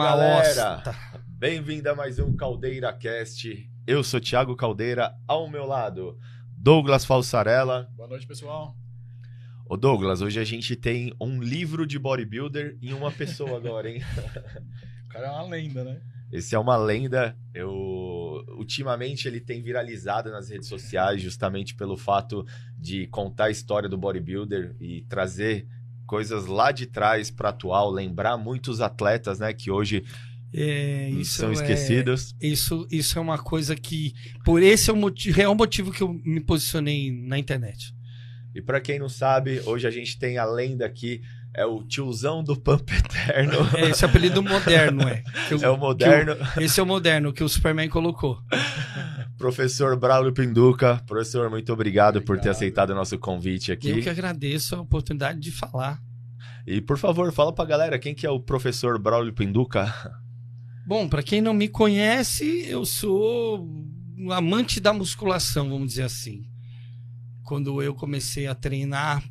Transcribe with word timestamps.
Uma 0.00 0.12
galera, 0.12 0.76
hosta. 0.76 0.96
bem-vindo 1.28 1.90
a 1.90 1.94
mais 1.94 2.18
um 2.18 2.34
Caldeira 2.34 2.90
Cast. 2.90 3.70
Eu 3.86 4.02
sou 4.02 4.18
Thiago 4.18 4.56
Caldeira, 4.56 5.14
ao 5.28 5.46
meu 5.46 5.66
lado, 5.66 6.18
Douglas 6.56 7.04
Falsarella. 7.04 7.86
Boa 7.94 8.08
noite, 8.08 8.26
pessoal. 8.26 8.74
Ô 9.68 9.76
Douglas, 9.76 10.22
hoje 10.22 10.40
a 10.40 10.44
gente 10.44 10.74
tem 10.74 11.12
um 11.20 11.38
livro 11.42 11.86
de 11.86 11.98
bodybuilder 11.98 12.78
em 12.80 12.94
uma 12.94 13.12
pessoa 13.12 13.58
agora, 13.58 13.90
hein? 13.90 14.00
O 15.04 15.08
cara 15.12 15.26
é 15.26 15.30
uma 15.32 15.42
lenda, 15.42 15.84
né? 15.84 16.00
Esse 16.32 16.54
é 16.54 16.58
uma 16.58 16.78
lenda. 16.78 17.36
Eu 17.52 18.42
ultimamente 18.56 19.28
ele 19.28 19.38
tem 19.38 19.60
viralizado 19.60 20.30
nas 20.30 20.48
redes 20.48 20.66
sociais 20.68 21.20
justamente 21.20 21.74
pelo 21.74 21.98
fato 21.98 22.46
de 22.78 23.06
contar 23.08 23.46
a 23.46 23.50
história 23.50 23.88
do 23.88 23.98
bodybuilder 23.98 24.76
e 24.80 25.02
trazer 25.10 25.66
coisas 26.10 26.46
lá 26.46 26.72
de 26.72 26.86
trás 26.86 27.30
para 27.30 27.50
atual, 27.50 27.88
lembrar 27.88 28.36
muitos 28.36 28.80
atletas, 28.80 29.38
né, 29.38 29.52
que 29.52 29.70
hoje 29.70 30.02
É, 30.52 31.08
isso 31.10 31.34
são 31.38 31.50
é- 31.50 31.52
esquecidos. 31.52 32.34
Isso, 32.42 32.84
isso 32.90 33.16
é 33.16 33.22
uma 33.22 33.38
coisa 33.38 33.76
que. 33.76 34.12
Por 34.44 34.60
esse 34.60 34.90
é 34.90 34.92
o 34.92 34.96
motivo, 34.96 35.36
real 35.36 35.54
motivo 35.54 35.92
que 35.92 36.02
eu 36.02 36.12
me 36.24 36.40
posicionei 36.40 37.12
na 37.12 37.38
internet. 37.38 37.94
E 38.52 38.60
para 38.60 38.80
quem 38.80 38.98
não 38.98 39.08
sabe, 39.08 39.60
hoje 39.64 39.86
a 39.86 39.90
gente 39.92 40.18
tem 40.18 40.36
a 40.36 40.44
lenda 40.44 40.84
aqui, 40.84 41.20
é 41.54 41.64
o 41.64 41.84
tiozão 41.84 42.42
do 42.42 42.56
Pump 42.60 42.90
Eterno. 42.92 43.58
É, 43.78 43.90
esse 43.90 44.04
é 44.04 44.08
apelido 44.08 44.42
moderno, 44.42 45.02
é. 45.08 45.22
É 45.62 45.68
o 45.70 45.76
moderno, 45.76 46.34
que 46.34 46.58
o- 46.58 46.62
esse 46.64 46.80
é 46.80 46.82
o 46.82 46.86
moderno 46.86 47.32
que 47.32 47.44
o 47.44 47.48
Superman 47.48 47.88
colocou. 47.88 48.40
professor 49.38 49.96
Braulio 49.96 50.32
Pinduca. 50.32 51.00
Professor, 51.06 51.48
muito 51.48 51.72
obrigado, 51.72 52.20
por 52.20 52.34
ter 52.36 52.40
Obrigado. 52.50 52.56
aceitado 52.56 52.90
o 52.90 52.94
nosso 52.94 53.16
convite 53.18 53.70
aqui. 53.72 53.88
Eu 53.90 54.02
que 54.02 54.08
agradeço 54.08 54.74
a 54.74 54.80
oportunidade 54.80 55.38
de 55.38 55.50
falar. 55.52 56.00
E 56.66 56.80
por 56.80 56.98
favor, 56.98 57.32
fala 57.32 57.52
pra 57.52 57.64
galera 57.64 57.98
quem 57.98 58.14
que 58.14 58.26
é 58.26 58.30
o 58.30 58.40
professor 58.40 58.98
Braulio 58.98 59.32
Pinduca. 59.32 59.92
Bom, 60.86 61.08
para 61.08 61.22
quem 61.22 61.40
não 61.40 61.54
me 61.54 61.68
conhece, 61.68 62.64
eu 62.68 62.84
sou 62.84 63.66
um 64.16 64.32
amante 64.32 64.80
da 64.80 64.92
musculação, 64.92 65.68
vamos 65.70 65.88
dizer 65.90 66.02
assim. 66.04 66.44
Quando 67.44 67.82
eu 67.82 67.94
comecei 67.94 68.46
a 68.46 68.54
treinar 68.54 69.22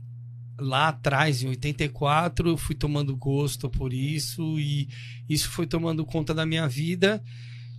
lá 0.60 0.90
atrás, 0.90 1.42
em 1.42 1.48
84, 1.50 2.50
eu 2.50 2.58
fui 2.58 2.76
tomando 2.76 3.16
gosto 3.16 3.70
por 3.70 3.94
isso 3.94 4.60
e 4.60 4.90
isso 5.28 5.50
foi 5.50 5.66
tomando 5.66 6.06
conta 6.06 6.34
da 6.34 6.46
minha 6.46 6.68
vida 6.68 7.22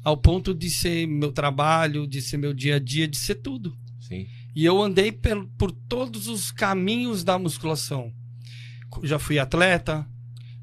ao 0.02 0.17
ponto 0.17 0.55
de 0.55 0.70
ser 0.70 1.06
meu 1.06 1.31
trabalho, 1.31 2.06
de 2.06 2.23
ser 2.23 2.38
meu 2.38 2.55
dia 2.55 2.76
a 2.76 2.79
dia, 2.79 3.06
de 3.06 3.19
ser 3.19 3.35
tudo. 3.37 3.76
Sim. 4.00 4.26
E 4.56 4.64
eu 4.64 4.81
andei 4.82 5.12
pel- 5.12 5.47
por 5.58 5.70
todos 5.70 6.26
os 6.26 6.50
caminhos 6.50 7.23
da 7.23 7.38
musculação. 7.38 8.11
Já 9.03 9.19
fui 9.19 9.39
atleta, 9.39 10.07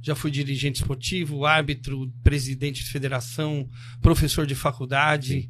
já 0.01 0.15
fui 0.15 0.31
dirigente 0.31 0.81
esportivo, 0.81 1.45
árbitro, 1.45 2.12
presidente 2.24 2.83
de 2.83 2.89
federação, 2.89 3.69
professor 4.01 4.45
de 4.45 4.56
faculdade. 4.56 5.50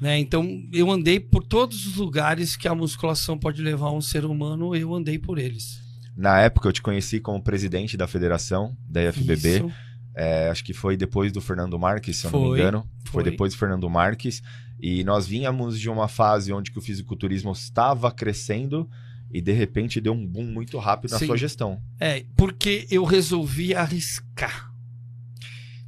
Né? 0.00 0.18
Então, 0.18 0.46
eu 0.72 0.90
andei 0.90 1.18
por 1.18 1.42
todos 1.42 1.86
os 1.86 1.96
lugares 1.96 2.56
que 2.56 2.68
a 2.68 2.74
musculação 2.74 3.38
pode 3.38 3.62
levar 3.62 3.90
um 3.90 4.00
ser 4.00 4.24
humano, 4.24 4.74
eu 4.74 4.94
andei 4.94 5.18
por 5.18 5.38
eles. 5.38 5.80
Na 6.16 6.40
época 6.40 6.68
eu 6.68 6.72
te 6.72 6.82
conheci 6.82 7.20
como 7.20 7.42
presidente 7.42 7.96
da 7.96 8.06
federação 8.06 8.76
da 8.88 9.04
IFBB. 9.04 9.72
É, 10.14 10.48
acho 10.48 10.64
que 10.64 10.72
foi 10.72 10.96
depois 10.96 11.30
do 11.30 11.40
Fernando 11.40 11.78
Marques, 11.78 12.16
se 12.16 12.26
eu 12.26 12.32
não 12.32 12.40
me 12.40 12.46
Foi, 12.48 12.58
engano. 12.58 12.90
Foi. 13.04 13.22
foi. 13.22 13.30
depois 13.30 13.52
do 13.52 13.58
Fernando 13.58 13.88
Marques. 13.88 14.42
E 14.80 15.04
nós 15.04 15.28
vínhamos 15.28 15.78
de 15.78 15.88
uma 15.88 16.08
fase 16.08 16.52
onde 16.52 16.72
o 16.76 16.80
fisiculturismo 16.80 17.52
estava 17.52 18.10
crescendo 18.10 18.88
e 19.32 19.40
de 19.40 19.52
repente 19.52 20.00
deu 20.00 20.12
um 20.12 20.26
boom 20.26 20.44
muito 20.46 20.78
rápido 20.78 21.10
na 21.12 21.18
Sim. 21.18 21.26
sua 21.26 21.36
gestão. 21.36 21.82
É, 22.00 22.24
porque 22.36 22.86
eu 22.90 23.04
resolvi 23.04 23.74
arriscar. 23.74 24.72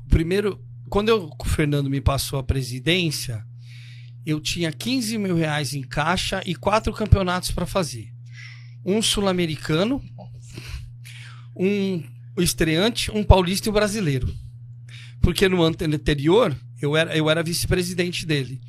Primeiro, 0.08 0.60
quando 0.88 1.08
eu- 1.08 1.30
o 1.38 1.44
Fernando 1.44 1.88
me 1.88 2.00
passou 2.00 2.38
a 2.38 2.42
presidência, 2.42 3.44
eu 4.26 4.40
tinha 4.40 4.70
15 4.72 5.16
mil 5.16 5.36
reais 5.36 5.72
em 5.74 5.82
caixa 5.82 6.42
e 6.44 6.54
quatro 6.54 6.92
campeonatos 6.92 7.50
para 7.50 7.64
fazer. 7.66 8.12
Um 8.84 9.00
sul-americano, 9.00 10.02
um 11.56 12.02
estreante, 12.38 13.10
um 13.10 13.22
paulista 13.24 13.68
e 13.68 13.70
um 13.70 13.74
brasileiro. 13.74 14.32
Porque 15.20 15.48
no 15.48 15.62
ano 15.62 15.76
anterior, 15.94 16.56
eu 16.80 16.96
era, 16.96 17.16
eu 17.16 17.28
era 17.28 17.42
vice-presidente 17.42 18.24
dele. 18.26 18.60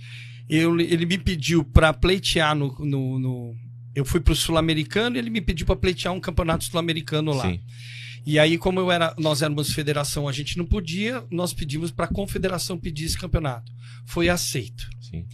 Eu- 0.50 0.78
ele 0.80 1.06
me 1.06 1.18
pediu 1.18 1.64
para 1.64 1.94
pleitear 1.94 2.54
no, 2.56 2.74
no, 2.80 3.18
no- 3.20 3.56
Eu 3.96 4.06
fui 4.06 4.20
pro 4.20 4.36
sul-americano 4.36 5.16
e 5.16 5.20
ele 5.20 5.30
me 5.30 5.42
pediu 5.42 5.66
para 5.66 5.76
pleitear 5.76 6.14
um 6.14 6.20
campeonato 6.20 6.64
sul-americano 6.64 7.34
lá. 7.34 7.50
Sim. 7.50 7.60
E 8.26 8.38
aí, 8.38 8.58
como 8.58 8.80
eu 8.80 8.92
era, 8.92 9.16
nós 9.18 9.42
éramos 9.42 9.74
federação, 9.74 10.28
a 10.28 10.32
gente 10.32 10.58
não 10.58 10.66
podia, 10.66 11.26
nós 11.32 11.54
pedimos 11.54 11.90
para 11.92 12.06
a 12.06 12.14
confederação 12.14 12.78
pedir 12.78 13.06
esse 13.06 13.18
campeonato. 13.18 13.72
Foi 14.06 14.30
aceito. 14.30 14.88
Sim. 15.02 15.26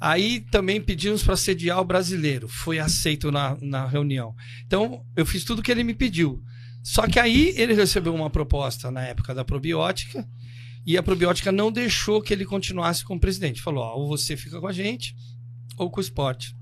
Aí 0.00 0.40
também 0.50 0.80
pedimos 0.80 1.22
para 1.22 1.36
sediar 1.36 1.80
o 1.80 1.84
brasileiro. 1.84 2.48
Foi 2.48 2.78
aceito 2.78 3.30
na, 3.30 3.56
na 3.60 3.86
reunião. 3.86 4.34
Então, 4.66 5.04
eu 5.14 5.24
fiz 5.24 5.44
tudo 5.44 5.62
que 5.62 5.70
ele 5.70 5.84
me 5.84 5.94
pediu. 5.94 6.42
Só 6.82 7.06
que 7.06 7.18
aí 7.18 7.54
ele 7.56 7.72
recebeu 7.72 8.14
uma 8.14 8.28
proposta 8.28 8.90
na 8.90 9.02
época 9.02 9.34
da 9.34 9.44
probiótica 9.44 10.26
e 10.86 10.98
a 10.98 11.02
probiótica 11.02 11.50
não 11.50 11.72
deixou 11.72 12.20
que 12.20 12.32
ele 12.32 12.44
continuasse 12.44 13.04
como 13.04 13.18
presidente. 13.18 13.62
Falou: 13.62 13.82
ó, 13.82 13.96
ou 13.96 14.06
você 14.06 14.36
fica 14.36 14.60
com 14.60 14.66
a 14.66 14.72
gente 14.72 15.16
ou 15.78 15.90
com 15.90 15.98
o 15.98 16.02
esporte. 16.02 16.54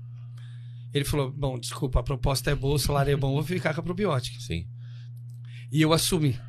Ele 0.93 1.05
falou: 1.05 1.31
bom, 1.31 1.59
desculpa, 1.59 1.99
a 1.99 2.03
proposta 2.03 2.51
é 2.51 2.55
boa, 2.55 2.75
o 2.75 2.79
salário 2.79 3.11
é 3.11 3.17
bom, 3.17 3.33
vou 3.33 3.43
ficar 3.43 3.73
com 3.73 3.81
a 3.81 3.83
probiótica. 3.83 4.39
Sim. 4.39 4.67
E 5.71 5.81
eu 5.81 5.91
assumi. 5.91 6.39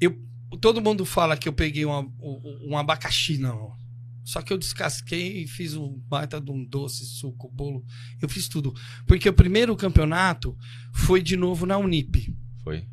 Eu, 0.00 0.18
todo 0.60 0.80
mundo 0.82 1.04
fala 1.04 1.36
que 1.36 1.48
eu 1.48 1.52
peguei 1.52 1.84
uma- 1.84 2.00
um, 2.00 2.70
um 2.70 2.78
abacaxi, 2.78 3.38
não. 3.38 3.76
Só 4.24 4.42
que 4.42 4.52
eu 4.52 4.58
descasquei 4.58 5.44
e 5.44 5.46
fiz 5.48 5.74
um 5.74 5.98
baita 6.06 6.38
de 6.40 6.50
um 6.50 6.62
doce, 6.64 7.04
suco, 7.06 7.50
bolo. 7.50 7.82
Eu 8.20 8.28
fiz 8.28 8.46
tudo. 8.48 8.74
Porque 9.06 9.28
o 9.28 9.32
primeiro 9.32 9.74
campeonato 9.74 10.56
foi 10.92 11.22
de 11.22 11.36
novo 11.36 11.64
na 11.64 11.78
Unip. 11.78 12.36
Foi. 12.62 12.86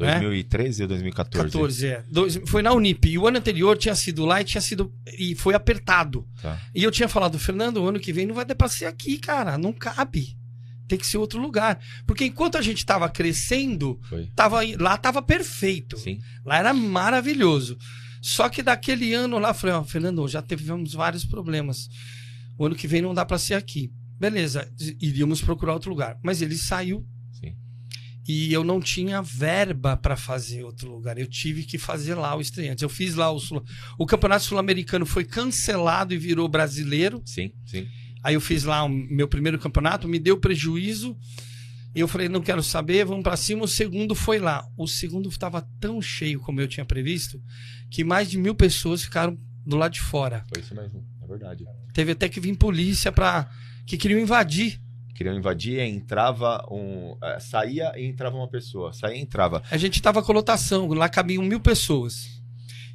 É? 0.00 0.20
2013 0.20 0.82
ou 0.82 0.88
2014? 0.88 1.50
14, 1.50 1.86
é. 1.86 2.04
Dois- 2.10 2.40
foi 2.46 2.62
na 2.62 2.72
Unip. 2.72 3.08
E 3.08 3.18
o 3.18 3.26
ano 3.26 3.38
anterior 3.38 3.76
tinha 3.76 3.94
sido 3.94 4.24
lá 4.24 4.40
e 4.40 4.44
tinha 4.44 4.60
sido. 4.60 4.92
E 5.18 5.34
foi 5.34 5.54
apertado. 5.54 6.26
Tá. 6.40 6.60
E 6.74 6.82
eu 6.84 6.90
tinha 6.90 7.08
falado, 7.08 7.38
Fernando, 7.38 7.78
o 7.78 7.88
ano 7.88 7.98
que 7.98 8.12
vem 8.12 8.26
não 8.26 8.34
vai 8.34 8.44
dar 8.44 8.54
pra 8.54 8.68
ser 8.68 8.84
aqui, 8.86 9.18
cara. 9.18 9.58
Não 9.58 9.72
cabe. 9.72 10.36
Tem 10.86 10.98
que 10.98 11.06
ser 11.06 11.18
outro 11.18 11.40
lugar. 11.40 11.78
Porque 12.06 12.24
enquanto 12.24 12.56
a 12.56 12.62
gente 12.62 12.86
tava 12.86 13.08
crescendo, 13.10 14.00
Foi. 14.08 14.30
tava, 14.34 14.60
lá 14.78 14.96
tava 14.96 15.20
perfeito. 15.20 15.98
Sim. 15.98 16.18
Lá 16.44 16.58
era 16.58 16.72
maravilhoso. 16.72 17.76
Só 18.22 18.48
que 18.48 18.62
daquele 18.62 19.14
ano 19.14 19.38
lá, 19.38 19.52
falei, 19.52 19.76
ó, 19.76 19.84
Fernando, 19.84 20.26
já 20.28 20.40
tivemos 20.42 20.92
vários 20.94 21.24
problemas. 21.24 21.88
O 22.56 22.64
ano 22.66 22.74
que 22.74 22.88
vem 22.88 23.02
não 23.02 23.14
dá 23.14 23.24
pra 23.24 23.38
ser 23.38 23.54
aqui. 23.54 23.92
Beleza, 24.18 24.68
iríamos 25.00 25.40
procurar 25.40 25.74
outro 25.74 25.90
lugar. 25.90 26.18
Mas 26.22 26.42
ele 26.42 26.56
saiu. 26.56 27.06
E 28.28 28.52
eu 28.52 28.62
não 28.62 28.78
tinha 28.78 29.22
verba 29.22 29.96
pra 29.96 30.14
fazer 30.14 30.62
outro 30.62 30.92
lugar. 30.92 31.16
Eu 31.16 31.26
tive 31.26 31.64
que 31.64 31.78
fazer 31.78 32.14
lá 32.14 32.36
o 32.36 32.42
estreante. 32.42 32.82
Eu 32.82 32.90
fiz 32.90 33.14
lá 33.14 33.30
o 33.30 33.40
Sul... 33.40 33.64
O 33.98 34.04
Campeonato 34.04 34.44
Sul-Americano 34.44 35.06
foi 35.06 35.24
cancelado 35.24 36.12
e 36.12 36.18
virou 36.18 36.46
brasileiro. 36.46 37.22
Sim. 37.24 37.50
Sim. 37.64 37.88
Aí 38.22 38.34
eu 38.34 38.40
fiz 38.40 38.64
lá 38.64 38.84
o 38.84 38.88
meu 38.90 39.26
primeiro 39.26 39.58
campeonato, 39.58 40.06
me 40.06 40.18
deu 40.18 40.36
prejuízo. 40.36 41.16
E 41.94 42.00
eu 42.00 42.06
falei, 42.06 42.28
não 42.28 42.42
quero 42.42 42.62
saber, 42.62 43.06
vamos 43.06 43.22
pra 43.22 43.34
cima. 43.34 43.64
O 43.64 43.68
segundo 43.68 44.14
foi 44.14 44.38
lá. 44.38 44.62
O 44.76 44.86
segundo 44.86 45.30
estava 45.30 45.66
tão 45.80 46.02
cheio 46.02 46.38
como 46.38 46.60
eu 46.60 46.68
tinha 46.68 46.84
previsto, 46.84 47.40
que 47.90 48.04
mais 48.04 48.30
de 48.30 48.36
mil 48.36 48.54
pessoas 48.54 49.02
ficaram 49.02 49.38
do 49.64 49.76
lado 49.76 49.92
de 49.92 50.02
fora. 50.02 50.44
Foi 50.52 50.62
isso 50.62 50.74
mesmo. 50.74 51.02
É 51.22 51.26
verdade. 51.26 51.64
Teve 51.94 52.12
até 52.12 52.28
que 52.28 52.40
vir 52.40 52.54
polícia 52.56 53.10
pra. 53.10 53.50
que 53.86 53.96
queriam 53.96 54.20
invadir. 54.20 54.78
Queriam 55.18 55.34
invadir, 55.36 55.80
entrava 55.80 56.64
um. 56.70 57.16
eh, 57.20 57.40
saía 57.40 57.92
e 57.96 58.06
entrava 58.06 58.36
uma 58.36 58.46
pessoa. 58.48 58.92
Saía 58.92 59.16
e 59.16 59.20
entrava. 59.20 59.64
A 59.68 59.76
gente 59.76 60.00
tava 60.00 60.22
com 60.22 60.32
lotação, 60.32 60.86
lá 60.92 61.08
cabiam 61.08 61.42
mil 61.42 61.58
pessoas. 61.58 62.40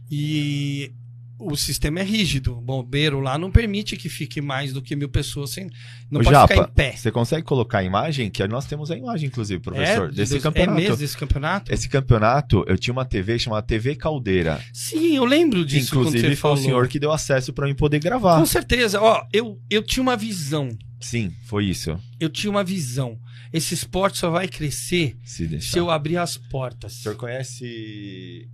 E 0.10 0.94
o 1.38 1.54
sistema 1.58 2.00
é 2.00 2.04
rígido. 2.04 2.58
O 2.58 2.62
bombeiro 2.62 3.20
lá 3.20 3.38
não 3.38 3.52
permite 3.52 3.98
que 3.98 4.08
fique 4.08 4.40
mais 4.40 4.72
do 4.72 4.81
que 4.81 4.96
mil 4.96 5.10
pessoas 5.10 5.50
sem. 5.50 5.66
Não 6.10 6.22
Ô, 6.22 6.24
pode 6.24 6.30
Japa, 6.36 6.48
ficar 6.54 6.70
em 6.70 6.74
pé. 6.74 6.92
Você 6.96 7.12
consegue 7.12 7.44
colocar 7.46 7.80
a 7.80 7.84
imagem? 7.84 8.30
Que 8.30 8.48
nós 8.48 8.66
temos 8.66 8.90
a 8.90 8.96
imagem, 8.96 9.28
inclusive, 9.28 9.62
professor, 9.62 10.06
é, 10.06 10.10
de 10.12 10.16
desse 10.16 10.31
dois- 10.31 10.44
campeonato. 10.44 10.78
É 10.78 10.81
mesmo 10.81 10.96
desse 10.96 11.18
campeonato? 11.18 11.74
Esse 11.74 11.90
campeonato, 11.90 12.64
eu 12.70 12.78
tinha 12.78 12.94
uma 12.94 13.04
TV 13.04 13.38
chamada 13.38 13.62
TV 13.68 13.98
Caldeira. 13.98 14.62
Sim, 14.72 15.18
eu 15.18 15.25
lembro 15.25 15.66
disso. 15.66 15.94
Inclusive, 15.94 16.20
você 16.20 16.28
foi 16.28 16.34
o 16.34 16.38
falou. 16.38 16.58
senhor 16.58 16.88
que 16.88 17.00
deu 17.00 17.12
acesso 17.12 17.52
para 17.52 17.68
mim 17.68 17.75
poder 17.75 18.00
gravar. 18.00 18.40
Com 18.40 18.46
certeza. 18.46 19.02
Ó, 19.02 19.25
eu, 19.34 19.60
eu 19.70 19.84
tinha 19.84 20.02
uma 20.04 20.16
visão. 20.16 20.70
Sim, 21.04 21.34
foi 21.44 21.66
isso. 21.66 22.00
Eu 22.20 22.30
tinha 22.30 22.50
uma 22.50 22.64
visão. 22.64 23.20
Esse 23.52 23.74
esporte 23.74 24.18
só 24.18 24.30
vai 24.30 24.48
crescer 24.48 25.18
Se 25.24 25.60
se 25.62 25.78
eu 25.78 25.92
abrir 25.92 26.18
as 26.18 26.36
O 26.38 26.48
portas. 26.50 26.94
senhor 26.94 27.16
conhece 27.16 28.50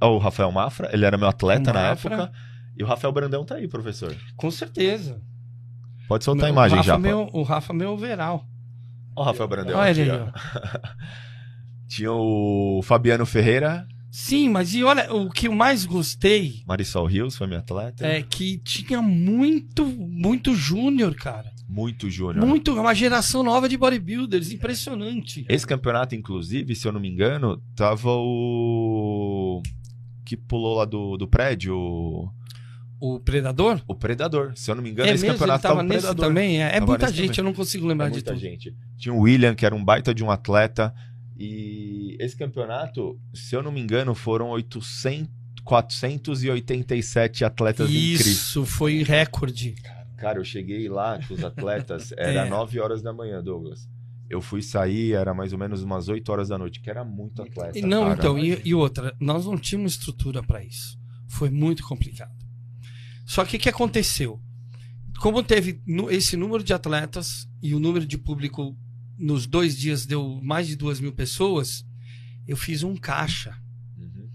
ó, 0.00 0.14
o 0.14 0.18
Rafael 0.18 0.50
Mafra? 0.52 0.88
Ele 0.92 1.04
era 1.04 1.18
meu 1.18 1.28
atleta 1.28 1.70
O 1.70 1.74
na 1.74 1.82
Mafra. 1.90 2.14
época. 2.14 2.32
E 2.76 2.82
o 2.82 2.86
Rafael 2.86 3.12
Brandão 3.12 3.44
tá 3.44 3.56
aí, 3.56 3.66
professor. 3.68 4.16
Com 4.36 4.50
certeza. 4.50 5.20
Pode 6.06 6.24
soltar 6.24 6.44
a 6.44 6.46
Meu- 6.46 6.54
imagem 6.54 6.74
o 6.74 6.80
Rafa, 6.80 6.86
já. 6.92 6.98
Meu, 6.98 7.28
o 7.32 7.42
Rafa, 7.42 7.72
meu 7.72 7.90
overall. 7.90 8.46
Ó, 9.16 9.22
o 9.22 9.24
Rafael 9.24 9.48
Brandão. 9.48 9.78
Olha 9.78 9.90
aqui, 9.90 10.00
ele 10.00 10.10
ó. 10.12 10.30
Tinha 11.88 12.12
o 12.12 12.80
Fabiano 12.84 13.26
Ferreira. 13.26 13.86
Sim, 14.10 14.48
mas 14.48 14.74
e 14.74 14.82
olha, 14.82 15.12
o 15.12 15.28
que 15.30 15.48
eu 15.48 15.54
mais 15.54 15.84
gostei 15.84 16.62
Marisol 16.66 17.06
Rios 17.06 17.36
foi 17.36 17.46
minha 17.46 17.58
atleta. 17.60 18.06
é 18.06 18.22
que 18.22 18.58
tinha 18.58 19.02
muito, 19.02 19.84
muito 19.86 20.54
júnior, 20.54 21.14
cara. 21.14 21.52
Muito 21.68 22.08
júnior. 22.08 22.46
Muito, 22.46 22.72
uma 22.72 22.94
geração 22.94 23.42
nova 23.42 23.68
de 23.68 23.76
bodybuilders, 23.76 24.50
impressionante. 24.50 25.44
Esse 25.48 25.66
campeonato, 25.66 26.14
inclusive, 26.14 26.74
se 26.74 26.88
eu 26.88 26.92
não 26.92 26.98
me 27.00 27.08
engano, 27.08 27.62
tava 27.76 28.10
o. 28.10 29.62
Que 30.24 30.36
pulou 30.36 30.76
lá 30.76 30.84
do, 30.84 31.16
do 31.18 31.28
prédio, 31.28 31.76
o- 31.76 32.30
O 33.00 33.20
Predador? 33.20 33.80
o 33.86 33.94
Predador. 33.94 34.52
Se 34.56 34.70
eu 34.70 34.74
não 34.74 34.82
me 34.82 34.90
engano, 34.90 35.10
é 35.10 35.14
esse 35.14 35.22
mesmo, 35.22 35.38
campeonato 35.38 35.62
tava 35.62 35.74
tava 35.76 35.86
o 35.86 35.88
nesse 35.88 36.00
Predador. 36.06 36.26
também? 36.26 36.62
É, 36.62 36.76
é 36.76 36.80
muita 36.80 37.08
gente, 37.08 37.26
também. 37.28 37.38
eu 37.38 37.44
não 37.44 37.52
consigo 37.54 37.84
É 37.86 37.88
lembrar 37.90 38.06
de 38.08 38.12
muita 38.14 38.32
tudo. 38.32 38.40
gente. 38.40 38.74
Tinha 38.96 39.14
o 39.14 39.20
William, 39.20 39.54
que 39.54 39.64
era 39.66 39.74
um 39.74 39.84
baita 39.84 40.14
de 40.14 40.24
um 40.24 40.30
atleta. 40.30 40.94
E 41.38 42.16
esse 42.18 42.36
campeonato, 42.36 43.18
se 43.34 43.54
eu 43.54 43.62
não 43.62 43.70
me 43.70 43.80
engano, 43.80 44.14
foram 44.14 44.48
800, 44.48 45.28
487 45.64 47.44
atletas 47.44 47.88
inscritos. 47.90 48.26
Isso, 48.26 48.64
foi 48.66 49.02
recorde. 49.02 49.74
Cara, 50.18 50.38
eu 50.38 50.44
cheguei 50.44 50.88
lá 50.88 51.18
com 51.26 51.34
os 51.34 51.44
atletas, 51.44 52.12
era 52.18 52.46
É. 52.46 52.48
9 52.48 52.80
horas 52.80 53.00
da 53.02 53.12
manhã, 53.12 53.42
Douglas. 53.42 53.88
Eu 54.28 54.42
fui 54.42 54.60
sair, 54.60 55.12
era 55.12 55.32
mais 55.32 55.52
ou 55.52 55.58
menos 55.58 55.82
umas 55.82 56.08
8 56.08 56.28
horas 56.30 56.48
da 56.48 56.58
noite, 56.58 56.80
que 56.80 56.90
era 56.90 57.04
muito 57.04 57.40
atleta. 57.40 57.78
E 57.78 57.82
não, 57.82 58.02
cara. 58.02 58.14
então, 58.14 58.38
e, 58.38 58.60
e 58.64 58.74
outra, 58.74 59.16
nós 59.18 59.46
não 59.46 59.56
tínhamos 59.56 59.92
estrutura 59.92 60.42
para 60.42 60.62
isso. 60.62 60.98
Foi 61.28 61.48
muito 61.48 61.82
complicado. 61.84 62.36
Só 63.24 63.44
que 63.44 63.56
o 63.56 63.60
que 63.60 63.68
aconteceu? 63.68 64.40
Como 65.20 65.42
teve 65.42 65.80
esse 66.10 66.36
número 66.36 66.62
de 66.62 66.74
atletas 66.74 67.48
e 67.62 67.74
o 67.74 67.80
número 67.80 68.06
de 68.06 68.18
público 68.18 68.76
nos 69.18 69.46
dois 69.46 69.76
dias 69.76 70.06
deu 70.06 70.40
mais 70.42 70.66
de 70.68 70.76
duas 70.76 71.00
mil 71.00 71.12
pessoas, 71.12 71.84
eu 72.46 72.56
fiz 72.56 72.82
um 72.82 72.96
caixa. 72.96 73.56
Uhum. 73.96 74.30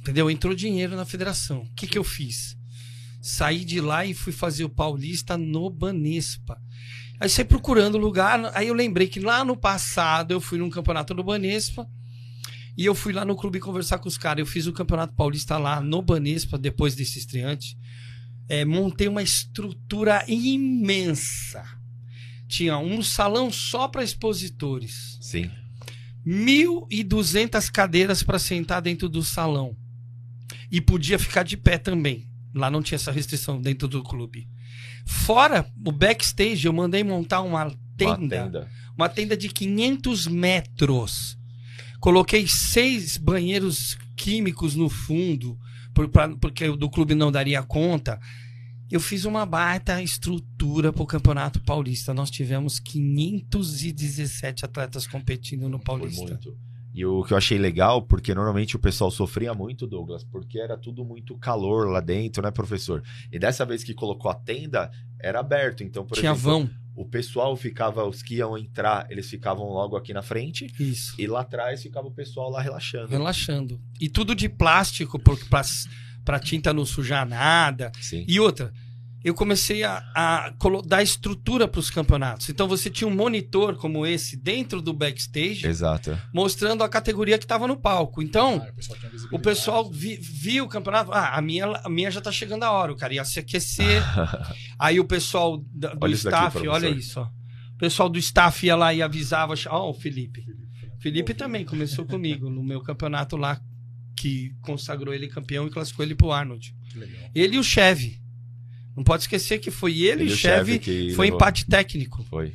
Entendeu? 0.00 0.30
Entrou 0.30 0.54
dinheiro 0.54 0.94
na 0.94 1.04
federação. 1.04 1.62
O 1.62 1.74
que, 1.74 1.86
que 1.86 1.98
eu 1.98 2.04
fiz? 2.04 2.56
Saí 3.22 3.64
de 3.64 3.80
lá 3.80 4.04
e 4.04 4.14
fui 4.14 4.32
fazer 4.32 4.64
o 4.64 4.68
Paulista 4.68 5.38
no 5.38 5.70
Banespa. 5.70 6.60
Aí 7.20 7.28
saí 7.28 7.44
procurando 7.44 7.96
lugar. 7.96 8.50
Aí 8.52 8.66
eu 8.66 8.74
lembrei 8.74 9.06
que 9.06 9.20
lá 9.20 9.44
no 9.44 9.56
passado 9.56 10.32
eu 10.32 10.40
fui 10.40 10.58
num 10.58 10.68
campeonato 10.68 11.14
no 11.14 11.22
Banespa. 11.22 11.88
E 12.76 12.84
eu 12.84 12.96
fui 12.96 13.12
lá 13.12 13.24
no 13.24 13.36
clube 13.36 13.60
conversar 13.60 13.98
com 13.98 14.08
os 14.08 14.18
caras. 14.18 14.40
Eu 14.40 14.46
fiz 14.46 14.66
o 14.66 14.72
campeonato 14.72 15.14
paulista 15.14 15.56
lá 15.56 15.80
no 15.80 16.02
Banespa, 16.02 16.58
depois 16.58 16.96
desse 16.96 17.20
estreante. 17.20 17.78
É, 18.48 18.64
montei 18.64 19.06
uma 19.06 19.22
estrutura 19.22 20.24
imensa. 20.26 21.62
Tinha 22.48 22.76
um 22.76 23.02
salão 23.02 23.52
só 23.52 23.86
para 23.86 24.02
expositores. 24.02 25.16
Sim. 25.20 25.48
1.200 26.26 27.70
cadeiras 27.70 28.24
para 28.24 28.40
sentar 28.40 28.82
dentro 28.82 29.08
do 29.08 29.22
salão. 29.22 29.76
E 30.72 30.80
podia 30.80 31.20
ficar 31.20 31.44
de 31.44 31.56
pé 31.56 31.78
também. 31.78 32.31
Lá 32.54 32.70
não 32.70 32.82
tinha 32.82 32.96
essa 32.96 33.10
restrição 33.12 33.60
dentro 33.60 33.88
do 33.88 34.02
clube. 34.02 34.48
Fora 35.06 35.66
o 35.84 35.90
backstage, 35.92 36.66
eu 36.66 36.72
mandei 36.72 37.02
montar 37.02 37.40
uma 37.40 37.70
tenda, 37.96 38.12
Uma 38.12 38.28
tenda. 38.28 38.70
uma 38.96 39.08
tenda 39.08 39.36
de 39.36 39.48
500 39.48 40.26
metros. 40.26 41.38
Coloquei 42.00 42.46
seis 42.46 43.16
banheiros 43.16 43.96
químicos 44.16 44.74
no 44.74 44.88
fundo, 44.88 45.58
por- 45.94 46.08
pra- 46.08 46.28
porque 46.36 46.68
o 46.68 46.76
do 46.76 46.90
clube 46.90 47.14
não 47.14 47.30
daria 47.32 47.62
conta. 47.62 48.20
Eu 48.90 49.00
fiz 49.00 49.24
uma 49.24 49.46
baita 49.46 50.02
estrutura 50.02 50.92
para 50.92 51.02
o 51.02 51.06
Campeonato 51.06 51.60
Paulista. 51.62 52.12
Nós 52.12 52.30
tivemos 52.30 52.78
517 52.78 54.64
atletas 54.64 55.06
competindo 55.06 55.68
no 55.68 55.78
Foi 55.78 55.84
Paulista. 55.84 56.22
muito. 56.24 56.56
E 56.94 57.06
o 57.06 57.22
que 57.24 57.32
eu 57.32 57.38
achei 57.38 57.56
legal, 57.58 58.02
porque 58.02 58.34
normalmente 58.34 58.76
o 58.76 58.78
pessoal 58.78 59.10
sofria 59.10 59.54
muito, 59.54 59.86
Douglas, 59.86 60.24
porque 60.24 60.58
era 60.58 60.76
tudo 60.76 61.04
muito 61.04 61.36
calor 61.38 61.88
lá 61.88 62.00
dentro, 62.00 62.42
né, 62.42 62.50
professor? 62.50 63.02
E 63.32 63.38
dessa 63.38 63.64
vez 63.64 63.82
que 63.82 63.94
colocou 63.94 64.30
a 64.30 64.34
tenda, 64.34 64.90
era 65.18 65.40
aberto. 65.40 65.82
Então, 65.82 66.04
por 66.04 66.18
Tinha 66.18 66.32
exemplo, 66.32 66.50
vão. 66.50 66.70
o 66.94 67.06
pessoal 67.06 67.56
ficava, 67.56 68.04
os 68.06 68.22
que 68.22 68.34
iam 68.36 68.58
entrar, 68.58 69.06
eles 69.10 69.30
ficavam 69.30 69.64
logo 69.70 69.96
aqui 69.96 70.12
na 70.12 70.20
frente, 70.22 70.66
Isso. 70.78 71.14
e 71.18 71.26
lá 71.26 71.40
atrás 71.40 71.82
ficava 71.82 72.08
o 72.08 72.12
pessoal 72.12 72.50
lá 72.50 72.60
relaxando. 72.60 73.08
Relaxando. 73.08 73.80
E 73.98 74.08
tudo 74.10 74.34
de 74.34 74.48
plástico, 74.50 75.18
porque 75.18 75.46
pra, 75.46 75.62
pra 76.24 76.38
tinta 76.38 76.74
não 76.74 76.84
sujar 76.84 77.26
nada. 77.26 77.90
Sim. 78.00 78.24
E 78.28 78.38
outra, 78.38 78.70
eu 79.24 79.34
comecei 79.34 79.82
a, 79.84 79.98
a 80.14 80.52
dar 80.86 81.02
estrutura 81.02 81.68
para 81.68 81.78
os 81.78 81.90
campeonatos. 81.90 82.48
Então 82.48 82.66
você 82.66 82.90
tinha 82.90 83.06
um 83.08 83.14
monitor 83.14 83.76
como 83.76 84.04
esse 84.06 84.36
dentro 84.36 84.82
do 84.82 84.92
backstage, 84.92 85.66
Exato. 85.66 86.18
mostrando 86.34 86.82
a 86.82 86.88
categoria 86.88 87.38
que 87.38 87.44
estava 87.44 87.66
no 87.66 87.76
palco. 87.76 88.20
Então, 88.22 88.60
Ah, 88.66 88.70
o 88.70 88.74
pessoal 88.74 88.98
o 89.32 89.38
pessoal 89.38 89.90
vi- 89.90 90.16
viu 90.16 90.64
o 90.64 90.68
campeonato. 90.68 91.12
Ah, 91.12 91.36
a 91.36 91.40
minha, 91.42 91.66
a 91.66 91.88
minha 91.88 92.10
já 92.10 92.20
tá 92.20 92.32
chegando 92.32 92.64
a 92.64 92.70
hora. 92.72 92.92
O 92.92 92.96
cara 92.96 93.14
ia 93.14 93.24
se 93.24 93.38
aquecer. 93.38 94.02
Aí 94.78 94.98
o 94.98 95.04
pessoal 95.04 95.62
da- 95.72 95.94
do 95.94 95.98
Olha 96.02 96.14
isso 96.14 96.24
daqui, 96.24 96.36
staff, 96.36 96.52
professor. 96.58 96.74
olha 96.74 96.88
isso, 96.96 97.20
ó. 97.20 97.24
O 97.24 97.78
pessoal 97.78 98.08
do 98.08 98.18
staff 98.18 98.64
ia 98.66 98.76
lá 98.76 98.92
e 98.94 99.02
avisava. 99.02 99.54
Ó, 99.68 99.90
o 99.90 99.94
Felipe. 99.94 100.44
Felipe 101.00 101.34
também 101.34 101.64
começou 101.64 102.04
comigo 102.04 102.48
no 102.48 102.62
meu 102.62 102.80
campeonato 102.80 103.36
lá, 103.36 103.60
que 104.16 104.52
consagrou 104.60 105.12
ele 105.12 105.26
campeão 105.26 105.66
e 105.66 105.70
classificou 105.70 106.04
ele 106.04 106.14
pro 106.14 106.30
Arnold. 106.30 106.72
Que 106.90 106.98
legal. 106.98 107.30
Ele 107.34 107.56
e 107.56 107.58
o 107.58 107.64
Chevy. 107.64 108.21
Não 108.96 109.02
pode 109.02 109.22
esquecer 109.22 109.58
que 109.58 109.70
foi 109.70 110.00
ele, 110.00 110.24
e 110.24 110.26
o 110.32 110.36
Chevy. 110.36 110.78
que 110.78 111.12
Foi 111.14 111.26
levou- 111.26 111.36
empate 111.38 111.64
técnico. 111.66 112.22
Foi. 112.24 112.50
Você 112.50 112.54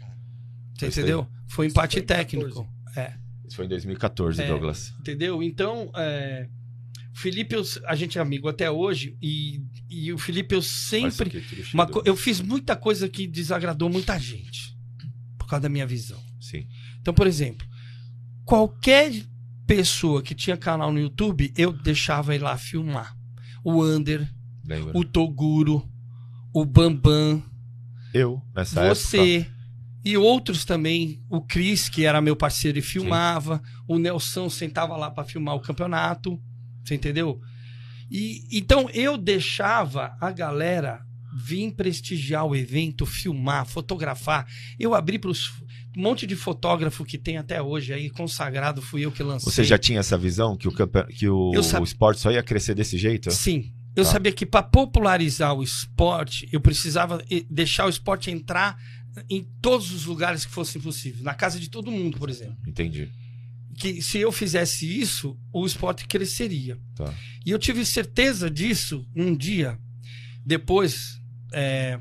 Foi 0.79 0.87
isso 0.89 0.99
aí. 0.99 1.03
entendeu? 1.05 1.27
Foi 1.47 1.65
empate 1.67 1.93
foi 1.97 2.01
técnico. 2.03 2.67
É. 2.95 3.13
Isso 3.47 3.55
foi 3.55 3.65
em 3.65 3.69
2014, 3.69 4.41
É. 4.41 4.47
Douglas. 4.47 4.93
Entendeu? 4.99 5.41
Então, 5.41 5.89
é, 5.95 6.47
o 7.15 7.17
Felipe, 7.19 7.55
eu- 7.55 7.63
a 7.85 7.95
gente 7.95 8.17
é 8.19 8.21
amigo 8.21 8.47
até 8.47 8.69
hoje, 8.69 9.17
e, 9.21 9.61
e 9.89 10.11
o 10.13 10.17
Felipe, 10.17 10.53
eu 10.53 10.61
sempre. 10.61 11.43
uma 11.73 11.89
eu 12.05 12.15
fiz 12.15 12.39
muita 12.41 12.75
coisa 12.75 13.07
que 13.09 13.25
desagradou 13.25 13.89
muita 13.89 14.19
gente. 14.19 14.75
Por 15.37 15.47
causa 15.47 15.63
da 15.63 15.69
minha 15.69 15.87
visão. 15.87 16.21
Sim. 16.41 16.67
Então, 16.99 17.13
por 17.13 17.25
exemplo, 17.25 17.65
qualquer 18.45 19.11
pessoa 19.65 20.21
que 20.21 20.35
tinha 20.35 20.55
canal 20.57 20.91
no 20.91 20.99
YouTube, 20.99 21.51
eu 21.57 21.71
deixava 21.73 22.35
ir 22.35 22.39
lá 22.39 22.57
filmar. 22.57 23.15
O 23.63 23.83
Under, 23.83 24.27
Lembra? 24.65 24.97
o 24.97 25.03
Toguro, 25.03 25.87
o 26.61 26.65
Bambam, 26.65 27.43
Eu, 28.13 28.41
nessa 28.55 28.81
época. 28.81 28.95
você 28.95 29.47
e 30.03 30.17
outros 30.17 30.63
também. 30.65 31.21
O 31.29 31.41
Cris, 31.41 31.89
que 31.89 32.05
era 32.05 32.21
meu 32.21 32.35
parceiro 32.35 32.79
e 32.79 32.81
filmava. 32.81 33.61
O 33.87 33.97
Nelson 33.99 34.49
sentava 34.49 34.95
lá 34.95 35.11
para 35.11 35.23
filmar 35.25 35.55
o 35.55 35.59
campeonato. 35.61 36.39
Você 36.83 36.95
entendeu? 36.95 37.39
E 38.09 38.47
então 38.51 38.89
eu 38.93 39.17
deixava 39.17 40.15
a 40.21 40.31
galera 40.31 41.01
vir 41.45 41.71
prestigiar 41.73 42.45
o 42.45 42.55
evento, 42.55 43.05
filmar, 43.05 43.65
fotografar. 43.65 44.47
Eu 44.79 44.95
abri 44.95 45.19
para 45.19 45.29
os 45.29 45.51
um 45.95 46.01
monte 46.01 46.27
de 46.27 46.35
fotógrafo 46.35 47.03
que 47.03 47.17
tem 47.17 47.37
até 47.37 47.59
hoje 47.61 47.91
aí 47.91 48.07
consagrado, 48.11 48.81
fui 48.83 49.01
eu 49.03 49.11
que 49.11 49.23
lancei. 49.23 49.51
Você 49.51 49.63
já 49.63 49.79
tinha 49.79 49.99
essa 49.99 50.15
visão 50.15 50.55
que 50.55 50.67
o, 50.67 50.71
que 50.71 51.27
o, 51.27 51.63
sab- 51.63 51.81
o 51.81 51.83
esporte 51.83 52.21
só 52.21 52.31
ia 52.31 52.43
crescer 52.43 52.75
desse 52.75 52.97
jeito? 52.99 53.31
Sim. 53.31 53.73
Eu 53.97 54.03
Tá. 54.05 54.11
sabia 54.11 54.31
que 54.31 54.45
para 54.45 54.61
popularizar 54.63 55.53
o 55.55 55.63
esporte, 55.63 56.47
eu 56.51 56.61
precisava 56.61 57.23
eh, 57.29 57.43
deixar 57.49 57.87
o 57.87 57.89
esporte 57.89 58.29
entrar 58.31 58.77
em 59.29 59.43
todos 59.61 59.91
os 59.91 60.05
lugares 60.05 60.45
que 60.45 60.51
fossem 60.51 60.79
possíveis. 60.79 61.23
Na 61.23 61.33
casa 61.33 61.59
de 61.59 61.69
todo 61.69 61.89
mundo, 61.91 62.17
por 62.19 62.29
exemplo. 62.29 62.55
Entendi. 62.67 63.09
Que 63.75 64.01
se 64.01 64.19
eu 64.19 64.31
fizesse 64.31 64.85
isso, 64.99 65.35
o 65.51 65.65
esporte 65.65 66.05
cresceria. 66.07 66.77
Tá. 66.95 67.11
E 67.43 67.49
eu 67.49 67.57
tive 67.57 67.83
certeza 67.85 68.49
disso 68.49 69.03
um 69.15 69.35
dia. 69.35 69.79
Depois, 70.45 71.19
eh, 71.51 71.99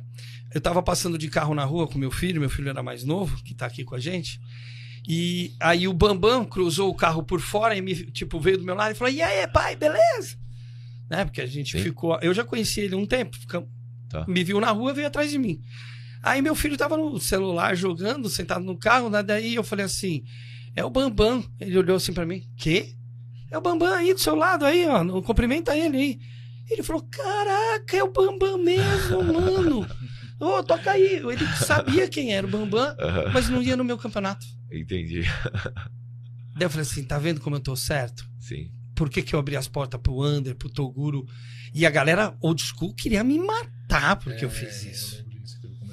eu 0.54 0.58
estava 0.58 0.82
passando 0.82 1.16
de 1.16 1.28
carro 1.28 1.54
na 1.54 1.64
rua 1.64 1.88
com 1.88 1.98
meu 1.98 2.10
filho, 2.10 2.40
meu 2.40 2.50
filho 2.50 2.68
era 2.68 2.82
mais 2.82 3.04
novo, 3.04 3.42
que 3.42 3.52
está 3.52 3.64
aqui 3.66 3.84
com 3.84 3.94
a 3.94 3.98
gente. 4.00 4.38
E 5.08 5.54
aí 5.60 5.86
o 5.88 5.92
Bambam 5.94 6.44
cruzou 6.44 6.90
o 6.90 6.94
carro 6.94 7.22
por 7.22 7.40
fora 7.40 7.76
e 7.76 7.80
me, 7.80 7.94
tipo, 8.10 8.38
veio 8.40 8.58
do 8.58 8.64
meu 8.64 8.74
lado 8.74 8.92
e 8.92 8.94
falou: 8.94 9.12
E 9.12 9.22
aí, 9.22 9.46
pai, 9.48 9.76
beleza? 9.76 10.36
Né? 11.08 11.24
Porque 11.24 11.40
a 11.40 11.46
gente 11.46 11.76
Sim. 11.78 11.82
ficou. 11.84 12.18
Eu 12.20 12.34
já 12.34 12.44
conheci 12.44 12.80
ele 12.80 12.94
um 12.94 13.06
tempo. 13.06 13.36
fica- 13.36 13.66
Tá. 14.08 14.24
Me 14.28 14.44
viu 14.44 14.60
na 14.60 14.70
rua 14.70 14.94
veio 14.94 15.06
atrás 15.08 15.30
de 15.30 15.38
mim. 15.38 15.60
Aí 16.22 16.40
meu 16.40 16.54
filho 16.54 16.76
tava 16.76 16.96
no 16.96 17.18
celular 17.20 17.74
jogando, 17.76 18.28
sentado 18.28 18.64
no 18.64 18.76
carro, 18.78 19.10
né? 19.10 19.22
daí 19.22 19.54
eu 19.56 19.64
falei 19.64 19.84
assim: 19.84 20.22
é 20.76 20.84
o 20.84 20.90
Bambam. 20.90 21.44
Ele 21.60 21.76
olhou 21.78 21.96
assim 21.96 22.12
pra 22.12 22.24
mim: 22.26 22.42
Quê? 22.56 22.94
É 23.50 23.58
o 23.58 23.60
Bambam 23.60 23.92
aí 23.92 24.12
do 24.14 24.20
seu 24.20 24.34
lado 24.36 24.64
aí, 24.64 24.86
ó. 24.88 25.02
não 25.04 25.20
Cumprimenta 25.22 25.76
ele 25.76 25.96
aí. 25.96 26.18
Ele 26.70 26.82
falou: 26.84 27.02
Caraca, 27.10 27.96
é 27.96 28.02
o 28.02 28.12
Bambam 28.12 28.58
mesmo, 28.58 29.22
mano. 29.26 29.86
Ô, 30.38 30.62
toca 30.62 30.90
aí. 30.92 31.16
Ele 31.16 31.46
sabia 31.64 32.08
quem 32.08 32.32
era 32.34 32.46
o 32.46 32.50
Bambam, 32.50 32.94
mas 33.32 33.48
não 33.48 33.60
ia 33.62 33.76
no 33.76 33.84
meu 33.84 33.98
campeonato. 33.98 34.46
Entendi. 34.72 35.22
Daí 36.54 36.62
eu 36.66 36.70
falei 36.70 36.82
assim: 36.82 37.02
tá 37.04 37.18
vendo 37.18 37.40
como 37.40 37.56
eu 37.56 37.60
tô 37.60 37.74
certo? 37.76 38.24
Sim. 38.40 38.70
Por 38.96 39.08
que, 39.08 39.22
que 39.22 39.34
eu 39.34 39.38
abri 39.38 39.54
as 39.56 39.68
portas 39.68 40.00
pro 40.00 40.24
Under, 40.24 40.56
pro 40.56 40.68
Toguro? 40.70 41.24
E 41.72 41.84
a 41.86 41.90
galera 41.90 42.34
old 42.40 42.60
school 42.62 42.92
queria 42.94 43.22
me 43.22 43.38
matar 43.38 44.16
porque 44.16 44.44
eu 44.44 44.48
É, 44.48 44.52
fiz 44.52 44.82
isso. 44.84 45.24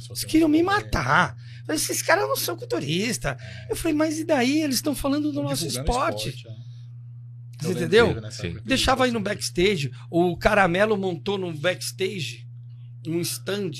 Eles 0.09 0.23
queriam 0.23 0.49
me 0.49 0.63
matar. 0.63 1.35
Eu 1.59 1.65
falei, 1.67 1.75
esses 1.81 2.01
caras 2.01 2.27
não 2.27 2.35
são 2.35 2.55
culturistas. 2.57 3.35
Eu 3.69 3.75
falei, 3.75 3.93
mas 3.95 4.17
e 4.19 4.23
daí? 4.25 4.61
Eles 4.61 4.75
estão 4.77 4.95
falando 4.95 5.31
do 5.31 5.43
nosso 5.43 5.67
divulgando 5.67 5.89
esporte. 5.91 6.29
é. 6.47 6.49
Eu 6.49 7.69
lembro 7.69 7.79
entendeu? 7.83 8.31
Sim. 8.31 8.57
Deixava 8.65 9.05
aí 9.05 9.11
no 9.11 9.19
backstage. 9.21 9.91
O 10.09 10.35
Caramelo 10.37 10.97
montou 10.97 11.37
no 11.37 11.53
backstage 11.53 12.45
um 13.07 13.19
stand 13.21 13.71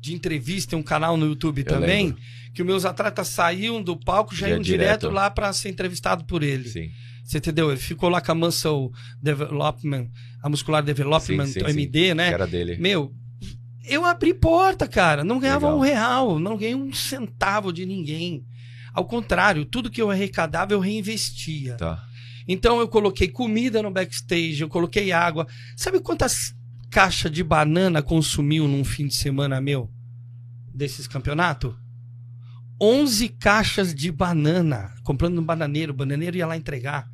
de 0.00 0.14
entrevista, 0.14 0.76
um 0.76 0.82
canal 0.82 1.16
no 1.16 1.26
YouTube 1.26 1.62
também, 1.64 2.06
lembro. 2.08 2.22
que 2.54 2.62
os 2.62 2.66
meus 2.66 2.84
atletas 2.84 3.28
saíam 3.28 3.82
do 3.82 3.96
palco 3.96 4.34
já 4.34 4.46
Já 4.48 4.54
iam 4.54 4.62
direto, 4.62 5.00
direto. 5.02 5.14
lá 5.14 5.30
para 5.30 5.52
ser 5.52 5.68
entrevistado 5.68 6.24
por 6.24 6.42
ele. 6.42 6.68
Sim. 6.68 6.90
Você 7.28 7.36
entendeu? 7.36 7.70
Ele 7.70 7.78
ficou 7.78 8.08
lá 8.08 8.22
com 8.22 8.32
a 8.32 8.34
Muscle 8.34 8.90
Development, 9.20 10.08
a 10.42 10.48
Muscular 10.48 10.82
Development, 10.82 11.44
Sim, 11.44 11.52
sim, 11.52 11.62
o 11.62 11.66
sim. 11.66 11.72
MD, 11.72 12.14
né? 12.14 12.28
Que 12.28 12.34
era 12.34 12.46
dele. 12.46 12.78
Meu, 12.78 13.12
eu 13.84 14.06
abri 14.06 14.32
porta, 14.32 14.88
cara. 14.88 15.22
Não 15.22 15.38
ganhava 15.38 15.66
Legal. 15.66 15.78
um 15.78 15.82
real, 15.82 16.38
não 16.38 16.56
ganhei 16.56 16.74
um 16.74 16.90
centavo 16.90 17.70
de 17.70 17.84
ninguém. 17.84 18.46
Ao 18.94 19.04
contrário, 19.04 19.66
tudo 19.66 19.90
que 19.90 20.00
eu 20.00 20.10
arrecadava 20.10 20.72
eu 20.72 20.80
reinvestia. 20.80 21.76
Tá. 21.76 22.02
Então 22.48 22.80
eu 22.80 22.88
coloquei 22.88 23.28
comida 23.28 23.82
no 23.82 23.90
backstage, 23.90 24.62
eu 24.62 24.68
coloquei 24.68 25.12
água. 25.12 25.46
Sabe 25.76 26.00
quantas 26.00 26.54
caixas 26.90 27.30
de 27.30 27.44
banana 27.44 28.00
consumiu 28.00 28.66
num 28.66 28.84
fim 28.84 29.06
de 29.06 29.14
semana 29.14 29.60
meu 29.60 29.90
desses 30.74 31.06
campeonatos? 31.06 31.74
11 32.80 33.28
caixas 33.28 33.94
de 33.94 34.10
banana, 34.10 34.94
comprando 35.04 35.34
no 35.34 35.42
bananeiro, 35.42 35.92
o 35.92 35.96
bananeiro 35.96 36.38
ia 36.38 36.46
lá 36.46 36.56
entregar. 36.56 37.06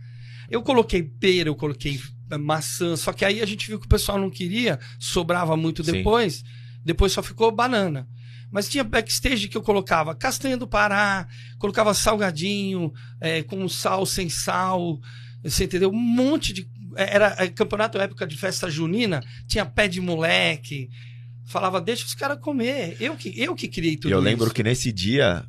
Eu 0.51 0.63
coloquei 0.63 1.03
pera, 1.03 1.49
eu 1.49 1.55
coloquei 1.55 2.01
eh, 2.31 2.39
maçã, 2.39 2.97
só 2.97 3.13
que 3.13 3.25
aí 3.25 3.41
a 3.41 3.47
gente 3.47 3.67
viu 3.67 3.79
que 3.79 3.87
o 3.87 3.89
pessoal 3.89 4.19
não 4.19 4.31
queria, 4.31 4.79
sobrava 4.99 5.57
muito 5.57 5.85
Sim. 5.85 5.93
depois, 5.93 6.43
depois 6.85 7.13
só 7.13 7.23
ficou 7.23 7.51
banana. 7.51 8.07
Mas 8.51 8.69
tinha 8.69 8.85
backstage 8.85 9.49
que 9.49 9.57
eu 9.57 9.63
colocava 9.63 10.15
castanha 10.15 10.57
do 10.57 10.67
Pará, 10.67 11.27
colocava 11.59 11.93
salgadinho, 11.93 12.93
eh, 13.21 13.43
com 13.43 13.69
sal, 13.69 14.07
sem 14.07 14.29
sal, 14.29 15.01
você 15.43 15.65
entendeu? 15.65 15.91
Um 15.91 15.99
monte 15.99 16.53
de. 16.53 16.69
Era 16.97 17.35
eh, 17.39 17.49
campeonato 17.49 17.99
época 17.99 18.27
de 18.27 18.37
festa 18.37 18.71
junina, 18.71 19.21
tinha 19.47 19.67
pé 19.67 19.89
de 19.89 20.01
moleque. 20.01 20.89
Falava, 21.47 21.81
deixa 21.81 22.07
os 22.07 22.15
caras 22.15 22.39
comer. 22.39 22.97
Eu 23.01 23.17
que, 23.17 23.39
eu 23.39 23.55
que 23.55 23.69
criei 23.69 23.97
tudo 23.97 24.11
E 24.11 24.13
eu 24.13 24.21
lembro 24.21 24.47
isso. 24.47 24.55
que 24.55 24.63
nesse 24.63 24.91
dia 24.91 25.45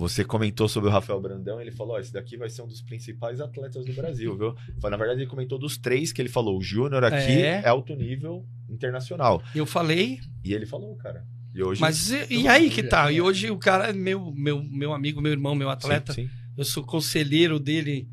você 0.00 0.24
comentou 0.24 0.66
sobre 0.66 0.88
o 0.88 0.92
Rafael 0.92 1.20
Brandão, 1.20 1.60
ele 1.60 1.70
falou: 1.70 1.94
Ó, 1.96 1.98
esse 2.00 2.10
daqui 2.10 2.38
vai 2.38 2.48
ser 2.48 2.62
um 2.62 2.66
dos 2.66 2.80
principais 2.80 3.38
atletas 3.38 3.84
do 3.84 3.92
Brasil, 3.92 4.34
viu? 4.34 4.54
Foi, 4.80 4.88
na 4.90 4.96
verdade, 4.96 5.20
ele 5.20 5.28
comentou 5.28 5.58
dos 5.58 5.76
três 5.76 6.10
que 6.10 6.22
ele 6.22 6.30
falou: 6.30 6.58
o 6.58 6.62
Júnior 6.62 7.04
aqui 7.04 7.32
É. 7.42 7.60
é. 7.62 7.68
alto 7.68 7.94
nível 7.94 8.46
internacional. 8.68 9.42
Eu 9.54 9.66
falei, 9.66 10.18
E 10.42 10.54
ele 10.54 10.64
falou, 10.64 10.96
cara. 10.96 11.22
E 11.54 11.62
hoje. 11.62 11.80
mas 11.82 12.10
e, 12.10 12.26
e 12.30 12.48
aí 12.48 12.70
que 12.70 12.82
tá? 12.82 13.12
E 13.12 13.20
hoje 13.20 13.50
o 13.50 13.58
cara 13.58 13.90
é 13.90 13.92
meu, 13.92 14.32
meu, 14.32 14.62
meu 14.62 14.94
amigo, 14.94 15.20
meu 15.20 15.32
irmão, 15.32 15.54
meu 15.54 15.68
atleta. 15.68 16.14
Sim, 16.14 16.28
sim. 16.28 16.30
Eu 16.56 16.64
sou 16.64 16.82
conselheiro 16.82 17.60
dele 17.60 18.08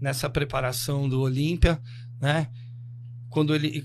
nessa 0.00 0.30
preparação 0.30 1.06
do 1.08 1.20
Olímpia, 1.20 1.78
né? 2.20 2.48
Quando 3.28 3.54
ele, 3.54 3.84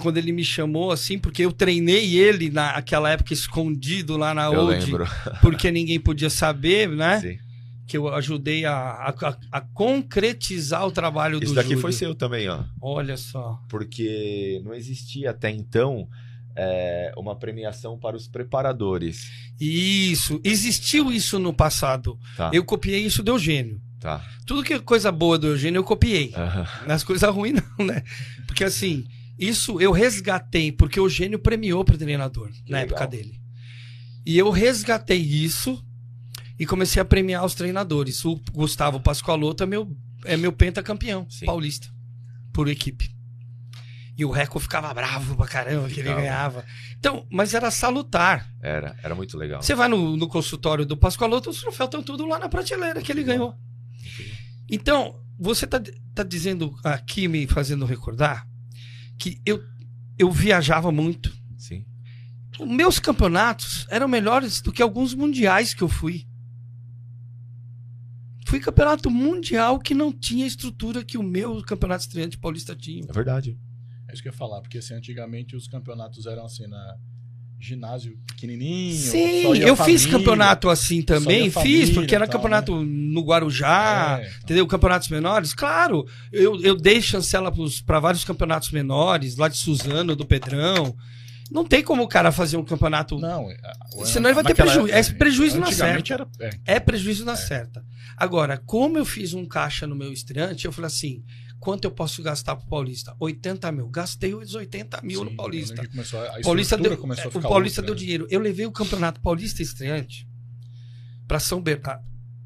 quando 0.00 0.18
ele 0.18 0.32
me 0.32 0.44
chamou, 0.44 0.90
assim, 0.90 1.18
porque 1.18 1.42
eu 1.44 1.52
treinei 1.52 2.16
ele 2.16 2.50
naquela 2.50 3.10
época 3.10 3.32
escondido 3.32 4.16
lá 4.16 4.34
na 4.34 4.44
Eu 4.46 4.60
Old, 4.60 4.84
lembro. 4.84 5.06
porque 5.40 5.70
ninguém 5.70 5.98
podia 6.00 6.30
saber, 6.30 6.88
né? 6.88 7.20
Sim. 7.20 7.38
Que 7.86 7.96
eu 7.96 8.12
ajudei 8.12 8.64
a, 8.64 8.74
a, 8.74 9.36
a 9.52 9.60
concretizar 9.60 10.84
o 10.86 10.90
trabalho 10.90 11.38
Isso 11.38 11.52
do 11.52 11.54
daqui 11.54 11.68
Júlio. 11.70 11.82
foi 11.82 11.92
seu 11.92 12.14
também, 12.14 12.48
ó. 12.48 12.64
Olha 12.80 13.16
só. 13.16 13.60
Porque 13.68 14.60
não 14.64 14.74
existia 14.74 15.30
até 15.30 15.50
então 15.50 16.08
é, 16.56 17.12
uma 17.16 17.36
premiação 17.36 17.96
para 17.96 18.16
os 18.16 18.26
preparadores. 18.26 19.30
Isso. 19.60 20.40
Existiu 20.42 21.12
isso 21.12 21.38
no 21.38 21.52
passado. 21.52 22.18
Tá. 22.36 22.50
Eu 22.52 22.64
copiei 22.64 23.04
isso 23.04 23.22
do 23.22 23.30
Eugênio. 23.32 23.80
Tá. 24.00 24.24
Tudo 24.44 24.62
que 24.64 24.74
é 24.74 24.78
coisa 24.78 25.12
boa 25.12 25.38
do 25.38 25.46
Eugênio 25.46 25.78
eu 25.78 25.84
copiei. 25.84 26.32
Aham. 26.34 26.66
Nas 26.86 27.04
coisas 27.04 27.28
ruins, 27.32 27.62
não, 27.78 27.86
né? 27.86 28.02
Porque 28.46 28.64
assim, 28.64 29.06
isso 29.38 29.80
eu 29.80 29.92
resgatei, 29.92 30.72
porque 30.72 30.98
o 30.98 31.04
Eugênio 31.04 31.38
premiou 31.38 31.84
para 31.84 31.98
treinador 31.98 32.48
na 32.68 32.78
legal. 32.78 32.98
época 32.98 33.06
dele. 33.06 33.40
E 34.24 34.36
eu 34.36 34.50
resgatei 34.50 35.20
isso 35.20 35.84
e 36.58 36.66
comecei 36.66 37.00
a 37.00 37.04
premiar 37.04 37.44
os 37.44 37.54
treinadores. 37.54 38.24
O 38.24 38.40
Gustavo 38.52 38.98
Pascoaloto 38.98 39.62
é 39.62 39.66
meu, 39.66 39.94
é 40.24 40.36
meu 40.36 40.52
pentacampeão 40.52 41.26
Sim. 41.28 41.46
paulista, 41.46 41.88
por 42.52 42.68
equipe. 42.68 43.14
E 44.18 44.24
o 44.24 44.30
Reco 44.30 44.58
ficava 44.58 44.92
bravo 44.94 45.36
pra 45.36 45.46
caramba 45.46 45.88
que 45.88 46.00
ele 46.00 46.08
ganhava. 46.14 46.64
Então, 46.98 47.26
mas 47.30 47.52
era 47.52 47.70
salutar. 47.70 48.50
Era, 48.62 48.96
era 49.02 49.14
muito 49.14 49.36
legal. 49.36 49.62
Você 49.62 49.74
vai 49.74 49.88
no, 49.88 50.16
no 50.16 50.26
consultório 50.26 50.86
do 50.86 50.96
Pascoaloto, 50.96 51.50
os 51.50 51.60
troféus 51.60 51.88
estão 51.88 52.02
tudo 52.02 52.26
lá 52.26 52.38
na 52.38 52.48
prateleira 52.48 53.02
que 53.02 53.12
ele 53.12 53.22
ganhou. 53.22 53.54
Então, 54.70 55.22
você 55.38 55.66
tá, 55.66 55.80
tá 56.14 56.22
dizendo 56.22 56.74
aqui, 56.82 57.28
me 57.28 57.46
fazendo 57.46 57.84
recordar, 57.84 58.48
que 59.18 59.40
eu, 59.44 59.62
eu 60.18 60.30
viajava 60.30 60.90
muito. 60.92 61.36
Sim. 61.56 61.84
Os 62.58 62.68
meus 62.68 62.98
campeonatos 62.98 63.86
eram 63.90 64.08
melhores 64.08 64.60
do 64.60 64.72
que 64.72 64.82
alguns 64.82 65.14
mundiais 65.14 65.74
que 65.74 65.82
eu 65.82 65.88
fui. 65.88 66.26
Fui 68.46 68.60
campeonato 68.60 69.10
mundial 69.10 69.78
que 69.78 69.92
não 69.92 70.12
tinha 70.12 70.44
a 70.44 70.48
estrutura 70.48 71.04
que 71.04 71.18
o 71.18 71.22
meu 71.22 71.60
campeonato 71.62 72.02
estreante 72.02 72.38
paulista 72.38 72.76
tinha. 72.76 73.04
É 73.08 73.12
verdade. 73.12 73.58
É 74.08 74.12
isso 74.12 74.22
que 74.22 74.28
eu 74.28 74.32
ia 74.32 74.38
falar, 74.38 74.60
porque 74.60 74.78
assim, 74.78 74.94
antigamente 74.94 75.56
os 75.56 75.66
campeonatos 75.66 76.26
eram 76.26 76.44
assim, 76.44 76.66
na 76.68 76.96
ginásio 77.58 78.16
pequenininho. 78.26 78.94
Sim, 78.96 79.42
eu 79.58 79.74
família. 79.74 79.98
fiz 79.98 80.06
campeonato 80.06 80.68
assim 80.68 81.02
também, 81.02 81.44
ia 81.46 81.50
fiz, 81.50 81.52
família 81.54 81.94
porque 81.94 82.14
era 82.14 82.26
tal, 82.26 82.32
campeonato 82.36 82.84
no 82.84 83.22
Guarujá, 83.22 84.18
É, 84.20 84.26
então. 84.26 84.38
entendeu? 84.42 84.66
Campeonatos 84.66 85.08
menores, 85.08 85.54
claro. 85.54 86.06
Eu, 86.32 86.60
eu 86.62 86.76
dei 86.76 87.00
chancela 87.00 87.52
para 87.86 88.00
vários 88.00 88.24
campeonatos 88.24 88.70
menores, 88.70 89.36
lá 89.36 89.48
de 89.48 89.56
Suzano, 89.56 90.14
do 90.14 90.26
Pedrão. 90.26 90.94
Não 91.50 91.64
tem 91.64 91.82
como 91.82 92.02
o 92.02 92.08
cara 92.08 92.32
fazer 92.32 92.56
um 92.56 92.64
campeonato. 92.64 93.18
Não, 93.18 93.48
é- 93.50 93.56
Senão 94.04 94.28
ele 94.28 94.34
vai 94.34 94.42
ter 94.44 94.54
prejuízo. 94.54 94.92
época, 94.92 95.12
É 95.12 95.18
prejuízo 95.18 95.60
na 95.60 95.70
certa. 95.72 96.12
Era, 96.14 96.28
é, 96.40 96.74
É 96.74 96.80
prejuízo 96.80 97.24
na 97.24 97.36
certa. 97.36 97.84
Agora, 98.16 98.58
como 98.66 98.98
eu 98.98 99.04
fiz 99.04 99.32
um 99.32 99.46
caixa 99.46 99.86
no 99.86 99.94
meu 99.94 100.12
estreante, 100.12 100.64
eu 100.66 100.72
falei 100.72 100.88
assim: 100.88 101.22
quanto 101.66 101.84
eu 101.84 101.90
posso 101.90 102.22
gastar 102.22 102.54
pro 102.54 102.68
Paulista? 102.68 103.16
80 103.18 103.72
mil. 103.72 103.88
Gastei 103.88 104.32
os 104.36 104.54
80 104.54 105.00
mil 105.02 105.18
sim, 105.18 105.24
no 105.24 105.34
Paulista. 105.36 105.82
que 105.82 105.88
Começou, 105.88 106.20
a 106.24 106.40
Paulista 106.40 106.76
deu, 106.78 106.96
começou 106.96 107.24
a 107.24 107.28
o 107.28 107.30
ficar 107.32 107.48
Paulista 107.48 107.80
outra, 107.80 107.86
deu 107.92 107.94
né? 107.96 108.00
dinheiro. 108.04 108.26
Eu 108.30 108.38
levei 108.38 108.66
o 108.66 108.70
Campeonato 108.70 109.20
Paulista 109.20 109.62
estreante 109.62 110.28
para 111.26 111.40
São 111.40 111.60
Bernardo, 111.60 112.04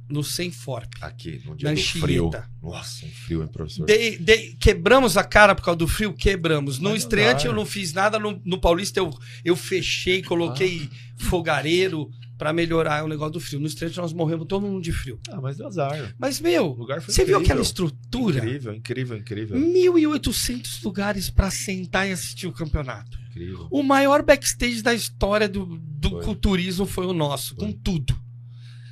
no 0.09 0.25
Senforp. 0.25 0.91
Aqui, 1.03 1.43
no 1.45 1.55
dia 1.55 1.69
do 1.69 1.73
Anchieta. 1.73 2.07
frio. 2.07 2.31
Nossa, 2.63 3.05
um 3.05 3.11
frio, 3.11 3.43
hein, 3.43 3.49
professor? 3.53 3.85
Dei- 3.85 4.17
dei- 4.17 4.57
quebramos 4.59 5.19
a 5.19 5.23
cara 5.23 5.55
por 5.55 5.63
causa 5.67 5.77
do 5.77 5.87
frio? 5.87 6.15
Quebramos. 6.15 6.79
No 6.79 6.97
estreante 6.97 7.45
eu 7.47 7.53
não 7.53 7.67
fiz 7.67 7.93
nada, 7.93 8.19
no, 8.19 8.41
no 8.43 8.59
Paulista 8.59 8.99
eu, 9.01 9.11
eu 9.45 9.55
fechei, 9.55 10.23
coloquei 10.23 10.89
fogareiro 11.19 12.11
para 12.41 12.55
melhorar 12.55 13.05
o 13.05 13.09
negócio 13.09 13.35
do 13.35 13.41
frio. 13.41 13.61
No 13.61 13.67
estreante 13.67 13.99
nós 13.99 14.15
morremos 14.15 14.47
todo 14.47 14.67
mundo 14.67 14.83
de 14.83 14.93
frio. 14.93 15.21
Ah, 15.29 15.43
mas 15.43 15.59
deu 15.59 15.67
azar. 15.67 16.15
Mas, 16.19 16.41
meu, 16.41 16.75
você 17.07 17.23
viu 17.23 17.37
aquela 17.37 17.61
estrutura? 17.61 18.39
Incrível, 18.39 18.73
incrível, 18.75 19.19
incrível. 19.19 19.59
1.800 19.61 20.83
lugares 20.83 21.29
para 21.29 21.51
sentar 21.51 22.09
e 22.09 22.13
assistir 22.13 22.47
o 22.47 22.53
campeonato. 22.53 23.19
Incrível. 23.29 23.69
O 23.71 23.83
maior 23.83 24.23
backstage 24.23 24.81
da 24.81 24.95
história 24.95 25.47
do, 25.47 25.67
do 25.79 26.09
Foi. 26.09 26.23
culturismo 26.25 26.87
foi 26.87 27.05
o 27.05 27.13
nosso, 27.13 27.55
Foi. 27.55 27.67
com 27.67 27.73
tudo. 27.73 28.19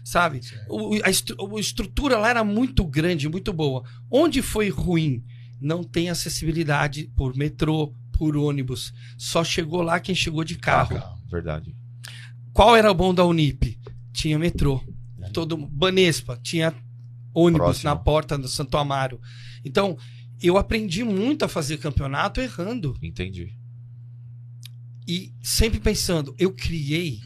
Sabe? 0.05 0.41
O, 0.69 0.95
a, 1.03 1.09
estru- 1.09 1.57
a 1.57 1.61
estrutura 1.61 2.19
lá 2.19 2.29
era 2.29 2.45
muito 2.45 2.85
grande, 2.85 3.31
muito 3.31 3.51
boa. 3.53 3.83
Onde 4.11 4.43
foi 4.43 4.69
ruim? 4.69 5.25
Não 5.59 5.83
tem 5.83 6.11
acessibilidade 6.11 7.11
por 7.17 7.35
metrô, 7.35 7.95
por 8.13 8.37
ônibus. 8.37 8.93
Só 9.17 9.43
chegou 9.43 9.81
lá 9.81 9.99
quem 10.01 10.15
chegou 10.15 10.45
de 10.45 10.57
carro. 10.57 10.97
Carro. 10.97 11.19
Verdade. 11.31 11.75
Qual 12.59 12.77
era 12.77 12.91
o 12.91 12.95
bom 12.95 13.15
da 13.15 13.25
Unip? 13.25 13.79
Tinha 14.13 14.37
metrô. 14.37 14.83
Todo 15.33 15.57
Banespa 15.57 16.37
tinha 16.43 16.75
ônibus 17.33 17.65
Próximo. 17.65 17.85
na 17.89 17.95
porta 17.95 18.37
do 18.37 18.49
Santo 18.49 18.77
Amaro. 18.77 19.21
Então, 19.65 19.97
eu 20.43 20.59
aprendi 20.59 21.05
muito 21.05 21.45
a 21.45 21.49
fazer 21.49 21.77
campeonato 21.79 22.41
errando. 22.41 22.97
Entendi. 23.01 23.57
E 25.07 25.33
sempre 25.41 25.79
pensando, 25.79 26.35
eu 26.37 26.51
criei. 26.51 27.21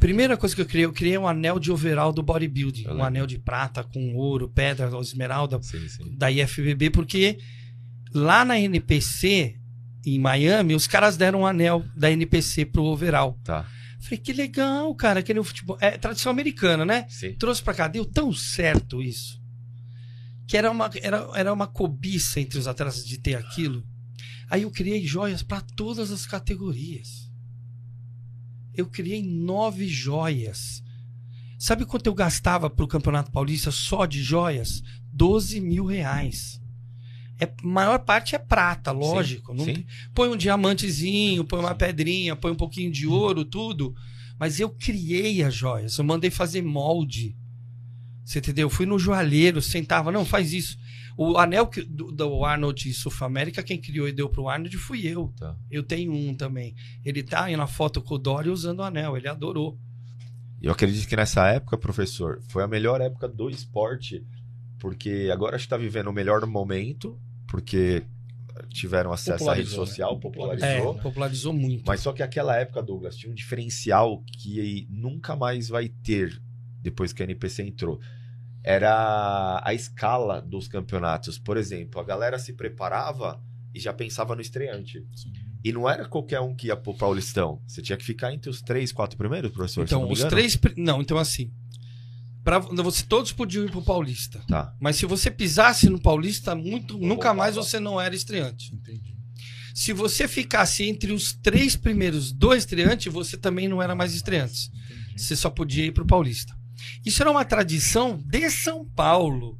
Primeira 0.00 0.38
coisa 0.38 0.54
que 0.54 0.62
eu 0.62 0.66
criei, 0.66 0.86
eu 0.86 0.92
criei 0.94 1.18
um 1.18 1.28
anel 1.28 1.58
de 1.58 1.70
overall 1.70 2.10
do 2.10 2.22
bodybuilding. 2.22 2.88
Um 2.88 3.04
anel 3.04 3.26
de 3.26 3.38
prata 3.38 3.84
com 3.84 4.14
ouro, 4.14 4.48
pedra, 4.48 4.88
esmeralda 4.98 5.62
Sim, 5.62 5.86
sim. 5.86 6.16
da 6.16 6.30
IFBB, 6.30 6.88
porque 6.88 7.36
lá 8.10 8.42
na 8.42 8.58
NPC, 8.58 9.60
em 10.06 10.18
Miami, 10.18 10.74
os 10.74 10.86
caras 10.86 11.18
deram 11.18 11.40
um 11.40 11.46
anel 11.46 11.84
da 11.94 12.10
NPC 12.10 12.64
pro 12.64 12.84
overall. 12.84 13.38
Tá. 13.44 13.66
Falei, 14.06 14.18
que 14.18 14.32
legal, 14.32 14.94
cara, 14.94 15.20
que 15.20 15.34
nem 15.34 15.40
o 15.40 15.44
futebol. 15.44 15.76
É 15.80 15.98
tradição 15.98 16.30
americana, 16.30 16.84
né? 16.84 17.06
Sim. 17.08 17.34
Trouxe 17.34 17.60
pra 17.60 17.74
cá, 17.74 17.88
deu 17.88 18.04
tão 18.04 18.32
certo 18.32 19.02
isso. 19.02 19.42
Que 20.46 20.56
era 20.56 20.70
uma, 20.70 20.88
era, 21.02 21.28
era 21.34 21.52
uma 21.52 21.66
cobiça 21.66 22.38
entre 22.38 22.56
os 22.56 22.68
atletas 22.68 23.04
de 23.04 23.18
ter 23.18 23.34
aquilo. 23.34 23.84
Aí 24.48 24.62
eu 24.62 24.70
criei 24.70 25.04
joias 25.04 25.42
para 25.42 25.60
todas 25.60 26.12
as 26.12 26.24
categorias. 26.24 27.28
Eu 28.72 28.86
criei 28.86 29.24
nove 29.24 29.88
joias. 29.88 30.84
Sabe 31.58 31.84
quanto 31.84 32.06
eu 32.06 32.14
gastava 32.14 32.70
pro 32.70 32.86
Campeonato 32.86 33.32
Paulista 33.32 33.72
só 33.72 34.06
de 34.06 34.22
joias? 34.22 34.84
12 35.12 35.60
mil 35.60 35.84
reais. 35.84 36.60
É, 37.38 37.48
maior 37.62 37.98
parte 37.98 38.34
é 38.34 38.38
prata, 38.38 38.92
lógico. 38.92 39.52
Sim, 39.52 39.58
não 39.58 39.64
sim. 39.64 39.84
põe 40.14 40.28
um 40.28 40.36
diamantezinho, 40.36 41.44
põe 41.44 41.60
uma 41.60 41.70
Sim. 41.72 41.76
pedrinha, 41.76 42.34
põe 42.36 42.52
um 42.52 42.56
pouquinho 42.56 42.90
de 42.90 43.06
ouro, 43.06 43.44
tudo. 43.44 43.94
Mas 44.38 44.58
eu 44.60 44.70
criei 44.70 45.42
as 45.42 45.54
joias. 45.54 45.96
Eu 45.98 46.04
mandei 46.04 46.30
fazer 46.30 46.62
molde. 46.62 47.36
Você 48.24 48.38
entendeu? 48.38 48.66
Eu 48.66 48.70
fui 48.70 48.86
no 48.86 48.98
joalheiro, 48.98 49.60
sentava, 49.62 50.10
não, 50.10 50.24
faz 50.24 50.52
isso. 50.52 50.78
O 51.16 51.38
anel 51.38 51.66
que- 51.66 51.82
do, 51.82 52.10
do 52.12 52.44
Arnold 52.44 52.92
Sul 52.92 53.12
América, 53.20 53.62
quem 53.62 53.80
criou 53.80 54.08
e 54.08 54.12
deu 54.12 54.28
pro 54.28 54.48
Arnold 54.48 54.76
fui 54.76 55.06
eu. 55.06 55.32
Tá. 55.38 55.56
Eu 55.70 55.82
tenho 55.82 56.12
um 56.12 56.34
também. 56.34 56.74
Ele 57.04 57.22
tá 57.22 57.44
aí 57.44 57.56
na 57.56 57.66
foto 57.66 58.02
com 58.02 58.14
o 58.14 58.18
Dory 58.18 58.50
usando 58.50 58.80
o 58.80 58.82
anel, 58.82 59.16
ele 59.16 59.28
adorou. 59.28 59.78
Eu 60.60 60.72
acredito 60.72 61.06
que 61.06 61.16
nessa 61.16 61.46
época, 61.48 61.76
professor, 61.78 62.40
foi 62.48 62.62
a 62.62 62.68
melhor 62.68 63.00
época 63.00 63.28
do 63.28 63.48
esporte, 63.48 64.24
porque 64.78 65.30
agora 65.32 65.54
a 65.54 65.58
gente 65.58 65.66
está 65.66 65.76
vivendo 65.76 66.08
o 66.08 66.12
melhor 66.12 66.44
momento, 66.46 67.18
porque 67.56 68.02
tiveram 68.68 69.14
acesso 69.14 69.48
à 69.48 69.54
rede 69.54 69.70
Popularizou, 69.70 69.80
né? 69.80 69.86
social, 69.86 70.12
É, 70.12 70.20
popularizou. 70.20 70.94
popularizou 70.96 71.52
muito. 71.54 71.84
Mas 71.86 72.00
só 72.00 72.12
que 72.12 72.22
aquela 72.22 72.54
época, 72.54 72.82
Douglas, 72.82 73.16
tinha 73.16 73.32
um 73.32 73.34
diferencial 73.34 74.22
que 74.26 74.86
nunca 74.90 75.34
mais 75.34 75.66
vai 75.70 75.88
ter 75.88 76.38
depois 76.82 77.14
que 77.14 77.22
a 77.22 77.24
NPC 77.24 77.62
entrou. 77.62 77.98
Era 78.62 79.62
a 79.64 79.72
escala 79.72 80.42
dos 80.42 80.68
campeonatos. 80.68 81.38
Por 81.38 81.56
exemplo, 81.56 81.98
a 81.98 82.04
galera 82.04 82.38
se 82.38 82.52
preparava 82.52 83.42
e 83.74 83.80
já 83.80 83.94
pensava 83.94 84.34
no 84.34 84.42
estreante. 84.42 85.02
Sim. 85.14 85.32
E 85.64 85.72
não 85.72 85.88
era 85.88 86.04
qualquer 86.04 86.40
um 86.40 86.54
que 86.54 86.66
ia 86.66 86.76
pro 86.76 86.92
Paulistão. 86.94 87.62
Você 87.66 87.80
tinha 87.80 87.96
que 87.96 88.04
ficar 88.04 88.34
entre 88.34 88.50
os 88.50 88.60
três, 88.60 88.92
quatro 88.92 89.16
primeiros, 89.16 89.50
professor? 89.50 89.82
Então, 89.84 90.10
os 90.10 90.22
três. 90.24 90.58
Não, 90.76 91.00
então 91.00 91.16
assim. 91.16 91.50
Pra, 92.46 92.60
você, 92.60 93.02
todos 93.04 93.32
podiam 93.32 93.64
ir 93.64 93.72
pro 93.72 93.82
Paulista. 93.82 94.40
Tá. 94.46 94.72
Mas 94.80 94.94
se 94.94 95.04
você 95.04 95.32
pisasse 95.32 95.88
no 95.90 96.00
Paulista, 96.00 96.54
muito, 96.54 96.96
nunca 96.96 97.34
mais 97.34 97.56
você 97.56 97.80
não 97.80 98.00
era 98.00 98.14
estreante. 98.14 98.72
Entendi. 98.72 99.16
Se 99.74 99.92
você 99.92 100.28
ficasse 100.28 100.84
entre 100.84 101.10
os 101.12 101.32
três 101.32 101.74
primeiros 101.74 102.30
do 102.30 102.54
estreante, 102.54 103.08
você 103.10 103.36
também 103.36 103.66
não 103.66 103.82
era 103.82 103.96
mais 103.96 104.14
estreante. 104.14 104.70
Entendi. 104.70 105.18
Você 105.20 105.34
só 105.34 105.50
podia 105.50 105.86
ir 105.86 105.90
pro 105.90 106.06
Paulista. 106.06 106.56
Isso 107.04 107.20
era 107.20 107.32
uma 107.32 107.44
tradição 107.44 108.16
de 108.24 108.48
São 108.48 108.84
Paulo. 108.84 109.58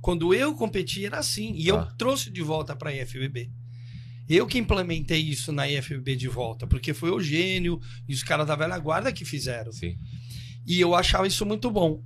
Quando 0.00 0.34
eu 0.34 0.56
competi 0.56 1.06
era 1.06 1.20
assim. 1.20 1.52
E 1.54 1.68
eu 1.68 1.76
Tá. 1.76 1.94
trouxe 1.96 2.32
de 2.32 2.42
volta 2.42 2.74
para 2.74 2.90
a 2.90 2.92
IFBB. 2.92 3.48
Eu 4.28 4.44
que 4.44 4.58
implementei 4.58 5.20
isso 5.20 5.52
na 5.52 5.68
IFBB 5.68 6.16
de 6.16 6.26
volta, 6.26 6.66
porque 6.66 6.92
foi 6.92 7.10
o 7.10 7.14
Eugênio 7.14 7.78
e 8.08 8.12
os 8.12 8.24
caras 8.24 8.48
da 8.48 8.56
velha 8.56 8.76
guarda 8.78 9.12
que 9.12 9.24
fizeram. 9.24 9.70
Sim. 9.70 9.96
E 10.66 10.80
eu 10.80 10.96
achava 10.96 11.28
isso 11.28 11.46
muito 11.46 11.70
bom. 11.70 12.02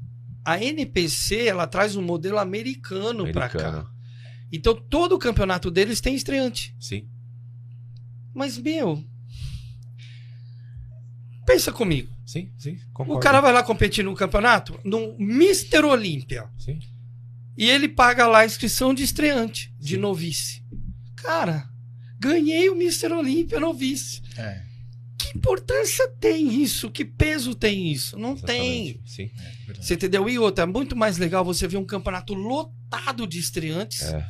A 0.49 0.63
NPC, 0.63 1.47
ela 1.47 1.67
traz 1.67 1.95
um 1.95 2.01
modelo 2.01 2.39
americano, 2.39 3.31
pra 3.31 3.49
cá. 3.49 3.59
Americano. 3.69 3.91
Então 4.51 4.75
todo 4.75 5.15
o 5.15 5.19
campeonato 5.19 5.71
deles 5.71 6.01
tem 6.01 6.15
estreante. 6.15 6.75
Sim. 6.81 7.07
Mas, 8.33 8.57
meu. 8.57 9.05
Pensa 11.45 11.71
comigo. 11.71 12.11
Sim, 12.25 12.51
sim. 12.59 12.79
O 12.91 12.93
Concordo. 12.95 13.21
cara 13.21 13.41
vai 13.41 13.53
lá 13.53 13.63
competir 13.63 14.05
no 14.05 14.15
campeonato, 14.15 14.79
no 14.85 15.15
Mr. 15.19 15.85
Olímpia. 15.85 16.49
Sim. 16.59 16.79
E 17.57 17.69
ele 17.69 17.89
paga 17.89 18.27
lá 18.27 18.41
a 18.41 18.47
inscrição 18.47 18.95
de 18.95 19.03
estreante, 19.03 19.75
de 19.79 19.97
Sim. 19.97 20.01
novice. 20.01 20.63
Cara, 21.17 21.69
ganhei 22.19 22.71
o 22.71 22.75
Mr. 22.75 23.13
Olímpia 23.13 23.59
novice. 23.59 24.23
É, 24.37 24.63
importância 25.39 26.09
tem 26.21 26.63
isso? 26.63 26.91
Que 26.91 27.05
peso 27.05 27.55
tem 27.55 27.91
isso? 27.93 28.19
Não 28.19 28.37
tem. 28.37 28.89
Exatamente. 28.91 29.11
Sim. 29.11 29.31
é. 29.69 29.75
Você 29.75 29.95
entendeu? 29.95 30.29
E 30.29 30.39
outra, 30.39 30.65
é 30.65 30.67
muito 30.67 30.95
mais 30.97 31.19
legal 31.19 31.45
você 31.45 31.67
ver 31.67 31.77
um 31.77 31.85
campeonato 31.85 32.35
lotado 32.35 33.27
de 33.27 33.39
estreantes 33.39 34.03
É. 34.03 34.29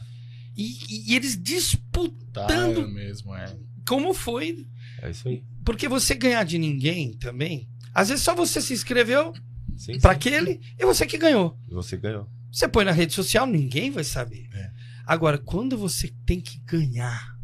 e, 0.56 1.10
e 1.12 1.14
eles 1.16 1.40
disputando 1.40 2.22
Tá, 2.32 2.46
é 2.54 2.86
mesmo, 2.86 3.34
é. 3.34 3.56
como 3.86 4.14
foi. 4.14 4.66
É 5.02 5.10
isso 5.10 5.26
aí. 5.28 5.42
Porque 5.64 5.88
você 5.88 6.14
ganhar 6.14 6.44
de 6.44 6.58
ninguém 6.58 7.12
também. 7.14 7.68
Às 7.92 8.08
vezes 8.10 8.24
só 8.24 8.34
você 8.34 8.60
se 8.60 8.72
inscreveu 8.72 9.32
para 10.00 10.12
aquele 10.12 10.60
e 10.78 10.84
você 10.84 11.04
que 11.06 11.18
ganhou. 11.18 11.58
E 11.68 11.74
você 11.74 11.96
ganhou. 11.96 12.28
Você 12.52 12.66
põe 12.68 12.84
na 12.84 12.92
rede 12.92 13.12
social, 13.12 13.46
ninguém 13.46 13.90
vai 13.90 14.04
saber. 14.04 14.48
É. 14.54 14.70
Agora, 15.06 15.36
quando 15.38 15.76
você 15.76 16.12
tem 16.26 16.40
que 16.40 16.58
ganhar, 16.60 17.36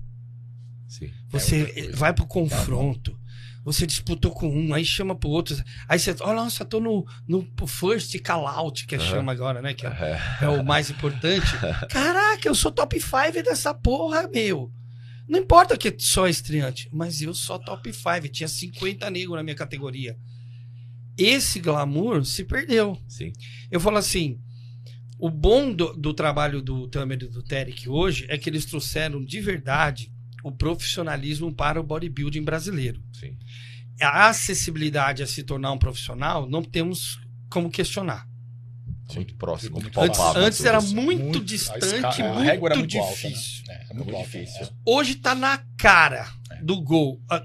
Sim. 0.86 1.10
você 1.30 1.60
outra 1.62 1.74
coisa. 1.74 1.96
vai 1.96 2.12
pro 2.14 2.26
confronto. 2.26 3.18
Você 3.64 3.86
disputou 3.86 4.30
com 4.30 4.46
um, 4.48 4.74
aí 4.74 4.84
chama 4.84 5.14
pro 5.14 5.30
outro. 5.30 5.56
Aí 5.88 5.98
você, 5.98 6.14
olha, 6.20 6.34
nossa, 6.34 6.64
tô 6.64 6.80
no, 6.80 7.06
no 7.26 7.48
first 7.66 8.14
call 8.20 8.46
out, 8.46 8.86
que 8.86 8.94
Aham. 8.96 9.04
chama 9.08 9.32
agora, 9.32 9.62
né? 9.62 9.72
Que 9.72 9.86
é, 9.86 9.90
É. 9.90 10.44
é 10.44 10.48
o 10.48 10.62
mais 10.64 10.90
importante. 10.90 11.46
Caraca, 11.88 12.46
eu 12.46 12.54
sou 12.54 12.70
top 12.70 13.00
5 13.00 13.42
dessa 13.42 13.72
porra, 13.72 14.28
meu. 14.28 14.70
Não 15.26 15.38
importa 15.38 15.78
que 15.78 15.94
só 15.98 16.26
é 16.26 16.30
estreante, 16.30 16.90
mas 16.92 17.22
eu 17.22 17.32
sou 17.32 17.58
top 17.58 17.90
5. 17.90 18.28
Tinha 18.28 18.48
50 18.48 19.08
negros 19.10 19.34
na 19.36 19.42
minha 19.42 19.56
categoria. 19.56 20.14
Esse 21.16 21.58
glamour 21.60 22.24
se 22.24 22.44
perdeu. 22.44 22.98
Sim. 23.08 23.32
Eu 23.70 23.80
falo 23.80 23.96
assim: 23.96 24.38
o 25.18 25.30
bom 25.30 25.72
do, 25.72 25.94
do 25.94 26.12
trabalho 26.12 26.60
do 26.60 26.86
Tamer 26.88 27.22
e 27.22 27.28
do 27.28 27.42
Terek 27.42 27.88
hoje 27.88 28.26
é 28.28 28.36
que 28.36 28.50
eles 28.50 28.66
trouxeram 28.66 29.24
de 29.24 29.40
verdade 29.40 30.12
o 30.44 30.52
profissionalismo 30.52 31.52
para 31.52 31.80
o 31.80 31.82
bodybuilding 31.82 32.42
brasileiro. 32.44 33.02
Sim. 33.18 33.36
A 34.00 34.28
acessibilidade 34.28 35.22
a 35.22 35.26
se 35.26 35.42
tornar 35.42 35.72
um 35.72 35.78
profissional, 35.78 36.48
não 36.48 36.62
temos 36.62 37.18
como 37.50 37.70
questionar. 37.70 38.28
Muito 39.14 39.34
próximo. 39.36 39.80
Muito 39.80 40.00
Antes, 40.00 40.20
antes 40.36 40.64
era 40.64 40.80
muito, 40.80 41.22
Muito- 41.22 41.38
a 41.40 41.44
distante, 41.44 42.22
a 42.22 42.28
muito 42.32 42.44
régua 42.44 42.68
era 42.70 42.76
muito 42.78 42.98
alta, 42.98 43.10
né? 43.10 43.16
difícil. 43.28 43.64
É, 43.68 43.74
é 43.74 43.78
Muito 43.94 43.94
muito, 44.04 44.16
alta, 44.16 44.24
difícil. 44.38 44.62
é. 44.66 44.68
Hoje 44.86 45.14
tá 45.16 45.34
na 45.34 45.58
cara 45.76 46.26
É. 46.50 46.62
do 46.62 46.80
gol. 46.82 47.20
Ah, 47.30 47.42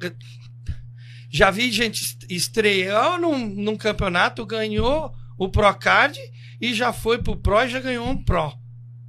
Já 1.31 1.51
vi 1.51 1.71
gente 1.71 2.01
est- 2.03 2.25
estrear 2.29 3.19
num, 3.21 3.37
num 3.47 3.77
campeonato, 3.77 4.43
ganhou 4.45 5.13
o 5.37 5.47
Procard 5.47 6.17
e 6.59 6.73
já 6.73 6.91
foi 6.91 7.21
pro 7.21 7.37
Pro 7.37 7.61
e 7.61 7.69
já 7.69 7.79
ganhou 7.79 8.09
um 8.09 8.23
Pro. 8.23 8.51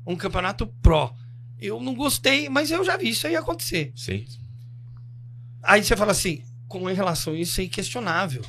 Um 0.07 0.15
campeonato 0.17 0.67
Pro. 0.83 1.11
Eu 1.61 1.81
não 1.81 1.95
gostei, 1.95 2.49
mas 2.49 2.71
eu 2.71 2.85
já 2.85 2.97
vi 2.97 3.11
isso 3.11 3.27
aí 3.27 3.37
acontecer. 3.37 3.93
Sim. 3.95 4.25
Aí 5.63 5.85
você 5.85 5.97
fala 5.97 6.13
assim, 6.13 6.43
com 6.69 6.85
relação 6.85 7.35
a 7.35 7.39
isso 7.39 7.61
é 7.61 7.65
inquestionável. 7.65 8.43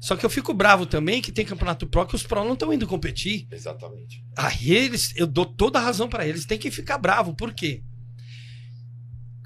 Só 0.00 0.14
que 0.16 0.24
eu 0.24 0.30
fico 0.30 0.54
bravo 0.54 0.86
também 0.86 1.20
que 1.20 1.32
tem 1.32 1.44
campeonato 1.44 1.86
Pro 1.86 2.06
que 2.06 2.14
os 2.14 2.22
Pro 2.22 2.44
não 2.44 2.52
estão 2.54 2.72
indo 2.72 2.86
competir. 2.86 3.46
Exatamente. 3.50 4.24
Aí 4.36 4.70
eles, 4.70 5.12
eu 5.16 5.26
dou 5.26 5.44
toda 5.44 5.78
a 5.78 5.82
razão 5.82 6.08
pra 6.08 6.26
eles, 6.26 6.44
tem 6.46 6.58
que 6.58 6.70
ficar 6.70 6.96
bravo. 6.98 7.34
Por 7.34 7.52
quê? 7.52 7.82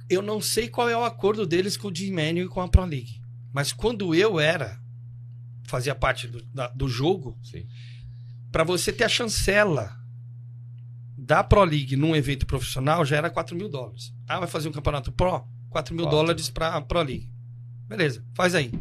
Eu 0.09 0.23
não 0.23 0.41
sei 0.41 0.69
qual 0.69 0.89
é 0.89 0.97
o 0.97 1.05
acordo 1.05 1.47
deles 1.47 1.77
com 1.77 1.89
o 1.89 1.93
Manuel 2.13 2.47
e 2.47 2.49
com 2.49 2.61
a 2.61 2.69
Pro 2.69 2.85
League. 2.85 3.21
Mas 3.53 3.73
quando 3.73 4.15
eu 4.15 4.39
era, 4.41 4.79
fazia 5.65 5.95
parte 5.95 6.27
do, 6.27 6.43
da- 6.53 6.69
do 6.69 6.89
jogo, 6.89 7.39
pra 8.51 8.65
você 8.65 8.93
ter 8.93 9.05
a 9.05 9.09
chancela 9.09 9.97
da 11.31 11.45
Pro 11.45 11.63
League 11.63 11.95
num 11.95 12.17
evento 12.17 12.45
profissional 12.45 13.05
já 13.05 13.17
era 13.17 13.31
4 13.31 13.55
mil 13.55 13.69
dólares. 13.69 14.13
Ah, 14.27 14.41
vai 14.41 14.49
fazer 14.49 14.69
um 14.69 14.73
campeonato 14.73 15.13
Pro? 15.13 15.47
4 15.69 15.95
mil 15.95 16.07
dólares 16.07 16.51
pra 16.51 16.81
Pro 16.81 17.03
League. 17.03 17.31
Beleza, 17.87 18.25
faz 18.35 18.53
aí. 18.53 18.73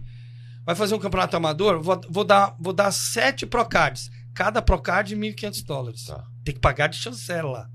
Vai 0.65 0.73
fazer 0.73 0.95
um 0.95 0.99
campeonato 0.99 1.37
amador? 1.37 1.79
Vou, 1.79 2.01
vou 2.09 2.23
dar, 2.23 2.55
vou 2.59 2.73
dar 2.73 2.91
7 2.91 3.45
Procards. 3.45 4.09
Cada 4.33 4.63
Procard 4.63 5.15
1.500 5.15 5.63
dólares. 5.63 6.05
Tá. 6.05 6.25
Tem 6.43 6.55
que 6.55 6.59
pagar 6.59 6.87
de 6.87 6.97
chancela. 6.97 7.69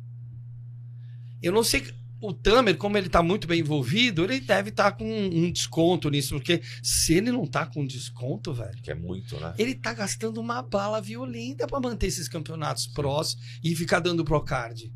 Eu 1.41 1.53
não 1.53 1.63
sei. 1.63 1.95
O 2.27 2.33
Tamer, 2.33 2.79
como 2.79 2.97
ele 2.97 3.11
tá 3.11 3.23
muito 3.23 3.47
bem 3.47 3.61
envolvido, 3.61 4.25
ele 4.25 4.41
deve 4.41 4.71
estar 4.71 4.93
com 4.93 5.05
um 5.05 5.53
desconto 5.53 6.09
nisso. 6.09 6.35
Porque 6.35 6.63
se 6.83 7.13
ele 7.13 7.31
não 7.31 7.47
tá 7.47 7.67
com 7.67 7.85
desconto, 7.85 8.51
velho, 8.55 8.81
Que 8.83 8.93
é 8.93 8.95
muito, 8.95 9.39
né? 9.39 9.53
ele 9.59 9.75
tá 9.75 9.93
gastando 9.93 10.41
uma 10.41 10.63
bala 10.63 11.03
violenta 11.03 11.67
pra 11.67 11.79
manter 11.79 12.07
esses 12.07 12.27
campeonatos 12.27 12.87
prós 12.87 13.37
e 13.63 13.77
ficar 13.77 14.01
dando 14.01 14.25
Procard. 14.25 14.91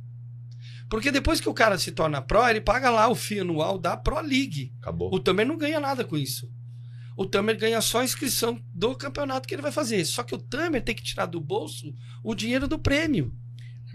Porque 0.89 1.13
depois 1.13 1.39
que 1.39 1.51
o 1.51 1.53
cara 1.53 1.77
se 1.77 1.93
torna 1.93 2.23
pró, 2.23 2.49
ele 2.49 2.63
paga 2.63 2.89
lá 2.89 3.09
o 3.11 3.15
FII 3.15 3.41
anual 3.41 3.77
da 3.77 3.95
Pro 3.95 4.23
League. 4.23 4.73
Acabou. 4.81 5.15
O 5.15 5.21
Tamer 5.21 5.47
não 5.47 5.59
ganha 5.59 5.79
nada 5.79 6.07
com 6.07 6.17
isso. 6.17 6.51
O 7.15 7.27
Tamer 7.27 7.59
ganha 7.59 7.83
só 7.83 8.01
a 8.01 8.05
inscrição 8.05 8.59
do 8.73 8.95
campeonato 8.97 9.47
que 9.47 9.55
ele 9.55 9.61
vai 9.61 9.73
fazer. 9.73 10.03
Só 10.07 10.23
que 10.23 10.35
o 10.35 10.39
Tamer 10.39 10.83
tem 10.83 10.95
que 10.95 11.03
tirar 11.03 11.27
do 11.27 11.43
bolso 11.43 11.93
o 12.25 12.35
dinheiro 12.35 12.67
do 12.67 12.79
prêmio. 12.79 13.35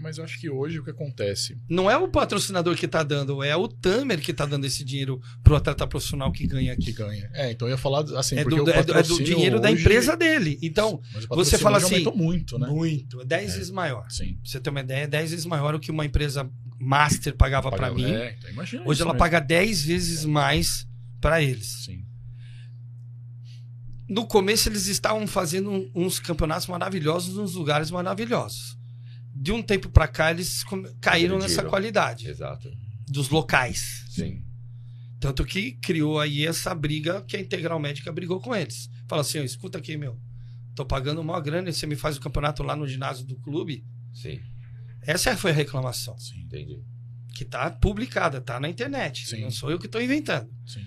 Mas 0.00 0.18
eu 0.18 0.24
acho 0.24 0.38
que 0.40 0.50
hoje 0.50 0.78
o 0.80 0.84
que 0.84 0.90
acontece. 0.90 1.56
Não 1.68 1.90
é 1.90 1.96
o 1.96 2.08
patrocinador 2.08 2.76
que 2.76 2.86
tá 2.88 3.02
dando, 3.02 3.42
é 3.42 3.56
o 3.56 3.66
Tamer 3.68 4.20
que 4.20 4.32
tá 4.34 4.44
dando 4.44 4.64
esse 4.66 4.84
dinheiro 4.84 5.20
pro 5.42 5.56
atleta 5.56 5.86
profissional 5.86 6.30
que 6.32 6.46
ganha 6.46 6.74
que 6.76 6.82
aqui. 6.90 6.92
ganha. 6.92 7.30
É, 7.32 7.50
então 7.52 7.68
eu 7.68 7.72
ia 7.72 7.78
falar 7.78 8.00
assim, 8.18 8.36
É 8.36 8.42
porque 8.42 8.56
do, 8.60 8.70
é 8.70 8.82
do- 8.82 8.94
é 8.98 9.02
do 9.02 9.22
dinheiro 9.22 9.60
da 9.60 9.70
hoje- 9.70 9.80
empresa 9.80 10.16
dele. 10.16 10.58
Então, 10.62 11.00
você 11.30 11.56
fala 11.58 11.78
assim, 11.78 11.94
aumentou 11.94 12.16
muito, 12.16 12.58
né? 12.58 12.66
muito. 12.66 13.20
É 13.20 13.24
10 13.24 13.52
É. 13.52 13.56
vezes 13.58 13.70
maior. 13.70 14.04
Sim. 14.10 14.34
Pra 14.34 14.50
você 14.50 14.60
ter 14.60 14.70
uma 14.70 14.80
ideia, 14.80 15.04
é 15.04 15.06
10 15.06 15.30
vezes 15.30 15.46
maior 15.46 15.74
o 15.74 15.80
que 15.80 15.90
uma 15.90 16.04
empresa 16.04 16.50
master 16.78 17.34
pagava 17.36 17.70
Pagava- 17.70 17.94
mim. 17.94 18.04
É, 18.04 18.34
então 18.38 18.50
imagina 18.50 18.82
Hoje 18.86 19.00
ela 19.00 19.12
mesmo. 19.12 19.18
paga 19.18 19.40
10 19.40 19.82
vezes 19.84 20.24
mais 20.24 20.86
pra 21.20 21.40
eles. 21.40 21.84
Sim. 21.84 22.04
No 24.08 24.26
começo 24.26 24.68
eles 24.68 24.86
estavam 24.86 25.26
fazendo 25.26 25.90
uns 25.94 26.18
campeonatos 26.18 26.66
maravilhosos 26.66 27.36
nos 27.36 27.54
lugares 27.54 27.90
maravilhosos. 27.90 28.73
De 29.44 29.52
um 29.52 29.62
tempo 29.62 29.90
pra 29.90 30.08
cá, 30.08 30.30
eles 30.30 30.64
caíram 31.02 31.38
nessa 31.38 31.62
qualidade 31.62 32.30
Exato. 32.30 32.72
dos 33.06 33.28
locais. 33.28 34.06
Sim. 34.08 34.42
Tanto 35.20 35.44
que 35.44 35.72
criou 35.72 36.18
aí 36.18 36.46
essa 36.46 36.74
briga 36.74 37.20
que 37.20 37.36
a 37.36 37.40
Integral 37.40 37.78
Médica 37.78 38.10
brigou 38.10 38.40
com 38.40 38.56
eles. 38.56 38.88
Fala 39.06 39.20
assim, 39.20 39.38
ó, 39.38 39.42
escuta 39.42 39.76
aqui, 39.76 39.98
meu. 39.98 40.18
Tô 40.74 40.86
pagando 40.86 41.20
uma 41.20 41.38
grana 41.42 41.68
e 41.68 41.74
você 41.74 41.86
me 41.86 41.94
faz 41.94 42.16
o 42.16 42.20
campeonato 42.22 42.62
lá 42.62 42.74
no 42.74 42.88
ginásio 42.88 43.26
do 43.26 43.36
clube. 43.36 43.84
Sim. 44.14 44.40
Essa 45.02 45.36
foi 45.36 45.50
a 45.50 45.54
reclamação. 45.54 46.18
Sim, 46.18 46.40
Entendi. 46.40 46.82
Que 47.34 47.44
tá 47.44 47.70
publicada, 47.70 48.40
tá 48.40 48.58
na 48.58 48.70
internet. 48.70 49.26
Sim. 49.26 49.42
Não 49.42 49.50
sou 49.50 49.70
eu 49.70 49.78
que 49.78 49.88
tô 49.88 50.00
inventando. 50.00 50.48
sim. 50.66 50.80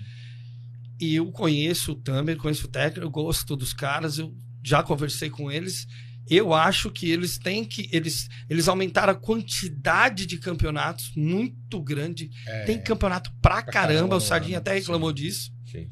E 1.00 1.14
eu 1.14 1.30
conheço 1.30 1.92
o 1.92 1.94
Tamer, 1.94 2.36
conheço 2.36 2.66
o 2.66 2.70
técnico, 2.70 3.06
eu 3.06 3.10
gosto 3.10 3.54
dos 3.54 3.72
caras, 3.72 4.18
eu 4.18 4.34
já 4.64 4.82
conversei 4.82 5.30
com 5.30 5.48
eles. 5.48 5.86
Eu 6.30 6.52
acho 6.52 6.90
que 6.90 7.10
eles 7.10 7.38
têm 7.38 7.64
que. 7.64 7.88
Eles, 7.92 8.28
eles 8.50 8.68
aumentaram 8.68 9.12
a 9.12 9.16
quantidade 9.16 10.26
de 10.26 10.38
campeonatos 10.38 11.12
muito 11.16 11.80
grande. 11.82 12.30
É, 12.46 12.64
Tem 12.64 12.78
campeonato 12.80 13.30
pra, 13.40 13.62
Pra 13.62 13.72
caramba, 13.72 13.94
caramba 13.94 14.16
o 14.16 14.20
Sardinha 14.20 14.58
ano, 14.58 14.62
até 14.62 14.74
reclamou 14.74 15.12
disso. 15.12 15.50
Sim. 15.70 15.88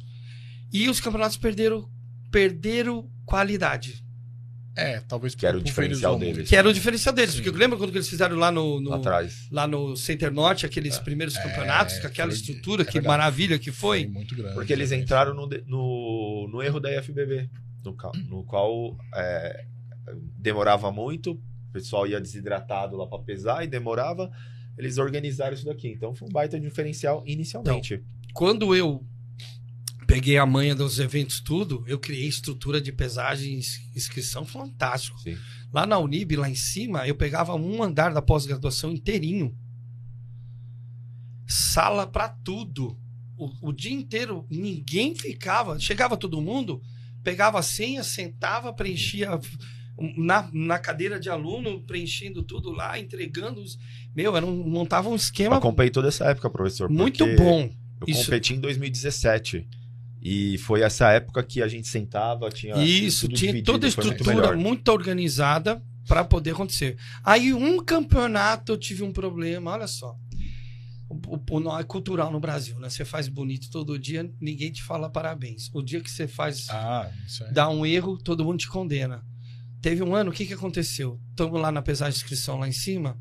E 0.72 0.88
os 0.88 1.00
campeonatos 1.00 1.36
perderam, 1.36 1.88
perderam 2.30 3.10
qualidade. 3.24 4.04
É, 4.78 5.00
talvez 5.00 5.34
Que 5.34 5.46
era 5.46 5.56
o 5.56 5.62
diferencial 5.62 6.18
deles. 6.18 6.46
Que 6.50 6.54
era 6.54 6.68
o 6.68 6.72
diferencial 6.72 7.14
deles. 7.14 7.30
Sim. 7.34 7.42
Porque 7.42 7.58
lembra 7.58 7.78
quando 7.78 7.94
eles 7.94 8.08
fizeram 8.10 8.36
lá 8.36 8.52
no, 8.52 8.78
no- 8.78 8.90
Lá 8.90 8.96
atrás. 8.96 9.48
lá 9.50 9.66
no 9.66 9.96
Center 9.96 10.30
Norte, 10.30 10.66
aqueles 10.66 10.98
primeiros 10.98 11.34
É, 11.34 11.42
campeonatos, 11.42 11.98
com 11.98 12.06
aquela 12.06 12.30
foi- 12.30 12.38
estrutura, 12.38 12.82
é 12.82 12.84
que 12.84 12.92
verdade. 12.92 13.08
maravilha 13.08 13.58
que 13.58 13.72
foi. 13.72 14.06
muito 14.06 14.34
grande. 14.36 14.54
Porque 14.54 14.74
eles 14.74 14.92
entraram 14.92 15.32
no, 15.32 15.48
no, 15.66 16.48
no 16.52 16.62
erro 16.62 16.78
da 16.78 16.94
IFBB, 16.94 17.48
no, 17.82 17.96
no 18.28 18.44
qual 18.44 18.98
é, 19.14 19.64
demorava 20.38 20.90
muito, 20.92 21.32
o 21.32 21.72
pessoal 21.72 22.06
ia 22.06 22.20
desidratado 22.20 22.96
lá 22.96 23.06
para 23.06 23.22
pesar 23.22 23.64
e 23.64 23.66
demorava. 23.66 24.30
Eles 24.78 24.98
organizaram 24.98 25.54
isso 25.54 25.64
daqui. 25.64 25.88
Então 25.88 26.14
foi 26.14 26.28
um 26.28 26.32
baita 26.32 26.58
diferencial 26.60 27.22
inicialmente. 27.26 28.04
quando 28.32 28.74
eu 28.74 29.04
peguei 30.06 30.38
a 30.38 30.46
manha 30.46 30.74
dos 30.74 30.98
eventos 30.98 31.40
tudo, 31.40 31.84
eu 31.86 31.98
criei 31.98 32.28
estrutura 32.28 32.80
de 32.80 32.92
pesagens, 32.92 33.80
inscrição 33.94 34.44
fantástico. 34.44 35.18
Sim. 35.18 35.36
Lá 35.72 35.86
na 35.86 35.98
Unib, 35.98 36.36
lá 36.36 36.48
em 36.48 36.54
cima, 36.54 37.06
eu 37.06 37.14
pegava 37.14 37.54
um 37.54 37.82
andar 37.82 38.14
da 38.14 38.22
pós-graduação 38.22 38.92
inteirinho. 38.92 39.56
Sala 41.46 42.06
pra 42.06 42.28
tudo. 42.28 42.98
O, 43.36 43.68
o 43.68 43.72
dia 43.72 43.92
inteiro, 43.92 44.46
ninguém 44.48 45.14
ficava. 45.14 45.78
Chegava 45.78 46.16
todo 46.16 46.40
mundo, 46.40 46.80
pegava 47.22 47.58
a 47.58 47.62
senha, 47.62 48.02
sentava, 48.02 48.72
preenchia 48.72 49.38
na, 50.16 50.48
na 50.52 50.78
cadeira 50.78 51.18
de 51.18 51.28
aluno, 51.30 51.80
preenchendo 51.82 52.42
tudo 52.42 52.70
lá, 52.70 52.98
entregando 52.98 53.60
os. 53.60 53.78
Meu, 54.14 54.36
era 54.36 54.44
um, 54.44 54.68
montava 54.68 55.08
um 55.08 55.12
Eu 55.12 55.16
esquema 55.16 55.56
acompanhei 55.56 55.90
toda 55.90 56.08
essa 56.08 56.24
época, 56.26 56.50
professor. 56.50 56.90
muito 56.90 57.24
bom. 57.36 57.70
Eu 58.00 58.06
Isso. 58.08 58.24
competi 58.24 58.54
em 58.54 58.60
2017. 58.60 59.66
E 60.22 60.58
foi 60.58 60.82
essa 60.82 61.10
época 61.12 61.42
que 61.42 61.62
a 61.62 61.68
gente 61.68 61.86
sentava, 61.86 62.50
tinha. 62.50 62.74
Isso, 62.82 63.26
tudo 63.26 63.36
tinha 63.36 63.52
dividido, 63.52 63.72
toda 63.72 63.86
a 63.86 63.88
estrutura 63.88 64.56
muito, 64.56 64.88
organizada 64.90 65.80
para 66.06 66.24
poder 66.24 66.50
acontecer. 66.50 66.96
Aí, 67.22 67.54
um 67.54 67.82
campeonato 67.82 68.72
eu 68.72 68.76
tive 68.76 69.02
um 69.04 69.12
problema, 69.12 69.70
olha 69.72 69.86
só. 69.86 70.16
O, 71.08 71.58
o- 71.58 71.78
é 71.78 71.84
cultural 71.84 72.32
no 72.32 72.40
Brasil, 72.40 72.78
né? 72.80 72.90
Você 72.90 73.04
faz 73.04 73.28
bonito 73.28 73.70
todo 73.70 73.96
dia, 73.98 74.28
ninguém 74.40 74.72
te 74.72 74.82
fala 74.82 75.08
parabéns. 75.08 75.70
O 75.72 75.80
dia 75.80 76.00
que 76.00 76.10
você 76.10 76.26
faz, 76.26 76.66
Ah, 76.68 77.08
isso 77.24 77.44
dá 77.52 77.68
um 77.68 77.86
erro, 77.86 78.18
todo 78.18 78.44
mundo 78.44 78.58
te 78.58 78.68
condena. 78.68 79.24
Teve 79.86 80.02
um 80.02 80.16
ano, 80.16 80.32
o 80.32 80.34
que, 80.34 80.44
que 80.44 80.52
aconteceu? 80.52 81.20
Estamos 81.30 81.60
lá 81.60 81.70
na 81.70 81.80
pesagem 81.80 82.18
de 82.18 82.24
inscrição 82.24 82.58
lá 82.58 82.66
em 82.66 82.72
cima 82.72 83.16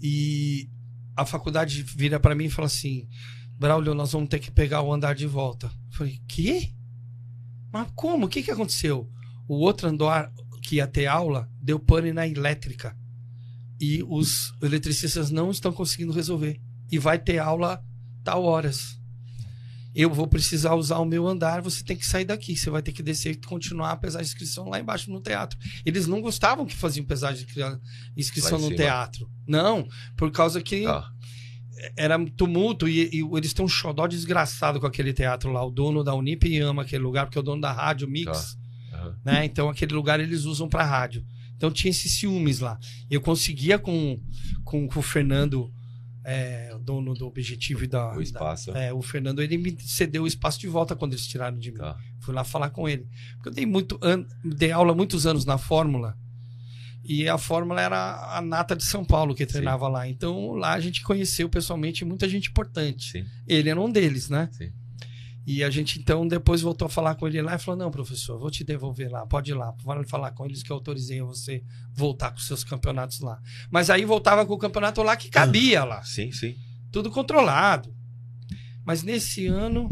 e 0.00 0.70
a 1.14 1.26
faculdade 1.26 1.82
vira 1.82 2.18
para 2.18 2.34
mim 2.34 2.46
e 2.46 2.50
fala 2.50 2.68
assim: 2.68 3.06
Braulio, 3.58 3.94
nós 3.94 4.12
vamos 4.12 4.30
ter 4.30 4.38
que 4.38 4.50
pegar 4.50 4.80
o 4.80 4.90
andar 4.90 5.14
de 5.14 5.26
volta. 5.26 5.66
Eu 5.66 5.92
falei: 5.98 6.22
quê? 6.26 6.72
Mas 7.70 7.86
como? 7.94 8.24
O 8.24 8.28
que, 8.30 8.42
que 8.42 8.50
aconteceu? 8.50 9.06
O 9.46 9.56
outro 9.56 9.90
andar 9.90 10.32
que 10.62 10.76
ia 10.76 10.86
ter 10.86 11.04
aula 11.04 11.50
deu 11.60 11.78
pane 11.78 12.10
na 12.10 12.26
elétrica 12.26 12.96
e 13.78 14.02
os 14.04 14.54
eletricistas 14.62 15.30
não 15.30 15.50
estão 15.50 15.70
conseguindo 15.70 16.14
resolver. 16.14 16.58
E 16.90 16.98
vai 16.98 17.18
ter 17.18 17.36
aula 17.36 17.84
tal 18.24 18.42
horas 18.42 18.98
eu 19.94 20.10
vou 20.12 20.26
precisar 20.26 20.74
usar 20.74 20.98
o 20.98 21.04
meu 21.04 21.26
andar, 21.28 21.62
você 21.62 21.84
tem 21.84 21.96
que 21.96 22.06
sair 22.06 22.24
daqui. 22.24 22.56
Você 22.56 22.68
vai 22.68 22.82
ter 22.82 22.92
que 22.92 23.02
descer 23.02 23.32
e 23.32 23.36
continuar 23.46 23.92
a 23.92 23.96
pesar 23.96 24.18
a 24.18 24.22
inscrição 24.22 24.68
lá 24.68 24.80
embaixo 24.80 25.10
no 25.10 25.20
teatro. 25.20 25.58
Eles 25.86 26.06
não 26.06 26.20
gostavam 26.20 26.66
que 26.66 26.74
faziam 26.74 27.04
pesagem 27.06 27.46
de 27.46 27.52
inscrição 28.16 28.58
no 28.58 28.64
cima. 28.64 28.76
teatro. 28.76 29.30
Não, 29.46 29.86
por 30.16 30.30
causa 30.32 30.60
que 30.60 30.82
Tá. 30.82 31.08
era 31.96 32.18
tumulto 32.36 32.88
e, 32.88 33.08
e 33.12 33.20
eles 33.36 33.52
têm 33.52 33.64
um 33.64 33.68
xodó 33.68 34.06
desgraçado 34.06 34.80
com 34.80 34.86
aquele 34.86 35.12
teatro 35.12 35.52
lá. 35.52 35.64
O 35.64 35.70
dono 35.70 36.02
da 36.02 36.14
Unip 36.14 36.58
ama 36.60 36.82
aquele 36.82 37.02
lugar, 37.04 37.26
porque 37.26 37.38
é 37.38 37.40
o 37.40 37.44
dono 37.44 37.60
da 37.60 37.70
rádio 37.72 38.08
Mix, 38.08 38.56
Aham. 38.92 39.16
né? 39.24 39.44
Então 39.44 39.68
aquele 39.68 39.94
lugar 39.94 40.18
eles 40.18 40.44
usam 40.44 40.68
para 40.68 40.84
rádio. 40.84 41.24
Então 41.56 41.70
tinha 41.70 41.90
esses 41.90 42.18
ciúmes 42.18 42.58
lá. 42.58 42.78
Eu 43.08 43.20
conseguia 43.20 43.78
com, 43.78 44.20
com, 44.64 44.88
com 44.88 44.98
o 44.98 45.02
Fernando, 45.02 45.70
é, 46.24 46.73
dono 46.84 47.14
do 47.14 47.26
Objetivo 47.26 47.84
e 47.84 47.86
da, 47.86 48.14
O 48.16 48.20
espaço. 48.22 48.72
da- 48.72 48.80
é, 48.80 48.92
o 48.92 49.00
Fernando 49.02 49.40
ele 49.42 49.56
me 49.58 49.76
cedeu 49.80 50.22
o 50.24 50.26
espaço 50.26 50.60
de 50.60 50.68
volta 50.68 50.94
quando 50.94 51.12
eles 51.14 51.26
tiraram 51.26 51.58
de 51.58 51.72
mim. 51.72 51.78
Tá. 51.78 51.96
Fui 52.20 52.34
lá 52.34 52.44
falar 52.44 52.70
com 52.70 52.88
ele. 52.88 53.06
Porque 53.36 53.48
eu 53.48 53.52
dei 53.52 53.66
muito 53.66 53.98
an... 54.02 54.24
dei 54.44 54.70
aula 54.70 54.94
muitos 54.94 55.26
anos 55.26 55.44
na 55.44 55.58
Fórmula. 55.58 56.16
E 57.06 57.28
a 57.28 57.36
Fórmula 57.36 57.80
era 57.82 58.36
a 58.36 58.40
nata 58.40 58.74
de 58.74 58.84
São 58.84 59.04
Paulo 59.04 59.34
que 59.34 59.44
treinava 59.44 59.88
lá. 59.88 60.08
Então 60.08 60.52
lá 60.52 60.72
a 60.72 60.80
gente 60.80 61.02
conheceu 61.02 61.48
pessoalmente 61.48 62.04
muita 62.04 62.28
gente 62.28 62.48
importante. 62.50 63.12
Sim. 63.12 63.24
Ele 63.46 63.68
era 63.68 63.80
um 63.80 63.90
deles, 63.90 64.30
né? 64.30 64.48
Sim. 64.52 64.72
E 65.46 65.62
a 65.62 65.68
gente 65.68 65.98
então 66.00 66.26
depois 66.26 66.62
voltou 66.62 66.86
a 66.86 66.88
falar 66.88 67.16
com 67.16 67.28
ele 67.28 67.42
lá 67.42 67.56
e 67.56 67.58
falou: 67.58 67.78
Não, 67.78 67.90
professor, 67.90 68.38
vou 68.38 68.50
te 68.50 68.64
devolver 68.64 69.10
lá, 69.10 69.26
pode 69.26 69.50
ir 69.50 69.54
lá. 69.54 69.74
Vai 69.84 70.02
falar 70.06 70.30
com 70.30 70.46
eles 70.46 70.62
que 70.62 70.72
eu 70.72 70.76
autorizei 70.76 71.20
a 71.20 71.24
você 71.24 71.62
voltar 71.92 72.30
com 72.30 72.38
seus 72.38 72.64
campeonatos 72.64 73.20
lá. 73.20 73.38
Mas 73.70 73.90
aí 73.90 74.06
voltava 74.06 74.46
com 74.46 74.54
o 74.54 74.58
campeonato 74.58 75.02
lá 75.02 75.14
que 75.14 75.28
cabia 75.28 75.84
lá 75.84 76.02
Sim, 76.02 76.32
sim. 76.32 76.56
Tudo 76.94 77.10
controlado. 77.10 77.92
Mas 78.84 79.02
nesse 79.02 79.46
ano 79.46 79.90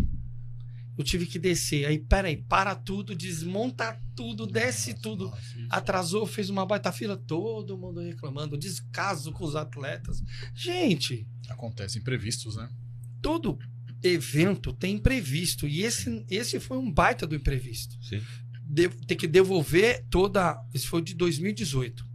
eu 0.97 1.03
tive 1.05 1.27
que 1.27 1.39
descer. 1.39 1.85
Aí, 1.87 1.99
peraí, 1.99 2.37
para 2.37 2.75
tudo, 2.75 3.15
desmonta 3.15 3.99
tudo, 4.15 4.47
desce 4.47 4.95
tudo. 4.95 5.33
Isso. 5.37 5.67
Atrasou, 5.71 6.27
fez 6.27 6.49
uma 6.49 6.65
baita 6.65 6.93
fila, 6.93 7.17
todo 7.17 7.77
mundo 7.77 8.01
reclamando, 8.01 8.57
descaso 8.57 9.33
com 9.33 9.45
os 9.45 9.57
atletas. 9.57 10.23
Gente, 10.55 11.27
Acontece 11.49 11.99
imprevistos, 11.99 12.57
né? 12.57 12.69
todo 13.21 13.59
evento 14.03 14.73
tem 14.73 14.95
imprevisto. 14.97 15.67
E 15.67 15.83
esse, 15.83 16.25
esse 16.29 16.61
foi 16.61 16.77
um 16.79 16.91
baita 16.91 17.27
do 17.27 17.35
imprevisto. 17.35 17.97
Sim. 18.05 18.21
De- 18.65 18.89
ter 19.07 19.17
que 19.17 19.27
devolver 19.27 20.05
toda. 20.11 20.57
Esse 20.75 20.87
foi 20.87 21.03
de 21.03 21.15
2018. 21.15 22.12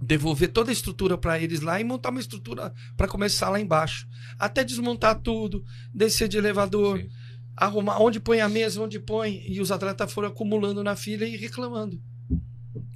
Devolver 0.00 0.52
toda 0.52 0.70
a 0.70 0.72
estrutura 0.72 1.18
para 1.18 1.40
eles 1.40 1.60
lá 1.60 1.80
e 1.80 1.84
montar 1.84 2.10
uma 2.10 2.20
estrutura 2.20 2.72
para 2.96 3.08
começar 3.08 3.50
lá 3.50 3.60
embaixo. 3.60 4.06
Até 4.38 4.62
desmontar 4.62 5.20
tudo, 5.20 5.64
descer 5.92 6.28
de 6.28 6.38
elevador, 6.38 7.00
Sim. 7.00 7.08
arrumar 7.56 8.00
onde 8.00 8.20
põe 8.20 8.40
a 8.40 8.48
mesa, 8.48 8.80
onde 8.80 9.00
põe. 9.00 9.42
E 9.48 9.60
os 9.60 9.72
atletas 9.72 10.12
foram 10.12 10.28
acumulando 10.28 10.84
na 10.84 10.94
fila 10.94 11.24
e 11.24 11.36
reclamando. 11.36 12.00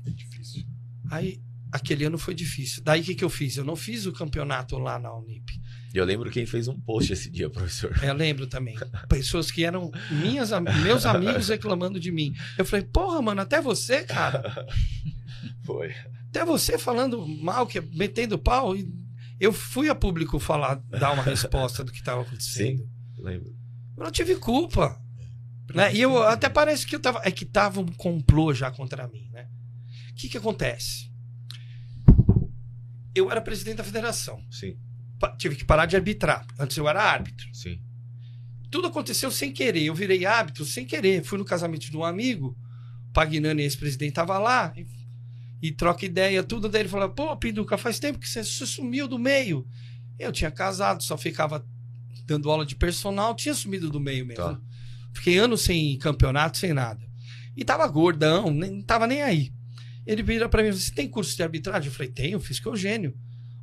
É 0.06 0.10
difícil. 0.10 0.64
Aí, 1.10 1.40
aquele 1.72 2.04
ano 2.04 2.18
foi 2.18 2.34
difícil. 2.34 2.82
Daí 2.84 3.00
o 3.00 3.04
que, 3.04 3.14
que 3.14 3.24
eu 3.24 3.30
fiz? 3.30 3.56
Eu 3.56 3.64
não 3.64 3.74
fiz 3.74 4.06
o 4.06 4.12
campeonato 4.12 4.78
lá 4.78 4.98
na 4.98 5.12
Unip. 5.12 5.60
E 5.94 5.98
eu 5.98 6.04
lembro 6.04 6.30
quem 6.30 6.46
fez 6.46 6.68
um 6.68 6.80
post 6.80 7.12
esse 7.12 7.30
dia, 7.30 7.50
professor. 7.50 7.92
Eu 8.02 8.14
lembro 8.14 8.46
também. 8.46 8.74
Pessoas 9.08 9.50
que 9.50 9.62
eram 9.64 9.90
minhas, 10.10 10.50
meus 10.82 11.04
amigos 11.04 11.48
reclamando 11.48 12.00
de 12.00 12.10
mim. 12.10 12.32
Eu 12.56 12.64
falei, 12.64 12.86
porra, 12.86 13.20
mano, 13.20 13.42
até 13.42 13.60
você, 13.60 14.04
cara. 14.04 14.66
Foi. 15.64 15.92
Até 16.32 16.46
você 16.46 16.78
falando 16.78 17.28
mal, 17.28 17.66
que 17.66 17.78
metendo 17.78 18.38
pau. 18.38 18.74
Eu 19.38 19.52
fui 19.52 19.90
a 19.90 19.94
público 19.94 20.38
falar, 20.38 20.76
dar 20.76 21.12
uma 21.12 21.22
resposta 21.22 21.84
do 21.84 21.92
que 21.92 21.98
estava 21.98 22.22
acontecendo. 22.22 22.88
Lembro. 23.18 23.54
Eu 23.98 24.04
não 24.04 24.10
tive 24.10 24.36
culpa. 24.36 24.98
Né? 25.74 25.94
E 25.94 26.00
eu 26.00 26.22
até 26.22 26.48
parece 26.48 26.86
que 26.86 26.96
eu 26.96 27.00
tava. 27.00 27.20
É 27.22 27.30
que 27.30 27.44
tava 27.44 27.80
um 27.80 27.86
complô 27.86 28.54
já 28.54 28.70
contra 28.70 29.06
mim, 29.08 29.28
né? 29.30 29.46
O 30.10 30.14
que 30.14 30.30
que 30.30 30.38
acontece? 30.38 31.12
Eu 33.14 33.30
era 33.30 33.42
presidente 33.42 33.76
da 33.76 33.84
federação. 33.84 34.42
Sim, 34.50 34.78
tive 35.38 35.54
que 35.54 35.66
parar 35.66 35.84
de 35.84 35.96
arbitrar. 35.96 36.46
Antes 36.58 36.78
eu 36.78 36.88
era 36.88 37.02
árbitro. 37.02 37.46
sim. 37.54 37.78
Tudo 38.70 38.88
aconteceu 38.88 39.30
sem 39.30 39.52
querer. 39.52 39.82
Eu 39.82 39.94
virei 39.94 40.24
árbitro 40.24 40.64
sem 40.64 40.86
querer. 40.86 41.22
Fui 41.22 41.36
no 41.36 41.44
casamento 41.44 41.90
de 41.90 41.96
um 41.96 42.02
amigo. 42.02 42.56
O 43.10 43.12
Pagnani, 43.12 43.64
ex-presidente, 43.64 44.14
tava 44.14 44.38
lá. 44.38 44.72
E, 44.74 44.86
e 45.62 45.70
troca 45.70 46.04
ideia, 46.04 46.42
tudo. 46.42 46.68
Daí 46.68 46.82
ele 46.82 46.88
falou: 46.88 47.08
Pô, 47.10 47.36
Pinduca, 47.36 47.78
faz 47.78 48.00
tempo 48.00 48.18
que 48.18 48.28
você, 48.28 48.42
sumiu 48.42 49.06
do 49.06 49.18
meio. 49.18 49.64
Eu 50.18 50.32
tinha 50.32 50.50
casado, 50.50 51.02
só 51.02 51.16
ficava 51.16 51.64
dando 52.26 52.50
aula 52.50 52.66
de 52.66 52.74
personal. 52.74 53.34
Tinha 53.36 53.54
sumido 53.54 53.88
do 53.88 54.00
meio 54.00 54.26
mesmo. 54.26 54.42
Tá. 54.42 54.60
Fiquei 55.14 55.38
anos 55.38 55.62
sem 55.62 55.96
campeonato, 55.98 56.58
sem 56.58 56.72
nada. 56.72 57.06
E 57.56 57.64
tava 57.64 57.86
gordão, 57.86 58.50
nem 58.50 58.82
tava 58.82 59.06
nem 59.06 59.22
aí. 59.22 59.52
Ele 60.04 60.22
vira 60.22 60.48
pra 60.48 60.62
mim, 60.62 60.72
você 60.72 60.92
tem 60.92 61.08
curso 61.08 61.36
de 61.36 61.42
arbitragem? 61.42 61.88
Eu 61.88 61.94
falei, 61.94 62.10
tenho, 62.10 62.40
fiz 62.40 62.64
o 62.64 62.68
Eugênio. 62.70 63.14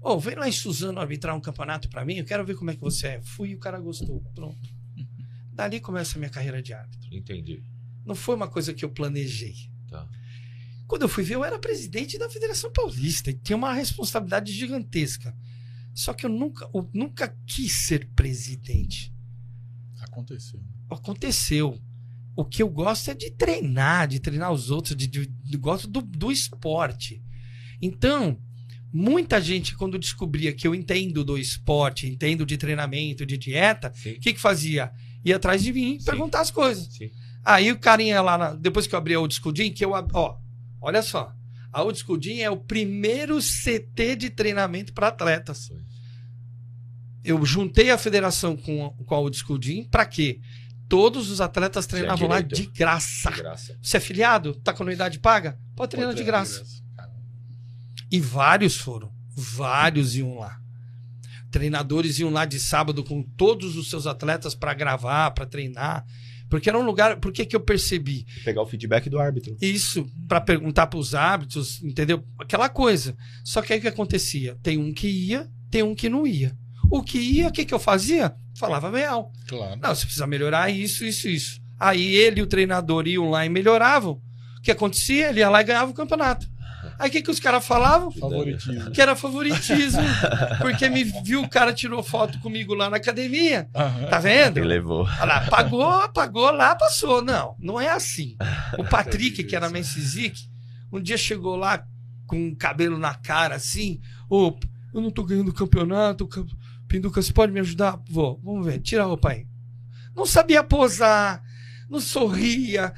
Ô, 0.01 0.17
vem 0.17 0.35
lá 0.35 0.47
em 0.47 0.51
Suzano 0.53 0.99
arbitrar 0.99 1.35
um 1.35 1.41
campeonato 1.41 1.89
pra 1.89 2.05
mim, 2.05 2.15
eu 2.15 2.23
quero 2.23 2.45
ver 2.45 2.55
como 2.55 2.71
é 2.71 2.75
que 2.75 2.79
você 2.79 3.07
é. 3.07 3.21
Fui 3.21 3.49
e 3.49 3.55
o 3.55 3.59
cara 3.59 3.79
gostou. 3.79 4.21
Pronto. 4.33 4.57
Dali 5.51 5.81
começa 5.81 6.17
a 6.17 6.19
minha 6.19 6.29
carreira 6.29 6.61
de 6.61 6.71
árbitro. 6.71 7.09
Entendi. 7.11 7.61
Não 8.05 8.15
foi 8.15 8.35
uma 8.35 8.47
coisa 8.47 8.73
que 8.73 8.85
eu 8.85 8.89
planejei. 8.89 9.55
Tá. 9.89 10.07
Quando 10.89 11.03
eu 11.03 11.07
fui 11.07 11.23
ver, 11.23 11.35
eu 11.35 11.45
era 11.45 11.59
presidente 11.59 12.17
da 12.17 12.27
Federação 12.27 12.71
Paulista 12.73 13.29
e 13.29 13.35
tinha 13.35 13.55
uma 13.55 13.71
responsabilidade 13.71 14.51
gigantesca. 14.51 15.37
Só 15.93 16.13
que 16.13 16.25
eu 16.25 16.29
nunca, 16.31 16.67
eu 16.73 16.89
nunca 16.91 17.27
quis 17.45 17.71
ser 17.85 18.09
presidente. 18.15 19.13
Aconteceu. 20.01 20.59
Aconteceu. 20.89 21.79
O 22.35 22.43
que 22.43 22.63
eu 22.63 22.69
gosto 22.69 23.11
é 23.11 23.13
de 23.13 23.29
treinar, 23.29 24.07
de 24.07 24.19
treinar 24.19 24.51
os 24.51 24.71
outros, 24.71 24.95
de, 24.95 25.05
de- 25.05 25.27
de- 25.27 25.57
gosto 25.57 25.87
do, 25.87 26.01
do 26.01 26.31
esporte. 26.31 27.21
Então, 27.79 28.41
muita 28.91 29.39
gente, 29.39 29.75
quando 29.75 29.99
descobria 29.99 30.51
que 30.53 30.67
eu 30.67 30.73
entendo 30.73 31.23
do 31.23 31.37
esporte, 31.37 32.07
entendo 32.07 32.47
de 32.47 32.57
treinamento, 32.57 33.27
de 33.27 33.37
dieta, 33.37 33.89
o 33.89 34.19
que, 34.19 34.33
que 34.33 34.39
fazia? 34.39 34.91
Ia 35.23 35.35
atrás 35.35 35.61
de 35.61 35.71
mim 35.71 35.99
Sim. 35.99 36.05
perguntar 36.05 36.41
as 36.41 36.49
coisas. 36.49 36.91
Sim. 36.95 37.11
Aí 37.45 37.71
o 37.71 37.77
carinha 37.79 38.21
lá, 38.23 38.39
na- 38.39 38.53
depois 38.55 38.87
que 38.87 38.95
eu 38.95 38.97
abri 38.97 39.13
a 39.13 39.19
Old 39.19 39.35
School 39.35 39.53
Gym, 39.55 39.71
que 39.71 39.85
eu, 39.85 39.91
ó, 39.91 40.39
olha 40.81 41.01
só, 41.01 41.33
a 41.71 41.81
Old 41.83 41.99
School 41.99 42.19
Gym 42.21 42.39
é 42.41 42.49
o 42.49 42.57
primeiro 42.57 43.39
CT 43.39 44.15
de 44.15 44.29
treinamento 44.29 44.93
para 44.93 45.07
atletas. 45.09 45.69
Eu 47.23 47.45
juntei 47.45 47.91
a 47.91 47.97
federação 47.97 48.55
com, 48.55 48.85
a- 48.85 49.03
com 49.05 49.15
a 49.15 49.19
Old 49.19 49.37
School 49.37 49.59
Gym 49.61 49.83
para 49.83 50.05
quê? 50.05 50.39
Todos 50.87 51.29
os 51.29 51.39
atletas 51.41 51.85
treinavam 51.85 52.27
lá 52.27 52.41
direito. 52.41 52.55
de 52.71 52.77
graça. 52.77 53.29
De 53.29 53.37
graça. 53.37 53.77
Você 53.81 53.97
é 53.97 53.99
filiado? 53.99 54.55
Tá 54.55 54.73
com 54.73 54.81
anuidade 54.83 55.19
paga? 55.19 55.59
Pode 55.75 55.91
treinar 55.91 56.15
de 56.15 56.23
graça. 56.23 56.63
Caramba. 56.95 57.19
E 58.09 58.19
vários 58.19 58.75
foram. 58.77 59.13
Vários 59.35 60.15
iam 60.15 60.39
lá. 60.39 60.59
Treinadores 61.51 62.17
iam 62.19 62.31
lá 62.31 62.45
de 62.45 62.59
sábado 62.59 63.03
com 63.03 63.21
todos 63.21 63.75
os 63.75 63.89
seus 63.89 64.07
atletas 64.07 64.55
para 64.55 64.73
gravar, 64.73 65.31
para 65.31 65.45
treinar. 65.45 66.05
Porque 66.49 66.69
era 66.69 66.79
um 66.79 66.83
lugar. 66.83 67.17
Por 67.17 67.31
que, 67.31 67.45
que 67.45 67.55
eu 67.55 67.59
percebi? 67.59 68.25
Pegar 68.43 68.61
o 68.61 68.65
feedback 68.65 69.09
do 69.09 69.19
árbitro. 69.19 69.55
Isso, 69.61 70.05
para 70.27 70.41
perguntar 70.41 70.87
para 70.87 70.99
os 70.99 71.13
árbitros, 71.13 71.81
entendeu? 71.83 72.23
Aquela 72.39 72.67
coisa. 72.67 73.15
Só 73.43 73.61
que 73.61 73.71
aí 73.71 73.79
o 73.79 73.81
que 73.81 73.87
acontecia? 73.87 74.57
Tem 74.63 74.77
um 74.77 74.91
que 74.91 75.07
ia, 75.07 75.47
tem 75.69 75.83
um 75.83 75.93
que 75.93 76.09
não 76.09 76.25
ia. 76.25 76.57
O 76.91 77.03
que 77.03 77.19
ia, 77.19 77.47
o 77.47 77.51
que, 77.51 77.65
que 77.65 77.73
eu 77.73 77.79
fazia? 77.79 78.33
Falava 78.57 78.89
real. 78.89 79.31
Claro. 79.47 79.79
Não, 79.79 79.93
você 79.93 80.05
precisa 80.05 80.25
melhorar 80.25 80.69
isso, 80.71 81.05
isso, 81.05 81.29
isso. 81.29 81.61
Aí 81.79 82.15
ele 82.15 82.39
e 82.39 82.43
o 82.43 82.47
treinador 82.47 83.07
iam 83.07 83.29
lá 83.29 83.45
e 83.45 83.49
melhoravam. 83.49 84.19
O 84.57 84.61
que 84.61 84.71
acontecia? 84.71 85.29
Ele 85.29 85.39
ia 85.39 85.49
lá 85.49 85.61
e 85.61 85.65
ganhava 85.65 85.91
o 85.91 85.93
campeonato. 85.93 86.47
Aí 86.99 87.07
o 87.07 87.11
que, 87.11 87.21
que 87.21 87.31
os 87.31 87.39
caras 87.39 87.65
falavam? 87.65 88.11
Favoritismo. 88.11 88.91
Que 88.91 89.01
era 89.01 89.15
favoritismo. 89.15 90.01
Porque 90.61 90.89
me 90.89 91.03
viu, 91.05 91.41
o 91.41 91.49
cara 91.49 91.71
tirou 91.73 92.03
foto 92.03 92.37
comigo 92.39 92.73
lá 92.73 92.89
na 92.89 92.97
academia. 92.97 93.69
Aham. 93.73 94.07
Tá 94.07 94.19
vendo? 94.19 94.57
Ele 94.57 94.67
levou. 94.67 95.03
Olha 95.05 95.25
lá, 95.25 95.41
pagou, 95.49 96.09
pagou 96.09 96.51
lá, 96.51 96.75
passou. 96.75 97.21
Não, 97.21 97.55
não 97.57 97.79
é 97.79 97.89
assim. 97.89 98.35
O 98.77 98.83
Patrick, 98.83 99.43
que 99.45 99.55
era 99.55 99.69
Mensizik, 99.69 100.41
um 100.91 100.99
dia 101.01 101.17
chegou 101.17 101.55
lá 101.55 101.85
com 102.27 102.35
um 102.37 102.53
cabelo 102.53 102.97
na 102.97 103.13
cara 103.15 103.55
assim. 103.55 104.01
Ô, 104.29 104.53
eu 104.93 104.99
não 105.01 105.09
tô 105.09 105.23
ganhando 105.23 105.49
o 105.49 105.53
campeonato. 105.53 106.27
Cam- 106.27 106.45
Pinduca, 106.87 107.21
você 107.21 107.31
pode 107.31 107.51
me 107.53 107.59
ajudar? 107.61 107.97
Vou, 108.09 108.41
vamos 108.43 108.65
ver. 108.65 108.79
Tira 108.79 109.03
a 109.03 109.05
roupa 109.05 109.29
aí. 109.29 109.47
Não 110.15 110.25
sabia 110.25 110.61
posar, 110.63 111.41
não 111.89 111.99
sorria. 112.01 112.93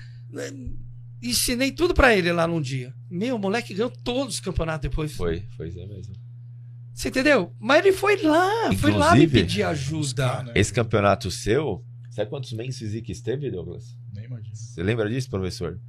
Ensinei 1.22 1.72
tudo 1.72 1.94
pra 1.94 2.16
ele 2.16 2.32
lá 2.32 2.48
num 2.48 2.60
dia. 2.62 2.94
Meu, 3.10 3.36
o 3.36 3.40
moleque 3.40 3.74
ganhou 3.74 3.92
todos 3.92 4.36
os 4.36 4.40
campeonatos 4.40 4.90
depois. 4.90 5.14
Foi, 5.16 5.46
foi 5.56 5.68
isso 5.70 5.78
mesmo. 5.88 6.16
Você 6.94 7.10
entendeu? 7.10 7.54
Mas 7.60 7.86
ele 7.86 7.94
foi 7.94 8.22
lá, 8.22 8.74
foi 8.74 8.92
lá 8.92 9.16
me 9.16 9.24
Inclusive, 9.24 9.32
pedir 9.32 9.64
ajuda. 9.64 10.44
né? 10.44 10.52
Esse 10.56 10.74
campeonato 10.74 11.30
seu, 11.32 11.84
sabe 12.10 12.30
quantos 12.30 12.52
Men's 12.54 12.78
Physique 12.78 13.12
esteve, 13.12 13.50
Douglas? 13.50 13.98
Nem 14.14 14.26
imagino. 14.26 14.56
Você 14.56 14.84
lembra 14.84 15.10
disso, 15.10 15.30
professor? 15.30 15.80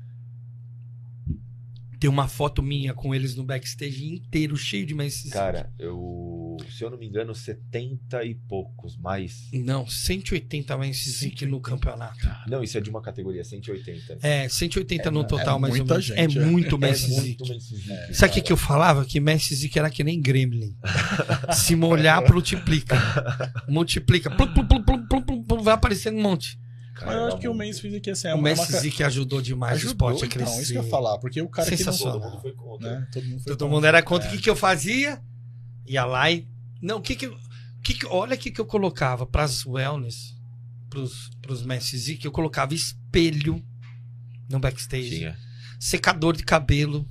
Tem 1.99 2.11
uma 2.11 2.27
foto 2.29 2.63
minha 2.63 2.93
com 2.95 3.15
eles 3.15 3.37
no 3.37 3.45
backstage 3.45 4.05
inteiro, 4.07 4.57
cheio 4.57 4.85
de 4.85 4.95
mensagens. 4.95 5.33
Cara, 5.33 5.73
eu. 5.79 6.42
Se 6.77 6.83
eu 6.85 6.91
não 6.91 6.99
me 6.99 7.07
engano, 7.07 7.35
70 7.35 8.25
e 8.25 8.35
poucos, 8.35 8.97
mais. 8.97 9.49
Não, 9.53 9.87
180 9.87 10.77
mensagens 10.79 11.43
no 11.51 11.61
campeonato. 11.61 12.19
Não, 12.49 12.63
isso 12.63 12.77
é 12.79 12.81
de 12.81 12.91
uma 12.91 13.01
categoria, 13.03 13.45
180. 13.45 14.19
É, 14.23 14.49
180 14.49 15.09
É, 15.09 15.11
no 15.11 15.21
é 15.23 15.25
total, 15.25 15.59
mais 15.59 15.79
ou 15.79 15.85
menos. 15.85 16.05
gente, 16.05 16.19
é 16.19 16.25
é. 16.25 16.29
muito 16.47 16.77
É 16.77 16.79
Messi 16.79 17.09
Men's 17.11 17.21
Physique. 17.21 17.91
É. 17.93 18.13
Sabe 18.13 18.31
o 18.31 18.35
que, 18.35 18.41
que 18.43 18.53
eu 18.53 18.57
falava? 18.57 19.05
Que 19.05 19.21
Messi 19.21 19.55
Zic 19.55 19.79
era 19.79 19.91
que 19.91 20.03
nem 20.05 20.21
Gremlin. 20.21 20.77
Se 21.55 21.75
molhar, 21.77 22.23
multiplica. 22.33 22.97
Multiplica. 23.69 24.31
Plum, 24.31 24.53
plum, 24.53 24.67
plum, 24.67 24.83
plum, 24.83 25.07
plum, 25.07 25.23
plum, 25.23 25.43
plum, 25.43 25.63
vai 25.63 25.75
aparecendo 25.75 26.19
um 26.19 26.23
monte. 26.23 26.59
Mas 27.05 27.15
eu 27.17 27.25
acho 27.27 27.39
que 27.39 27.49
o 27.49 27.55
Men's 27.55 27.81
Physique 27.81 28.11
assim, 28.11 28.29
é 28.29 28.35
o 28.35 28.37
uma, 28.39 28.51
é 28.51 28.53
uma 28.53 28.61
Messi 28.61 28.73
ca- 28.73 28.79
Zic 28.81 29.03
ajudou 29.03 29.41
demais 29.43 29.73
o 29.73 29.77
ajudou, 29.87 29.93
esporte 30.11 30.23
a 30.25 30.27
então, 30.27 30.39
crescer. 30.47 30.63
isso 30.63 30.73
que 30.73 30.79
eu 30.79 30.85
ia 30.85 30.89
falar, 30.91 31.19
porque 31.19 31.41
o 31.41 31.49
cara 31.49 31.69
que 31.69 31.77
Sensacional. 31.77 32.21
Todo 32.21 32.31
mundo 32.31 32.43
foi 32.43 32.53
contra. 32.53 32.91
não, 32.93 33.01
né? 33.01 33.09
Todo 33.13 33.23
mundo 33.25 33.39
foi 33.39 33.45
Todo 33.45 33.59
contra. 33.59 33.75
mundo 33.75 33.85
era 33.87 34.03
contra. 34.03 34.29
O 34.29 34.33
É. 34.33 34.37
que, 34.37 34.43
que 34.43 34.51
eu 34.51 34.55
fazia? 34.57 35.21
Ia 35.93 36.05
lá 36.05 36.31
e. 36.31 36.49
Não, 36.81 36.99
o 36.99 37.03
que 37.03 37.15
que 37.15 37.29
Que 37.83 37.95
que, 37.95 38.07
olha 38.07 38.35
o 38.35 38.39
que, 38.39 38.51
que 38.51 38.61
eu 38.61 38.67
colocava 38.67 39.27
para 39.27 39.45
as 39.45 39.67
wellness, 39.67 40.35
pros, 40.89 41.31
pros 41.41 41.65
Messi 41.65 41.99
Zic, 41.99 42.25
eu 42.25 42.33
colocava 42.33 42.75
espelho 42.75 43.63
no 44.49 44.59
backstage, 44.59 45.19
Tinha. 45.19 45.37
secador 45.81 46.37
de 46.37 46.45
cabelo, 46.45 47.07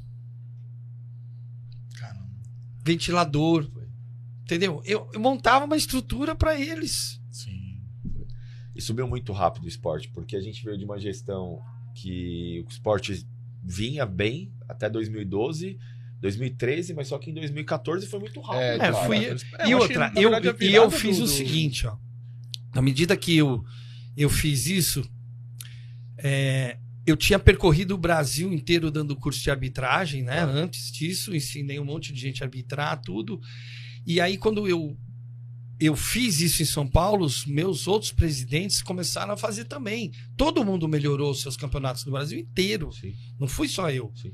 Caramba. 1.96 2.30
ventilador. 2.84 3.70
Entendeu? 4.44 4.82
Eu, 4.86 5.10
eu 5.14 5.20
montava 5.20 5.66
uma 5.66 5.78
estrutura 5.78 6.36
para 6.36 6.60
eles. 6.60 7.22
Sim. 7.32 7.82
E 8.76 8.82
subiu 8.82 9.08
muito 9.08 9.32
rápido 9.32 9.64
o 9.64 9.68
esporte, 9.68 10.10
porque 10.10 10.36
a 10.36 10.42
gente 10.42 10.64
veio 10.64 10.78
de 10.78 10.84
uma 10.86 11.00
gestão 11.00 11.62
que 11.96 12.64
o 12.66 12.70
esporte 12.70 13.26
vinha 13.64 14.06
bem 14.06 14.54
até 14.68 14.90
2012, 14.90 15.78
2013, 16.22 16.94
mas 16.94 17.08
só 17.08 17.18
que 17.18 17.32
em 17.32 17.34
2014 17.34 18.06
foi 18.08 18.20
muito 18.20 18.40
rápido. 18.42 18.62
É, 18.62 18.76
É, 18.76 18.78
cara. 18.78 18.94
fui- 19.06 19.26
É, 19.26 19.68
e 19.68 19.76
outra, 19.76 20.12
na 20.12 20.22
eu, 20.22 20.30
verdade, 20.32 20.66
e 20.66 20.74
eu 20.76 20.90
fiz 20.92 21.18
do- 21.18 21.24
o 21.24 21.28
seguinte, 21.28 21.88
ó. 21.88 21.98
Na 22.74 22.82
medida 22.82 23.18
que 23.18 23.36
eu, 23.36 23.64
eu 24.16 24.30
fiz 24.30 24.68
isso, 24.68 25.04
é, 26.18 26.78
eu 27.06 27.18
tinha 27.18 27.40
percorrido 27.40 27.96
o 27.96 27.98
Brasil 27.98 28.54
inteiro 28.54 28.92
dando 28.92 29.16
curso 29.16 29.42
de 29.42 29.50
arbitragem, 29.50 30.24
né? 30.24 30.42
Antes 30.44 30.92
disso, 30.92 31.36
ensinei 31.36 31.80
um 31.80 31.86
monte 31.86 32.14
de 32.14 32.20
gente 32.22 32.44
a 32.44 32.46
arbitrar, 32.46 33.02
tudo. 33.02 33.42
E 34.06 34.22
aí, 34.22 34.38
quando 34.38 34.68
eu, 34.68 34.96
eu 35.80 35.96
fiz 35.96 36.40
isso 36.40 36.62
em 36.62 36.66
São 36.66 36.88
Paulo, 36.88 37.26
os 37.26 37.46
meus 37.46 37.88
outros 37.88 38.12
presidentes 38.12 38.82
começaram 38.82 39.34
a 39.34 39.38
fazer 39.38 39.66
também. 39.66 40.12
Todo 40.38 40.64
mundo 40.64 40.88
melhorou 40.88 41.32
os 41.32 41.42
seus 41.42 41.58
campeonatos 41.58 42.06
no 42.06 42.12
Brasil 42.12 42.38
inteiro. 42.40 42.92
Sim, 42.92 43.16
Não 43.40 43.48
fui 43.48 43.68
só 43.68 43.90
eu. 43.90 44.12
sim. 44.16 44.32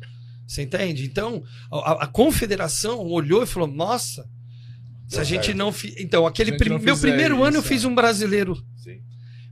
Você 0.47 0.61
entende? 0.63 1.05
Então, 1.05 1.43
a, 1.69 2.05
a 2.05 2.07
confederação 2.07 2.99
olhou 3.05 3.43
e 3.43 3.45
falou: 3.45 3.67
nossa, 3.67 4.27
se 5.05 5.19
a 5.19 5.23
gente 5.23 5.53
não. 5.53 5.73
Fi... 5.73 5.93
Então, 5.99 6.25
aquele 6.25 6.57
prim- 6.57 6.79
meu 6.79 6.97
primeiro 6.97 7.43
ano 7.43 7.57
eu 7.57 7.59
isso, 7.59 7.67
fiz 7.67 7.83
é. 7.83 7.87
um 7.87 7.93
brasileiro. 7.93 8.55
sim. 8.77 9.01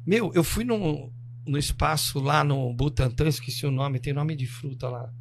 Meu, 0.08 0.32
eu 0.34 0.44
fui 0.44 0.64
no, 0.64 1.12
no 1.46 1.58
espaço 1.58 2.20
lá 2.20 2.44
no 2.44 2.74
Butantã, 2.74 3.28
esqueci 3.28 3.66
o 3.66 3.72
nome, 3.72 4.00
tem 4.00 4.14
nome 4.14 4.36
de 4.36 4.46
fruta 4.48 4.88
lá. 4.88 5.12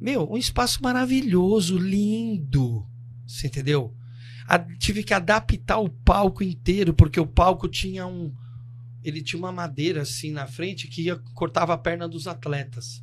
Meu, 0.00 0.30
um 0.30 0.36
espaço 0.36 0.82
maravilhoso, 0.82 1.78
lindo. 1.78 2.86
Você 3.26 3.46
entendeu? 3.46 3.94
A- 4.46 4.58
tive 4.58 5.02
que 5.02 5.14
adaptar 5.14 5.78
o 5.78 5.88
palco 5.88 6.42
inteiro, 6.42 6.92
porque 6.92 7.20
o 7.20 7.26
palco 7.26 7.68
tinha 7.68 8.06
um. 8.06 8.34
Ele 9.02 9.22
tinha 9.22 9.38
uma 9.38 9.52
madeira 9.52 10.02
assim 10.02 10.30
na 10.30 10.46
frente 10.46 10.88
que 10.88 11.02
ia, 11.02 11.16
cortava 11.32 11.72
a 11.72 11.78
perna 11.78 12.06
dos 12.06 12.26
atletas. 12.26 13.02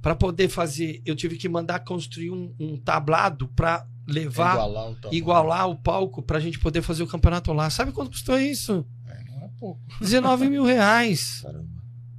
Para 0.00 0.14
poder 0.14 0.48
fazer, 0.48 1.02
eu 1.04 1.14
tive 1.14 1.36
que 1.36 1.48
mandar 1.48 1.80
construir 1.80 2.30
um, 2.30 2.54
um 2.58 2.76
tablado 2.78 3.48
para 3.48 3.86
levar, 4.06 4.54
Igualar 4.54 4.90
o 4.90 5.14
igualar 5.14 5.68
o 5.68 5.76
palco 5.76 6.22
para 6.22 6.38
a 6.38 6.40
gente 6.40 6.58
poder 6.58 6.82
fazer 6.82 7.02
o 7.02 7.06
campeonato 7.06 7.52
lá. 7.52 7.70
Sabe 7.70 7.92
quanto 7.92 8.10
custou 8.10 8.38
isso? 8.38 8.84
É, 9.06 9.24
não 9.24 9.44
é 9.44 9.50
pouco. 9.58 9.80
19 10.00 10.48
mil 10.48 10.64
reais 10.64 11.40
Caramba. 11.42 11.68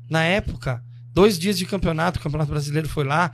na 0.09 0.23
época. 0.23 0.83
Dois 1.13 1.37
dias 1.37 1.57
de 1.57 1.65
campeonato, 1.65 2.19
o 2.19 2.23
Campeonato 2.23 2.51
Brasileiro 2.51 2.87
foi 2.87 3.03
lá. 3.03 3.33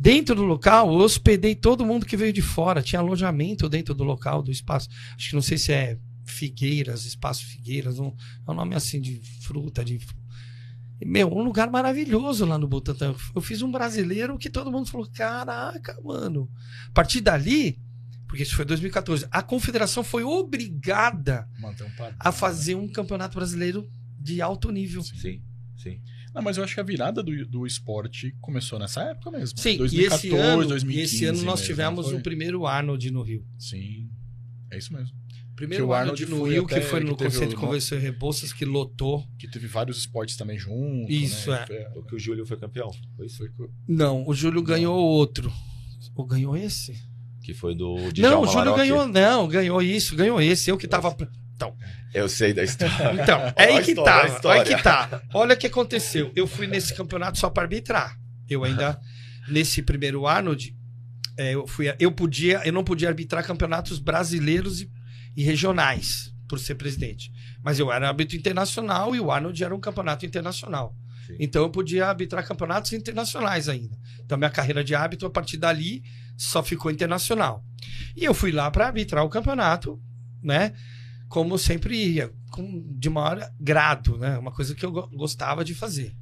Dentro 0.00 0.34
do 0.34 0.44
local, 0.44 0.90
eu 0.90 1.00
hospedei 1.00 1.54
todo 1.54 1.84
mundo 1.84 2.06
que 2.06 2.16
veio 2.16 2.32
de 2.32 2.40
fora. 2.40 2.80
Tinha 2.80 3.00
alojamento 3.00 3.68
dentro 3.68 3.94
do 3.94 4.02
local, 4.02 4.42
do 4.42 4.50
espaço. 4.50 4.88
Acho 5.14 5.28
que 5.28 5.34
não 5.34 5.42
sei 5.42 5.58
se 5.58 5.72
é 5.72 5.98
Figueiras, 6.28 7.04
Espaço 7.04 7.44
Figueiras, 7.44 7.98
um, 7.98 8.12
é 8.46 8.50
um 8.50 8.54
nome 8.54 8.74
assim 8.74 9.00
de 9.00 9.20
fruta, 9.40 9.84
de. 9.84 9.98
Meu, 11.04 11.28
um 11.28 11.42
lugar 11.42 11.70
maravilhoso 11.70 12.44
lá 12.44 12.58
no 12.58 12.66
Butantã. 12.66 13.14
Eu 13.34 13.40
fiz 13.40 13.62
um 13.62 13.70
brasileiro 13.70 14.36
que 14.38 14.50
todo 14.50 14.70
mundo 14.70 14.88
falou: 14.88 15.08
caraca, 15.08 15.96
mano. 16.02 16.50
A 16.88 16.92
partir 16.92 17.20
dali, 17.20 17.78
porque 18.26 18.42
isso 18.42 18.56
foi 18.56 18.64
2014, 18.64 19.26
a 19.30 19.42
confederação 19.42 20.04
foi 20.04 20.24
obrigada 20.24 21.48
um 21.58 21.62
padrão. 21.96 22.16
a 22.18 22.32
fazer 22.32 22.74
um 22.74 22.88
campeonato 22.88 23.36
brasileiro 23.36 23.88
de 24.18 24.42
alto 24.42 24.70
nível. 24.70 25.02
Sim, 25.02 25.42
sim. 25.76 26.00
Ah, 26.34 26.42
mas 26.42 26.56
eu 26.56 26.64
acho 26.64 26.74
que 26.74 26.80
a 26.80 26.84
virada 26.84 27.22
do, 27.22 27.46
do 27.46 27.66
esporte 27.66 28.36
começou 28.40 28.78
nessa 28.78 29.02
época 29.02 29.30
mesmo. 29.30 29.58
Sim, 29.58 29.78
2014, 29.78 29.96
e 29.96 30.04
esse 30.04 30.36
ano, 30.36 30.66
2015 30.66 31.00
e 31.00 31.02
esse 31.02 31.24
ano 31.24 31.42
nós 31.42 31.60
mesmo, 31.60 31.66
tivemos 31.66 32.12
não 32.12 32.18
o 32.18 32.22
primeiro 32.22 32.66
Arnold 32.66 33.10
no 33.10 33.22
Rio. 33.22 33.46
Sim, 33.58 34.10
é 34.70 34.78
isso 34.78 34.92
mesmo. 34.92 35.16
Primeiro 35.58 35.84
Que 35.84 35.90
o 35.90 35.92
Arnold, 35.92 36.22
Arnold 36.22 36.38
no 36.38 36.46
foi 36.46 36.54
Rio, 36.54 36.66
que 36.66 36.80
foi 36.82 37.00
no 37.00 37.16
que 37.16 37.24
Conceito 37.24 37.50
de 37.50 37.56
o- 37.56 37.58
Convenção 37.58 37.98
e 37.98 38.00
Rebouças, 38.00 38.52
que 38.52 38.64
lotou. 38.64 39.26
Que 39.36 39.50
teve 39.50 39.66
vários 39.66 39.98
esportes 39.98 40.36
também 40.36 40.56
junto. 40.56 41.10
Isso, 41.10 41.50
né? 41.50 41.64
é. 41.68 41.90
O 41.96 42.02
que 42.04 42.14
o 42.14 42.18
Júlio 42.18 42.46
foi 42.46 42.56
campeão. 42.56 42.88
Foi 43.16 43.26
isso? 43.26 43.38
Foi 43.38 43.68
Não, 43.88 44.24
o 44.24 44.32
Júlio 44.32 44.62
ganhou 44.62 44.96
outro. 44.96 45.52
Ou 46.14 46.24
ganhou 46.24 46.56
esse? 46.56 46.94
Que 47.42 47.52
foi 47.52 47.74
do 47.74 47.96
não, 47.96 48.12
Djalma 48.12 48.38
o 48.38 48.46
Júlio 48.46 48.56
Maroc. 48.70 48.76
ganhou, 48.76 49.08
não, 49.08 49.48
ganhou 49.48 49.82
isso, 49.82 50.14
ganhou 50.14 50.40
esse. 50.40 50.70
Eu 50.70 50.78
que 50.78 50.86
tava. 50.86 51.16
Eu 52.14 52.28
sei 52.28 52.52
da 52.52 52.62
história. 52.62 52.94
Então, 53.20 53.40
é 53.56 53.64
aí 53.64 53.82
que 53.84 53.94
tá. 53.96 54.40
Olha 54.44 54.64
que 54.64 54.80
tá. 54.80 55.22
Olha 55.34 55.54
o 55.54 55.58
que 55.58 55.66
aconteceu. 55.66 56.30
Eu 56.36 56.46
fui 56.46 56.68
nesse 56.68 56.94
campeonato 56.94 57.36
só 57.36 57.50
para 57.50 57.64
arbitrar. 57.64 58.16
Eu 58.48 58.62
ainda, 58.62 58.96
nesse 59.50 59.82
primeiro 59.82 60.24
Arnold, 60.24 60.72
é, 61.36 61.54
eu, 61.54 61.66
fui, 61.66 61.86
eu, 61.98 62.12
podia, 62.12 62.62
eu 62.64 62.72
não 62.72 62.84
podia 62.84 63.08
arbitrar 63.08 63.44
campeonatos 63.44 63.98
brasileiros 63.98 64.80
e, 64.82 64.90
e 65.38 65.44
regionais, 65.44 66.34
por 66.48 66.58
ser 66.58 66.74
presidente. 66.74 67.32
Mas 67.62 67.78
eu 67.78 67.92
era 67.92 68.08
árbitro 68.08 68.36
internacional 68.36 69.14
e 69.14 69.20
o 69.20 69.30
Arnold 69.30 69.62
era 69.62 69.72
um 69.72 69.78
campeonato 69.78 70.26
internacional. 70.26 70.96
Sim. 71.28 71.36
Então 71.38 71.62
eu 71.62 71.70
podia 71.70 72.08
arbitrar 72.08 72.44
campeonatos 72.44 72.92
internacionais 72.92 73.68
ainda. 73.68 73.96
Então 74.24 74.36
minha 74.36 74.50
carreira 74.50 74.82
de 74.82 74.96
árbitro, 74.96 75.28
a 75.28 75.30
partir 75.30 75.56
dali, 75.56 76.02
só 76.36 76.60
ficou 76.60 76.90
internacional. 76.90 77.64
E 78.16 78.24
eu 78.24 78.34
fui 78.34 78.50
lá 78.50 78.68
para 78.68 78.88
arbitrar 78.88 79.24
o 79.24 79.28
campeonato, 79.28 80.02
né? 80.42 80.72
Como 81.28 81.56
sempre 81.56 81.94
ia, 81.94 82.32
com, 82.50 82.84
de 82.98 83.08
maior 83.08 83.48
grado, 83.60 84.18
né? 84.18 84.38
Uma 84.38 84.50
coisa 84.50 84.74
que 84.74 84.84
eu 84.84 84.90
go- 84.90 85.08
gostava 85.14 85.64
de 85.64 85.72
fazer. 85.72 86.16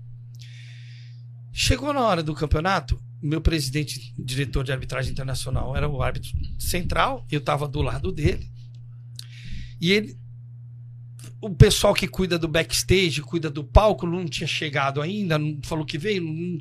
Chegou 1.54 1.90
na 1.94 2.02
hora 2.02 2.22
do 2.22 2.34
campeonato, 2.34 3.02
meu 3.22 3.40
presidente, 3.40 4.14
diretor 4.18 4.62
de 4.62 4.72
arbitragem 4.72 5.10
internacional, 5.10 5.74
era 5.74 5.88
o 5.88 6.02
árbitro 6.02 6.32
central, 6.58 7.26
eu 7.30 7.38
estava 7.38 7.66
do 7.66 7.80
lado 7.80 8.12
dele. 8.12 8.54
E 9.80 9.92
ele. 9.92 10.16
O 11.40 11.50
pessoal 11.50 11.92
que 11.94 12.08
cuida 12.08 12.38
do 12.38 12.48
backstage, 12.48 13.20
cuida 13.22 13.50
do 13.50 13.62
palco, 13.62 14.06
não 14.06 14.24
tinha 14.24 14.46
chegado 14.46 15.00
ainda, 15.02 15.38
não 15.38 15.58
falou 15.62 15.84
que 15.84 15.98
veio. 15.98 16.22
não- 16.22 16.58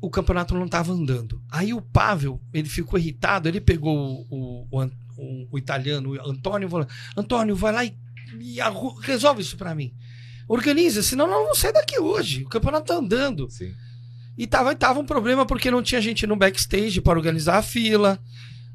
o 0.00 0.10
campeonato 0.10 0.54
não 0.54 0.66
estava 0.66 0.92
andando. 0.92 1.42
Aí 1.50 1.72
o 1.72 1.80
Pavel, 1.80 2.40
ele 2.52 2.68
ficou 2.68 2.98
irritado, 2.98 3.48
ele 3.48 3.60
pegou 3.60 4.26
o, 4.30 4.66
o, 4.70 4.84
o- 5.16 5.48
o 5.50 5.58
italiano, 5.58 6.10
o 6.10 6.30
Antônio, 6.30 6.66
e 6.66 6.70
falou: 6.70 6.86
Antônio, 7.16 7.56
vai 7.56 7.72
lá 7.72 7.84
e, 7.84 7.94
e 8.38 8.58
resolve 9.02 9.40
isso 9.40 9.56
para 9.56 9.74
mim. 9.74 9.94
Organiza, 10.46 11.02
senão 11.02 11.26
nós 11.26 11.34
não 11.36 11.42
vamos 11.44 11.58
sair 11.58 11.72
daqui 11.72 11.98
hoje. 11.98 12.44
O 12.44 12.48
campeonato 12.48 12.86
tá 12.86 12.94
andando. 12.94 13.50
Sim. 13.50 13.74
E 14.38 14.46
tava, 14.46 14.74
tava 14.76 15.00
um 15.00 15.06
problema 15.06 15.46
porque 15.46 15.70
não 15.70 15.82
tinha 15.82 16.00
gente 16.00 16.26
no 16.26 16.36
backstage 16.36 17.00
para 17.00 17.18
organizar 17.18 17.56
a 17.56 17.62
fila. 17.62 18.20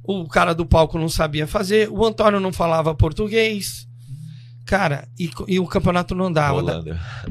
O 0.03 0.27
cara 0.27 0.53
do 0.53 0.65
palco 0.65 0.97
não 0.97 1.09
sabia 1.09 1.45
fazer. 1.47 1.89
O 1.89 2.05
Antônio 2.05 2.39
não 2.39 2.51
falava 2.51 2.93
português. 2.95 3.87
Cara, 4.65 5.07
e, 5.19 5.29
e 5.47 5.59
o 5.59 5.67
campeonato 5.67 6.15
não 6.15 6.25
andava. 6.25 6.55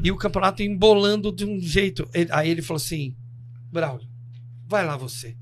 E 0.03 0.11
o 0.11 0.17
campeonato 0.17 0.61
embolando 0.63 1.31
de 1.31 1.45
um 1.45 1.59
jeito. 1.59 2.07
Ele- 2.13 2.29
aí 2.31 2.49
ele 2.49 2.61
falou 2.61 2.77
assim: 2.77 3.15
Braulio, 3.71 4.07
vai 4.67 4.85
lá 4.85 4.95
você. 4.97 5.35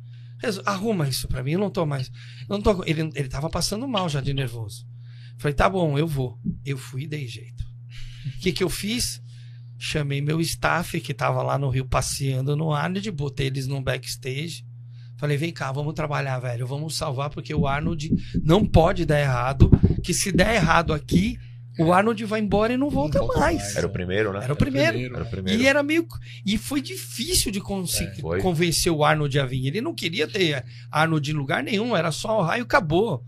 Arruma 0.66 1.08
isso 1.08 1.28
pra 1.28 1.44
mim, 1.44 1.52
eu 1.52 1.60
não 1.60 1.70
tô 1.70 1.86
mais. 1.86 2.10
Não 2.48 2.62
tô, 2.62 2.84
ele, 2.86 3.10
ele 3.14 3.28
tava 3.28 3.50
passando 3.50 3.88
mal 3.88 4.08
já 4.08 4.22
de 4.22 4.34
nervoso. 4.34 4.86
Falei, 5.38 5.54
tá 5.54 5.70
bom, 5.70 5.98
eu 5.98 6.08
vou. 6.08 6.40
Eu 6.66 6.78
fui 6.78 7.04
e 7.04 7.08
dei 7.08 7.28
jeito. 7.28 7.64
O 8.26 8.40
que, 8.40 8.52
que 8.54 8.64
eu 8.64 8.70
fiz? 8.70 9.22
Chamei 9.78 10.22
meu 10.22 10.40
staff 10.42 11.00
que 11.02 11.14
tava 11.14 11.42
lá 11.42 11.58
no 11.58 11.70
Rio 11.70 11.86
passeando 11.86 12.56
no 12.56 12.74
Arnold, 12.74 13.10
botei 13.12 13.48
eles 13.48 13.68
num 13.68 13.82
backstage. 13.84 14.66
Falei, 15.20 15.36
vem 15.36 15.52
cá, 15.52 15.70
vamos 15.72 15.94
trabalhar, 15.94 16.40
velho. 16.40 16.66
Vamos 16.66 16.96
salvar, 16.96 17.30
porque 17.30 17.54
o 17.54 17.68
Arnold 17.68 18.10
não 18.42 18.66
pode 18.66 19.06
dar 19.06 19.20
errado. 19.20 19.70
Que 20.02 20.14
se 20.14 20.32
der 20.32 20.56
errado 20.56 20.94
aqui, 20.94 21.38
o 21.78 21.92
Arnold 21.92 22.24
vai 22.24 22.40
embora 22.40 22.72
e 22.72 22.78
não 22.78 22.90
volta, 22.90 23.20
Não 23.20 23.28
volta 23.28 23.42
mais. 23.42 23.58
mais. 23.58 23.76
Era 23.76 23.86
o 23.86 23.90
primeiro, 23.90 24.32
né? 24.32 24.40
Era 24.42 24.54
o 24.54 24.56
primeiro. 24.56 24.98
Era 24.98 25.24
o 25.24 25.30
primeiro. 25.30 25.62
E 25.62 25.68
era 25.68 25.84
meio. 25.84 26.08
E 26.46 26.58
foi 26.58 26.82
difícil 26.82 27.52
de 27.52 27.60
conseguir 27.60 28.22
foi. 28.22 28.42
convencer 28.42 28.92
o 28.94 29.04
Arnold 29.04 29.38
a 29.38 29.46
vir. 29.46 29.68
Ele 29.68 29.82
não 29.82 29.94
queria 29.94 30.26
ter 30.26 30.64
Arnold 30.90 31.30
em 31.30 31.34
lugar 31.34 31.62
nenhum, 31.64 31.96
era 31.98 32.14
só 32.14 32.40
o 32.40 32.42
raio 32.42 32.62
e 32.62 32.64
acabou. 32.64 33.22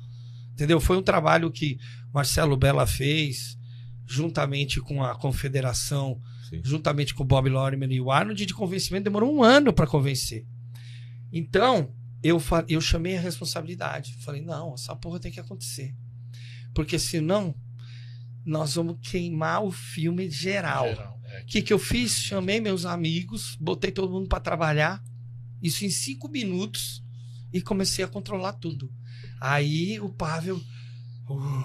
Entendeu? 0.53 0.79
Foi 0.79 0.95
um 0.97 1.01
trabalho 1.01 1.51
que 1.51 1.77
Marcelo 2.13 2.55
Bella 2.55 2.87
fez, 2.87 3.57
juntamente 4.07 4.79
com 4.79 5.03
a 5.03 5.13
confederação, 5.15 6.19
Sim. 6.49 6.61
juntamente 6.63 7.13
com 7.13 7.23
o 7.23 7.25
Bob 7.25 7.49
Lorimer 7.49 7.91
e 7.91 7.99
o 7.99 8.11
Arnold, 8.11 8.45
de 8.45 8.53
convencimento. 8.53 9.03
Demorou 9.05 9.33
um 9.33 9.43
ano 9.43 9.73
para 9.73 9.87
convencer. 9.87 10.45
Então, 11.31 11.93
eu, 12.23 12.41
eu 12.67 12.81
chamei 12.81 13.17
a 13.17 13.21
responsabilidade. 13.21 14.17
Falei, 14.19 14.41
não, 14.41 14.73
essa 14.73 14.95
porra 14.95 15.19
tem 15.19 15.31
que 15.31 15.39
acontecer. 15.39 15.95
Porque 16.73 16.99
senão, 16.99 17.55
nós 18.45 18.75
vamos 18.75 18.97
queimar 19.01 19.63
o 19.63 19.71
filme 19.71 20.29
geral. 20.29 20.87
É. 20.87 21.41
O 21.41 21.45
que, 21.45 21.61
que 21.61 21.73
eu 21.73 21.79
fiz? 21.79 22.11
Chamei 22.13 22.59
meus 22.59 22.85
amigos, 22.85 23.55
botei 23.59 23.91
todo 23.91 24.11
mundo 24.11 24.27
para 24.27 24.39
trabalhar, 24.39 25.01
isso 25.61 25.85
em 25.85 25.89
cinco 25.89 26.27
minutos, 26.27 27.03
e 27.53 27.61
comecei 27.61 28.03
a 28.03 28.07
controlar 28.07 28.53
tudo. 28.53 28.91
Aí 29.39 29.99
o 29.99 30.09
Pavel 30.09 30.57
uh, 30.57 31.63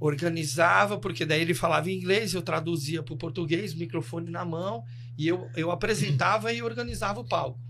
organizava, 0.00 0.98
porque 0.98 1.24
daí 1.24 1.40
ele 1.40 1.54
falava 1.54 1.90
em 1.90 1.96
inglês, 1.96 2.34
eu 2.34 2.42
traduzia 2.42 3.02
para 3.02 3.14
o 3.14 3.18
português, 3.18 3.74
microfone 3.74 4.30
na 4.30 4.44
mão, 4.44 4.84
e 5.18 5.26
eu, 5.26 5.48
eu 5.56 5.70
apresentava 5.70 6.52
e 6.52 6.62
organizava 6.62 7.20
o 7.20 7.24
palco. 7.24 7.60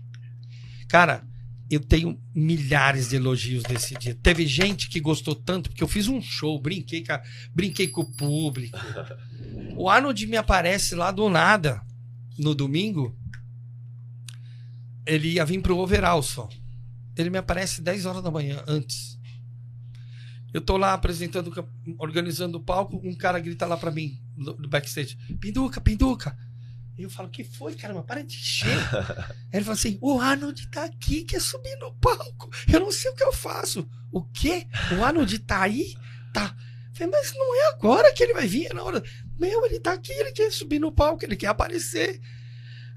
Cara, 0.87 1.25
eu 1.69 1.79
tenho 1.79 2.17
milhares 2.33 3.09
de 3.09 3.17
elogios 3.17 3.63
desse 3.63 3.93
dia. 3.97 4.15
Teve 4.15 4.45
gente 4.47 4.87
que 4.89 4.99
gostou 4.99 5.35
tanto, 5.35 5.69
porque 5.69 5.83
eu 5.83 5.87
fiz 5.87 6.07
um 6.07 6.21
show, 6.21 6.59
brinquei 6.61 7.03
com, 7.05 7.11
a- 7.13 7.21
brinquei 7.53 7.87
com 7.87 8.01
o 8.01 8.11
público. 8.15 8.77
O 9.75 9.89
Arnold 9.89 10.25
me 10.27 10.37
aparece 10.37 10.95
lá 10.95 11.11
do 11.11 11.29
nada, 11.29 11.81
no 12.37 12.55
domingo. 12.55 13.15
Ele 15.05 15.29
ia 15.33 15.45
vir 15.45 15.61
pro 15.61 15.77
overall 15.77 16.21
só. 16.21 16.49
Ele 17.15 17.29
me 17.29 17.37
aparece 17.37 17.81
10 17.81 18.05
horas 18.05 18.23
da 18.23 18.29
manhã, 18.31 18.63
antes. 18.67 19.17
Eu 20.53 20.61
tô 20.61 20.77
lá 20.77 20.93
apresentando, 20.93 21.51
organizando 21.97 22.57
o 22.57 22.63
palco, 22.63 22.99
um 23.03 23.13
cara 23.15 23.39
grita 23.39 23.65
lá 23.65 23.75
pra 23.77 23.91
mim, 23.91 24.19
no 24.35 24.67
backstage, 24.67 25.17
Pinduca, 25.39 25.79
Pinduca. 25.81 26.37
E 26.97 27.03
eu 27.03 27.09
falo, 27.09 27.29
que 27.29 27.43
foi, 27.43 27.75
caramba? 27.75 28.01
Para 28.01 28.23
de 28.23 28.35
encher. 28.35 28.77
Ele 29.53 29.63
fala 29.63 29.75
assim, 29.75 29.99
o 30.01 30.19
Arnold 30.19 30.67
tá 30.69 30.85
aqui, 30.85 31.23
quer 31.23 31.39
subir 31.39 31.77
no 31.77 31.93
palco. 31.93 32.49
Eu 32.71 32.79
não 32.79 32.91
sei 32.91 33.11
o 33.11 33.15
que 33.15 33.23
eu 33.23 33.31
faço. 33.31 33.87
O 34.11 34.23
quê? 34.23 34.65
O 34.97 35.03
Arnold 35.03 35.37
tá 35.39 35.61
aí? 35.61 35.93
Tá. 36.33 36.55
Eu 36.89 36.95
Falei, 36.95 37.11
mas 37.11 37.33
não 37.35 37.55
é 37.55 37.67
agora 37.69 38.11
que 38.11 38.23
ele 38.23 38.33
vai 38.33 38.47
vir, 38.47 38.71
é 38.71 38.73
na 38.73 38.83
hora. 38.83 39.03
Meu, 39.39 39.63
ele 39.65 39.79
tá 39.79 39.93
aqui, 39.93 40.11
ele 40.11 40.31
quer 40.31 40.51
subir 40.51 40.79
no 40.79 40.91
palco, 40.91 41.23
ele 41.23 41.35
quer 41.35 41.47
aparecer. 41.47 42.19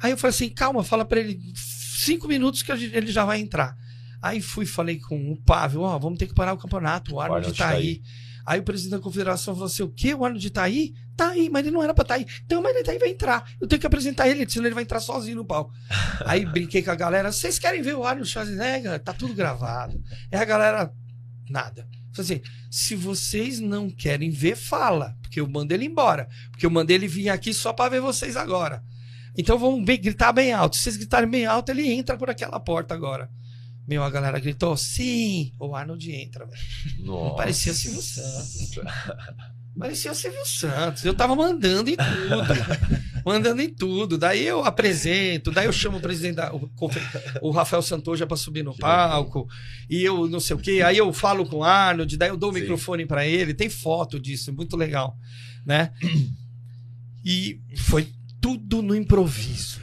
Aí 0.03 0.13
eu 0.13 0.17
falei 0.17 0.35
assim, 0.35 0.49
calma, 0.49 0.83
fala 0.83 1.05
pra 1.05 1.21
ele 1.21 1.39
cinco 1.55 2.27
minutos 2.27 2.63
que 2.63 2.73
ele 2.73 3.13
já 3.13 3.27
vai 3.27 3.39
entrar. 3.39 3.77
Aí 4.23 4.41
fui, 4.41 4.65
falei 4.65 4.99
com 4.99 5.33
o 5.33 5.37
Pavel, 5.37 5.83
ó, 5.83 5.99
vamos 5.99 6.19
ter 6.19 6.27
que 6.27 6.35
parar 6.35 6.55
o 6.55 6.59
campeonato, 6.59 7.15
o 7.15 7.21
Arnold, 7.21 7.49
Arnold 7.49 7.59
tá, 7.59 7.69
tá 7.69 7.77
aí. 7.77 7.87
Aí 7.87 8.03
o 8.47 8.63
presidente 8.63 8.93
da 8.93 8.99
confederação 8.99 9.55
falou 9.55 9.67
assim, 9.67 9.83
o 9.83 9.89
quê? 9.89 10.15
O 10.15 10.25
Arnold 10.25 10.51
tá 10.51 10.63
aí? 10.63 10.95
Tá 11.17 11.29
aí, 11.31 11.51
mas 11.51 11.67
ele 11.67 11.75
não 11.75 11.83
era 11.83 11.93
pra 11.93 12.03
estar 12.03 12.15
aí. 12.15 12.27
Então, 12.45 12.63
mas 12.63 12.75
ele 12.75 12.85
tá 12.85 12.93
aí, 12.93 12.99
vai 12.99 13.11
entrar. 13.11 13.45
Eu 13.61 13.69
tenho 13.69 13.79
que 13.81 13.87
apresentar 13.87 14.27
ele, 14.29 14.49
senão 14.49 14.67
ele 14.67 14.75
vai 14.75 14.83
entrar 14.85 15.01
sozinho 15.01 15.37
no 15.37 15.45
palco. 15.45 15.73
Aí 16.25 16.47
brinquei 16.47 16.83
com 16.83 16.91
a 16.91 16.95
galera, 16.95 17.31
vocês 17.31 17.59
querem 17.59 17.83
ver 17.83 17.95
o 17.95 18.05
Arnold 18.05 18.29
Schwarzenegger? 18.29 18.99
Tá 19.01 19.13
tudo 19.13 19.35
gravado. 19.35 20.03
Aí 20.33 20.39
a 20.39 20.45
galera, 20.45 20.93
nada. 21.49 21.87
Falei 22.13 22.33
assim, 22.39 22.43
se 22.71 22.97
vocês 22.97 23.61
não 23.61 23.91
querem 23.91 24.31
ver, 24.31 24.57
fala, 24.57 25.15
porque 25.23 25.41
eu 25.41 25.47
mando 25.49 25.75
ele 25.75 25.85
embora. 25.85 26.27
Porque 26.51 26.65
eu 26.65 26.71
mandei 26.71 26.97
ele 26.97 27.07
vir 27.07 27.29
aqui 27.29 27.53
só 27.53 27.73
pra 27.73 27.89
ver 27.89 28.01
vocês 28.01 28.37
agora. 28.37 28.83
Então 29.37 29.59
vamos 29.59 29.85
bem- 29.85 30.01
gritar 30.01 30.33
bem 30.33 30.53
alto. 30.53 30.77
Se 30.77 30.83
vocês 30.85 30.97
gritarem 30.97 31.29
bem 31.29 31.45
alto, 31.47 31.71
ele 31.71 31.89
entra 31.89 32.17
por 32.17 32.31
aquela 32.31 32.59
porta 32.59 32.95
agora. 32.95 33.31
Meu, 33.87 34.03
a 34.03 34.11
galera 34.11 34.39
gritou, 34.39 34.77
sim, 34.77 35.53
o 35.59 35.75
Arnold 35.75 36.13
entra, 36.13 36.47
velho. 36.47 37.35
Parecia 37.37 37.73
Silvio 37.73 38.03
Santos. 38.03 38.79
Parecia 39.79 40.13
o 40.13 40.15
Silvio 40.15 40.45
Santos. 40.45 41.05
Eu 41.05 41.15
tava 41.15 41.35
mandando 41.35 41.91
em 41.91 41.97
tudo. 41.97 42.85
mandando 43.25 43.63
em 43.63 43.69
tudo. 43.69 44.19
Daí 44.19 44.45
eu 44.45 44.65
apresento, 44.65 45.51
daí 45.51 45.67
eu 45.67 45.73
chamo 45.73 45.99
o 45.99 46.01
presidente 46.01 46.37
da. 46.37 46.53
O, 46.55 46.71
o 47.41 47.51
Rafael 47.51 47.83
Santoja 47.83 48.27
pra 48.27 48.37
subir 48.37 48.63
no 48.63 48.77
palco. 48.77 49.49
E 49.89 50.03
eu 50.03 50.29
não 50.29 50.41
sei 50.41 50.57
o 50.57 50.59
quê. 50.59 50.83
Aí 50.85 50.99
eu 50.99 51.13
falo 51.13 51.47
com 51.47 51.59
o 51.59 51.65
Arnold, 51.65 52.17
daí 52.17 52.29
eu 52.29 52.37
dou 52.37 52.51
o 52.51 52.55
Sim. 52.55 52.61
microfone 52.61 53.07
pra 53.07 53.27
ele. 53.27 53.55
Tem 53.55 53.71
foto 53.71 54.21
disso, 54.21 54.53
muito 54.53 54.77
legal. 54.77 55.17
Né? 55.65 55.93
E 57.25 57.61
foi 57.77 58.09
tudo 58.41 58.83
no 58.83 58.95
improviso. 58.95 59.81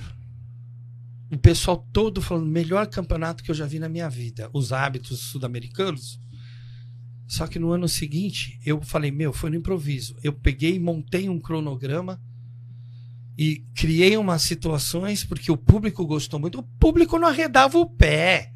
O 1.32 1.38
pessoal 1.38 1.86
todo 1.91 2.21
falando, 2.21 2.45
melhor 2.47 2.88
campeonato 2.88 3.43
que 3.43 3.51
eu 3.51 3.55
já 3.55 3.65
vi 3.65 3.80
na 3.80 3.89
minha 3.89 4.09
vida. 4.09 4.49
Os 4.53 4.71
hábitos 4.71 5.19
sul-americanos. 5.19 6.19
Só 7.28 7.45
que 7.47 7.59
no 7.59 7.71
ano 7.71 7.89
seguinte, 7.89 8.59
eu 8.65 8.82
falei, 8.82 9.11
meu, 9.11 9.34
foi 9.34 9.49
no 9.49 9.57
improviso. 9.57 10.15
Eu 10.23 10.32
peguei 10.34 10.75
e 10.75 10.80
montei 10.80 11.28
um 11.28 11.39
cronograma 11.39 12.21
E 13.38 13.65
criei 13.75 14.17
umas 14.17 14.41
situações 14.41 15.23
porque 15.23 15.51
o 15.51 15.57
público 15.57 16.05
gostou 16.05 16.39
muito. 16.39 16.59
O 16.59 16.63
público 16.63 17.19
não 17.19 17.28
arredava 17.28 17.78
o 17.78 17.86
pé. 17.86 18.53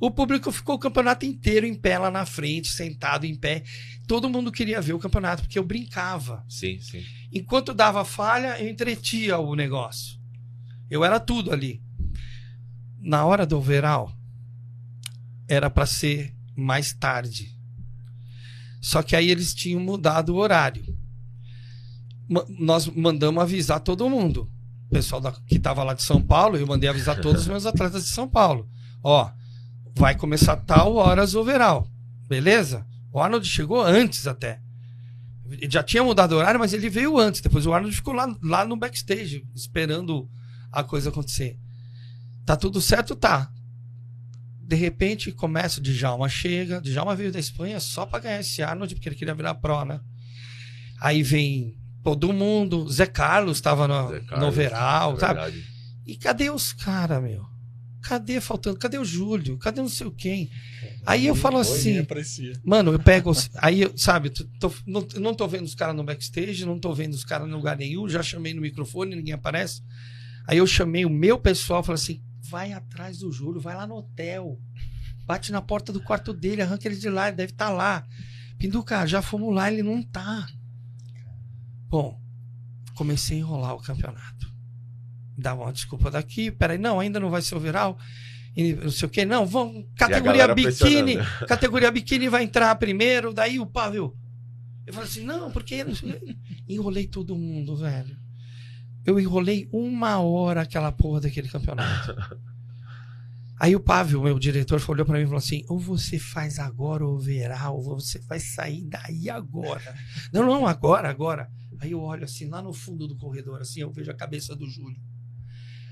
O 0.00 0.10
público 0.10 0.50
ficou 0.52 0.76
o 0.76 0.78
campeonato 0.78 1.26
inteiro 1.26 1.66
em 1.66 1.74
pé 1.74 1.98
lá 1.98 2.10
na 2.10 2.26
frente, 2.26 2.68
sentado 2.68 3.26
em 3.26 3.34
pé. 3.34 3.62
Todo 4.06 4.28
mundo 4.28 4.52
queria 4.52 4.80
ver 4.80 4.92
o 4.92 4.98
campeonato 4.98 5.42
porque 5.42 5.58
eu 5.58 5.64
brincava. 5.64 6.44
Sim, 6.48 6.78
sim. 6.80 7.02
Enquanto 7.32 7.74
dava 7.74 8.04
falha, 8.04 8.60
eu 8.60 8.68
entretia 8.68 9.38
o 9.38 9.54
negócio. 9.54 10.23
Eu 10.90 11.04
era 11.04 11.18
tudo 11.20 11.52
ali. 11.52 11.82
Na 13.00 13.24
hora 13.24 13.44
do 13.46 13.56
overall, 13.58 14.12
era 15.48 15.68
para 15.68 15.86
ser 15.86 16.34
mais 16.56 16.92
tarde. 16.92 17.54
Só 18.80 19.02
que 19.02 19.16
aí 19.16 19.30
eles 19.30 19.54
tinham 19.54 19.80
mudado 19.80 20.30
o 20.30 20.36
horário. 20.36 20.84
Ma- 22.28 22.44
nós 22.58 22.86
mandamos 22.86 23.42
avisar 23.42 23.80
todo 23.80 24.08
mundo. 24.08 24.50
O 24.88 24.90
pessoal 24.90 25.20
da- 25.20 25.32
que 25.32 25.56
estava 25.56 25.82
lá 25.82 25.94
de 25.94 26.02
São 26.02 26.20
Paulo, 26.22 26.56
eu 26.56 26.66
mandei 26.66 26.88
avisar 26.88 27.20
todos 27.20 27.42
os 27.42 27.48
meus 27.48 27.66
atletas 27.66 28.04
de 28.04 28.10
São 28.10 28.28
Paulo. 28.28 28.68
Ó, 29.02 29.30
vai 29.96 30.14
começar 30.16 30.56
tal 30.56 30.94
horas 30.94 31.34
o 31.34 31.40
overall. 31.40 31.88
Beleza? 32.28 32.86
O 33.12 33.20
Arnold 33.20 33.46
chegou 33.46 33.82
antes 33.82 34.26
até. 34.26 34.60
Ele 35.50 35.70
já 35.70 35.82
tinha 35.82 36.02
mudado 36.02 36.32
o 36.32 36.36
horário, 36.38 36.58
mas 36.58 36.72
ele 36.72 36.88
veio 36.88 37.18
antes. 37.18 37.40
Depois 37.40 37.66
o 37.66 37.72
Arnold 37.72 37.94
ficou 37.94 38.14
lá, 38.14 38.34
lá 38.42 38.64
no 38.64 38.76
backstage, 38.76 39.46
esperando 39.54 40.28
a 40.80 40.84
coisa 40.84 41.08
acontecer. 41.10 41.58
Tá 42.44 42.56
tudo 42.56 42.80
certo? 42.80 43.14
Tá. 43.16 43.50
De 44.60 44.76
repente 44.76 45.30
começa, 45.32 45.78
o 45.80 45.82
Djalma 45.82 46.28
chega. 46.28 46.80
Djalma 46.80 47.14
veio 47.14 47.32
da 47.32 47.38
Espanha 47.38 47.78
só 47.80 48.06
pra 48.06 48.18
ganhar 48.18 48.40
esse 48.40 48.62
Arnold, 48.62 48.94
porque 48.94 49.08
ele 49.08 49.16
queria 49.16 49.34
virar 49.34 49.54
pro, 49.54 49.84
né? 49.84 50.00
Aí 51.00 51.22
vem 51.22 51.76
todo 52.02 52.32
mundo. 52.32 52.88
Zé 52.90 53.06
Carlos 53.06 53.60
tava 53.60 53.86
no, 53.86 54.08
Zé 54.10 54.20
no 54.20 54.26
Carlos, 54.26 54.48
overall, 54.48 55.16
é 55.16 55.20
sabe? 55.20 55.40
E 56.06 56.16
cadê 56.16 56.50
os 56.50 56.72
caras, 56.72 57.22
meu? 57.22 57.44
Cadê 58.02 58.38
faltando? 58.40 58.78
Cadê 58.78 58.98
o 58.98 59.04
Júlio? 59.04 59.56
Cadê 59.58 59.80
não 59.80 59.88
sei 59.88 60.06
o 60.06 60.10
quem? 60.10 60.50
Aí 61.06 61.26
eu 61.26 61.34
falo 61.34 61.56
assim. 61.58 62.04
Mano, 62.62 62.92
eu 62.92 62.98
pego. 62.98 63.32
Aí, 63.56 63.80
eu- 63.82 63.92
sabe, 63.96 64.28
tô- 64.30 64.72
não, 64.86 65.06
não 65.16 65.34
tô 65.34 65.48
vendo 65.48 65.64
os 65.64 65.74
caras 65.74 65.96
no 65.96 66.04
backstage, 66.04 66.66
não 66.66 66.78
tô 66.78 66.92
vendo 66.94 67.14
os 67.14 67.24
caras 67.24 67.48
em 67.48 67.52
lugar 67.52 67.76
nenhum, 67.78 68.06
já 68.08 68.22
chamei 68.22 68.52
no 68.52 68.60
microfone, 68.60 69.16
ninguém 69.16 69.32
aparece. 69.32 69.82
Aí 70.46 70.58
eu 70.58 70.66
chamei 70.66 71.04
o 71.04 71.10
meu 71.10 71.38
pessoal, 71.38 71.82
falei 71.82 72.00
assim: 72.00 72.22
vai 72.50 72.72
atrás 72.72 73.18
do 73.18 73.32
Júlio, 73.32 73.60
vai 73.60 73.74
lá 73.74 73.86
no 73.86 73.96
hotel, 73.96 74.58
bate 75.26 75.50
na 75.52 75.62
porta 75.62 75.92
do 75.92 76.00
quarto 76.02 76.32
dele, 76.32 76.62
arranca 76.62 76.86
ele 76.86 76.96
de 76.96 77.08
lá, 77.08 77.28
ele 77.28 77.36
deve 77.36 77.52
estar 77.52 77.70
lá. 77.70 78.06
Pinduca, 78.58 79.06
já 79.06 79.20
fomos 79.22 79.54
lá, 79.54 79.70
ele 79.70 79.82
não 79.82 80.02
tá. 80.02 80.46
Bom, 81.88 82.20
comecei 82.94 83.36
a 83.36 83.40
enrolar 83.40 83.74
o 83.74 83.82
campeonato. 83.82 84.52
Dá 85.36 85.54
uma 85.54 85.72
desculpa 85.72 86.10
daqui, 86.10 86.50
peraí, 86.50 86.78
não, 86.78 87.00
ainda 87.00 87.18
não 87.18 87.30
vai 87.30 87.42
ser 87.42 87.54
overall. 87.56 87.98
E 88.56 88.72
não 88.74 88.90
sei 88.90 89.06
o 89.06 89.10
que, 89.10 89.24
não, 89.24 89.44
vamos, 89.44 89.84
categoria 89.96 90.44
biquíni, 90.54 91.16
categoria 91.48 91.90
biquíni 91.90 92.28
vai 92.28 92.44
entrar 92.44 92.72
primeiro, 92.76 93.32
daí 93.34 93.58
o 93.58 93.66
Pavel. 93.66 94.16
Eu 94.86 94.92
falei 94.94 95.08
assim, 95.08 95.24
não, 95.24 95.50
porque 95.50 95.82
não 95.82 95.94
sei- 95.94 96.36
enrolei 96.68 97.06
todo 97.08 97.34
mundo, 97.36 97.76
velho. 97.76 98.16
Eu 99.04 99.20
enrolei 99.20 99.68
uma 99.72 100.18
hora 100.18 100.62
aquela 100.62 100.90
porra 100.90 101.22
daquele 101.22 101.48
campeonato. 101.48 102.14
Aí 103.60 103.76
o 103.76 103.80
Pavel, 103.80 104.22
meu 104.22 104.38
diretor, 104.38 104.82
olhou 104.88 105.06
pra 105.06 105.16
mim 105.16 105.22
e 105.22 105.26
falou 105.26 105.38
assim: 105.38 105.64
ou 105.68 105.78
você 105.78 106.18
faz 106.18 106.58
agora 106.58 107.06
o 107.06 107.14
overall, 107.14 107.76
ou 107.76 108.00
você 108.00 108.18
vai 108.18 108.40
sair 108.40 108.84
daí 108.84 109.30
agora. 109.30 109.94
não, 110.32 110.44
não, 110.44 110.66
agora, 110.66 111.08
agora. 111.08 111.48
Aí 111.80 111.92
eu 111.92 112.00
olho 112.00 112.24
assim, 112.24 112.48
lá 112.48 112.60
no 112.60 112.72
fundo 112.72 113.06
do 113.06 113.16
corredor, 113.16 113.60
assim, 113.60 113.80
eu 113.80 113.92
vejo 113.92 114.10
a 114.10 114.14
cabeça 114.14 114.56
do 114.56 114.68
Júlio. 114.68 115.00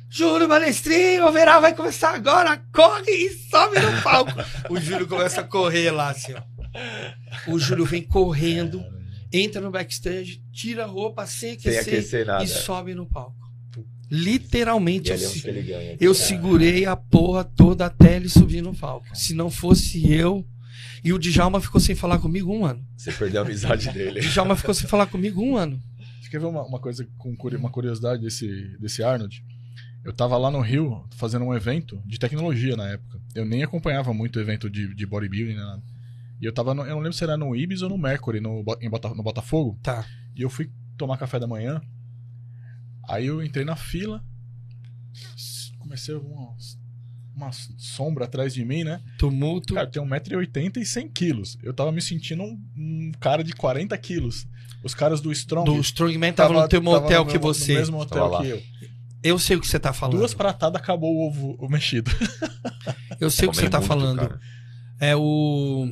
Júlio 0.09 0.47
Balestrinho, 0.47 1.25
o 1.25 1.29
overall 1.29 1.61
vai 1.61 1.75
começar 1.75 2.15
agora, 2.15 2.63
corre 2.73 3.11
e 3.11 3.31
sobe 3.49 3.81
no 3.81 4.03
palco. 4.03 4.33
o 4.69 4.79
Júlio 4.79 5.09
começa 5.09 5.41
a 5.41 5.45
correr 5.45 5.91
lá, 5.91 6.11
assim, 6.11 6.35
ó. 6.35 6.43
O 7.51 7.59
Júlio 7.59 7.87
vem 7.87 8.03
correndo, 8.03 8.85
entra 9.33 9.61
no 9.61 9.71
backstage, 9.71 10.43
tira 10.53 10.85
a 10.85 10.87
roupa 10.87 11.27
sem 11.27 11.59
Sem 11.59 11.73
aquecer, 11.73 11.95
aquecer 11.95 12.27
nada. 12.27 12.45
e 12.45 12.47
sobe 12.49 12.95
no 12.95 13.07
palco. 13.07 13.41
Literalmente, 14.11 15.09
E 15.09 15.11
eu, 15.11 15.15
é 15.15 15.19
se- 15.19 15.51
ganha. 15.63 15.97
eu 15.99 16.15
segurei 16.15 16.85
a 16.85 16.95
porra 16.95 17.43
toda 17.45 17.87
até 17.87 18.17
ele 18.17 18.29
subir 18.29 18.61
no 18.63 18.75
palco. 18.75 19.07
Se 19.17 19.33
não 19.35 19.51
fosse 19.51 20.11
eu. 20.13 20.47
E 21.05 21.13
o 21.13 21.19
Djalma 21.19 21.61
ficou 21.61 21.81
sem 21.81 21.95
falar 21.95 22.19
comigo 22.19 22.53
um 22.53 22.65
ano. 22.65 22.87
Você 22.97 23.11
perdeu 23.11 23.41
a 23.43 23.45
amizade 23.45 23.89
O 23.89 23.93
dele. 23.93 24.21
Djalma 24.21 24.55
ficou 24.55 24.75
sem 24.75 24.87
falar 24.87 25.07
comigo 25.07 25.43
um 25.43 25.57
ano. 25.57 25.81
Você 26.21 26.29
quer 26.31 26.39
ver 26.39 26.47
uma, 26.47 26.63
uma 26.63 26.79
coisa 26.79 27.09
com 27.19 27.35
uma 27.59 27.71
curiosidade 27.71 28.23
desse, 28.23 28.47
desse 28.79 29.03
Arnold? 29.03 29.43
Eu 30.05 30.13
tava 30.13 30.37
lá 30.37 30.51
no 30.51 30.61
Rio 30.61 31.05
fazendo 31.17 31.45
um 31.45 31.55
evento 31.55 32.01
de 32.05 32.19
tecnologia 32.19 32.77
na 32.77 32.89
época. 32.91 33.19
Eu 33.35 33.45
nem 33.47 33.63
acompanhava 33.63 34.13
muito 34.13 34.37
o 34.37 34.41
evento 34.43 34.69
de, 34.69 34.95
de 34.95 35.07
bodybuilding, 35.07 35.55
nada. 35.55 35.83
E 36.43 36.45
eu 36.45 36.53
tava, 36.53 36.75
no, 36.75 36.83
eu 36.83 36.91
não 36.97 36.99
lembro 36.99 37.13
se 37.13 37.23
era 37.23 37.37
no 37.37 37.55
Ibis 37.55 37.83
ou 37.83 37.89
no 37.89 37.97
Mercury, 37.97 38.41
no, 38.41 38.65
em 38.81 38.91
Bota- 38.91 39.15
no 39.15 39.23
Botafogo. 39.23 39.79
Tá. 39.81 40.05
E 40.35 40.43
eu 40.43 40.51
fui 40.51 40.69
tomar 40.99 41.17
café 41.17 41.39
da 41.39 41.47
manhã. 41.47 41.81
Aí 43.09 43.27
eu 43.27 43.41
entrei 43.43 43.65
na 43.65 43.77
fila. 43.77 44.23
Comecei 45.79 46.15
a 46.15 46.19
ver 46.19 46.25
uma, 46.27 46.55
uma 47.35 47.51
sombra 47.79 48.25
atrás 48.25 48.53
de 48.55 48.65
mim, 48.65 48.83
né? 48.85 49.01
Tumulto. 49.19 49.75
Cara, 49.75 49.87
tem 49.87 50.03
1,80m 50.03 50.79
e 50.79 50.85
100 50.87 51.09
quilos. 51.11 51.59
Eu 51.63 51.73
tava 51.73 51.93
me 51.93 52.01
sentindo 52.03 52.43
um, 52.43 52.59
um 52.77 53.13
cara 53.21 53.45
de 53.45 53.53
40 53.53 53.97
quilos. 53.99 54.47
Os 54.83 54.95
caras 54.95 55.21
do 55.21 55.31
Strong. 55.31 55.71
do 55.71 55.81
Strongman 55.81 56.33
tava, 56.33 56.55
no 56.63 56.69
teu 56.69 56.83
motel 56.83 57.25
que 57.25 57.39
você. 57.39 57.75
No 57.75 57.79
mesmo 57.79 58.01
hotel 58.01 58.41
que 58.41 58.49
eu. 58.49 58.63
Eu 59.23 59.39
sei 59.39 59.57
o 59.57 59.61
que 59.61 59.69
você 59.69 59.79
tá 59.79 59.93
falando. 59.93 60.19
Duas 60.19 60.35
pratadas 60.35 60.83
acabou 60.83 61.15
o 61.15 61.29
ovo 61.29 61.57
o 61.61 61.69
mexido. 61.69 62.11
Eu 63.21 63.31
sei 63.31 63.47
o 63.47 63.53
que 63.53 63.57
você 63.57 63.71
tá 63.71 63.79
muito, 63.79 63.89
falando. 63.89 64.19
cara. 64.19 64.41
É 64.99 65.15
o. 65.15 65.89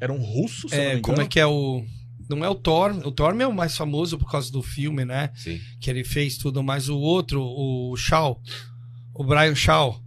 Era 0.00 0.12
um 0.12 0.22
russo, 0.22 0.68
se 0.68 0.74
É, 0.74 0.98
como 1.00 1.20
é 1.20 1.26
que 1.26 1.38
é 1.38 1.46
o. 1.46 1.84
Não 2.28 2.44
é 2.44 2.48
o 2.48 2.54
Thor. 2.54 2.92
O 3.04 3.12
Thor 3.12 3.38
é 3.38 3.46
o 3.46 3.52
mais 3.52 3.76
famoso 3.76 4.16
por 4.16 4.30
causa 4.30 4.50
do 4.50 4.62
filme, 4.62 5.04
né? 5.04 5.30
Sim. 5.34 5.60
que 5.80 5.90
ele 5.90 6.04
fez 6.04 6.36
tudo, 6.38 6.62
mas 6.62 6.88
o 6.88 6.96
outro, 6.96 7.42
o 7.42 7.96
Shaw, 7.96 8.40
o 9.14 9.24
Brian 9.24 9.54
Shaw, 9.54 10.00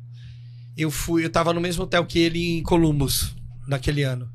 eu 0.76 0.90
fui, 0.90 1.26
eu 1.26 1.30
tava 1.30 1.54
no 1.54 1.62
mesmo 1.62 1.84
hotel 1.84 2.06
que 2.06 2.20
ele 2.20 2.58
em 2.58 2.64
Columbus, 2.64 3.36
naquele 3.68 4.04
ano. 4.04 4.30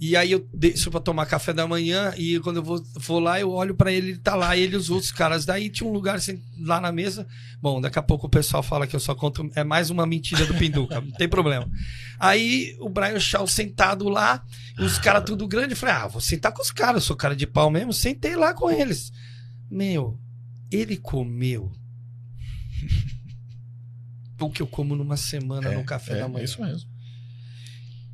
E 0.00 0.16
aí 0.16 0.32
eu 0.32 0.48
desço 0.54 0.90
pra 0.90 0.98
tomar 0.98 1.26
café 1.26 1.52
da 1.52 1.66
manhã 1.66 2.14
e 2.16 2.40
quando 2.40 2.56
eu 2.56 2.62
vou, 2.62 2.82
vou 2.94 3.20
lá, 3.20 3.38
eu 3.38 3.50
olho 3.50 3.74
pra 3.74 3.92
ele, 3.92 4.12
ele 4.12 4.18
tá 4.18 4.34
lá, 4.34 4.56
ele 4.56 4.72
e 4.72 4.76
os 4.76 4.88
outros 4.88 5.12
caras. 5.12 5.44
Daí 5.44 5.68
tinha 5.68 5.86
um 5.86 5.92
lugar 5.92 6.16
assim, 6.16 6.42
lá 6.58 6.80
na 6.80 6.90
mesa. 6.90 7.26
Bom, 7.60 7.82
daqui 7.82 7.98
a 7.98 8.02
pouco 8.02 8.26
o 8.26 8.30
pessoal 8.30 8.62
fala 8.62 8.86
que 8.86 8.96
eu 8.96 9.00
só 9.00 9.14
conto, 9.14 9.50
é 9.54 9.62
mais 9.62 9.90
uma 9.90 10.06
mentira 10.06 10.46
do 10.46 10.54
Pinduca, 10.54 10.98
não 11.02 11.10
tem 11.10 11.28
problema. 11.28 11.70
Aí 12.18 12.74
o 12.80 12.88
Brian 12.88 13.20
Shaw 13.20 13.46
sentado 13.46 14.08
lá, 14.08 14.42
os 14.78 14.98
caras 14.98 15.22
tudo 15.22 15.46
grande, 15.46 15.74
eu 15.74 15.76
falei: 15.76 15.94
"Ah, 15.94 16.06
vou 16.06 16.20
sentar 16.20 16.52
com 16.52 16.62
os 16.62 16.70
caras, 16.70 17.02
eu 17.02 17.06
sou 17.06 17.16
cara 17.16 17.36
de 17.36 17.46
pau 17.46 17.70
mesmo". 17.70 17.92
Sentei 17.92 18.36
lá 18.36 18.54
com 18.54 18.70
eles. 18.70 19.12
Meu, 19.70 20.18
ele 20.70 20.96
comeu 20.96 21.70
o 24.40 24.48
que 24.48 24.62
eu 24.62 24.66
como 24.66 24.96
numa 24.96 25.18
semana 25.18 25.72
no 25.72 25.84
café 25.84 26.14
é, 26.14 26.20
da 26.20 26.28
manhã. 26.28 26.40
É 26.40 26.44
isso 26.44 26.62
mesmo. 26.62 26.88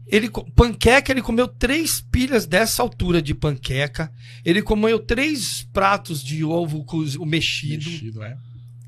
Ele, 0.07 0.31
panqueca, 0.55 1.11
ele 1.13 1.21
comeu 1.23 1.49
três 1.49 2.01
pilhas 2.01 2.47
dessa 2.47 2.83
altura 2.83 3.21
de 3.21 3.35
panqueca. 3.35 4.13
Ele 4.45 4.63
comeu 4.63 4.99
três 5.01 5.67
pratos 5.73 6.23
de 6.23 6.45
ovo 6.45 6.85
cozi- 6.85 7.19
mexido. 7.19 7.91
Mexido, 7.91 8.23
é. 8.23 8.37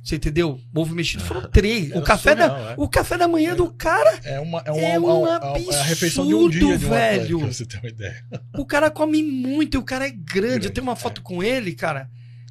Você 0.03 0.17
entendeu? 0.17 0.59
Ovo 0.75 0.95
mexido 0.95 1.23
foram 1.25 1.51
três. 1.51 1.91
O 1.91 1.97
Era 1.97 2.03
café, 2.03 2.35
da, 2.35 2.49
surreal, 2.49 2.71
é. 2.71 2.75
o 2.79 2.89
café 2.89 3.19
da 3.19 3.29
manhã 3.29 3.55
do 3.55 3.71
cara, 3.73 4.19
É, 4.25 4.41
uma, 4.41 4.63
é, 4.65 4.69
É 4.95 4.99
um 5.01 5.27
é 5.27 5.77
a 5.77 5.83
refeição 5.83 6.27
de 6.27 6.35
um 6.35 6.49
dia 6.49 6.61
absurdo, 6.61 6.79
de 6.79 6.87
um 6.87 6.89
velho. 6.89 7.39
você 7.41 7.67
ter 7.67 7.79
uma 7.79 7.89
ideia. 7.89 8.25
o 8.57 8.65
cara 8.65 8.91
come 8.91 9.23
muito 9.23 9.75
e 9.75 9.79
o 9.79 9.83
cara 9.83 10.07
é 10.07 10.11
grande. 10.11 10.33
Grande, 10.51 10.67
Eu 10.69 10.73
tenho 10.73 10.87
uma 10.87 10.93
é. 10.95 10.97
foto 10.97 11.21
com 11.21 11.43
ele, 11.43 11.73
cara. 11.75 12.09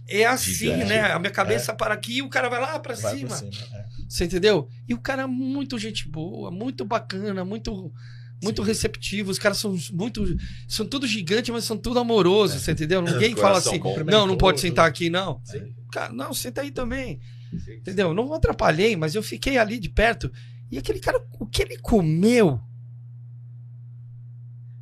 É 0.09 0.25
assim, 0.25 0.51
Gigante. 0.53 0.85
né? 0.85 1.01
A 1.11 1.19
minha 1.19 1.31
cabeça 1.31 1.73
para 1.73 1.93
aqui 1.93 2.17
e 2.17 2.21
o 2.21 2.29
cara 2.29 2.47
vai 2.47 2.61
lá 2.61 2.77
pra 2.79 2.93
Vai 2.95 3.15
cima. 3.17 3.27
pra 3.29 3.37
cima. 3.37 3.51
é. 3.73 3.85
Você 4.07 4.25
entendeu? 4.25 4.69
E 4.87 4.93
o 4.93 4.99
cara 4.99 5.23
é 5.23 5.27
muito 5.27 5.79
gente 5.79 6.07
boa, 6.07 6.51
muito 6.51 6.85
bacana, 6.85 7.43
muito 7.43 7.91
muito 8.41 8.61
Sim. 8.61 8.67
receptivo. 8.67 9.31
Os 9.31 9.39
caras 9.39 9.57
são 9.57 9.77
muito 9.91 10.37
são 10.67 10.85
tudo 10.85 11.07
gigante, 11.07 11.51
mas 11.51 11.63
são 11.63 11.77
tudo 11.77 11.99
amorosos, 11.99 12.61
você 12.61 12.71
entendeu? 12.71 13.01
Ninguém 13.01 13.35
fala 13.35 13.57
assim. 13.57 13.79
"Não, 14.05 14.27
não 14.27 14.37
pode 14.37 14.59
sentar 14.59 14.87
aqui 14.87 15.09
não". 15.09 15.41
Sim. 15.43 15.73
Cara, 15.91 16.13
não, 16.13 16.33
senta 16.33 16.61
aí 16.61 16.71
também. 16.71 17.19
Sim. 17.63 17.75
Entendeu? 17.75 18.13
Não 18.13 18.33
atrapalhei, 18.33 18.95
mas 18.95 19.15
eu 19.15 19.23
fiquei 19.23 19.57
ali 19.57 19.79
de 19.79 19.89
perto. 19.89 20.31
E 20.71 20.77
aquele 20.77 20.99
cara, 20.99 21.23
o 21.39 21.45
que 21.45 21.61
ele 21.61 21.77
comeu 21.77 22.59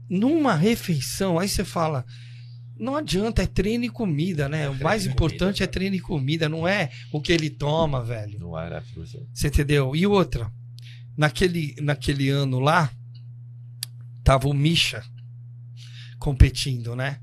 numa 0.10 0.56
refeição, 0.56 1.40
aí 1.40 1.48
você 1.48 1.64
fala, 1.64 2.06
não 2.78 2.96
adianta, 2.96 3.42
é 3.42 3.48
treino 3.48 3.86
e 3.86 3.90
comida, 3.90 4.50
né? 4.50 4.68
o 4.68 4.72
treino 4.72 4.84
mais 4.84 5.06
importante 5.06 5.58
comida, 5.60 5.64
é 5.64 5.68
treino 5.68 5.96
e 5.96 6.00
comida, 6.00 6.50
não 6.50 6.68
é 6.68 6.90
o 7.12 7.22
que 7.22 7.32
ele 7.32 7.50
toma, 7.50 8.04
velho. 8.04 8.40
Não 8.40 8.58
era 8.60 8.82
força. 8.82 9.20
Você 9.34 9.48
entendeu? 9.48 9.96
E 9.96 10.06
outra, 10.06 10.52
naquele, 11.18 11.76
naquele 11.80 12.30
ano 12.30 12.60
lá, 12.60 12.92
tava 14.26 14.50
o 14.50 14.54
Misha 14.54 15.04
competindo, 16.20 16.96
né? 16.96 17.20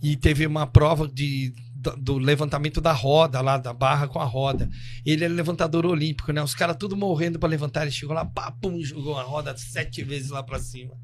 E 0.00 0.16
teve 0.16 0.46
uma 0.46 0.66
prova 0.66 1.08
de 1.08 1.52
do, 1.74 1.96
do 1.96 2.18
levantamento 2.18 2.80
da 2.80 2.92
roda, 2.92 3.40
lá 3.40 3.58
da 3.58 3.72
barra 3.72 4.06
com 4.06 4.20
a 4.20 4.24
roda. 4.24 4.68
Ele 5.04 5.24
é 5.24 5.28
levantador 5.28 5.84
olímpico, 5.84 6.32
né? 6.32 6.42
Os 6.42 6.54
caras 6.54 6.76
tudo 6.78 6.96
morrendo 6.96 7.38
para 7.38 7.48
levantar. 7.48 7.82
Ele 7.82 7.90
chegou 7.90 8.14
lá, 8.14 8.24
pá, 8.24 8.50
pum, 8.52 8.80
jogou 8.82 9.18
a 9.18 9.22
roda 9.22 9.54
sete 9.56 10.02
vezes 10.02 10.30
lá 10.30 10.42
para 10.42 10.58
cima. 10.60 10.94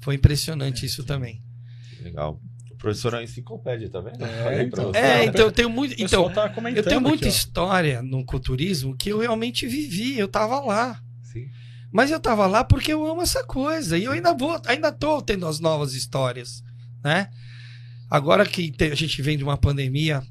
Foi 0.00 0.16
impressionante 0.16 0.84
isso 0.84 1.04
também. 1.04 1.42
Legal. 2.00 2.40
O 2.72 2.76
professor 2.76 3.14
é 3.14 3.16
uma 3.16 3.22
enciclopédia, 3.24 3.88
tá 3.88 4.00
vendo? 4.00 4.24
É, 4.24 4.42
Falei 4.42 4.66
pra 4.66 4.66
então. 4.66 4.92
você. 4.92 4.98
É, 4.98 5.24
então 5.24 5.44
eu 5.46 5.52
tenho 5.52 5.70
muito. 5.70 5.94
Então, 6.00 6.30
tá 6.30 6.52
eu 6.74 6.82
tenho 6.82 7.00
muita 7.00 7.26
aqui, 7.26 7.34
história 7.34 8.02
no 8.02 8.24
culturismo 8.24 8.96
que 8.96 9.10
eu 9.10 9.18
realmente 9.18 9.66
vivi. 9.66 10.18
Eu 10.18 10.28
tava 10.28 10.60
lá. 10.60 11.00
Mas 11.90 12.10
eu 12.10 12.20
tava 12.20 12.46
lá 12.46 12.62
porque 12.62 12.92
eu 12.92 13.06
amo 13.06 13.22
essa 13.22 13.42
coisa. 13.44 13.96
E 13.96 14.04
eu 14.04 14.12
ainda 14.12 14.34
vou, 14.34 14.60
ainda 14.66 14.92
tô 14.92 15.22
tendo 15.22 15.46
as 15.46 15.58
novas 15.58 15.94
histórias, 15.94 16.62
né? 17.02 17.28
Agora 18.10 18.44
que 18.46 18.74
a 18.80 18.94
gente 18.94 19.20
vem 19.22 19.36
de 19.36 19.44
uma 19.44 19.56
pandemia, 19.56 20.22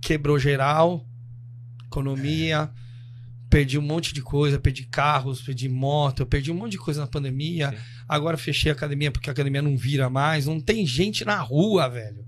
quebrou 0.00 0.38
geral, 0.38 1.06
economia, 1.84 2.70
perdi 3.48 3.78
um 3.78 3.82
monte 3.82 4.12
de 4.12 4.20
coisa, 4.20 4.58
perdi 4.58 4.84
carros, 4.84 5.40
perdi 5.40 5.68
moto, 5.68 6.20
eu 6.20 6.26
perdi 6.26 6.50
um 6.50 6.56
monte 6.56 6.72
de 6.72 6.78
coisa 6.78 7.00
na 7.00 7.06
pandemia. 7.06 7.70
Sim. 7.70 7.76
Agora 8.08 8.36
fechei 8.36 8.70
a 8.70 8.74
academia 8.74 9.10
porque 9.10 9.30
a 9.30 9.32
academia 9.32 9.62
não 9.62 9.76
vira 9.76 10.10
mais, 10.10 10.46
não 10.46 10.60
tem 10.60 10.86
gente 10.86 11.24
na 11.24 11.40
rua, 11.40 11.88
velho. 11.88 12.24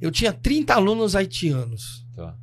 Eu 0.00 0.10
tinha 0.10 0.32
30 0.32 0.74
alunos 0.74 1.16
haitianos. 1.16 2.06
Tá. 2.14 2.34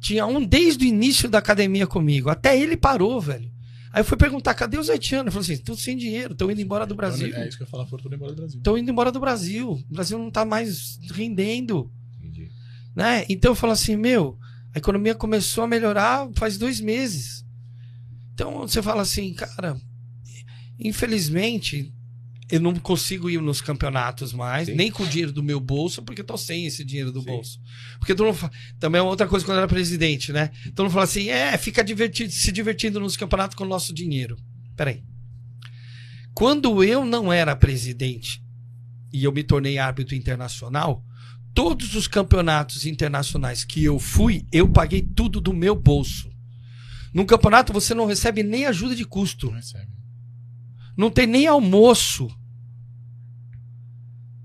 Tinha 0.00 0.26
um 0.26 0.44
desde 0.44 0.84
o 0.84 0.88
início 0.88 1.28
da 1.28 1.38
academia 1.38 1.86
comigo. 1.86 2.28
Até 2.28 2.58
ele 2.58 2.76
parou, 2.76 3.20
velho. 3.20 3.53
Aí 3.94 4.00
eu 4.00 4.04
fui 4.04 4.16
perguntar, 4.16 4.54
cadê 4.54 4.76
os 4.76 4.90
haitianos? 4.90 5.26
Ele 5.26 5.30
falou 5.30 5.44
assim, 5.44 5.62
tudo 5.62 5.78
sem 5.78 5.96
dinheiro, 5.96 6.32
estão 6.32 6.50
indo 6.50 6.60
embora 6.60 6.84
do 6.84 6.96
Brasil. 6.96 7.32
É 7.32 7.46
isso 7.46 7.56
que 7.56 7.62
eu 7.62 7.66
ia 7.66 7.70
falar, 7.70 7.86
foram 7.86 8.12
embora 8.12 8.32
do 8.32 8.36
Brasil. 8.36 8.58
Estão 8.58 8.76
indo 8.76 8.90
embora 8.90 9.12
do 9.12 9.20
Brasil. 9.20 9.70
O 9.70 9.94
Brasil 9.94 10.18
não 10.18 10.32
tá 10.32 10.44
mais 10.44 10.98
rendendo, 11.12 11.88
Entendi. 12.18 12.50
né? 12.92 13.24
Então 13.28 13.52
eu 13.52 13.54
falo 13.54 13.72
assim, 13.72 13.94
meu, 13.94 14.36
a 14.74 14.78
economia 14.78 15.14
começou 15.14 15.62
a 15.62 15.68
melhorar 15.68 16.28
faz 16.34 16.58
dois 16.58 16.80
meses. 16.80 17.44
Então 18.32 18.66
você 18.66 18.82
fala 18.82 19.02
assim, 19.02 19.32
cara, 19.32 19.80
infelizmente 20.76 21.94
eu 22.54 22.60
não 22.60 22.72
consigo 22.76 23.28
ir 23.28 23.40
nos 23.40 23.60
campeonatos 23.60 24.32
mais, 24.32 24.68
Sim. 24.68 24.74
nem 24.74 24.88
com 24.88 25.02
o 25.02 25.06
dinheiro 25.06 25.32
do 25.32 25.42
meu 25.42 25.58
bolso, 25.58 26.02
porque 26.02 26.20
eu 26.20 26.24
tô 26.24 26.38
sem 26.38 26.66
esse 26.66 26.84
dinheiro 26.84 27.10
do 27.10 27.20
Sim. 27.20 27.26
bolso. 27.26 27.60
Porque 27.98 28.14
tu 28.14 28.22
não 28.22 28.32
fa... 28.32 28.48
também 28.78 29.00
é 29.00 29.02
outra 29.02 29.26
coisa 29.26 29.44
quando 29.44 29.56
eu 29.56 29.62
era 29.62 29.68
presidente, 29.68 30.32
né? 30.32 30.50
Então 30.64 30.84
não 30.84 30.90
fala 30.90 31.02
assim, 31.02 31.28
é, 31.28 31.56
fica 31.58 31.82
divertido, 31.82 32.32
se 32.32 32.52
divertindo 32.52 33.00
nos 33.00 33.16
campeonatos 33.16 33.56
com 33.56 33.64
o 33.64 33.68
nosso 33.68 33.92
dinheiro. 33.92 34.36
Peraí. 34.76 35.02
Quando 36.32 36.84
eu 36.84 37.04
não 37.04 37.32
era 37.32 37.56
presidente 37.56 38.40
e 39.12 39.24
eu 39.24 39.32
me 39.32 39.42
tornei 39.42 39.76
árbitro 39.76 40.14
internacional, 40.14 41.04
todos 41.52 41.96
os 41.96 42.06
campeonatos 42.06 42.86
internacionais 42.86 43.64
que 43.64 43.82
eu 43.82 43.98
fui, 43.98 44.46
eu 44.52 44.68
paguei 44.68 45.02
tudo 45.02 45.40
do 45.40 45.52
meu 45.52 45.74
bolso. 45.74 46.30
Num 47.12 47.26
campeonato 47.26 47.72
você 47.72 47.94
não 47.94 48.06
recebe 48.06 48.44
nem 48.44 48.64
ajuda 48.64 48.94
de 48.94 49.04
custo. 49.04 49.46
Não 49.46 49.54
recebe. 49.54 49.92
Não 50.96 51.10
tem 51.10 51.26
nem 51.26 51.48
almoço. 51.48 52.28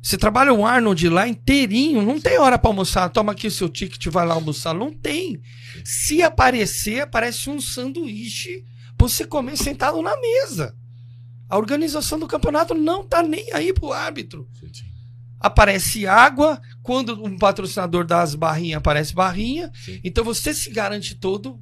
Você 0.09 0.17
trabalha 0.17 0.51
o 0.51 0.65
Arnold 0.65 1.07
lá 1.07 1.27
inteirinho, 1.27 2.01
não 2.01 2.19
tem 2.19 2.39
hora 2.39 2.57
pra 2.57 2.71
almoçar. 2.71 3.07
Toma 3.09 3.33
aqui 3.33 3.45
o 3.45 3.51
seu 3.51 3.69
ticket, 3.69 4.07
vai 4.07 4.25
lá 4.25 4.33
almoçar. 4.33 4.73
Não 4.73 4.91
tem. 4.91 5.39
Se 5.85 6.23
aparecer, 6.23 7.01
aparece 7.01 7.47
um 7.47 7.61
sanduíche 7.61 8.65
pra 8.97 9.07
você 9.07 9.23
comer 9.23 9.55
sentado 9.55 10.01
na 10.01 10.19
mesa. 10.19 10.75
A 11.47 11.59
organização 11.59 12.17
do 12.17 12.25
campeonato 12.25 12.73
não 12.73 13.07
tá 13.07 13.21
nem 13.21 13.53
aí 13.53 13.71
pro 13.71 13.93
árbitro. 13.93 14.49
Sim. 14.59 14.71
Aparece 15.39 16.07
água, 16.07 16.59
quando 16.81 17.23
um 17.23 17.37
patrocinador 17.37 18.03
dá 18.03 18.23
as 18.23 18.33
barrinhas, 18.33 18.79
aparece 18.79 19.13
barrinha. 19.13 19.71
Sim. 19.85 20.01
Então 20.03 20.23
você 20.23 20.55
se 20.55 20.71
garante 20.71 21.13
todo 21.13 21.61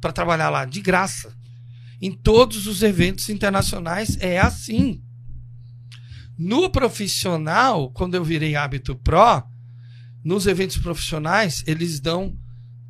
para 0.00 0.12
trabalhar 0.12 0.48
lá 0.48 0.64
de 0.64 0.80
graça. 0.80 1.36
Em 2.00 2.12
todos 2.12 2.68
os 2.68 2.84
eventos 2.84 3.28
internacionais 3.28 4.16
é 4.20 4.38
assim. 4.38 5.02
No 6.38 6.70
profissional, 6.70 7.90
quando 7.90 8.14
eu 8.14 8.24
virei 8.24 8.54
hábito 8.54 8.94
pro, 8.94 9.42
nos 10.22 10.46
eventos 10.46 10.76
profissionais, 10.78 11.64
eles 11.66 11.98
dão 12.00 12.36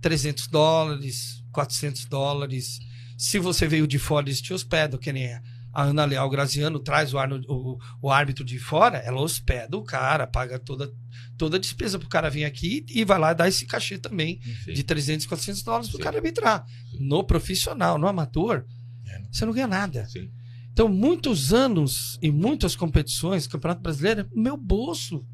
300 0.02 0.46
dólares, 0.48 1.42
400 1.52 2.04
dólares. 2.04 2.78
Se 3.16 3.38
você 3.38 3.66
veio 3.66 3.86
de 3.86 3.98
fora, 3.98 4.26
eles 4.26 4.40
te 4.40 4.52
hospedam, 4.52 4.98
que 5.00 5.12
nem 5.12 5.32
a 5.72 5.82
Ana 5.82 6.04
Leal 6.04 6.28
Graziano 6.28 6.78
traz 6.78 7.12
o, 7.14 7.18
Arno- 7.18 7.40
o, 7.48 7.78
o 8.02 8.10
árbitro 8.10 8.44
de 8.44 8.58
fora, 8.58 8.98
ela 8.98 9.20
hospeda 9.20 9.76
o 9.76 9.82
cara, 9.82 10.26
paga 10.26 10.58
toda, 10.58 10.90
toda 11.36 11.56
a 11.56 11.60
despesa 11.60 11.98
pro 11.98 12.08
cara 12.08 12.28
vir 12.30 12.44
aqui 12.44 12.84
e 12.88 13.04
vai 13.04 13.18
lá 13.18 13.32
dar 13.32 13.48
esse 13.48 13.64
cachê 13.66 13.96
também 13.98 14.40
Sim. 14.64 14.72
de 14.72 14.82
300, 14.82 15.26
400 15.26 15.62
dólares 15.62 15.88
pro 15.88 15.98
Sim. 15.98 16.02
cara 16.02 16.16
arbitrar. 16.16 16.64
Sim. 16.90 16.98
No 17.00 17.24
profissional, 17.24 17.96
no 17.98 18.06
amador, 18.08 18.64
É. 19.06 19.22
você 19.30 19.44
não 19.46 19.52
ganha 19.52 19.66
nada. 19.68 20.06
Sim. 20.06 20.30
Então, 20.78 20.88
muitos 20.88 21.52
anos 21.52 22.20
e 22.22 22.30
muitas 22.30 22.76
competições, 22.76 23.48
Campeonato 23.48 23.82
Brasileiro, 23.82 24.20
é 24.20 24.26
meu 24.32 24.56
bolso. 24.56 25.26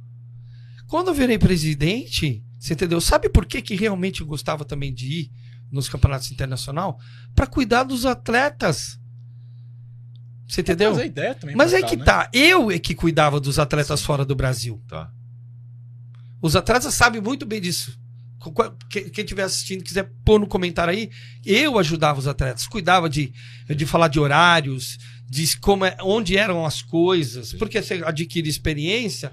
Quando 0.86 1.08
eu 1.08 1.14
virei 1.14 1.38
presidente, 1.38 2.42
você 2.58 2.72
entendeu? 2.72 2.98
Sabe 2.98 3.28
por 3.28 3.44
que, 3.44 3.60
que 3.60 3.74
realmente 3.74 4.22
eu 4.22 4.26
gostava 4.26 4.64
também 4.64 4.90
de 4.90 5.06
ir 5.06 5.30
nos 5.70 5.86
campeonatos 5.86 6.30
internacional? 6.30 6.98
Para 7.34 7.46
cuidar 7.46 7.82
dos 7.82 8.06
atletas. 8.06 8.98
Você 10.48 10.62
entendeu? 10.62 10.94
Mas 10.94 11.04
ideia 11.04 11.34
também 11.34 11.54
Mas 11.54 11.72
pra 11.72 11.78
é 11.78 11.82
cá, 11.82 11.88
que 11.88 11.96
né? 11.96 12.04
tá. 12.06 12.30
Eu 12.32 12.70
é 12.70 12.78
que 12.78 12.94
cuidava 12.94 13.38
dos 13.38 13.58
atletas 13.58 14.00
fora 14.00 14.24
do 14.24 14.34
Brasil. 14.34 14.82
Tá. 14.88 15.12
Os 16.40 16.56
atletas 16.56 16.94
sabem 16.94 17.20
muito 17.20 17.44
bem 17.44 17.60
disso. 17.60 17.98
Quem 18.88 19.24
estiver 19.24 19.42
assistindo, 19.42 19.84
quiser 19.84 20.10
pôr 20.24 20.38
no 20.38 20.46
comentário 20.46 20.92
aí, 20.92 21.10
eu 21.44 21.78
ajudava 21.78 22.18
os 22.18 22.26
atletas, 22.26 22.66
cuidava 22.66 23.08
de, 23.08 23.32
de 23.74 23.86
falar 23.86 24.08
de 24.08 24.20
horários, 24.20 24.98
de 25.28 25.56
como 25.58 25.84
é, 25.84 25.96
onde 26.02 26.36
eram 26.36 26.64
as 26.64 26.82
coisas, 26.82 27.52
porque 27.54 27.80
você 27.82 27.94
adquire 28.04 28.48
experiência, 28.48 29.32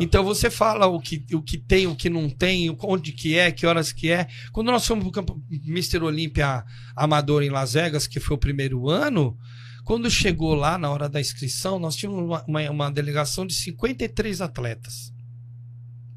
então 0.00 0.24
você 0.24 0.50
fala 0.50 0.86
o 0.86 1.00
que, 1.00 1.24
o 1.32 1.40
que 1.40 1.56
tem, 1.56 1.86
o 1.86 1.94
que 1.94 2.10
não 2.10 2.28
tem, 2.28 2.68
o- 2.70 2.76
onde 2.82 3.12
que 3.12 3.36
é, 3.36 3.50
que 3.52 3.66
horas 3.66 3.92
que 3.92 4.10
é. 4.10 4.26
Quando 4.52 4.72
nós 4.72 4.86
fomos 4.86 5.04
pro 5.04 5.12
campo 5.12 5.40
Mr. 5.50 5.98
Olímpia 6.02 6.64
Amador 6.96 7.42
em 7.42 7.50
Las 7.50 7.74
Vegas, 7.74 8.06
que 8.06 8.18
foi 8.20 8.34
o 8.36 8.40
primeiro 8.40 8.88
ano, 8.90 9.38
quando 9.84 10.10
chegou 10.10 10.54
lá 10.54 10.76
na 10.76 10.90
hora 10.90 11.08
da 11.08 11.20
inscrição, 11.20 11.78
nós 11.78 11.96
tínhamos 11.96 12.24
uma, 12.24 12.44
uma, 12.46 12.70
uma 12.70 12.90
delegação 12.90 13.46
de 13.46 13.54
53 13.54 14.40
atletas 14.40 15.12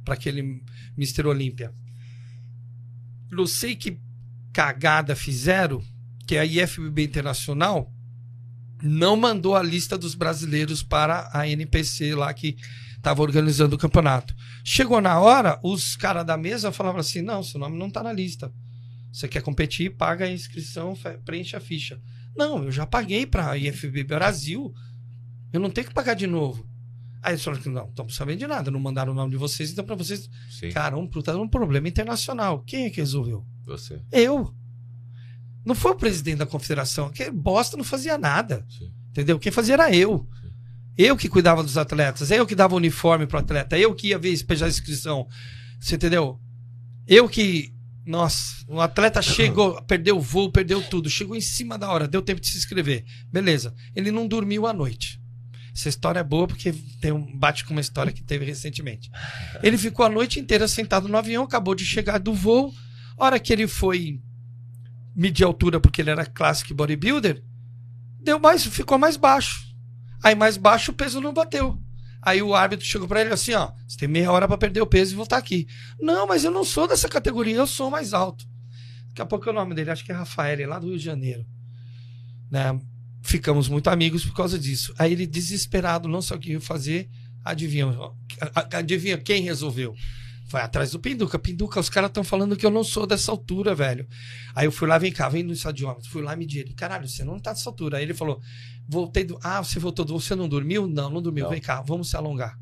para 0.03 0.15
aquele 0.15 0.61
Mr. 0.97 1.27
Olímpia. 1.27 1.71
Não 3.31 3.45
sei 3.45 3.75
que 3.75 3.97
cagada 4.51 5.15
fizeram, 5.15 5.81
que 6.27 6.37
a 6.37 6.43
IFBB 6.45 7.03
Internacional 7.03 7.89
não 8.81 9.15
mandou 9.15 9.55
a 9.55 9.63
lista 9.63 9.97
dos 9.97 10.15
brasileiros 10.15 10.83
para 10.83 11.29
a 11.33 11.47
NPC 11.47 12.15
lá 12.15 12.33
que 12.33 12.57
estava 12.95 13.21
organizando 13.21 13.75
o 13.75 13.79
campeonato. 13.79 14.35
Chegou 14.63 15.01
na 15.01 15.19
hora, 15.19 15.59
os 15.63 15.95
caras 15.95 16.25
da 16.25 16.37
mesa 16.37 16.71
falavam 16.71 17.01
assim: 17.01 17.21
não, 17.21 17.43
seu 17.43 17.59
nome 17.59 17.77
não 17.77 17.87
está 17.87 18.03
na 18.03 18.13
lista. 18.13 18.51
Você 19.11 19.27
quer 19.27 19.41
competir, 19.41 19.95
paga 19.95 20.25
a 20.25 20.31
inscrição, 20.31 20.97
preenche 21.25 21.55
a 21.55 21.59
ficha. 21.59 21.99
Não, 22.35 22.63
eu 22.63 22.71
já 22.71 22.85
paguei 22.85 23.25
para 23.25 23.51
a 23.51 23.57
IFBB 23.57 24.03
Brasil. 24.03 24.73
Eu 25.51 25.59
não 25.59 25.69
tenho 25.69 25.87
que 25.87 25.93
pagar 25.93 26.13
de 26.13 26.27
novo. 26.27 26.65
Aí 27.21 27.33
eles 27.33 27.43
falaram 27.43 27.61
que 27.61 27.69
não, 27.69 27.87
estamos 27.87 28.15
sabendo 28.15 28.39
de 28.39 28.47
nada, 28.47 28.71
não 28.71 28.79
mandaram 28.79 29.11
o 29.11 29.15
nome 29.15 29.31
de 29.31 29.37
vocês, 29.37 29.71
então 29.71 29.85
para 29.85 29.95
vocês 29.95 30.29
Sim. 30.49 30.69
Cara, 30.69 30.97
um 30.97 31.05
puta 31.05 31.33
de 31.33 31.37
um 31.37 31.47
problema 31.47 31.87
internacional. 31.87 32.63
Quem 32.65 32.85
é 32.85 32.89
que 32.89 33.01
resolveu? 33.01 33.45
Você. 33.65 34.01
Eu. 34.11 34.55
Não 35.65 35.75
foi 35.75 35.91
o 35.91 35.95
presidente 35.95 36.37
da 36.37 36.45
confederação. 36.45 37.09
Que 37.09 37.29
bosta 37.29 37.77
não 37.77 37.83
fazia 37.83 38.17
nada. 38.17 38.65
Sim. 38.69 38.91
Entendeu? 39.11 39.37
Quem 39.37 39.51
fazia 39.51 39.75
era 39.75 39.95
eu. 39.95 40.27
Eu 40.97 41.15
que 41.15 41.29
cuidava 41.29 41.63
dos 41.63 41.77
atletas. 41.77 42.31
Eu 42.31 42.45
que 42.45 42.55
dava 42.55 42.75
uniforme 42.75 43.27
pro 43.27 43.39
atleta. 43.39 43.77
Eu 43.77 43.93
que 43.93 44.07
ia 44.07 44.17
ver 44.17 44.31
despejar 44.31 44.67
a 44.67 44.69
inscrição. 44.69 45.27
Você 45.79 45.95
entendeu? 45.95 46.39
Eu 47.07 47.29
que. 47.29 47.73
Nossa, 48.03 48.65
o 48.67 48.81
atleta 48.81 49.21
chegou, 49.21 49.79
perdeu 49.83 50.17
o 50.17 50.21
voo, 50.21 50.51
perdeu 50.51 50.81
tudo. 50.81 51.09
Chegou 51.09 51.35
em 51.35 51.41
cima 51.41 51.77
da 51.77 51.89
hora, 51.91 52.07
deu 52.07 52.21
tempo 52.21 52.41
de 52.41 52.47
se 52.47 52.57
inscrever. 52.57 53.05
Beleza. 53.31 53.73
Ele 53.95 54.11
não 54.11 54.27
dormiu 54.27 54.65
à 54.65 54.73
noite. 54.73 55.21
Essa 55.73 55.87
história 55.87 56.19
é 56.19 56.23
boa 56.23 56.47
porque 56.47 56.73
tem 56.99 57.11
um, 57.11 57.37
bate 57.37 57.63
com 57.63 57.71
uma 57.71 57.81
história 57.81 58.11
que 58.11 58.23
teve 58.23 58.43
recentemente. 58.43 59.09
Ele 59.63 59.77
ficou 59.77 60.05
a 60.05 60.09
noite 60.09 60.39
inteira 60.39 60.67
sentado 60.67 61.07
no 61.07 61.17
avião, 61.17 61.43
acabou 61.43 61.73
de 61.73 61.85
chegar 61.85 62.17
do 62.17 62.33
voo. 62.33 62.73
A 63.17 63.25
hora 63.25 63.39
que 63.39 63.53
ele 63.53 63.67
foi 63.67 64.19
medir 65.15 65.45
altura, 65.45 65.79
porque 65.79 66.01
ele 66.01 66.09
era 66.09 66.25
classic 66.25 66.73
bodybuilder, 66.73 67.43
deu 68.19 68.39
mais, 68.39 68.65
ficou 68.65 68.97
mais 68.97 69.17
baixo. 69.17 69.65
Aí 70.23 70.35
mais 70.35 70.57
baixo 70.57 70.91
o 70.91 70.93
peso 70.93 71.19
não 71.19 71.33
bateu. 71.33 71.77
Aí 72.21 72.41
o 72.41 72.53
árbitro 72.53 72.85
chegou 72.85 73.07
pra 73.07 73.21
ele 73.21 73.33
assim, 73.33 73.53
ó, 73.53 73.71
você 73.87 73.97
tem 73.97 74.07
meia 74.07 74.31
hora 74.31 74.47
pra 74.47 74.57
perder 74.57 74.81
o 74.81 74.87
peso 74.87 75.13
e 75.13 75.15
voltar 75.15 75.37
aqui. 75.37 75.67
Não, 75.99 76.27
mas 76.27 76.43
eu 76.43 76.51
não 76.51 76.63
sou 76.63 76.87
dessa 76.87 77.09
categoria, 77.09 77.55
eu 77.55 77.65
sou 77.65 77.89
mais 77.89 78.13
alto. 78.13 78.45
Daqui 79.07 79.21
a 79.21 79.25
pouco 79.25 79.49
é 79.49 79.51
o 79.51 79.55
nome 79.55 79.73
dele, 79.73 79.89
acho 79.89 80.05
que 80.05 80.11
é 80.11 80.15
Rafael, 80.15 80.69
lá 80.69 80.77
do 80.77 80.87
Rio 80.87 80.97
de 80.97 81.03
Janeiro. 81.03 81.45
Né? 82.49 82.79
Ficamos 83.23 83.67
muito 83.67 83.89
amigos 83.89 84.23
por 84.23 84.35
causa 84.35 84.57
disso. 84.57 84.93
Aí 84.99 85.11
ele 85.11 85.25
desesperado, 85.25 86.07
não 86.07 86.21
sabia 86.21 86.57
o 86.57 86.61
que 86.61 86.65
fazer, 86.65 87.09
adivinha, 87.43 87.87
adivinha 88.71 89.17
quem 89.17 89.41
resolveu? 89.41 89.95
Vai 90.51 90.63
atrás 90.63 90.91
do 90.91 90.99
Pinduca. 90.99 91.39
Pinduca, 91.39 91.79
os 91.79 91.89
caras 91.89 92.09
estão 92.09 92.23
falando 92.23 92.57
que 92.57 92.65
eu 92.65 92.69
não 92.69 92.83
sou 92.83 93.07
dessa 93.07 93.31
altura, 93.31 93.73
velho. 93.73 94.05
Aí 94.53 94.65
eu 94.65 94.71
fui 94.71 94.87
lá, 94.87 94.97
vem 94.97 95.11
cá, 95.11 95.29
vem 95.29 95.43
no 95.43 95.53
estadiômetro. 95.53 96.09
Fui 96.09 96.21
lá 96.21 96.35
medir 96.35 96.59
ele. 96.59 96.73
Caralho, 96.73 97.07
você 97.07 97.23
não 97.23 97.39
tá 97.39 97.53
dessa 97.53 97.69
altura. 97.69 97.97
Aí 97.97 98.03
ele 98.03 98.13
falou, 98.13 98.41
voltei 98.87 99.23
do. 99.23 99.39
Ah, 99.41 99.63
você 99.63 99.79
voltou 99.79 100.03
do. 100.03 100.19
Você 100.19 100.35
não 100.35 100.49
dormiu? 100.49 100.87
Não, 100.87 101.09
não 101.09 101.21
dormiu. 101.21 101.45
Não. 101.45 101.51
Vem 101.51 101.61
cá, 101.61 101.81
vamos 101.81 102.09
se 102.09 102.17
alongar. 102.17 102.59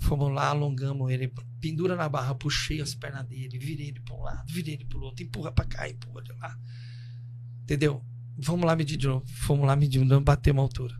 Fomos 0.00 0.32
lá, 0.32 0.48
alongamos 0.48 1.10
ele, 1.10 1.32
pendura 1.60 1.94
na 1.94 2.08
barra, 2.08 2.34
puxei 2.34 2.80
as 2.80 2.94
pernas 2.94 3.26
dele, 3.26 3.58
virei 3.58 3.88
ele 3.88 4.00
para 4.00 4.14
um 4.14 4.22
lado, 4.22 4.50
virei 4.50 4.74
ele 4.74 4.86
pro 4.86 5.00
outro, 5.00 5.22
empurra 5.22 5.52
pra 5.52 5.64
cá, 5.66 5.88
empurra 5.88 6.22
de 6.22 6.32
lá. 6.32 6.56
Entendeu? 7.62 8.02
Vamos 8.38 8.64
lá 8.64 8.74
medir 8.74 8.96
de 8.96 9.06
novo. 9.06 9.26
Fomos 9.26 9.66
lá 9.66 9.76
medir, 9.76 10.04
não 10.04 10.22
bateu 10.22 10.52
uma 10.54 10.62
altura. 10.62 10.94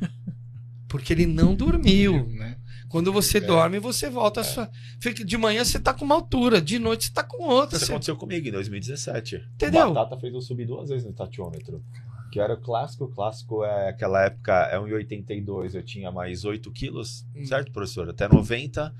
Porque 0.88 1.12
ele 1.12 1.26
não 1.26 1.54
dormiu. 1.54 2.26
Né? 2.28 2.58
Quando 2.94 3.12
você 3.12 3.38
É. 3.38 3.40
dorme, 3.40 3.80
você 3.80 4.08
volta 4.08 4.40
a 4.42 4.44
sua. 4.44 4.70
Fica- 5.00 5.24
De 5.24 5.36
manhã 5.36 5.64
você 5.64 5.80
tá 5.80 5.92
com 5.92 6.04
uma 6.04 6.14
altura, 6.14 6.60
de 6.60 6.78
noite 6.78 7.06
você 7.06 7.12
tá 7.12 7.24
com 7.24 7.42
outra. 7.42 7.76
Isso 7.76 7.86
Você- 7.86 7.90
aconteceu 7.92 8.14
comigo 8.16 8.46
em 8.46 8.52
2017. 8.52 9.42
Entendeu? 9.54 9.88
O 9.88 9.94
Batata 9.94 10.16
fez 10.20 10.32
eu 10.32 10.40
subir 10.40 10.64
duas 10.64 10.90
vezes 10.90 11.04
no 11.04 11.12
tatiômetro. 11.12 11.82
Que 12.30 12.38
era 12.38 12.54
o 12.54 12.60
clássico. 12.60 13.06
O 13.06 13.08
clássico 13.08 13.64
é 13.64 13.88
aquela 13.88 14.24
época, 14.26 14.52
é 14.70 14.78
1,82. 14.78 15.74
Eu 15.74 15.82
tinha 15.82 16.12
mais 16.12 16.44
8 16.44 16.70
quilos, 16.70 17.26
Hum. 17.34 17.44
certo, 17.44 17.72
professor? 17.72 18.08
Até 18.08 18.28
90. 18.28 18.94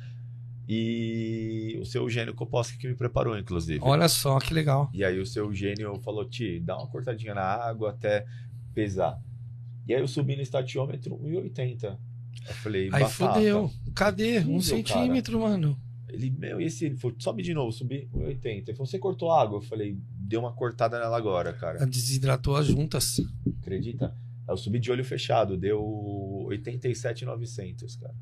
E 0.68 1.78
o 1.80 1.84
seu 1.86 2.02
Eugênio 2.02 2.34
Koposki 2.34 2.76
que 2.76 2.88
me 2.88 2.94
preparou, 2.96 3.38
inclusive. 3.38 3.78
Olha 3.80 4.08
só 4.08 4.40
que 4.40 4.52
legal. 4.52 4.90
E 4.92 5.04
aí 5.04 5.20
o 5.20 5.26
seu 5.26 5.44
Eugênio 5.44 6.00
falou, 6.02 6.24
Ti, 6.24 6.58
dá 6.58 6.76
uma 6.76 6.88
cortadinha 6.88 7.32
na 7.34 7.42
água 7.44 7.90
até 7.90 8.26
pesar. 8.74 9.20
E 9.86 9.94
aí 9.94 10.00
eu 10.00 10.08
subi 10.08 10.34
no 10.34 10.42
estatiômetro 10.42 11.14
1,80. 11.22 11.96
Eu 12.48 12.54
falei, 12.54 12.84
Aí 12.84 12.90
batata. 12.90 13.10
fodeu. 13.10 13.70
Cadê? 13.94 14.38
Um 14.40 14.60
centímetro, 14.60 15.40
mano. 15.40 15.78
Ele, 16.08 16.30
meu, 16.30 16.60
e 16.60 16.64
esse? 16.64 16.84
Ele 16.86 16.96
falou, 16.96 17.16
sobe 17.18 17.42
de 17.42 17.52
novo, 17.54 17.72
subi 17.72 18.08
1,80. 18.14 18.44
Ele 18.44 18.64
falou, 18.74 18.86
você 18.86 18.98
cortou 18.98 19.32
água? 19.32 19.58
Eu 19.58 19.62
falei, 19.62 19.98
deu 20.16 20.40
uma 20.40 20.52
cortada 20.52 20.98
nela 20.98 21.16
agora, 21.16 21.52
cara. 21.52 21.84
Desidratou 21.86 22.56
as 22.56 22.66
juntas. 22.66 23.20
Acredita? 23.60 24.14
Eu 24.48 24.56
subi 24.56 24.78
de 24.78 24.90
olho 24.92 25.04
fechado, 25.04 25.56
deu 25.56 25.82
87,900, 26.46 27.96
cara. 27.96 28.14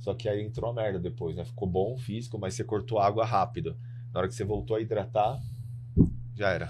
Só 0.00 0.14
que 0.14 0.28
aí 0.28 0.42
entrou 0.42 0.70
a 0.70 0.74
merda 0.74 0.98
depois, 0.98 1.36
né? 1.36 1.44
Ficou 1.44 1.68
bom 1.68 1.94
o 1.94 1.98
físico, 1.98 2.38
mas 2.38 2.54
você 2.54 2.64
cortou 2.64 2.98
água 2.98 3.24
rápido. 3.24 3.76
Na 4.12 4.20
hora 4.20 4.28
que 4.28 4.34
você 4.34 4.44
voltou 4.44 4.76
a 4.76 4.80
hidratar, 4.80 5.40
já 6.34 6.50
era. 6.50 6.66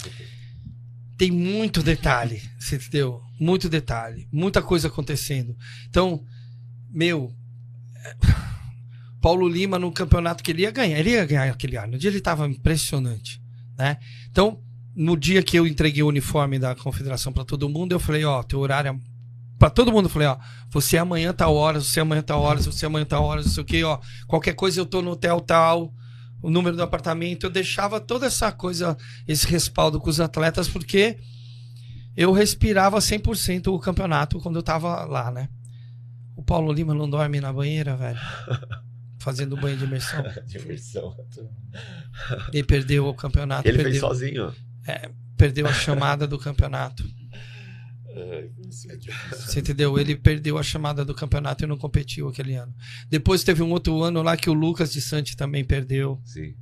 Tem 1.17 1.31
muito 1.31 1.83
detalhe, 1.83 2.43
você 2.59 2.77
entendeu? 2.77 3.23
Muito 3.41 3.69
detalhe, 3.69 4.29
muita 4.31 4.61
coisa 4.61 4.89
acontecendo. 4.89 5.57
Então, 5.89 6.25
meu, 6.93 7.33
é, 7.97 8.17
Paulo 9.21 9.49
Lima 9.49 9.79
no 9.79 9.93
campeonato 9.93 10.43
que 10.43 10.51
ele 10.51 10.63
ia 10.63 10.71
ganhar, 10.71 10.99
ele 10.99 11.11
ia 11.11 11.25
ganhar 11.25 11.51
aquele 11.51 11.77
ano. 11.77 11.93
No 11.93 11.99
dia 11.99 12.11
ele 12.11 12.21
tava 12.21 12.47
impressionante, 12.47 13.41
né? 13.79 13.99
Então, 14.31 14.61
no 14.95 15.17
dia 15.17 15.43
que 15.43 15.59
eu 15.59 15.67
entreguei 15.67 16.03
o 16.03 16.09
uniforme 16.09 16.59
da 16.59 16.75
confederação 16.75 17.33
para 17.33 17.45
todo 17.45 17.69
mundo, 17.69 17.93
eu 17.93 18.01
falei, 18.01 18.25
ó, 18.25 18.43
teu 18.43 18.59
horário 18.59 18.91
é 18.91 19.13
para 19.59 19.71
todo 19.71 19.93
mundo, 19.93 20.07
eu 20.07 20.11
falei, 20.11 20.27
ó, 20.27 20.37
você 20.71 20.99
amanhã 20.99 21.33
tal 21.33 21.55
horas, 21.55 21.87
você 21.87 22.01
amanhã 22.01 22.21
tal 22.21 22.43
horas, 22.43 22.67
você 22.67 22.85
amanhã 22.85 23.05
tal 23.05 23.23
horas, 23.23 23.47
não 23.47 23.53
sei 23.53 23.63
o 23.63 23.67
quê, 23.67 23.85
ó, 23.85 24.01
qualquer 24.27 24.55
coisa 24.55 24.81
eu 24.81 24.85
tô 24.85 25.01
no 25.01 25.13
hotel 25.13 25.41
tal, 25.41 25.95
o 26.43 26.51
número 26.51 26.77
do 26.77 26.83
apartamento, 26.83 27.47
eu 27.47 27.51
deixava 27.51 28.01
toda 28.01 28.27
essa 28.27 28.51
coisa, 28.51 28.97
esse 29.27 29.47
respaldo 29.47 30.01
com 30.01 30.11
os 30.11 30.19
atletas, 30.19 30.67
porque 30.67 31.17
eu 32.17 32.33
respirava 32.33 32.99
100% 32.99 33.69
o 33.69 33.79
campeonato 33.79 34.41
quando 34.41 34.57
eu 34.57 34.65
tava 34.65 35.05
lá, 35.05 35.31
né? 35.31 35.49
O 36.37 36.43
Paulo 36.43 36.73
Lima 36.73 36.95
não 36.95 37.09
dorme 37.09 37.41
na 37.41 37.53
banheira, 37.53 37.97
velho. 37.97 38.19
Fazendo 39.19 39.57
banho 39.57 39.77
de 39.77 39.85
imersão. 39.85 40.25
Diversão. 40.47 41.17
Ele 42.53 42.65
perdeu 42.65 43.07
o 43.07 43.15
campeonato. 43.15 43.69
Ele 43.69 43.77
perdeu, 43.79 43.93
fez 43.93 44.01
sozinho. 44.01 44.55
perdeu 45.37 45.67
a 45.67 45.73
chamada 45.73 46.27
do 46.27 46.39
campeonato. 46.39 47.05
É, 48.15 48.49
é 48.91 48.97
difícil. 48.97 49.13
Você 49.31 49.61
entendeu? 49.61 49.99
Ele 49.99 50.17
perdeu 50.17 50.59
a 50.59 50.63
chamada 50.63 51.05
do 51.05 51.15
campeonato 51.15 51.65
e 51.65 51.67
não 51.67 51.77
competiu 51.77 52.29
aquele 52.29 52.55
ano. 52.55 52.75
Depois 53.09 53.43
teve 53.43 53.63
um 53.63 53.71
outro 53.71 54.03
ano 54.03 54.23
lá 54.23 54.37
que 54.37 54.51
o 54.51 54.55
Lucas 54.55 54.93
de 54.93 55.01
Santi 55.01 55.37
também 55.37 55.65
perdeu. 55.65 56.21
Sim, 56.25 56.55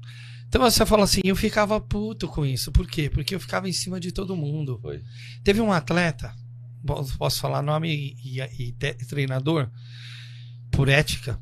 Então 0.46 0.60
você 0.60 0.86
fala 0.86 1.04
assim, 1.04 1.20
eu 1.24 1.34
ficava 1.34 1.80
puto 1.80 2.28
com 2.28 2.46
isso. 2.46 2.70
Por 2.70 2.86
quê? 2.86 3.10
Porque 3.10 3.34
eu 3.34 3.40
ficava 3.40 3.68
em 3.68 3.72
cima 3.72 3.98
de 3.98 4.12
todo 4.12 4.36
mundo. 4.36 4.78
foi. 4.80 5.02
Teve 5.42 5.60
um 5.60 5.72
atleta, 5.72 6.32
posso 6.84 7.40
falar 7.40 7.62
nome 7.62 7.88
e, 8.22 8.38
e- 8.40 8.68
e 8.68 8.72
te- 8.72 8.94
treinador, 9.06 9.70
por 10.70 10.88
ética. 10.88 11.40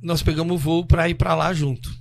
Nós 0.00 0.22
pegamos 0.22 0.54
o 0.54 0.58
voo 0.58 0.86
pra 0.86 1.08
ir 1.08 1.14
pra 1.14 1.34
lá 1.34 1.52
junto. 1.52 1.92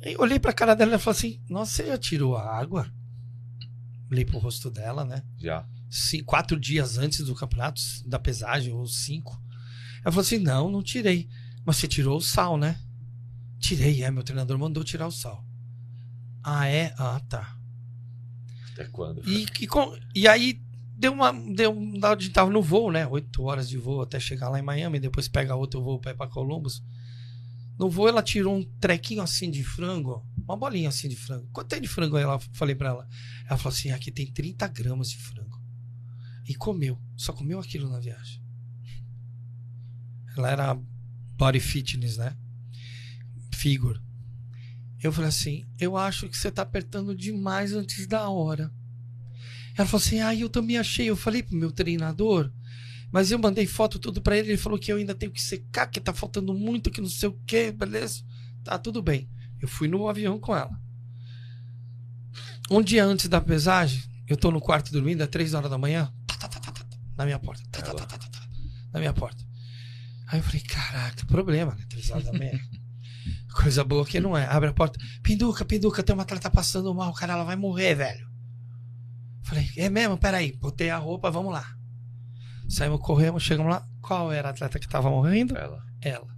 Eu 0.00 0.20
olhei 0.20 0.38
pra 0.38 0.52
cara 0.52 0.74
dela 0.74 0.96
e 0.96 0.98
falei 0.98 1.18
assim: 1.18 1.40
Nossa, 1.48 1.70
você 1.72 1.86
já 1.86 1.96
tirou 1.98 2.36
a 2.36 2.56
água? 2.58 2.92
Olhei 4.10 4.24
pro 4.24 4.38
rosto 4.38 4.70
dela, 4.70 5.04
né? 5.04 5.22
Já. 5.38 5.66
Ci- 5.88 6.22
quatro 6.22 6.58
dias 6.58 6.98
antes 6.98 7.20
do 7.24 7.34
campeonato, 7.34 7.80
da 8.06 8.18
pesagem, 8.18 8.72
ou 8.72 8.86
cinco. 8.86 9.40
Ela 10.02 10.12
falou 10.12 10.20
assim: 10.20 10.38
Não, 10.38 10.70
não 10.70 10.82
tirei. 10.82 11.28
Mas 11.64 11.76
você 11.76 11.88
tirou 11.88 12.18
o 12.18 12.20
sal, 12.22 12.58
né? 12.58 12.78
Tirei, 13.58 14.02
é. 14.02 14.10
Meu 14.10 14.22
treinador 14.22 14.58
mandou 14.58 14.84
tirar 14.84 15.06
o 15.06 15.12
sal. 15.12 15.42
Ah, 16.42 16.66
é? 16.66 16.92
Ah, 16.98 17.20
tá. 17.28 17.56
Até 18.72 18.84
quando? 18.86 19.26
E, 19.30 19.46
que 19.46 19.66
com- 19.66 19.96
e 20.14 20.26
aí 20.28 20.60
deu 21.04 21.12
uma. 21.12 21.32
Deu, 21.32 21.76
a 22.02 22.10
gente 22.14 22.30
tava 22.30 22.50
no 22.50 22.62
voo, 22.62 22.90
né? 22.90 23.06
Oito 23.06 23.42
horas 23.42 23.68
de 23.68 23.76
voo 23.76 24.00
até 24.00 24.18
chegar 24.18 24.48
lá 24.48 24.58
em 24.58 24.62
Miami, 24.62 24.98
depois 24.98 25.28
pega 25.28 25.54
outro 25.54 25.82
voo 25.82 26.00
pra 26.00 26.12
ir 26.12 26.16
pra 26.16 26.26
Columbus. 26.26 26.82
No 27.78 27.90
voo 27.90 28.08
ela 28.08 28.22
tirou 28.22 28.56
um 28.56 28.64
trequinho 28.80 29.20
assim 29.20 29.50
de 29.50 29.62
frango, 29.64 30.24
uma 30.44 30.56
bolinha 30.56 30.88
assim 30.88 31.08
de 31.08 31.16
frango. 31.16 31.48
Quanto 31.52 31.68
tem 31.68 31.80
de 31.80 31.88
frango 31.88 32.16
aí? 32.16 32.22
Ela 32.22 32.38
falei 32.52 32.74
pra 32.74 32.88
ela. 32.88 33.08
Ela 33.46 33.58
falou 33.58 33.76
assim: 33.76 33.90
aqui 33.90 34.10
tem 34.10 34.26
30 34.32 34.66
gramas 34.68 35.10
de 35.10 35.18
frango. 35.18 35.60
E 36.48 36.54
comeu. 36.54 36.98
Só 37.16 37.32
comeu 37.32 37.58
aquilo 37.58 37.90
na 37.90 38.00
viagem. 38.00 38.42
Ela 40.36 40.50
era 40.50 40.74
body 41.36 41.60
fitness, 41.60 42.16
né? 42.16 42.36
Figure. 43.52 44.00
Eu 45.02 45.12
falei 45.12 45.28
assim: 45.28 45.66
eu 45.78 45.98
acho 45.98 46.30
que 46.30 46.36
você 46.36 46.50
tá 46.50 46.62
apertando 46.62 47.14
demais 47.14 47.74
antes 47.74 48.06
da 48.06 48.28
hora. 48.30 48.72
Ela 49.76 49.86
falou 49.86 50.04
assim: 50.04 50.20
ah, 50.20 50.34
eu 50.34 50.48
também 50.48 50.78
achei. 50.78 51.08
Eu 51.08 51.16
falei 51.16 51.42
pro 51.42 51.56
meu 51.56 51.72
treinador, 51.72 52.50
mas 53.10 53.30
eu 53.30 53.38
mandei 53.38 53.66
foto 53.66 53.98
tudo 53.98 54.20
pra 54.20 54.36
ele. 54.36 54.50
Ele 54.50 54.58
falou 54.58 54.78
que 54.78 54.92
eu 54.92 54.96
ainda 54.96 55.14
tenho 55.14 55.32
que 55.32 55.42
secar, 55.42 55.86
que 55.86 56.00
tá 56.00 56.12
faltando 56.12 56.54
muito, 56.54 56.90
que 56.90 57.00
não 57.00 57.08
sei 57.08 57.28
o 57.28 57.38
que, 57.46 57.72
beleza? 57.72 58.22
Tá 58.62 58.78
tudo 58.78 59.02
bem. 59.02 59.28
Eu 59.60 59.68
fui 59.68 59.88
no 59.88 60.08
avião 60.08 60.38
com 60.38 60.54
ela. 60.54 60.78
Um 62.70 62.82
dia 62.82 63.04
antes 63.04 63.28
da 63.28 63.40
pesagem, 63.40 64.02
eu 64.26 64.36
tô 64.36 64.50
no 64.50 64.60
quarto 64.60 64.90
dormindo, 64.90 65.22
é 65.22 65.26
três 65.26 65.52
horas 65.52 65.70
da 65.70 65.76
manhã, 65.76 66.10
tá, 66.26 66.34
tá, 66.36 66.48
tá, 66.48 66.58
tá, 66.58 66.72
tá, 66.72 66.86
na 67.14 67.26
minha 67.26 67.38
porta, 67.38 67.62
tá, 67.70 67.82
tá, 67.82 67.92
tá, 67.92 68.06
tá, 68.06 68.18
tá, 68.18 68.28
tá, 68.28 68.48
na 68.92 69.00
minha 69.00 69.12
porta. 69.12 69.44
Aí 70.28 70.38
eu 70.38 70.42
falei, 70.42 70.62
caraca, 70.62 71.26
problema, 71.26 71.74
né? 71.74 71.84
Três 71.88 72.10
horas 72.10 72.24
da 72.24 72.32
manhã. 72.32 72.58
Coisa 73.54 73.84
boa 73.84 74.04
que 74.04 74.18
não 74.18 74.36
é. 74.36 74.46
Abre 74.46 74.70
a 74.70 74.72
porta. 74.72 74.98
Pinduca, 75.22 75.64
Pinduca, 75.64 76.02
tem 76.02 76.14
uma 76.14 76.22
atleta 76.22 76.50
passando 76.50 76.94
mal, 76.94 77.12
cara, 77.12 77.34
ela 77.34 77.44
vai 77.44 77.56
morrer, 77.56 77.94
velho. 77.94 78.33
Falei, 79.44 79.68
é 79.76 79.88
mesmo? 79.88 80.16
Peraí. 80.18 80.52
Botei 80.56 80.90
a 80.90 80.96
roupa, 80.96 81.30
vamos 81.30 81.52
lá. 81.52 81.66
Saímos, 82.68 83.00
corremos, 83.00 83.42
chegamos 83.42 83.70
lá. 83.70 83.86
Qual 84.00 84.32
era 84.32 84.48
a 84.48 84.50
atleta 84.50 84.78
que 84.78 84.88
tava 84.88 85.10
morrendo? 85.10 85.56
Ela. 85.56 85.84
Ela. 86.00 86.34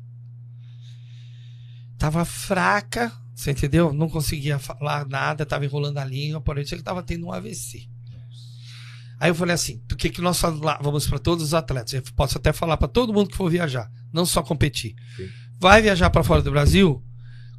Tava 1.97 2.25
fraca, 2.25 3.13
você 3.35 3.53
entendeu? 3.53 3.93
Não 3.93 4.09
conseguia 4.09 4.59
falar 4.59 5.07
nada, 5.07 5.47
tava 5.47 5.65
enrolando 5.65 5.99
a 5.99 6.05
língua, 6.05 6.41
porém, 6.41 6.65
tinha 6.65 6.77
que 6.77 6.85
tava 6.85 7.03
tendo 7.03 7.27
um 7.27 7.33
AVC. 7.33 7.89
Aí 9.19 9.31
eu 9.31 9.35
falei 9.35 9.55
assim, 9.55 9.79
por 9.89 9.97
que 9.97 10.11
que 10.11 10.21
nós 10.21 10.39
falávamos 10.39 11.07
para 11.07 11.19
todos 11.19 11.43
os 11.43 11.55
atletas? 11.55 11.95
Eu 11.95 12.03
posso 12.15 12.37
até 12.37 12.53
falar 12.53 12.77
para 12.77 12.89
todo 12.89 13.15
mundo 13.15 13.31
que 13.31 13.37
for 13.37 13.51
viajar, 13.51 13.91
não 14.13 14.27
só 14.27 14.43
competir. 14.43 14.95
Sim. 15.17 15.29
Vai 15.59 15.81
viajar 15.81 16.11
para 16.11 16.23
fora 16.23 16.43
do 16.43 16.51
Brasil? 16.51 17.03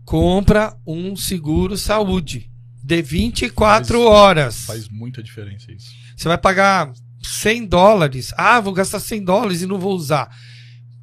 Compra 0.06 0.78
um 0.86 1.16
seguro 1.16 1.76
saúde 1.76 2.52
de 2.88 3.02
24 3.02 3.86
Faz- 4.00 4.08
horas. 4.08 4.66
Faz 4.66 4.88
muita 4.88 5.22
diferença 5.22 5.70
isso. 5.74 5.90
Você 6.16 6.26
vai 6.30 6.38
pagar 6.38 6.90
100 7.22 7.66
dólares. 7.66 8.34
Ah, 8.38 8.62
vou 8.62 8.72
gastar 8.72 9.02
100 9.02 9.26
dólares 9.26 9.62
e 9.62 9.66
não 9.66 9.78
vou 9.78 9.94
usar. 9.94 10.30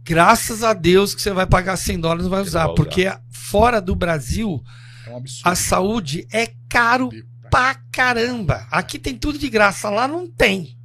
Graças 0.03 0.63
a 0.63 0.73
Deus 0.73 1.15
que 1.15 1.21
você 1.21 1.31
vai 1.31 1.47
pagar 1.47 1.77
100 1.77 2.01
dólares 2.01 2.25
e 2.27 2.31
vai 2.31 2.41
usar. 2.41 2.65
usar. 2.67 2.75
Porque 2.75 3.13
fora 3.31 3.83
do 3.83 3.95
Brasil, 3.95 4.63
É 5.07 5.11
um 5.15 5.23
a 5.45 5.55
saúde 5.55 6.27
é 6.33 6.51
caro 6.71 7.11
pra 7.51 7.75
caramba. 7.93 8.67
Aqui 8.71 8.99
tem 8.99 9.15
tudo 9.19 9.39
de 9.39 9.51
graça, 9.51 9.91
lá 9.91 10.09
não 10.09 10.27
tem. 10.27 10.79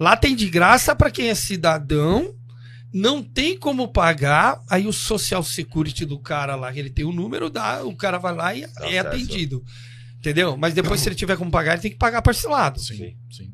Lá 0.00 0.16
tem 0.16 0.34
de 0.34 0.48
graça 0.50 0.96
pra 0.96 1.10
quem 1.12 1.28
é 1.28 1.34
cidadão, 1.36 2.34
não 2.92 3.22
tem 3.22 3.58
como 3.58 3.88
pagar, 3.88 4.60
aí 4.68 4.86
o 4.86 4.92
social 4.92 5.42
security 5.42 6.04
do 6.04 6.18
cara 6.18 6.54
lá, 6.56 6.74
ele 6.74 6.90
tem 6.90 7.04
o 7.04 7.12
número, 7.12 7.50
dá, 7.50 7.84
o 7.84 7.94
cara 7.96 8.18
vai 8.18 8.34
lá 8.34 8.54
e 8.54 8.62
Dá 8.62 8.86
é 8.86 8.98
acesso. 8.98 9.08
atendido. 9.08 9.64
Entendeu? 10.18 10.56
Mas 10.56 10.74
depois, 10.74 11.00
se 11.00 11.08
ele 11.08 11.14
tiver 11.14 11.36
como 11.36 11.50
pagar, 11.50 11.74
ele 11.74 11.82
tem 11.82 11.90
que 11.92 11.96
pagar 11.96 12.22
parcelado. 12.22 12.80
Sim, 12.80 13.16
sim. 13.30 13.52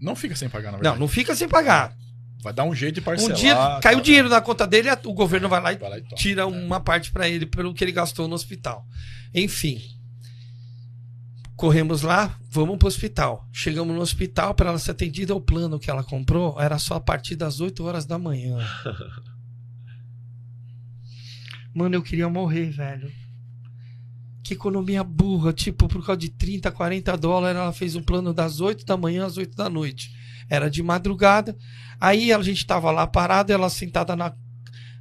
Não 0.00 0.14
fica 0.14 0.36
sem 0.36 0.48
pagar, 0.48 0.66
na 0.70 0.72
Não, 0.72 0.82
verdade. 0.82 1.00
não 1.00 1.08
fica 1.08 1.34
sem 1.34 1.48
pagar. 1.48 1.92
Vai 2.40 2.52
dar 2.52 2.62
um 2.64 2.72
jeito 2.74 2.94
de 2.96 3.00
Um 3.00 3.04
parcelar. 3.04 3.36
dia 3.36 3.54
caiu 3.82 3.96
tal. 3.96 4.00
dinheiro 4.00 4.28
na 4.28 4.40
conta 4.40 4.64
dele, 4.64 4.88
o 5.04 5.12
governo 5.12 5.48
vai 5.48 5.60
lá 5.60 5.72
e 5.72 5.76
Vai 5.76 5.90
lá 5.90 5.98
e 5.98 6.02
toma. 6.02 6.14
tira 6.14 6.42
É. 6.42 6.44
uma 6.44 6.78
parte 6.78 7.10
pra 7.10 7.28
ele 7.28 7.46
pelo 7.46 7.74
que 7.74 7.82
ele 7.82 7.90
gastou 7.90 8.28
no 8.28 8.34
hospital. 8.36 8.86
Enfim. 9.34 9.80
Corremos 11.58 12.02
lá, 12.02 12.38
vamos 12.48 12.78
pro 12.78 12.86
hospital. 12.86 13.44
Chegamos 13.52 13.92
no 13.92 14.00
hospital 14.00 14.54
para 14.54 14.68
ela 14.68 14.78
ser 14.78 14.92
atendida. 14.92 15.34
O 15.34 15.40
plano 15.40 15.76
que 15.76 15.90
ela 15.90 16.04
comprou 16.04 16.60
era 16.60 16.78
só 16.78 16.94
a 16.94 17.00
partir 17.00 17.34
das 17.34 17.60
8 17.60 17.82
horas 17.82 18.06
da 18.06 18.16
manhã. 18.16 18.58
Mano, 21.74 21.96
eu 21.96 22.02
queria 22.02 22.28
morrer, 22.28 22.70
velho. 22.70 23.12
Que 24.44 24.54
economia 24.54 25.02
burra. 25.02 25.52
Tipo, 25.52 25.88
por 25.88 26.06
causa 26.06 26.20
de 26.20 26.28
30, 26.28 26.70
40 26.70 27.16
dólares, 27.16 27.60
ela 27.60 27.72
fez 27.72 27.96
um 27.96 28.04
plano 28.04 28.32
das 28.32 28.60
8 28.60 28.86
da 28.86 28.96
manhã 28.96 29.26
às 29.26 29.36
8 29.36 29.56
da 29.56 29.68
noite. 29.68 30.12
Era 30.48 30.70
de 30.70 30.80
madrugada. 30.80 31.58
Aí 32.00 32.32
a 32.32 32.40
gente 32.40 32.64
tava 32.64 32.92
lá 32.92 33.04
parado, 33.04 33.52
ela 33.52 33.68
sentada 33.68 34.14
na, 34.14 34.32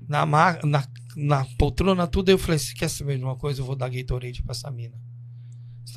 na, 0.08 0.26
na, 0.26 0.88
na 1.16 1.45
poltrona, 1.60 2.08
tudo. 2.08 2.30
Eu 2.30 2.39
falei: 2.39 2.58
Você 2.58 2.74
quer 2.74 2.89
saber 2.89 3.20
de 3.20 3.24
uma 3.24 3.36
coisa? 3.36 3.62
Eu 3.62 3.66
vou 3.66 3.76
dar 3.76 3.89
Gatorade 3.89 4.41
pra 4.41 4.53
essa 4.53 4.72
mina. 4.72 4.95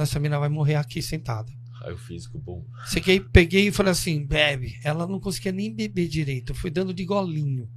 Senão 0.01 0.05
essa 0.05 0.21
mina 0.21 0.39
vai 0.39 0.49
morrer 0.49 0.77
aqui 0.77 1.03
sentada. 1.03 1.53
Aí 1.83 1.93
o 1.93 1.99
físico 1.99 2.39
bom. 2.39 2.65
Cheguei, 2.87 3.21
peguei 3.21 3.69
e 3.69 3.73
falei 3.73 3.93
assim: 3.93 4.25
bebe. 4.25 4.79
Ela 4.83 5.07
não 5.07 5.21
conseguia 5.21 5.53
nem 5.53 5.75
beber 5.75 6.09
direito. 6.09 6.53
Eu 6.53 6.57
fui 6.57 6.71
dando 6.71 6.93
de 6.95 7.05
golinho. 7.05 7.69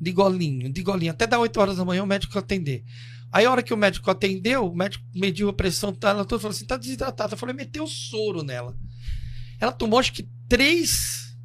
De 0.00 0.12
golinho, 0.12 0.72
de 0.72 0.82
golinho. 0.82 1.12
Até 1.12 1.26
dar 1.26 1.38
8 1.38 1.60
horas 1.60 1.76
da 1.76 1.84
manhã 1.84 2.02
o 2.02 2.06
médico 2.06 2.38
atender. 2.38 2.84
Aí 3.30 3.44
a 3.44 3.50
hora 3.50 3.62
que 3.62 3.74
o 3.74 3.76
médico 3.76 4.10
atendeu, 4.10 4.66
o 4.66 4.74
médico 4.74 5.04
mediu 5.14 5.48
a 5.48 5.52
pressão 5.52 5.92
dela 5.92 6.24
toda 6.24 6.40
e 6.40 6.42
falou 6.42 6.54
assim: 6.54 6.66
tá 6.66 6.76
desidratada. 6.76 7.34
Eu 7.34 7.38
falei: 7.38 7.54
meteu 7.54 7.86
soro 7.86 8.42
nela. 8.42 8.76
Ela 9.60 9.72
tomou 9.72 9.98
acho 9.98 10.12
que 10.12 10.28
três, 10.48 11.36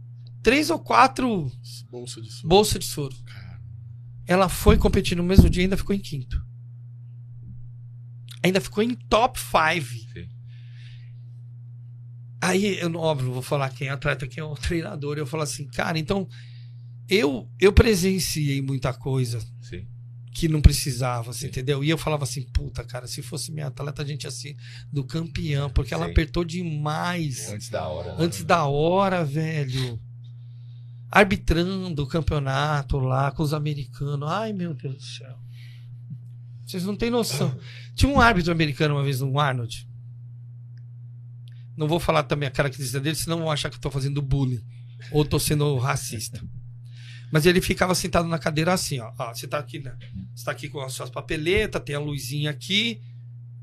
três 0.41 0.69
ou 0.69 0.79
quatro 0.79 1.51
Bolsa 1.89 2.21
de 2.21 2.31
soro. 2.31 2.47
bolsas 2.47 2.79
de 2.79 2.85
soro. 2.85 3.15
Cara, 3.25 3.59
Ela 4.27 4.47
foi 4.47 4.77
competir 4.77 5.17
no 5.17 5.23
mesmo 5.23 5.49
dia 5.49 5.63
e 5.63 5.65
ainda 5.65 5.77
ficou 5.77 5.95
em 5.95 5.99
quinto. 5.99 6.41
Ainda 8.43 8.59
ficou 8.59 8.83
em 8.83 8.93
top 8.93 9.39
5. 9.39 9.85
Sim. 10.13 10.27
Aí, 12.41 12.77
eu, 12.79 12.93
óbvio, 12.95 13.27
não 13.27 13.33
vou 13.35 13.41
falar 13.41 13.69
quem 13.69 13.87
é 13.87 13.91
atleta, 13.91 14.27
quem 14.27 14.41
é 14.41 14.43
o 14.45 14.53
treinador. 14.55 15.17
Eu 15.17 15.25
falo 15.25 15.43
assim, 15.43 15.65
cara, 15.65 15.97
então 15.97 16.27
eu 17.07 17.49
eu 17.59 17.71
presenciei 17.71 18.61
muita 18.61 18.93
coisa 18.93 19.39
Sim. 19.61 19.87
que 20.33 20.49
não 20.49 20.61
precisava, 20.61 21.31
você 21.31 21.41
Sim. 21.41 21.47
entendeu? 21.47 21.83
E 21.83 21.89
eu 21.89 21.97
falava 21.97 22.23
assim, 22.23 22.41
puta, 22.51 22.83
cara, 22.83 23.07
se 23.07 23.21
fosse 23.21 23.51
minha 23.51 23.67
atleta, 23.67 24.01
a 24.01 24.05
gente 24.05 24.23
ia 24.25 24.31
ser 24.31 24.57
do 24.91 25.05
campeão, 25.05 25.69
porque 25.69 25.93
ela 25.93 26.05
Sim. 26.05 26.11
apertou 26.11 26.43
demais. 26.43 27.49
Antes 27.49 27.69
da 27.69 27.87
hora. 27.87 28.09
né? 28.15 28.17
Antes 28.19 28.43
da 28.43 28.65
hora, 28.65 29.23
velho. 29.23 29.97
Arbitrando 31.09 32.03
o 32.03 32.07
campeonato 32.07 32.97
lá 32.97 33.31
com 33.31 33.43
os 33.43 33.53
americanos. 33.53 34.27
Ai, 34.29 34.51
meu 34.51 34.73
Deus 34.73 34.95
do 34.95 35.01
céu. 35.03 35.42
Vocês 36.65 36.85
não 36.85 36.95
têm 36.95 37.09
noção. 37.09 37.57
Tinha 37.95 38.11
um 38.11 38.19
árbitro 38.19 38.51
americano 38.51 38.95
uma 38.95 39.03
vez 39.03 39.19
no 39.21 39.39
Arnold. 39.39 39.87
Não 41.75 41.87
vou 41.87 41.99
falar 41.99 42.23
também 42.23 42.47
a 42.47 42.51
característica 42.51 42.99
dele, 42.99 43.15
senão 43.15 43.39
vão 43.39 43.51
achar 43.51 43.69
que 43.69 43.75
eu 43.75 43.81
tô 43.81 43.89
fazendo 43.89 44.21
bullying. 44.21 44.63
Ou 45.11 45.25
tô 45.25 45.39
sendo 45.39 45.77
racista. 45.77 46.41
Mas 47.31 47.45
ele 47.45 47.61
ficava 47.61 47.95
sentado 47.95 48.27
na 48.27 48.37
cadeira 48.37 48.73
assim, 48.73 48.99
ó. 48.99 49.11
Você 49.33 49.47
tá 49.47 49.57
aqui, 49.57 49.79
né? 49.79 49.97
Você 50.35 50.45
tá 50.45 50.51
aqui 50.51 50.69
com 50.69 50.79
as 50.79 50.93
suas 50.93 51.09
papeletas, 51.09 51.81
tem 51.83 51.95
a 51.95 51.99
luzinha 51.99 52.51
aqui. 52.51 53.01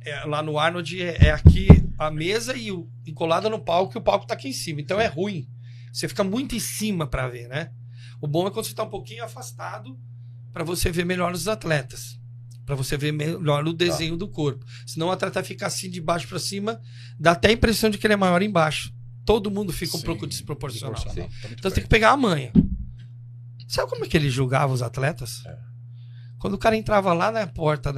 É, 0.03 0.25
lá 0.25 0.43
no 0.43 0.59
Arnold 0.59 1.01
é, 1.01 1.27
é 1.27 1.31
aqui 1.31 1.69
a 1.99 2.11
mesa 2.11 2.57
e, 2.57 2.73
o, 2.73 2.91
e 3.07 3.13
colada 3.13 3.49
no 3.49 3.61
palco, 3.61 3.97
e 3.97 3.99
o 3.99 4.03
palco 4.03 4.27
tá 4.27 4.35
aqui 4.35 4.49
em 4.49 4.53
cima. 4.53 4.81
Então 4.81 5.01
é 5.01 5.07
ruim. 5.07 5.49
Você 5.93 6.09
fica 6.09 6.25
muito 6.25 6.55
em 6.55 6.61
cima 6.61 7.07
pra 7.07 7.29
ver, 7.29 7.49
né? 7.49 7.71
O 8.21 8.27
bom 8.27 8.47
é 8.47 8.51
quando 8.51 8.67
você 8.67 8.75
tá 8.75 8.83
um 8.83 8.91
pouquinho 8.91 9.25
afastado 9.25 9.99
pra 10.53 10.65
você 10.65 10.91
ver 10.91 11.07
melhor 11.07 11.33
os 11.33 11.49
atletas. 11.49 12.20
Pra 12.71 12.77
você 12.77 12.97
ver 12.97 13.11
melhor 13.11 13.67
o 13.67 13.73
desenho 13.73 14.17
do 14.17 14.29
corpo. 14.29 14.65
Senão 14.87 15.09
o 15.09 15.11
atleta 15.11 15.43
fica 15.43 15.67
assim 15.67 15.91
de 15.91 16.01
baixo 16.01 16.29
pra 16.29 16.39
cima, 16.39 16.81
dá 17.19 17.33
até 17.33 17.49
a 17.49 17.53
impressão 17.53 17.91
de 17.91 17.99
que 17.99 18.07
ele 18.07 18.15
é 18.15 18.17
maior 18.17 18.41
embaixo. 18.43 18.95
Todo 19.27 19.51
mundo 19.51 19.73
fica 19.73 19.97
um 19.97 19.99
sim, 19.99 20.07
pouco 20.07 20.25
desproporcional. 20.25 20.95
Tá 20.95 21.13
muito 21.13 21.31
Então 21.51 21.69
você 21.69 21.75
tem 21.75 21.83
que 21.83 21.91
pegar 21.91 22.13
a 22.13 22.17
manha. 22.17 22.53
Sabe 23.67 23.91
como 23.91 24.05
é 24.05 24.09
que 24.09 24.17
ele 24.17 24.31
julgava 24.31 24.73
os 24.73 24.83
atletas? 24.83 25.45
É. 25.47 25.59
Quando 26.39 26.55
o 26.55 26.59
cara 26.59 26.77
entrava 26.77 27.13
lá 27.13 27.33
na 27.33 27.45
porta, 27.45 27.93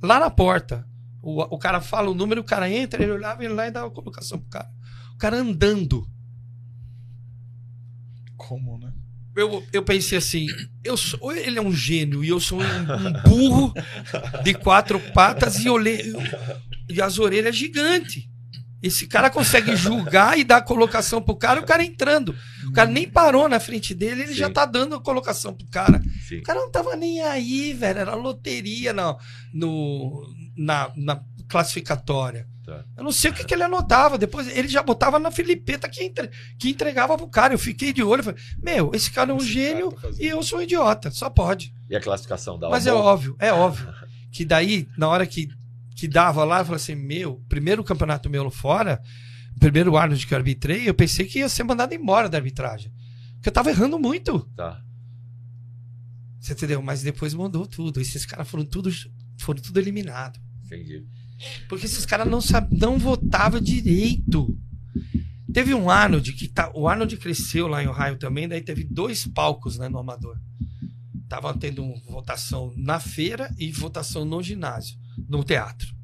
lá 0.00 0.20
na 0.20 0.30
porta, 0.30 0.86
o, 1.20 1.42
o 1.56 1.58
cara 1.58 1.80
fala 1.80 2.08
o 2.08 2.14
número, 2.14 2.42
o 2.42 2.44
cara 2.44 2.70
entra, 2.70 3.02
ele 3.02 3.10
olhava 3.10 3.44
ele 3.44 3.54
lá 3.54 3.66
e 3.66 3.72
dava 3.72 3.88
a 3.88 3.90
colocação 3.90 4.38
pro 4.38 4.50
cara. 4.50 4.70
O 5.14 5.18
cara 5.18 5.36
andando. 5.36 6.08
Como, 8.36 8.78
né? 8.78 8.92
Eu, 9.36 9.62
eu 9.70 9.82
pensei 9.82 10.16
assim, 10.16 10.46
eu 10.82 10.96
sou, 10.96 11.18
ou 11.22 11.32
ele 11.32 11.58
é 11.58 11.62
um 11.62 11.72
gênio 11.72 12.24
e 12.24 12.28
eu 12.28 12.40
sou 12.40 12.58
um, 12.58 12.64
um 12.64 13.12
burro 13.22 13.74
de 14.42 14.54
quatro 14.54 14.98
patas 15.12 15.58
e, 15.58 15.68
olhei, 15.68 16.14
e 16.88 17.02
as 17.02 17.18
orelhas 17.18 17.54
gigantes. 17.54 18.26
Esse 18.82 19.06
cara 19.06 19.30
consegue 19.30 19.74
julgar 19.76 20.38
e 20.38 20.44
dar 20.44 20.62
colocação 20.62 21.20
pro 21.20 21.36
cara, 21.36 21.60
o 21.60 21.66
cara 21.66 21.82
entrando. 21.82 22.34
O 22.68 22.72
cara 22.72 22.88
nem 22.90 23.08
parou 23.08 23.48
na 23.48 23.58
frente 23.58 23.94
dele, 23.94 24.22
ele 24.22 24.32
Sim. 24.32 24.38
já 24.38 24.50
tá 24.50 24.64
dando 24.64 24.94
a 24.94 25.02
colocação 25.02 25.52
pro 25.52 25.66
cara. 25.66 26.00
Sim. 26.28 26.38
O 26.38 26.42
cara 26.42 26.60
não 26.60 26.70
tava 26.70 26.94
nem 26.94 27.20
aí, 27.20 27.72
velho. 27.72 27.98
Era 27.98 28.14
loteria 28.14 28.92
no, 28.92 29.18
no, 29.52 30.34
na, 30.56 30.92
na 30.96 31.20
classificatória. 31.48 32.46
Tá. 32.66 32.84
Eu 32.96 33.04
não 33.04 33.12
sei 33.12 33.30
o 33.30 33.34
que, 33.34 33.44
que 33.44 33.54
ele 33.54 33.62
anotava. 33.62 34.18
Depois 34.18 34.48
ele 34.48 34.66
já 34.66 34.82
botava 34.82 35.20
na 35.20 35.30
filipeta 35.30 35.88
que, 35.88 36.02
entre- 36.02 36.30
que 36.58 36.68
entregava 36.70 37.16
pro 37.16 37.28
cara. 37.28 37.54
Eu 37.54 37.58
fiquei 37.58 37.92
de 37.92 38.02
olho. 38.02 38.24
Falei, 38.24 38.40
meu, 38.60 38.90
esse 38.92 39.08
cara 39.10 39.30
é 39.30 39.34
um 39.34 39.38
Esse 39.38 39.46
gênio 39.46 39.92
tá 39.92 40.08
e 40.18 40.26
eu 40.26 40.42
sou 40.42 40.58
um 40.58 40.62
idiota. 40.62 41.10
Só 41.12 41.30
pode. 41.30 41.72
E 41.88 41.94
a 41.94 42.00
classificação 42.00 42.58
da 42.58 42.68
Mas 42.68 42.86
é 42.86 42.92
óbvio, 42.92 43.36
é 43.38 43.52
óbvio. 43.52 43.88
Que 44.32 44.44
daí, 44.44 44.86
na 44.98 45.08
hora 45.08 45.26
que, 45.26 45.48
que 45.94 46.06
dava 46.06 46.44
lá, 46.44 46.58
eu 46.58 46.64
falei 46.66 46.76
assim: 46.76 46.94
meu, 46.94 47.42
primeiro 47.48 47.82
campeonato 47.82 48.28
meu 48.28 48.50
fora, 48.50 49.00
primeiro 49.58 49.96
Arnold 49.96 50.26
que 50.26 50.34
eu 50.34 50.38
arbitrei, 50.38 50.86
eu 50.86 50.92
pensei 50.92 51.24
que 51.24 51.38
ia 51.38 51.48
ser 51.48 51.62
mandado 51.62 51.94
embora 51.94 52.28
da 52.28 52.36
arbitragem. 52.36 52.92
Porque 53.36 53.48
eu 53.48 53.52
tava 53.52 53.70
errando 53.70 53.98
muito. 53.98 54.40
Tá. 54.54 54.82
Você 56.40 56.52
entendeu? 56.52 56.82
Mas 56.82 57.02
depois 57.02 57.32
mudou 57.32 57.66
tudo. 57.66 58.00
Esses 58.00 58.26
caras 58.26 58.46
foram 58.48 58.64
tudo, 58.66 58.90
foram 59.38 59.60
tudo 59.62 59.78
eliminados. 59.80 60.40
Entendi. 60.66 61.04
Porque 61.68 61.86
esses 61.86 62.06
caras 62.06 62.28
não, 62.28 62.40
não 62.72 62.98
votavam 62.98 63.60
direito. 63.60 64.56
Teve 65.52 65.74
um 65.74 65.88
Arnold 65.88 66.32
que 66.32 66.48
tá. 66.48 66.70
O 66.74 66.88
Arnold 66.88 67.16
cresceu 67.16 67.66
lá 67.66 67.82
em 67.82 67.88
Ohio 67.88 68.16
também, 68.18 68.48
daí 68.48 68.60
teve 68.60 68.84
dois 68.84 69.26
palcos 69.26 69.78
né, 69.78 69.88
no 69.88 69.98
Amador. 69.98 70.38
Tava 71.28 71.52
tendo 71.54 71.94
votação 72.08 72.72
na 72.76 73.00
feira 73.00 73.52
e 73.58 73.72
votação 73.72 74.24
no 74.24 74.42
ginásio, 74.42 74.96
no 75.28 75.42
teatro. 75.42 75.94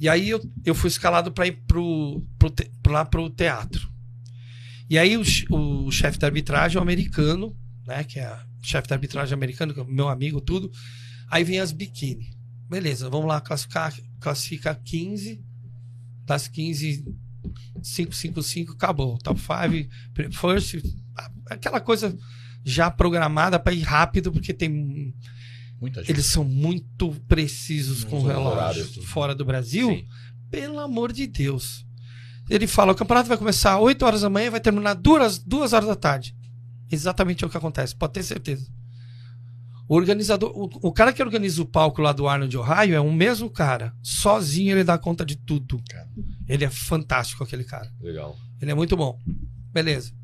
E 0.00 0.08
aí 0.08 0.28
eu, 0.30 0.40
eu 0.64 0.74
fui 0.74 0.88
escalado 0.88 1.30
para 1.30 1.46
ir 1.46 1.62
pro, 1.66 2.24
pro 2.38 2.50
te- 2.50 2.70
lá 2.86 3.04
pro 3.04 3.30
teatro. 3.30 3.88
E 4.90 4.98
aí 4.98 5.16
o, 5.16 5.22
o 5.50 5.90
chefe 5.90 6.18
da 6.18 6.26
arbitragem, 6.26 6.78
o 6.78 6.82
americano, 6.82 7.56
né? 7.86 8.02
Que 8.04 8.18
é 8.18 8.36
chefe 8.62 8.88
da 8.88 8.94
arbitragem 8.94 9.34
americano, 9.34 9.72
que 9.72 9.80
é 9.80 9.84
meu 9.84 10.08
amigo, 10.08 10.40
tudo. 10.40 10.70
Aí 11.28 11.44
vem 11.44 11.60
as 11.60 11.70
biquíni. 11.72 12.30
Beleza, 12.72 13.10
vamos 13.10 13.26
lá 13.26 13.38
classificar, 13.38 13.94
classifica 14.18 14.74
15. 14.74 15.44
Das 16.24 16.48
15, 16.48 17.04
5, 17.82 18.14
5, 18.14 18.42
5, 18.42 18.72
acabou. 18.72 19.18
Top 19.18 19.38
5, 19.38 20.32
first. 20.32 20.80
Aquela 21.50 21.80
coisa 21.80 22.16
já 22.64 22.90
programada 22.90 23.58
para 23.58 23.74
ir 23.74 23.82
rápido, 23.82 24.32
porque 24.32 24.54
tem. 24.54 25.14
Muita 25.78 26.00
gente. 26.00 26.12
Eles 26.12 26.24
são 26.24 26.44
muito 26.44 27.10
precisos 27.28 28.04
Nos 28.04 28.10
com 28.10 28.20
o 28.20 28.26
relógio 28.26 28.52
horários. 28.52 28.96
fora 29.04 29.34
do 29.34 29.44
Brasil. 29.44 29.90
Sim. 29.90 30.06
Pelo 30.50 30.78
amor 30.78 31.12
de 31.12 31.26
Deus. 31.26 31.84
Ele 32.48 32.66
fala: 32.66 32.92
o 32.92 32.94
campeonato 32.94 33.28
vai 33.28 33.36
começar 33.36 33.74
às 33.74 33.82
8 33.82 34.02
horas 34.02 34.20
da 34.22 34.30
manhã 34.30 34.46
e 34.46 34.50
vai 34.50 34.60
terminar 34.60 34.94
2, 34.94 35.40
duas 35.40 35.74
horas 35.74 35.88
da 35.88 35.96
tarde. 35.96 36.34
Exatamente 36.90 37.44
o 37.44 37.50
que 37.50 37.56
acontece, 37.58 37.94
pode 37.94 38.14
ter 38.14 38.22
certeza. 38.22 38.66
O 39.92 39.94
organizador, 39.94 40.50
o, 40.54 40.88
o 40.88 40.90
cara 40.90 41.12
que 41.12 41.22
organiza 41.22 41.60
o 41.60 41.66
palco 41.66 42.00
lá 42.00 42.14
do 42.14 42.26
Arnold 42.26 42.56
Ohio 42.56 42.94
é 42.94 43.00
o 43.00 43.12
mesmo 43.12 43.50
cara. 43.50 43.94
Sozinho 44.02 44.70
ele 44.70 44.84
dá 44.84 44.96
conta 44.96 45.22
de 45.22 45.36
tudo. 45.36 45.82
Cara. 45.86 46.08
Ele 46.48 46.64
é 46.64 46.70
fantástico, 46.70 47.44
aquele 47.44 47.62
cara. 47.62 47.92
Legal. 48.00 48.34
Ele 48.58 48.70
é 48.70 48.74
muito 48.74 48.96
bom. 48.96 49.20
Beleza. 49.70 50.14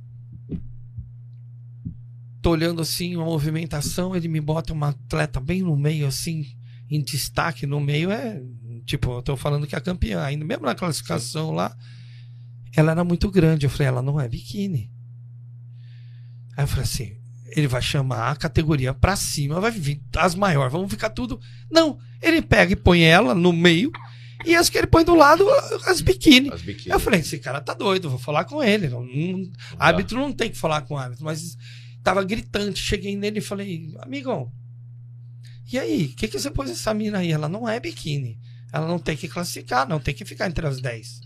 Tô 2.40 2.52
olhando 2.52 2.80
assim 2.80 3.14
uma 3.14 3.26
movimentação, 3.26 4.16
ele 4.16 4.26
me 4.26 4.40
bota 4.40 4.72
uma 4.72 4.88
atleta 4.88 5.38
bem 5.38 5.60
no 5.60 5.76
meio, 5.76 6.06
assim, 6.06 6.46
em 6.88 7.02
destaque 7.02 7.66
no 7.66 7.78
meio. 7.78 8.10
É 8.10 8.42
tipo, 8.86 9.18
eu 9.18 9.22
tô 9.22 9.36
falando 9.36 9.66
que 9.66 9.74
é 9.74 9.78
a 9.78 9.82
campeã. 9.82 10.22
Ainda 10.22 10.46
mesmo 10.46 10.64
na 10.64 10.74
classificação 10.74 11.50
lá, 11.50 11.76
ela 12.74 12.92
era 12.92 13.04
muito 13.04 13.30
grande. 13.30 13.66
Eu 13.66 13.70
falei, 13.70 13.88
ela 13.88 14.00
não 14.00 14.18
é 14.18 14.26
biquíni. 14.26 14.90
Aí 16.56 16.64
eu 16.64 16.68
falei 16.68 16.84
assim, 16.84 17.17
ele 17.56 17.66
vai 17.66 17.80
chamar 17.82 18.30
a 18.30 18.36
categoria 18.36 18.92
pra 18.94 19.16
cima, 19.16 19.60
vai 19.60 19.70
vir 19.70 20.02
as 20.16 20.34
maiores, 20.34 20.72
vamos 20.72 20.90
ficar 20.90 21.10
tudo. 21.10 21.40
Não, 21.70 21.98
ele 22.22 22.42
pega 22.42 22.72
e 22.72 22.76
põe 22.76 23.02
ela 23.02 23.34
no 23.34 23.52
meio 23.52 23.90
E 24.44 24.54
as 24.54 24.68
que 24.68 24.78
ele 24.78 24.86
põe 24.86 25.04
do 25.04 25.14
lado, 25.14 25.44
as 25.86 26.00
biquíni. 26.00 26.50
As 26.52 26.62
biquíni. 26.62 26.92
Eu 26.92 27.00
falei, 27.00 27.20
esse 27.20 27.38
cara 27.38 27.60
tá 27.60 27.74
doido, 27.74 28.08
vou 28.10 28.18
falar 28.18 28.44
com 28.44 28.62
ele. 28.62 28.88
Não, 28.88 29.02
não- 29.04 29.50
árbitro 29.78 30.18
não 30.18 30.32
tem 30.32 30.50
que 30.50 30.56
falar 30.56 30.82
com 30.82 30.96
árbitro, 30.96 31.24
mas 31.24 31.56
tava 32.04 32.22
gritante. 32.22 32.80
Cheguei 32.80 33.16
nele 33.16 33.38
e 33.38 33.42
falei, 33.42 33.94
amigão, 34.00 34.52
e 35.70 35.78
aí, 35.78 36.04
o 36.06 36.16
que, 36.16 36.28
que 36.28 36.38
você 36.38 36.50
pôs 36.50 36.70
essa 36.70 36.94
mina 36.94 37.18
aí? 37.18 37.30
Ela 37.30 37.48
não 37.48 37.68
é 37.68 37.78
biquíni. 37.78 38.38
Ela 38.72 38.86
não 38.86 38.98
tem 38.98 39.16
que 39.16 39.28
classificar, 39.28 39.88
não 39.88 40.00
tem 40.00 40.14
que 40.14 40.24
ficar 40.24 40.46
entre 40.48 40.66
as 40.66 40.80
10. 40.80 41.20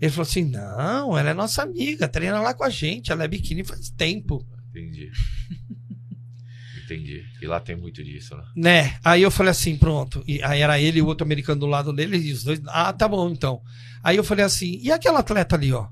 Ele 0.00 0.10
falou 0.10 0.28
assim: 0.28 0.44
não, 0.44 1.16
ela 1.16 1.30
é 1.30 1.34
nossa 1.34 1.62
amiga, 1.62 2.06
treina 2.08 2.40
lá 2.40 2.52
com 2.54 2.62
a 2.64 2.70
gente, 2.70 3.10
ela 3.10 3.24
é 3.24 3.28
biquíni 3.28 3.64
faz 3.64 3.90
tempo. 3.90 4.46
Entendi. 4.78 5.10
Entendi. 6.84 7.22
E 7.42 7.46
lá 7.46 7.60
tem 7.60 7.76
muito 7.76 8.02
disso, 8.02 8.34
né? 8.34 8.44
Né? 8.56 8.98
Aí 9.04 9.22
eu 9.22 9.30
falei 9.30 9.50
assim, 9.50 9.76
pronto. 9.76 10.24
E 10.26 10.42
aí 10.42 10.60
era 10.62 10.80
ele 10.80 11.00
e 11.00 11.02
o 11.02 11.06
outro 11.06 11.24
americano 11.24 11.60
do 11.60 11.66
lado 11.66 11.92
dele, 11.92 12.16
e 12.16 12.32
os 12.32 12.42
dois. 12.42 12.60
Ah, 12.66 12.92
tá 12.92 13.06
bom, 13.06 13.28
então. 13.30 13.60
Aí 14.02 14.16
eu 14.16 14.24
falei 14.24 14.44
assim, 14.44 14.78
e 14.82 14.90
aquela 14.90 15.18
atleta 15.18 15.54
ali, 15.54 15.72
ó? 15.72 15.88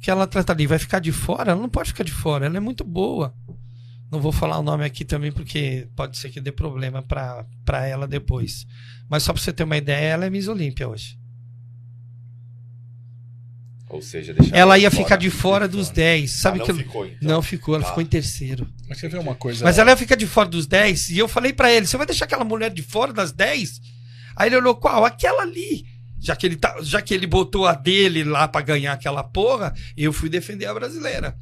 Aquela 0.00 0.24
atleta 0.24 0.52
ali 0.52 0.66
vai 0.66 0.78
ficar 0.78 1.00
de 1.00 1.12
fora? 1.12 1.52
Ela 1.52 1.60
não 1.60 1.68
pode 1.68 1.90
ficar 1.90 2.04
de 2.04 2.12
fora, 2.12 2.46
ela 2.46 2.56
é 2.56 2.60
muito 2.60 2.84
boa. 2.84 3.34
Não 4.10 4.20
vou 4.20 4.32
falar 4.32 4.58
o 4.58 4.62
nome 4.62 4.84
aqui 4.84 5.04
também, 5.04 5.30
porque 5.30 5.88
pode 5.94 6.16
ser 6.16 6.30
que 6.30 6.40
dê 6.40 6.50
problema 6.50 7.02
pra, 7.02 7.44
pra 7.64 7.86
ela 7.86 8.08
depois. 8.08 8.66
Mas 9.08 9.22
só 9.22 9.34
pra 9.34 9.42
você 9.42 9.52
ter 9.52 9.64
uma 9.64 9.76
ideia, 9.76 10.06
ela 10.06 10.24
é 10.24 10.30
Miss 10.30 10.48
Olímpia 10.48 10.88
hoje. 10.88 11.18
Ou 13.90 14.02
seja, 14.02 14.34
deixar 14.34 14.54
Ela 14.56 14.78
ia 14.78 14.90
ficar 14.90 15.16
de 15.16 15.30
fora 15.30 15.66
dos 15.66 15.88
10. 15.88 16.30
Sabe 16.30 16.60
ah, 16.60 16.62
que 16.64 16.72
não 16.72 16.78
eu- 16.78 16.84
ficou, 16.84 17.06
então. 17.06 17.18
Não 17.28 17.42
ficou, 17.42 17.74
ela 17.74 17.82
Tá. 17.84 17.88
ficou 17.90 18.02
em 18.02 18.06
terceiro. 18.06 18.68
Mas 18.88 19.00
quer 19.00 19.08
ver 19.08 19.18
uma 19.18 19.34
coisa? 19.34 19.64
Mas 19.64 19.78
ela 19.78 19.90
ia 19.90 19.96
ficar 19.96 20.14
de 20.14 20.26
fora 20.26 20.48
dos 20.48 20.66
10 20.66 21.10
e 21.10 21.18
eu 21.18 21.26
falei 21.28 21.52
pra 21.52 21.72
ele: 21.72 21.86
você 21.86 21.96
vai 21.96 22.06
deixar 22.06 22.26
aquela 22.26 22.44
mulher 22.44 22.70
de 22.70 22.82
fora 22.82 23.12
das 23.12 23.32
10? 23.32 23.80
Aí 24.36 24.48
ele 24.48 24.56
olhou 24.56 24.74
qual? 24.76 25.04
Aquela 25.04 25.42
ali. 25.42 25.84
Já 26.20 26.34
que 26.36 26.44
ele, 26.46 26.56
tá, 26.56 26.76
já 26.82 27.00
que 27.00 27.14
ele 27.14 27.26
botou 27.26 27.66
a 27.66 27.74
dele 27.74 28.24
lá 28.24 28.46
pra 28.48 28.60
ganhar 28.60 28.92
aquela 28.92 29.22
porra, 29.24 29.72
eu 29.96 30.12
fui 30.12 30.28
defender 30.28 30.66
a 30.66 30.74
brasileira. 30.74 31.36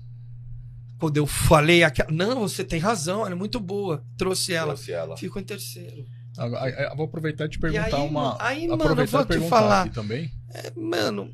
Quando 0.99 1.17
eu 1.17 1.27
falei 1.27 1.83
aquela. 1.83 2.11
Não, 2.13 2.41
você 2.43 2.63
tem 2.65 2.79
razão, 2.79 3.21
ela 3.23 3.33
é 3.33 3.35
muito 3.35 3.59
boa. 3.59 4.03
Trouxe 4.17 4.53
ela. 4.55 4.75
Trouxe 4.75 4.93
ela. 4.93 5.17
Ficou 5.17 5.41
em 5.41 5.45
terceiro. 5.45 6.05
Eu 6.39 6.97
vou 6.97 7.07
aproveitar 7.07 7.47
e 7.47 7.49
te 7.49 7.57
E 7.57 7.61
perguntar 7.61 7.97
aí, 7.97 8.03
uma. 8.09 8.37
aí, 8.39 8.69
mano, 8.69 8.83
eu 9.01 9.07
vou 9.07 9.25
te 9.25 9.29
perguntar 9.29 9.49
falar. 9.49 9.83
aqui 9.83 9.95
também. 9.95 10.31
É, 10.55 10.71
mano. 10.77 11.31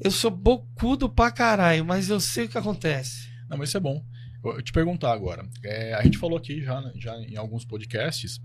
Eu 0.00 0.10
sou 0.10 0.30
bocudo 0.30 1.08
pra 1.08 1.30
caralho, 1.30 1.84
mas 1.84 2.08
eu 2.08 2.20
sei 2.20 2.46
o 2.46 2.48
que 2.48 2.58
acontece. 2.58 3.28
Não, 3.48 3.58
mas 3.58 3.68
isso 3.68 3.76
é 3.76 3.80
bom. 3.80 4.02
Eu, 4.44 4.52
eu 4.54 4.62
te 4.62 4.72
perguntar 4.72 5.12
agora. 5.12 5.46
É, 5.62 5.92
a 5.94 6.02
gente 6.02 6.16
falou 6.18 6.38
aqui 6.38 6.62
já, 6.62 6.80
né, 6.80 6.92
já 6.96 7.14
em 7.18 7.36
alguns 7.36 7.64
podcasts 7.64 8.40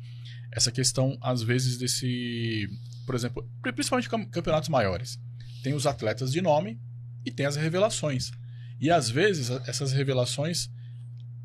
essa 0.52 0.72
questão, 0.72 1.18
às 1.22 1.42
vezes, 1.42 1.78
desse. 1.78 2.68
Por 3.06 3.16
exemplo, 3.16 3.50
pri- 3.62 3.72
principalmente 3.74 4.10
cam- 4.10 4.26
campeonatos 4.26 4.70
maiores. 4.70 5.18
Tem 5.64 5.74
os 5.74 5.86
atletas 5.88 6.32
de 6.32 6.42
nome 6.42 6.80
e 7.26 7.32
tem 7.32 7.46
as 7.46 7.56
revelações. 7.56 8.32
E 8.80 8.90
às 8.92 9.10
vezes 9.10 9.50
essas 9.68 9.92
revelações 9.94 10.70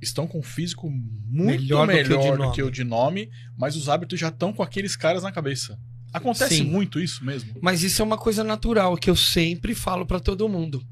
estão 0.02 0.26
com 0.26 0.38
um 0.40 0.42
físico 0.42 0.90
muito 0.90 1.60
Melhor 1.62 1.86
melhor, 1.86 2.02
do 2.08 2.08
que 2.08 2.14
o 2.14 2.20
de 2.22 2.30
do 2.30 2.36
nome. 2.38 2.54
que 2.54 2.62
o 2.62 2.70
de 2.70 2.84
nome, 2.84 3.30
mas 3.56 3.76
os 3.76 3.88
árbitros 3.88 4.18
já 4.20 4.28
estão 4.28 4.52
com 4.52 4.62
aqueles 4.62 4.96
caras 4.96 5.22
na 5.22 5.30
cabeça. 5.32 5.78
Acontece 6.12 6.56
Sim. 6.56 6.64
muito 6.64 6.98
isso 6.98 7.24
mesmo. 7.24 7.54
Mas 7.62 7.82
isso 7.82 8.02
é 8.02 8.04
uma 8.04 8.18
coisa 8.18 8.42
natural 8.42 8.96
que 8.96 9.08
eu 9.08 9.16
sempre 9.16 9.74
falo 9.74 10.04
pra 10.04 10.18
todo 10.18 10.48
mundo. 10.48 10.84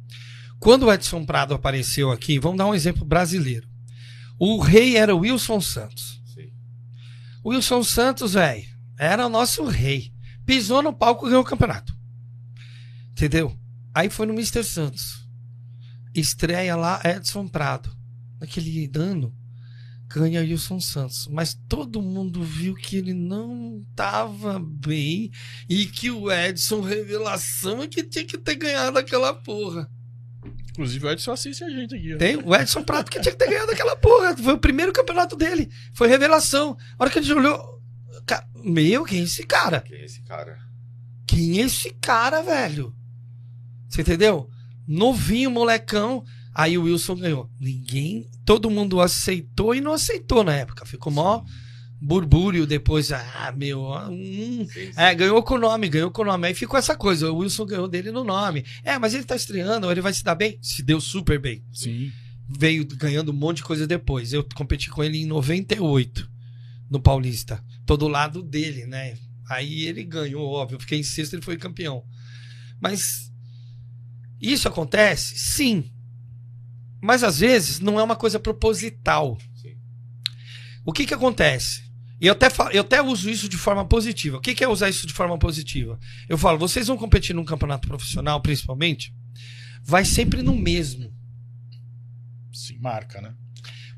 Quando 0.60 0.86
o 0.86 0.92
Edson 0.92 1.24
Prado 1.24 1.54
apareceu 1.54 2.10
aqui, 2.10 2.38
vamos 2.38 2.58
dar 2.58 2.66
um 2.66 2.74
exemplo 2.74 3.04
brasileiro. 3.04 3.68
O 4.38 4.60
rei 4.60 4.96
era 4.96 5.14
o 5.14 5.20
Wilson 5.20 5.60
Santos. 5.60 6.20
Sim. 6.34 6.52
O 7.42 7.50
Wilson 7.50 7.82
Santos, 7.82 8.34
velho, 8.34 8.66
era 8.98 9.26
o 9.26 9.30
nosso 9.30 9.64
rei. 9.64 10.12
Pisou 10.46 10.82
no 10.82 10.92
palco 10.92 11.26
e 11.26 11.30
ganhou 11.30 11.42
o 11.42 11.46
campeonato. 11.46 11.96
Entendeu? 13.10 13.56
Aí 13.94 14.08
foi 14.08 14.26
no 14.26 14.32
Mr. 14.32 14.62
Santos. 14.62 15.26
Estreia 16.14 16.76
lá 16.76 17.00
Edson 17.04 17.46
Prado. 17.48 17.90
Naquele 18.40 18.90
ano, 18.94 19.34
ganha 20.09 20.40
Wilson 20.40 20.80
Santos. 20.80 21.28
Mas 21.30 21.54
todo 21.68 22.00
mundo 22.02 22.42
viu 22.42 22.74
que 22.74 22.96
ele 22.96 23.12
não 23.14 23.84
tava 23.94 24.59
bem 24.59 25.30
e 25.68 25.86
que 25.86 26.11
o 26.11 26.30
Edson, 26.32 26.80
revelação, 26.80 27.82
é 27.82 27.86
que 27.86 28.02
tinha 28.02 28.24
que 28.24 28.38
ter 28.38 28.54
ganhado 28.56 28.98
aquela 28.98 29.34
porra. 29.34 29.88
Inclusive 30.70 31.06
o 31.06 31.11
Edson 31.11 31.32
assiste 31.32 31.64
a 31.64 31.68
gente 31.70 31.94
aqui. 31.94 32.14
ó. 32.14 32.18
Tem 32.18 32.36
o 32.36 32.54
Edson 32.54 32.82
Prato 32.84 33.11
que 33.11 33.20
tinha 33.20 33.32
que 33.32 33.38
ter 33.38 33.48
ganhado 33.50 33.72
aquela 33.72 33.96
porra. 33.96 34.36
Foi 34.36 34.54
o 34.54 34.59
primeiro 34.59 34.92
campeonato 34.92 35.34
dele. 35.36 35.68
Foi 35.92 36.06
revelação. 36.09 36.76
A 36.98 37.02
hora 37.04 37.11
que 37.12 37.18
ele 37.18 37.32
olhou. 37.34 37.82
ca- 38.24 38.46
Meu, 38.64 39.04
quem 39.04 39.20
é 39.20 39.24
esse 39.24 39.44
cara? 39.44 39.80
Quem 39.80 39.96
é 39.98 40.04
esse 40.04 40.22
cara? 40.22 40.59
Quem 41.26 41.59
é 41.61 41.64
esse 41.64 41.90
cara, 42.00 42.42
velho? 42.42 42.94
Você 43.88 44.02
entendeu? 44.02 44.48
Novinho, 44.86 45.50
molecão. 45.50 46.24
Aí 46.59 46.76
o 46.76 46.82
Wilson 46.82 47.14
ganhou. 47.14 47.48
Ninguém. 47.61 48.28
Todo 48.44 48.68
mundo 48.68 49.00
aceitou 49.00 49.76
e 49.76 49.80
não 49.80 49.92
aceitou 49.92 50.42
na 50.42 50.52
época. 50.56 50.84
Ficou 50.84 51.12
mó 51.12 51.44
burbúrio 52.00 52.66
depois. 52.66 53.12
Ah, 53.12 53.54
meu. 53.56 53.84
Hum, 54.11 54.66
Sim, 54.66 54.68
sim. 54.72 54.90
é, 54.96 55.14
ganhou 55.14 55.40
com 55.44 55.54
o 55.54 55.59
nome, 55.59 55.88
ganhou 55.88 56.11
com 56.11 56.22
o 56.22 56.24
nome. 56.24 56.48
Aí 56.48 56.54
ficou 56.54 56.76
essa 56.76 56.96
coisa, 56.96 57.30
o 57.30 57.36
Wilson 57.36 57.64
ganhou 57.64 57.86
dele 57.86 58.11
no 58.11 58.24
nome. 58.24 58.64
É, 58.82 58.98
mas 58.98 59.14
ele 59.14 59.22
tá 59.22 59.36
estreando, 59.36 59.88
ele 59.88 60.00
vai 60.00 60.12
se 60.12 60.24
dar 60.24 60.34
bem? 60.34 60.59
Se 60.61 60.82
deu 60.82 61.00
super 61.00 61.38
bem. 61.40 61.62
Sim. 61.72 62.11
Veio 62.48 62.84
ganhando 62.96 63.30
um 63.30 63.36
monte 63.36 63.59
de 63.59 63.64
coisa 63.64 63.86
depois. 63.86 64.32
Eu 64.32 64.44
competi 64.56 64.90
com 64.90 65.04
ele 65.04 65.18
em 65.18 65.26
98, 65.26 66.28
no 66.90 67.00
Paulista. 67.00 67.64
Tô 67.86 67.96
do 67.96 68.09
lado 68.09 68.42
dele, 68.42 68.84
né? 68.84 69.14
Aí 69.48 69.84
ele 69.84 70.02
ganhou, 70.02 70.44
óbvio. 70.44 70.80
Fiquei 70.80 70.98
em 70.98 71.04
sexto, 71.04 71.34
ele 71.34 71.42
foi 71.42 71.56
campeão. 71.56 72.02
Mas 72.80 73.30
isso 74.40 74.66
acontece? 74.66 75.38
Sim. 75.38 75.92
Mas 77.01 77.22
às 77.22 77.40
vezes 77.40 77.80
não 77.80 77.99
é 77.99 78.03
uma 78.03 78.16
coisa 78.16 78.38
proposital. 78.40 79.38
Sim. 79.55 79.76
O 80.84 80.92
que 80.92 81.07
que 81.07 81.14
acontece? 81.14 81.82
E 82.20 82.26
eu 82.26 82.32
até, 82.32 82.51
fa- 82.51 82.70
eu 82.72 82.80
até 82.80 83.01
uso 83.01 83.30
isso 83.30 83.49
de 83.49 83.57
forma 83.57 83.84
positiva. 83.84 84.38
O 84.38 84.40
que, 84.40 84.55
que 84.55 84.64
é 84.64 84.68
usar 84.68 84.88
isso 84.88 85.07
de 85.07 85.12
forma 85.12 85.38
positiva? 85.38 85.99
Eu 86.28 86.36
falo, 86.36 86.59
vocês 86.59 86.88
vão 86.88 86.96
competir 86.96 87.34
num 87.34 87.44
campeonato 87.44 87.86
profissional, 87.86 88.40
principalmente, 88.40 89.14
vai 89.84 90.05
sempre 90.05 90.42
no 90.42 90.57
mesmo. 90.57 91.12
Sim, 92.53 92.78
marca, 92.80 93.20
né? 93.20 93.34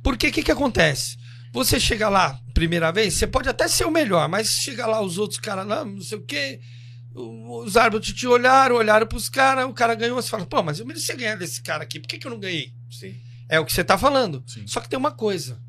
Porque 0.02 0.28
o 0.28 0.32
que, 0.32 0.42
que 0.42 0.52
acontece? 0.52 1.16
Você 1.52 1.80
chega 1.80 2.08
lá, 2.08 2.38
primeira 2.52 2.92
vez, 2.92 3.14
você 3.14 3.26
pode 3.26 3.48
até 3.48 3.66
ser 3.66 3.84
o 3.84 3.90
melhor, 3.90 4.28
mas 4.28 4.50
chega 4.50 4.86
lá 4.86 5.00
os 5.00 5.16
outros 5.16 5.40
caras 5.40 5.66
lá, 5.66 5.84
não 5.84 6.00
sei 6.02 6.18
o 6.18 6.22
quê. 6.24 6.60
Os 7.14 7.76
árbitros 7.76 8.12
te 8.12 8.26
olharam, 8.26 8.76
olharam 8.76 9.06
pros 9.06 9.28
caras, 9.28 9.66
o 9.68 9.72
cara 9.72 9.94
ganhou, 9.94 10.20
você 10.20 10.28
fala, 10.28 10.46
pô, 10.46 10.62
mas 10.62 10.78
eu 10.78 10.86
merecia 10.86 11.16
ganhar 11.16 11.36
desse 11.36 11.60
cara 11.62 11.82
aqui, 11.82 11.98
por 11.98 12.06
que, 12.06 12.18
que 12.18 12.26
eu 12.26 12.30
não 12.30 12.38
ganhei? 12.38 12.72
Sim. 12.90 13.16
É 13.48 13.58
o 13.58 13.64
que 13.64 13.72
você 13.72 13.82
tá 13.82 13.98
falando. 13.98 14.42
Sim. 14.46 14.64
Só 14.66 14.80
que 14.80 14.88
tem 14.88 14.98
uma 14.98 15.10
coisa. 15.10 15.60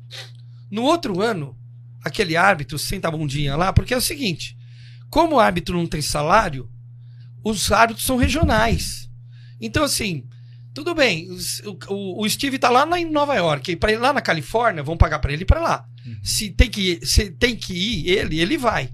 No 0.70 0.82
outro 0.84 1.20
ano, 1.20 1.58
aquele 2.04 2.36
árbitro 2.36 2.78
senta 2.78 3.08
a 3.08 3.10
bundinha 3.10 3.56
lá, 3.56 3.72
porque 3.72 3.92
é 3.92 3.96
o 3.96 4.00
seguinte: 4.00 4.56
como 5.10 5.36
o 5.36 5.40
árbitro 5.40 5.76
não 5.76 5.86
tem 5.86 6.00
salário, 6.00 6.70
os 7.44 7.72
árbitros 7.72 8.06
são 8.06 8.16
regionais. 8.16 9.10
Então, 9.60 9.82
assim, 9.82 10.24
tudo 10.72 10.94
bem, 10.94 11.28
o, 11.88 12.22
o- 12.22 12.28
Steve 12.28 12.58
tá 12.58 12.70
lá 12.70 12.86
em 12.98 13.04
Nova 13.10 13.34
York, 13.34 13.74
para 13.76 13.92
ir 13.92 13.98
lá 13.98 14.12
na 14.12 14.20
Califórnia, 14.20 14.82
vão 14.82 14.96
pagar 14.96 15.18
para 15.18 15.32
ele 15.32 15.42
ir 15.42 15.46
pra 15.46 15.60
lá. 15.60 15.84
Uhum. 16.06 16.16
Se 16.22 16.50
tem 16.50 16.70
que 16.70 17.04
se 17.04 17.30
tem 17.32 17.56
que 17.56 17.74
ir 17.74 18.08
ele, 18.10 18.40
ele 18.40 18.56
vai. 18.56 18.92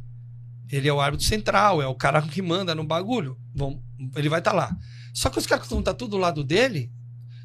Ele 0.70 0.88
é 0.88 0.92
o 0.92 1.00
árbitro 1.00 1.26
central, 1.26 1.80
é 1.80 1.86
o 1.86 1.94
cara 1.94 2.20
que 2.22 2.42
manda 2.42 2.74
no 2.74 2.84
bagulho. 2.84 3.38
Vão, 3.54 3.82
ele 4.16 4.28
vai 4.28 4.40
estar 4.40 4.52
lá. 4.52 4.74
Só 5.14 5.30
que 5.30 5.38
os 5.38 5.46
caras 5.46 5.62
que 5.62 5.66
estão 5.66 5.82
tá 5.82 5.94
tudo 5.94 6.12
do 6.12 6.16
lado 6.18 6.44
dele 6.44 6.90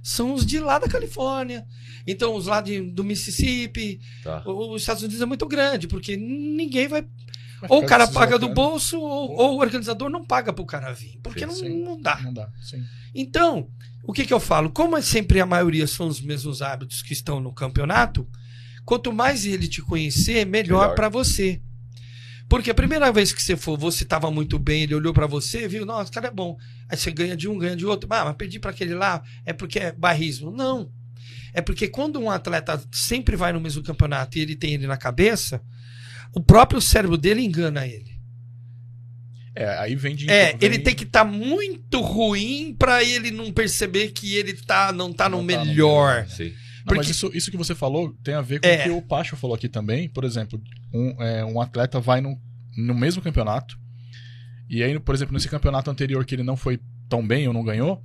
são 0.01 0.33
os 0.33 0.45
de 0.45 0.59
lá 0.59 0.77
da 0.79 0.87
Califórnia. 0.89 1.65
Então, 2.05 2.35
os 2.35 2.47
lá 2.47 2.59
de, 2.59 2.81
do 2.81 3.03
Mississippi. 3.03 3.99
Tá. 4.23 4.43
O- 4.45 4.73
Os 4.75 4.81
Estados 4.81 5.01
Unidos 5.03 5.21
é 5.21 5.25
muito 5.25 5.47
grande, 5.47 5.87
porque 5.87 6.17
ninguém 6.17 6.87
vai. 6.89 7.07
Ou 7.69 7.81
o 7.81 7.85
cara 7.85 8.05
paga 8.05 8.37
do 8.37 8.47
deslocando. 8.47 8.53
bolso, 8.53 8.99
ou, 8.99 9.31
ou 9.37 9.55
o 9.55 9.59
organizador 9.61 10.09
não 10.09 10.25
paga 10.25 10.51
pro 10.51 10.65
cara 10.65 10.91
vir. 10.91 11.17
Porque 11.23 11.45
não, 11.45 11.53
Sim. 11.55 11.81
não 11.81 11.97
dá. 12.01 12.19
Não 12.21 12.33
dá, 12.33 12.49
sim. 12.61 12.83
Então, 13.15 13.69
o 14.03 14.11
que, 14.11 14.25
que 14.25 14.33
eu 14.33 14.39
falo? 14.41 14.69
Como 14.69 14.97
é 14.97 15.01
sempre 15.01 15.39
a 15.39 15.45
maioria 15.45 15.87
são 15.87 16.07
os 16.07 16.19
mesmos 16.19 16.61
hábitos 16.61 17.01
que 17.01 17.13
estão 17.13 17.39
no 17.39 17.53
campeonato, 17.53 18.27
quanto 18.83 19.13
mais 19.13 19.45
ele 19.45 19.65
te 19.69 19.81
conhecer, 19.81 20.45
melhor 20.45 20.81
Melhor. 20.81 20.95
pra 20.95 21.07
você. 21.07 21.61
Porque 22.53 22.69
a 22.69 22.73
primeira 22.75 23.11
vez 23.11 23.33
que 23.33 23.41
você 23.41 23.57
for, 23.57 23.75
você 23.79 24.05
tava 24.05 24.29
muito 24.29 24.59
bem, 24.59 24.83
ele 24.83 24.93
olhou 24.93 25.11
pra 25.11 25.25
você, 25.25 25.67
viu, 25.67 25.87
nossa, 25.87 26.11
o 26.11 26.13
cara 26.13 26.27
é 26.27 26.31
bom. 26.31 26.55
Aí 26.87 26.95
você 26.95 27.09
ganha 27.09 27.35
de 27.35 27.49
um, 27.49 27.57
ganha 27.57 27.75
de 27.75 27.83
outro. 27.83 28.07
Ah, 28.13 28.25
mas 28.25 28.35
perdi 28.35 28.59
pra 28.59 28.69
aquele 28.69 28.93
lá, 28.93 29.23
é 29.43 29.51
porque 29.51 29.79
é 29.79 29.91
barrismo. 29.91 30.51
Não. 30.51 30.91
É 31.51 31.61
porque 31.61 31.87
quando 31.87 32.19
um 32.19 32.29
atleta 32.29 32.79
sempre 32.91 33.35
vai 33.35 33.51
no 33.51 33.59
mesmo 33.59 33.81
campeonato 33.81 34.37
e 34.37 34.41
ele 34.41 34.55
tem 34.55 34.75
ele 34.75 34.85
na 34.85 34.97
cabeça, 34.97 35.63
o 36.31 36.39
próprio 36.43 36.79
cérebro 36.79 37.17
dele 37.17 37.41
engana 37.41 37.87
ele. 37.87 38.13
É, 39.55 39.75
aí 39.79 39.95
vem 39.95 40.15
de. 40.15 40.29
É, 40.29 40.51
vem- 40.51 40.57
ele 40.61 40.77
tem 40.77 40.93
que 40.93 41.05
estar 41.05 41.23
muito 41.23 42.01
ruim 42.01 42.75
pra 42.77 43.03
ele 43.03 43.31
não 43.31 43.51
perceber 43.51 44.09
que 44.11 44.35
ele 44.35 44.53
tá, 44.53 44.91
não 44.91 45.11
tá 45.11 45.27
no 45.27 45.37
Não 45.41 45.47
tá 45.47 45.57
no 45.57 45.65
melhor. 45.65 46.27
Sim. 46.27 46.49
Não, 46.49 46.83
porque- 46.85 46.97
mas 46.97 47.09
isso, 47.09 47.31
isso 47.33 47.49
que 47.49 47.57
você 47.57 47.73
falou 47.73 48.15
tem 48.23 48.35
a 48.35 48.41
ver 48.41 48.59
com 48.61 48.67
É. 48.67 48.81
o 48.81 48.83
que 48.83 48.89
o 48.91 49.01
Pacho 49.01 49.35
falou 49.35 49.55
aqui 49.55 49.67
também. 49.67 50.07
Por 50.07 50.23
exemplo, 50.23 50.61
um, 50.93 51.21
é, 51.21 51.43
um 51.43 51.59
atleta 51.59 51.99
vai 51.99 52.21
num, 52.21 52.39
no 52.77 52.93
mesmo 52.93 53.21
campeonato. 53.21 53.77
E 54.69 54.83
aí, 54.83 54.97
por 54.99 55.15
exemplo, 55.15 55.33
nesse 55.33 55.49
campeonato 55.49 55.89
anterior 55.89 56.23
que 56.25 56.35
ele 56.35 56.43
não 56.43 56.55
foi 56.55 56.79
tão 57.09 57.25
bem 57.25 57.47
ou 57.47 57.53
não 57.53 57.63
ganhou, 57.63 58.03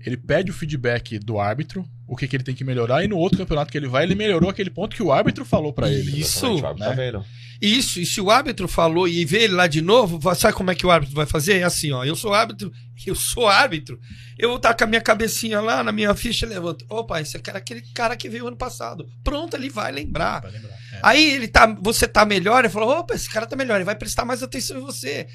ele 0.00 0.16
pede 0.16 0.50
o 0.50 0.54
feedback 0.54 1.18
do 1.18 1.38
árbitro, 1.38 1.88
o 2.06 2.16
que, 2.16 2.28
que 2.28 2.36
ele 2.36 2.44
tem 2.44 2.54
que 2.54 2.64
melhorar, 2.64 3.04
e 3.04 3.08
no 3.08 3.16
outro 3.16 3.38
campeonato 3.38 3.70
que 3.70 3.76
ele 3.76 3.88
vai, 3.88 4.04
ele 4.04 4.14
melhorou 4.14 4.48
aquele 4.48 4.70
ponto 4.70 4.94
que 4.94 5.02
o 5.02 5.10
árbitro 5.10 5.44
falou 5.44 5.72
pra 5.72 5.90
ele. 5.90 6.20
Isso, 6.20 6.54
né? 6.54 6.74
Tá 6.78 6.92
vendo? 6.92 7.24
Isso, 7.60 8.00
e 8.00 8.06
se 8.06 8.20
o 8.20 8.30
árbitro 8.30 8.68
falou 8.68 9.08
e 9.08 9.24
vê 9.24 9.44
ele 9.44 9.54
lá 9.54 9.66
de 9.66 9.80
novo, 9.80 10.20
sabe 10.34 10.54
como 10.54 10.70
é 10.70 10.74
que 10.74 10.86
o 10.86 10.90
árbitro 10.90 11.16
vai 11.16 11.26
fazer? 11.26 11.58
É 11.58 11.62
assim, 11.64 11.90
ó, 11.90 12.04
eu 12.04 12.14
sou 12.14 12.32
árbitro, 12.32 12.70
eu 13.06 13.14
sou 13.14 13.48
árbitro, 13.48 13.98
eu 14.38 14.50
vou 14.50 14.58
estar 14.58 14.74
com 14.74 14.84
a 14.84 14.86
minha 14.86 15.00
cabecinha 15.00 15.60
lá 15.60 15.82
na 15.82 15.90
minha 15.90 16.14
ficha, 16.14 16.46
levanta. 16.46 16.84
Opa, 16.88 17.20
esse 17.20 17.38
cara 17.40 17.58
é 17.58 17.60
aquele 17.60 17.80
cara 17.94 18.16
que 18.16 18.28
veio 18.28 18.46
ano 18.46 18.56
passado. 18.56 19.08
Pronto, 19.24 19.56
ele 19.56 19.70
vai 19.70 19.90
lembrar. 19.90 20.42
Pra 20.42 20.50
lembrar. 20.50 20.76
É. 20.92 21.00
Aí 21.02 21.32
ele 21.32 21.48
tá, 21.48 21.66
você 21.80 22.06
tá 22.06 22.24
melhor, 22.24 22.60
ele 22.60 22.72
falou, 22.72 23.00
opa, 23.00 23.14
esse 23.14 23.28
cara 23.28 23.46
tá 23.46 23.56
melhor, 23.56 23.76
ele 23.76 23.84
vai 23.84 23.96
prestar 23.96 24.24
mais 24.24 24.42
atenção 24.42 24.78
em 24.78 24.82
você. 24.82 25.26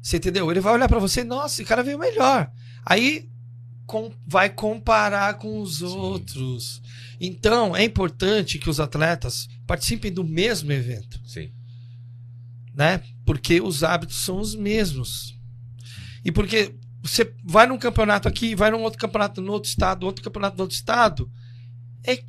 Você 0.00 0.16
entendeu? 0.16 0.50
Ele 0.50 0.60
vai 0.60 0.72
olhar 0.72 0.88
pra 0.88 0.98
você, 0.98 1.22
nossa, 1.22 1.54
esse 1.54 1.64
cara 1.64 1.82
veio 1.82 1.98
melhor. 1.98 2.50
Aí 2.84 3.28
com- 3.92 4.10
vai 4.26 4.48
comparar 4.48 5.34
com 5.34 5.60
os 5.60 5.78
Sim. 5.80 5.84
outros. 5.84 6.80
Então, 7.20 7.76
é 7.76 7.84
importante 7.84 8.58
que 8.58 8.70
os 8.70 8.80
atletas 8.80 9.46
participem 9.66 10.10
do 10.10 10.24
mesmo 10.24 10.72
evento, 10.72 11.20
Sim. 11.26 11.52
né? 12.74 13.02
Porque 13.26 13.60
os 13.60 13.84
hábitos 13.84 14.16
são 14.16 14.40
os 14.40 14.54
mesmos. 14.54 15.38
E 16.24 16.32
porque 16.32 16.74
você 17.02 17.34
vai 17.44 17.66
num 17.66 17.76
campeonato 17.76 18.26
aqui, 18.28 18.54
vai 18.54 18.70
num 18.70 18.80
outro 18.80 18.98
campeonato 18.98 19.42
no 19.42 19.52
outro 19.52 19.68
estado, 19.68 20.04
outro 20.06 20.24
campeonato 20.24 20.56
no 20.56 20.62
outro 20.62 20.74
estado, 20.74 21.30
é, 22.02 22.24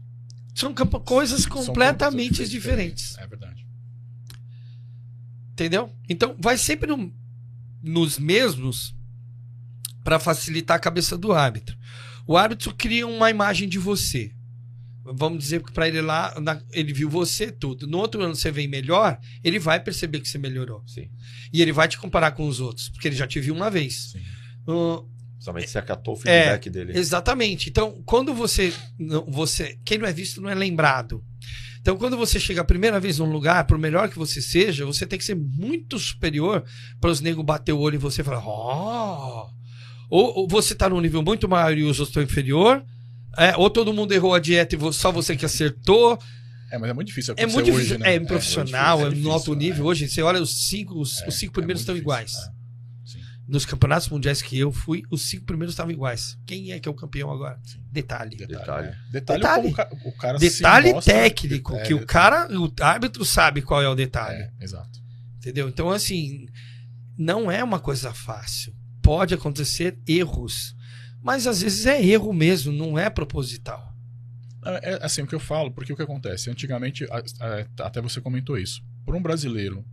são 0.54 0.74
coisas 0.76 1.44
São 1.44 1.50
completamente 1.52 2.30
coisas 2.40 2.50
diferentes. 2.50 3.18
É 3.18 3.26
verdade. 3.26 3.66
Entendeu? 5.54 5.96
Então, 6.10 6.36
vai 6.40 6.58
sempre 6.58 6.88
no- 6.90 7.14
nos 7.82 8.20
mesmos 8.20 8.94
para 10.04 10.20
facilitar 10.20 10.78
a 10.78 10.80
cabeça 10.80 11.18
do 11.18 11.32
árbitro. 11.32 11.76
O 12.28 12.38
árbitro 12.38 12.74
cria 12.76 13.06
uma 13.08 13.30
imagem 13.30 13.68
de 13.68 13.78
você. 13.78 14.32
Vamos 15.06 15.40
dizer 15.40 15.62
que 15.62 15.72
para 15.74 15.88
ele 15.88 16.00
lá, 16.02 16.34
na- 16.40 16.62
ele 16.72 16.94
viu 16.94 17.10
você 17.10 17.52
tudo. 17.52 17.86
No 17.86 17.98
outro 17.98 18.22
ano 18.24 18.36
você 18.36 18.50
vem 18.52 18.68
melhor, 18.70 19.20
ele 19.44 19.60
vai 19.60 19.80
perceber 19.80 20.22
que 20.22 20.30
você 20.30 20.38
melhorou. 20.38 20.82
Sim. 20.88 21.10
E 21.52 21.62
ele 21.62 21.74
vai 21.74 21.88
te 21.90 21.98
comparar 21.98 22.32
com 22.32 22.48
os 22.48 22.62
outros, 22.62 22.88
porque 22.90 23.10
ele 23.10 23.16
já 23.16 23.28
te 23.28 23.40
viu 23.42 23.54
uma 23.54 23.70
vez. 23.70 24.12
Sim. 24.14 24.22
Uh, 24.68 25.12
Somente 25.40 25.70
você 25.70 25.78
acatou 25.78 26.16
o 26.16 26.18
É, 26.20 26.22
feedback 26.22 26.70
dele. 26.70 26.98
Exatamente. 26.98 27.70
Então, 27.70 28.02
quando 28.06 28.34
você, 28.34 28.74
não- 28.98 29.26
você. 29.30 29.78
Quem 29.84 29.98
não 29.98 30.08
é 30.08 30.14
visto 30.14 30.40
não 30.40 30.50
é 30.50 30.56
lembrado. 30.56 31.22
Então, 31.82 31.98
quando 31.98 32.16
você 32.16 32.40
chega 32.40 32.62
a 32.62 32.64
primeira 32.64 32.98
vez 32.98 33.20
num 33.20 33.30
lugar, 33.30 33.66
por 33.68 33.78
melhor 33.78 34.08
que 34.08 34.18
você 34.18 34.42
seja, 34.42 34.86
você 34.86 35.06
tem 35.06 35.20
que 35.20 35.26
ser 35.26 35.36
muito 35.36 36.00
superior 36.00 36.64
para 37.02 37.10
os 37.10 37.20
negros 37.20 37.44
bater 37.46 37.74
o 37.74 37.80
olho 37.80 37.96
em 37.96 38.00
você 38.00 38.22
e 38.22 38.24
falar: 38.24 38.42
Ó. 38.46 39.50
Ou, 40.10 40.40
ou 40.40 40.48
você 40.48 40.76
tá 40.76 40.90
num 40.90 41.00
nível 41.02 41.24
muito 41.24 41.48
maior 41.50 41.76
e 41.78 41.84
os 41.84 42.00
outros 42.00 42.10
estão 42.10 42.24
inferior. 42.24 42.84
é, 43.38 43.56
ou 43.58 43.70
todo 43.70 43.92
mundo 43.94 44.14
errou 44.14 44.34
a 44.36 44.40
dieta 44.40 44.76
e 44.76 44.94
só 44.94 45.12
você 45.12 45.36
que 45.36 45.46
acertou. 45.46 46.20
É, 46.72 46.78
mas 46.78 46.90
é 46.90 46.94
muito 46.94 47.08
difícil 47.08 47.34
É 47.38 47.46
muito 47.46 47.70
hoje, 47.72 47.72
difícil. 47.88 48.00
né? 48.00 48.16
É, 48.16 48.20
profissional, 48.20 48.98
é, 49.00 49.02
muito 49.04 49.10
difícil, 49.16 49.30
no 49.30 49.34
alto 49.34 49.54
é 49.54 49.56
nível. 49.56 49.86
é. 49.86 49.88
Hoje, 49.90 50.08
você 50.10 50.22
olha 50.22 50.42
os 50.42 50.68
cinco, 50.68 51.00
os, 51.00 51.22
É, 51.22 51.28
os 51.28 51.36
cinco 51.36 51.52
é 51.52 51.54
primeiros 51.56 51.82
estão 51.82 51.96
iguais. 51.98 52.32
difícil, 52.32 52.50
é. 52.50 52.54
Sim. 53.06 53.20
Nos 53.48 53.66
campeonatos 53.66 54.10
mundiais 54.10 54.42
que 54.42 54.58
eu 54.58 54.72
fui, 54.72 55.04
os 55.12 55.24
cinco 55.24 55.46
primeiros 55.46 55.74
estavam 55.74 55.92
iguais. 55.92 56.38
Quem 56.48 56.72
é 56.72 56.80
que 56.80 56.88
é 56.88 56.92
o 56.92 56.96
campeão 56.96 57.32
agora? 57.32 57.60
Sim. 57.64 57.80
Detalhe. 57.92 58.36
Detalhe. 58.38 58.56
Detalhe. 58.58 58.88
né? 58.88 58.98
Detalhe, 59.12 59.68
o 59.68 59.74
ca- 59.74 59.90
o 60.06 60.12
cara 60.14 60.38
Detalhe 60.40 61.02
técnico, 61.02 61.76
É, 61.76 61.82
que 61.84 61.94
o 61.94 62.06
cara, 62.06 62.48
o 62.56 62.72
árbitro 62.82 63.24
sabe 63.26 63.62
qual 63.62 63.82
é 63.82 63.88
o 63.90 63.96
detalhe. 63.96 64.42
É, 64.44 64.52
exato. 64.64 65.00
Entendeu? 65.38 65.68
Então, 65.70 65.90
assim, 65.92 66.48
não 67.18 67.52
é 67.52 67.64
uma 67.64 67.80
coisa 67.80 68.14
fácil. 68.14 68.74
Pode 69.04 69.34
acontecer 69.34 70.00
erros. 70.08 70.76
Mas 71.22 71.46
às 71.46 71.62
vezes 71.62 71.86
é 71.86 72.04
erro 72.04 72.34
mesmo, 72.34 72.72
não 72.72 72.98
é 72.98 73.10
proposital. 73.10 73.94
É, 74.66 74.94
é 74.94 75.00
assim 75.06 75.22
o 75.22 75.28
que 75.28 75.36
eu 75.36 75.40
falo, 75.40 75.70
porque 75.72 75.94
o 75.94 75.96
que 75.96 76.02
acontece? 76.02 76.50
Antigamente, 76.50 77.06
até 77.80 78.02
você 78.02 78.20
comentou 78.20 78.58
isso. 78.58 78.82
Para 79.06 79.16
um 79.16 79.22
brasileiro 79.22 79.86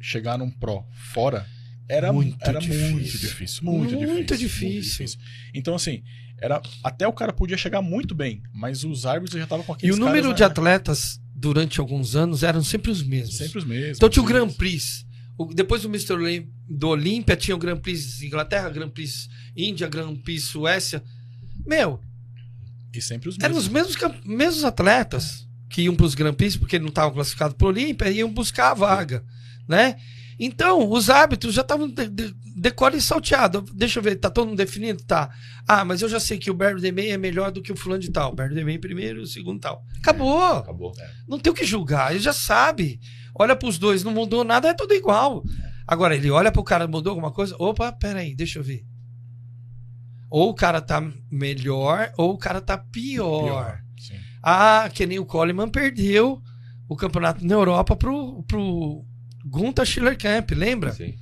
chegar 0.00 0.38
num 0.38 0.50
pro 0.50 0.84
fora 1.12 1.46
era 1.88 2.12
Muito 2.12 2.36
era 2.40 2.58
difícil. 2.60 2.90
muito 2.92 3.18
difícil. 3.18 3.64
Muito, 3.64 3.94
Muito 3.96 4.36
difícil, 4.36 4.80
difícil. 5.06 5.18
Então, 5.52 5.74
assim, 5.74 6.02
era 6.40 6.60
até 6.84 7.06
o 7.08 7.12
cara 7.12 7.32
podia 7.32 7.56
chegar 7.56 7.82
muito 7.82 8.14
bem, 8.14 8.42
mas 8.52 8.84
os 8.84 9.04
árbitros 9.06 9.38
já 9.38 9.44
estavam 9.44 9.64
com 9.64 9.72
E 9.72 9.76
aqueles 9.76 9.96
o 9.96 9.98
número 9.98 10.22
caras, 10.22 10.36
de 10.36 10.42
né, 10.42 10.46
atletas 10.46 11.20
durante 11.34 11.80
alguns 11.80 12.14
anos 12.14 12.42
eram 12.42 12.62
sempre 12.62 12.90
os 12.90 13.02
mesmos. 13.02 13.36
sempre 13.36 13.58
os 13.58 13.64
mesmos. 13.64 13.96
Então 13.98 14.08
tinha 14.08 14.22
o 14.22 14.26
Grand. 14.26 14.48
Prix. 14.52 15.04
O- 15.40 15.54
depois 15.54 15.80
do 15.82 15.88
Mr. 15.88 16.12
Olim- 16.12 16.52
do 16.68 16.88
Olímpia, 16.88 17.34
tinha 17.36 17.54
o 17.54 17.58
Grand 17.58 17.78
Prix 17.78 18.20
Inglaterra, 18.22 18.68
Grand 18.68 18.90
Prix 18.90 19.28
Índia, 19.56 19.88
Grand 19.88 20.14
Prix 20.16 20.44
Suécia. 20.44 21.02
Meu, 21.66 21.98
E 22.92 23.00
sempre 23.00 23.28
os 23.28 23.36
eram 23.40 23.54
mesmos. 23.54 23.66
os 23.66 23.68
mesmos, 23.98 24.26
mesmos 24.26 24.64
atletas 24.64 25.46
que 25.70 25.82
iam 25.82 25.94
para 25.96 26.04
os 26.06 26.14
Grand 26.14 26.34
Prix, 26.34 26.56
porque 26.56 26.78
não 26.78 26.88
estavam 26.88 27.12
classificados 27.14 27.56
para 27.56 27.64
o 27.64 27.68
Olímpia, 27.68 28.10
e 28.10 28.18
iam 28.18 28.30
buscar 28.32 28.72
a 28.72 28.74
vaga, 28.74 29.24
né? 29.68 29.96
Então, 30.38 30.90
os 30.90 31.08
árbitros 31.10 31.54
já 31.54 31.60
estavam 31.62 31.86
de, 31.88 32.08
de, 32.08 32.34
decore 32.56 32.96
e 32.96 33.00
salteado. 33.00 33.60
Deixa 33.74 33.98
eu 33.98 34.02
ver, 34.02 34.16
tá 34.16 34.28
todo 34.30 34.48
mundo 34.48 34.56
definido? 34.56 35.02
Tá. 35.04 35.30
Ah, 35.68 35.84
mas 35.84 36.00
eu 36.02 36.08
já 36.08 36.18
sei 36.18 36.38
que 36.38 36.50
o 36.50 36.54
Barry 36.54 36.80
DeMay 36.80 37.10
é 37.10 37.18
melhor 37.18 37.50
do 37.52 37.60
que 37.62 37.70
o 37.70 37.76
fulano 37.76 38.00
de 38.02 38.10
tal. 38.10 38.34
Barry 38.34 38.54
DeMay 38.54 38.78
primeiro, 38.78 39.20
o 39.22 39.26
segundo 39.26 39.60
tal. 39.60 39.84
Acabou. 39.98 40.42
Acabou. 40.56 40.92
Não 41.28 41.38
tem 41.38 41.52
o 41.52 41.54
que 41.54 41.64
julgar, 41.64 42.10
ele 42.12 42.20
já 42.20 42.32
sabe. 42.32 42.98
Olha 43.38 43.56
pros 43.56 43.78
dois, 43.78 44.02
não 44.04 44.12
mudou 44.12 44.44
nada, 44.44 44.68
é 44.68 44.74
tudo 44.74 44.94
igual. 44.94 45.42
Agora, 45.86 46.14
ele 46.14 46.30
olha 46.30 46.52
pro 46.52 46.62
cara, 46.62 46.86
mudou 46.86 47.10
alguma 47.10 47.32
coisa? 47.32 47.56
Opa, 47.58 47.92
peraí, 47.92 48.34
deixa 48.34 48.58
eu 48.58 48.62
ver. 48.62 48.84
Ou 50.30 50.50
o 50.50 50.54
cara 50.54 50.80
tá 50.80 51.02
melhor, 51.30 52.12
ou 52.16 52.34
o 52.34 52.38
cara 52.38 52.60
tá 52.60 52.78
pior. 52.78 53.44
Pior. 53.44 53.80
Ah, 54.42 54.88
que 54.92 55.06
nem 55.06 55.18
o 55.18 55.26
Coleman 55.26 55.68
perdeu 55.68 56.40
o 56.88 56.96
campeonato 56.96 57.44
na 57.44 57.54
Europa 57.54 57.94
pro, 57.96 58.42
pro 58.44 59.04
Gunther 59.44 59.84
Schiller 59.84 60.16
Camp, 60.16 60.50
lembra? 60.52 60.92
Sim. 60.92 61.14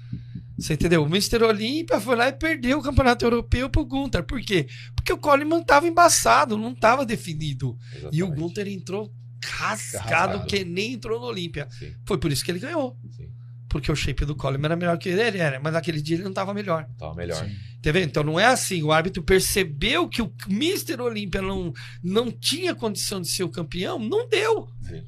Você 0.58 0.74
entendeu? 0.74 1.04
O 1.04 1.06
Mr. 1.06 1.42
Olímpia 1.44 2.00
foi 2.00 2.16
lá 2.16 2.28
e 2.28 2.32
perdeu 2.32 2.78
o 2.78 2.82
campeonato 2.82 3.24
europeu 3.24 3.70
pro 3.70 3.84
Gunther. 3.84 4.24
Por 4.24 4.40
quê? 4.40 4.66
Porque 4.94 5.12
o 5.12 5.18
Coleman 5.18 5.62
tava 5.62 5.86
embaçado, 5.86 6.58
não 6.58 6.74
tava 6.74 7.06
definido. 7.06 7.78
E 8.12 8.22
o 8.22 8.26
exatamente. 8.26 8.40
Gunther 8.40 8.68
entrou 8.68 9.12
Rasgado. 9.44 10.46
que 10.46 10.64
nem 10.64 10.94
entrou 10.94 11.20
no 11.20 11.26
Olímpia. 11.26 11.68
Sim, 11.70 11.94
Foi 12.06 12.18
por 12.18 12.30
isso 12.32 12.44
que 12.44 12.50
ele 12.50 12.58
ganhou. 12.58 12.96
sim. 13.10 13.28
Porque 13.68 13.92
o 13.92 13.94
shape 13.94 14.24
do 14.24 14.34
Coleman 14.34 14.64
era 14.68 14.76
melhor 14.76 14.96
que 14.96 15.10
ele 15.10 15.38
era, 15.38 15.60
mas 15.60 15.74
naquele 15.74 16.00
dia 16.00 16.16
ele 16.16 16.24
não 16.24 16.32
tava 16.32 16.54
melhor. 16.54 16.88
Tava 16.98 17.14
melhor. 17.14 17.44
Sim. 17.44 17.54
Tá 17.82 17.92
vendo? 17.92 18.06
Então 18.06 18.24
não 18.24 18.40
é 18.40 18.46
assim. 18.46 18.82
O 18.82 18.90
árbitro 18.90 19.22
percebeu 19.22 20.08
que 20.08 20.22
o 20.22 20.32
Mr. 20.48 21.00
Olímpia 21.00 21.42
não, 21.42 21.72
não 22.02 22.30
tinha 22.30 22.74
condição 22.74 23.20
de 23.20 23.28
ser 23.28 23.44
o 23.44 23.48
campeão, 23.50 23.98
não 23.98 24.26
deu. 24.26 24.68
Sim. 24.80 25.04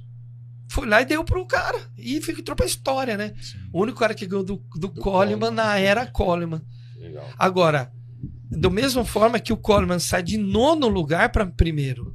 Foi 0.69 0.87
lá 0.87 1.01
e 1.01 1.07
deu 1.07 1.25
pro 1.25 1.47
cara. 1.47 1.81
E 1.97 2.17
entrou 2.17 2.55
pra 2.55 2.67
história, 2.67 3.17
né? 3.17 3.35
Sim. 3.41 3.59
O 3.73 3.81
único 3.81 3.99
cara 3.99 4.15
que 4.15 4.27
ganhou 4.27 4.45
do, 4.45 4.63
do, 4.77 4.91
Coleman 4.91 5.39
Coleman. 5.39 5.51
na 5.51 5.79
era 5.79 6.07
Coleman. 6.07 6.63
Legal. 6.99 7.29
Agora, 7.39 7.91
da 8.51 8.69
mesma 8.69 9.05
forma 9.05 9.41
que 9.41 9.53
o 9.53 9.57
Coleman 9.57 9.99
sai 9.99 10.23
de 10.23 10.37
nono 10.37 10.87
lugar 10.87 11.33
para 11.33 11.47
primeiro. 11.47 12.15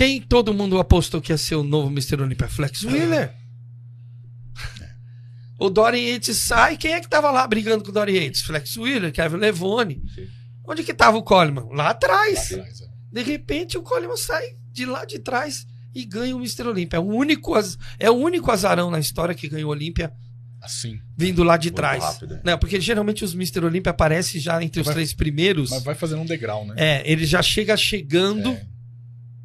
Quem 0.00 0.18
todo 0.18 0.54
mundo 0.54 0.78
apostou 0.78 1.20
que 1.20 1.30
ia 1.30 1.36
ser 1.36 1.56
o 1.56 1.62
novo 1.62 1.88
Mr. 1.88 2.22
Olympia? 2.22 2.48
Flex 2.48 2.84
Wheeler. 2.84 3.34
O 5.58 5.68
Dorian 5.68 6.14
Yates 6.14 6.38
sai. 6.38 6.78
Quem 6.78 6.94
é 6.94 7.00
que 7.00 7.08
tava 7.08 7.30
lá 7.30 7.46
brigando 7.46 7.84
com 7.84 7.90
o 7.90 7.92
Dorian 7.92 8.22
Yates? 8.22 8.40
Flex 8.40 8.78
Wheeler, 8.78 9.12
Kevin 9.12 9.36
Levone. 9.36 10.00
Sim. 10.14 10.26
Onde 10.66 10.82
que 10.82 10.94
tava 10.94 11.18
o 11.18 11.22
Coleman? 11.22 11.66
Lá 11.70 11.84
Lá 11.84 11.90
atrás. 11.90 12.50
atrás, 12.50 12.80
é. 12.80 12.86
De 13.12 13.22
repente 13.22 13.76
o 13.76 13.82
Coleman 13.82 14.16
sai 14.16 14.42
de 14.72 14.86
lá 14.86 15.04
de 15.04 15.18
trás 15.18 15.66
e 15.94 16.02
ganha 16.06 16.34
o 16.34 16.38
Mr. 16.38 16.62
Olympia. 16.68 16.96
É 16.96 17.00
o 17.00 17.04
único, 17.04 17.54
az- 17.54 17.76
é 17.98 18.10
o 18.10 18.14
único 18.14 18.50
azarão 18.50 18.90
na 18.90 18.98
história 19.00 19.34
que 19.34 19.48
ganhou 19.50 19.68
o 19.68 19.72
Olympia 19.72 20.10
Assim. 20.62 20.98
vindo 21.14 21.42
lá 21.42 21.58
de 21.58 21.68
Muito 21.68 21.76
trás. 21.76 22.02
rápido. 22.02 22.40
Não, 22.42 22.56
porque 22.56 22.80
geralmente 22.80 23.22
os 23.22 23.34
Mr. 23.34 23.66
Olympia 23.66 23.90
aparecem 23.90 24.40
já 24.40 24.62
entre 24.62 24.80
os 24.80 24.86
Vai- 24.86 24.94
três 24.94 25.12
primeiros. 25.12 25.68
Mas 25.68 25.82
vai 25.82 25.94
fazendo 25.94 26.22
um 26.22 26.26
degrau, 26.26 26.64
né? 26.64 26.74
É, 26.78 27.02
ele 27.04 27.26
já 27.26 27.42
chega 27.42 27.76
chegando, 27.76 28.48
É, 28.50 28.66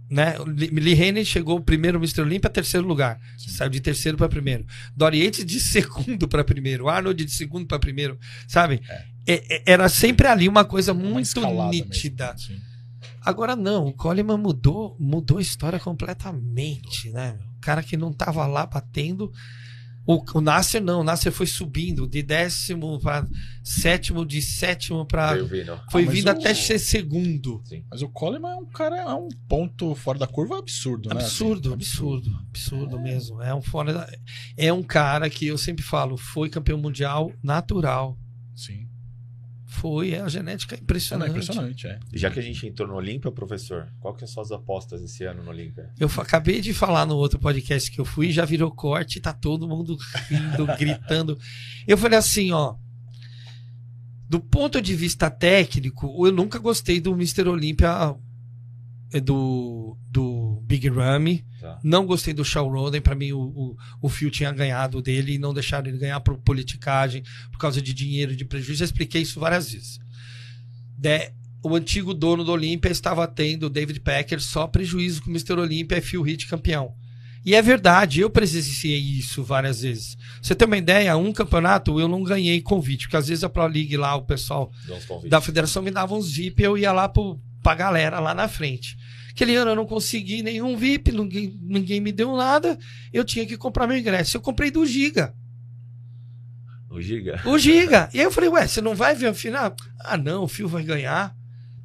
né? 0.10 0.36
Lee 0.45 0.93
Haney 0.93 1.26
chegou 1.26 1.60
primeiro 1.60 1.97
Mr. 1.97 2.22
Olympia, 2.22 2.49
terceiro 2.49 2.86
lugar. 2.86 3.20
sim. 3.38 3.49
Saiu 3.49 3.70
de 3.70 3.80
terceiro 3.80 4.18
para 4.18 4.30
primeiro. 4.30 4.66
Dory 4.95 5.24
Yates 5.24 5.45
de 5.45 5.60
segundo 5.60 6.28
para 6.28 6.43
primeiro. 6.43 6.88
Arnold 6.88 7.26
de 7.26 7.32
segundo 7.32 7.66
para 7.66 7.80
primeiro. 7.80 8.20
Sabe? 8.47 8.82
É, 9.26 9.56
é, 9.56 9.64
era 9.66 9.89
sempre 9.89 10.28
ali 10.28 10.47
uma 10.47 10.64
coisa 10.64 10.93
Uma 10.93 11.03
muito 11.03 11.41
nítida. 11.70 12.36
Agora 13.22 13.56
não, 13.56 13.88
o 13.88 13.93
Coleman 13.93 14.38
mudou, 14.38 14.95
mudou 14.99 15.39
a 15.39 15.41
história 15.41 15.80
completamente, 15.80 17.10
né? 17.10 17.39
O 17.58 17.60
cara 17.60 17.82
que 17.82 17.97
não 17.97 18.14
tava 18.14 18.45
lá 18.45 18.68
batendo 18.68 19.32
O, 20.08 20.24
o 20.38 20.41
Nasser 20.41 20.82
não, 20.84 21.01
o 21.01 21.03
Nasser 21.03 21.32
foi 21.32 21.47
subindo 21.47 22.08
de 22.08 22.22
décimo 22.22 22.99
para 22.99 23.28
sétimo, 23.64 24.24
de 24.26 24.41
sétimo 24.41 25.06
para. 25.06 25.32
Foi 25.91 26.03
Ah, 26.06 26.10
vindo 26.12 26.28
o- 26.28 26.32
até 26.32 26.53
ser 26.53 26.78
segundo. 26.80 27.64
Mas 27.89 28.01
o 28.03 28.10
Coleman 28.10 28.51
é 28.51 28.56
um 28.56 28.66
cara, 28.66 28.97
é 28.97 29.14
um 29.14 29.30
ponto 29.47 29.95
fora 29.95 30.20
da 30.20 30.28
curva 30.28 30.60
absurdo, 30.60 31.10
né? 31.10 31.16
Absurdo, 31.22 31.70
Assim, 31.70 31.74
absurdo, 31.74 32.30
absurdo 32.49 32.99
mesmo. 32.99 33.41
É 33.41 33.53
um 33.56 33.62
fora 33.62 33.93
da- 33.93 34.10
É 34.56 34.72
um 34.72 34.84
cara 34.84 35.29
que 35.29 35.47
eu 35.47 35.58
sempre 35.58 35.84
falo, 35.84 36.17
foi 36.17 36.50
campeão 36.50 36.78
mundial 36.78 37.32
natural. 37.42 38.17
Sim. 38.55 38.84
Foi, 39.76 40.12
é 40.12 40.22
a 40.22 40.28
genética 40.28 40.76
É, 40.76 40.78
não, 40.78 40.84
impressionante. 40.84 41.28
é 41.28 41.32
impressionante, 41.32 41.88
é. 41.88 42.00
Já 42.14 42.30
que 42.32 42.39
a 42.39 42.42
gente 42.42 42.66
entrou 42.66 42.88
no 42.88 42.96
Olímpia, 42.96 43.32
professor, 43.32 43.88
qual 44.00 44.14
que 44.14 44.22
são 44.22 44.28
suas 44.30 44.52
apostas 44.52 45.02
esse 45.02 45.24
ano 45.26 45.43
no 45.43 45.50
Olímpia? 45.50 45.89
Eu 46.00 46.10
acabei 46.18 46.62
de 46.62 46.74
falar 46.74 47.06
no 47.06 47.16
outro 47.16 47.38
podcast 47.39 47.92
que 47.92 48.00
eu 48.00 48.06
fui, 48.06 48.32
já 48.32 48.46
virou 48.46 48.72
corte, 48.72 49.20
tá 49.20 49.34
todo 49.34 49.68
mundo 49.68 49.97
rindo, 50.30 50.66
gritando. 50.80 51.38
Eu 51.88 51.97
falei 51.97 52.18
assim, 52.18 52.52
ó. 52.52 52.76
Do 54.28 54.39
ponto 54.39 54.82
de 54.82 54.96
vista 54.96 55.30
técnico, 55.30 56.26
eu 56.26 56.32
nunca 56.32 56.58
gostei 56.58 57.00
do 57.00 57.12
Mr. 57.14 57.47
Olympia 57.47 57.89
eh, 57.89 58.16
do, 59.21 59.97
do 60.09 60.61
Big 60.65 60.89
Ramy. 60.89 61.45
Tá. 61.59 61.79
Não 61.83 62.05
gostei 62.05 62.33
do 62.33 62.43
Shawn 62.43 62.69
Roden. 62.69 63.01
Pra 63.01 63.15
mim, 63.15 63.32
o, 63.32 63.39
o, 63.39 63.77
o 64.01 64.09
Phil 64.09 64.29
tinha 64.32 64.51
ganhado 64.51 65.01
dele 65.01 65.33
e 65.33 65.37
não 65.39 65.53
deixaram 65.53 65.87
ele 65.87 65.97
ganhar 65.97 66.19
por 66.19 66.37
politicagem, 66.37 67.23
por 67.51 67.57
causa 67.57 67.82
de 67.82 67.93
dinheiro 67.93 68.36
de 68.36 68.43
prejuízo. 68.45 68.79
Já 68.79 68.86
expliquei 68.86 69.21
isso 69.21 69.39
várias 69.39 69.71
vezes. 69.71 69.99
De- 70.97 71.32
o 71.63 71.75
antigo 71.75 72.13
dono 72.13 72.43
do 72.43 72.51
Olímpia 72.51 72.91
estava 72.91 73.27
tendo, 73.27 73.69
David 73.71 73.99
Packer, 74.01 74.39
só 74.39 74.67
prejuízo 74.67 75.21
com 75.23 75.29
o 75.29 75.33
Mr. 75.33 75.53
Olímpia 75.53 75.97
e 75.97 76.01
Phil 76.01 76.27
Heath 76.27 76.45
campeão. 76.47 76.93
E 77.43 77.53
é 77.55 77.61
verdade, 77.61 78.21
eu 78.21 78.29
presenciei 78.29 78.97
isso 78.99 79.43
várias 79.43 79.82
vezes. 79.82 80.17
Você 80.41 80.53
tem 80.55 80.65
uma 80.67 80.77
ideia, 80.77 81.15
um 81.17 81.32
campeonato 81.32 81.99
eu 81.99 82.07
não 82.07 82.23
ganhei 82.23 82.61
convite, 82.61 83.03
porque 83.05 83.17
às 83.17 83.27
vezes 83.27 83.43
a 83.43 83.49
Pro 83.49 83.65
League 83.67 83.95
lá, 83.97 84.15
o 84.15 84.23
pessoal 84.23 84.71
da 85.29 85.39
federação 85.41 85.82
me 85.83 85.91
dava 85.91 86.15
uns 86.15 86.32
VIP, 86.32 86.61
eu 86.63 86.75
ia 86.77 86.91
lá 86.91 87.07
pro, 87.09 87.39
pra 87.66 87.74
galera 87.74 88.20
lá 88.20 88.36
na 88.36 88.47
frente. 88.47 88.96
Aquele 89.32 89.55
ano 89.55 89.71
eu 89.71 89.75
não 89.75 89.87
consegui 89.87 90.43
nenhum 90.43 90.78
VIP, 90.78 91.12
ninguém, 91.12 91.59
ninguém 91.63 92.00
me 92.00 92.12
deu 92.12 92.36
nada, 92.37 92.78
eu 93.12 93.25
tinha 93.25 93.43
que 93.43 93.58
comprar 93.58 93.87
meu 93.87 93.97
ingresso. 93.97 94.37
Eu 94.37 94.42
comprei 94.42 94.70
do 94.70 94.86
Giga. 94.86 95.33
O 96.92 97.01
Giga? 97.01 97.42
O 97.43 97.58
Giga. 97.58 98.08
E 98.13 98.20
aí 98.20 98.24
eu 98.24 98.32
falei, 98.32 98.51
ué, 98.51 98.67
você 98.67 98.82
não 98.82 98.93
vai 98.93 99.16
ver 99.16 99.28
a 99.29 99.33
final? 99.33 99.75
Ah, 100.00 100.16
não, 100.16 100.43
o 100.43 100.47
Fio 100.47 100.67
vai 100.67 100.83
ganhar. 100.83 101.36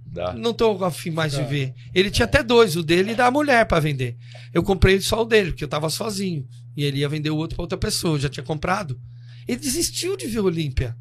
Dá. 0.06 0.34
Não 0.34 0.52
tô 0.52 0.84
afim 0.84 1.10
mais 1.10 1.32
de 1.32 1.38
Tá. 1.38 1.44
ver. 1.44 1.72
Ele 1.94 2.10
tinha 2.10 2.26
até 2.26 2.42
dois, 2.42 2.76
o 2.76 2.82
dele 2.82 3.12
e 3.12 3.14
da 3.14 3.30
mulher 3.30 3.64
pra 3.64 3.80
vender. 3.80 4.18
Eu 4.52 4.62
comprei 4.62 5.00
só 5.00 5.22
o 5.22 5.24
dele, 5.24 5.50
porque 5.52 5.64
eu 5.64 5.68
tava 5.68 5.88
sozinho. 5.88 6.46
E 6.76 6.84
ele 6.84 6.98
ia 6.98 7.08
vender 7.08 7.30
o 7.30 7.36
outro 7.36 7.56
pra 7.56 7.62
outra 7.62 7.78
pessoa, 7.78 8.16
eu 8.16 8.20
já 8.20 8.28
tinha 8.28 8.44
comprado. 8.44 9.00
Ele 9.48 9.58
desistiu 9.58 10.14
de 10.16 10.26
ver 10.26 10.40
Olímpia. 10.40 10.94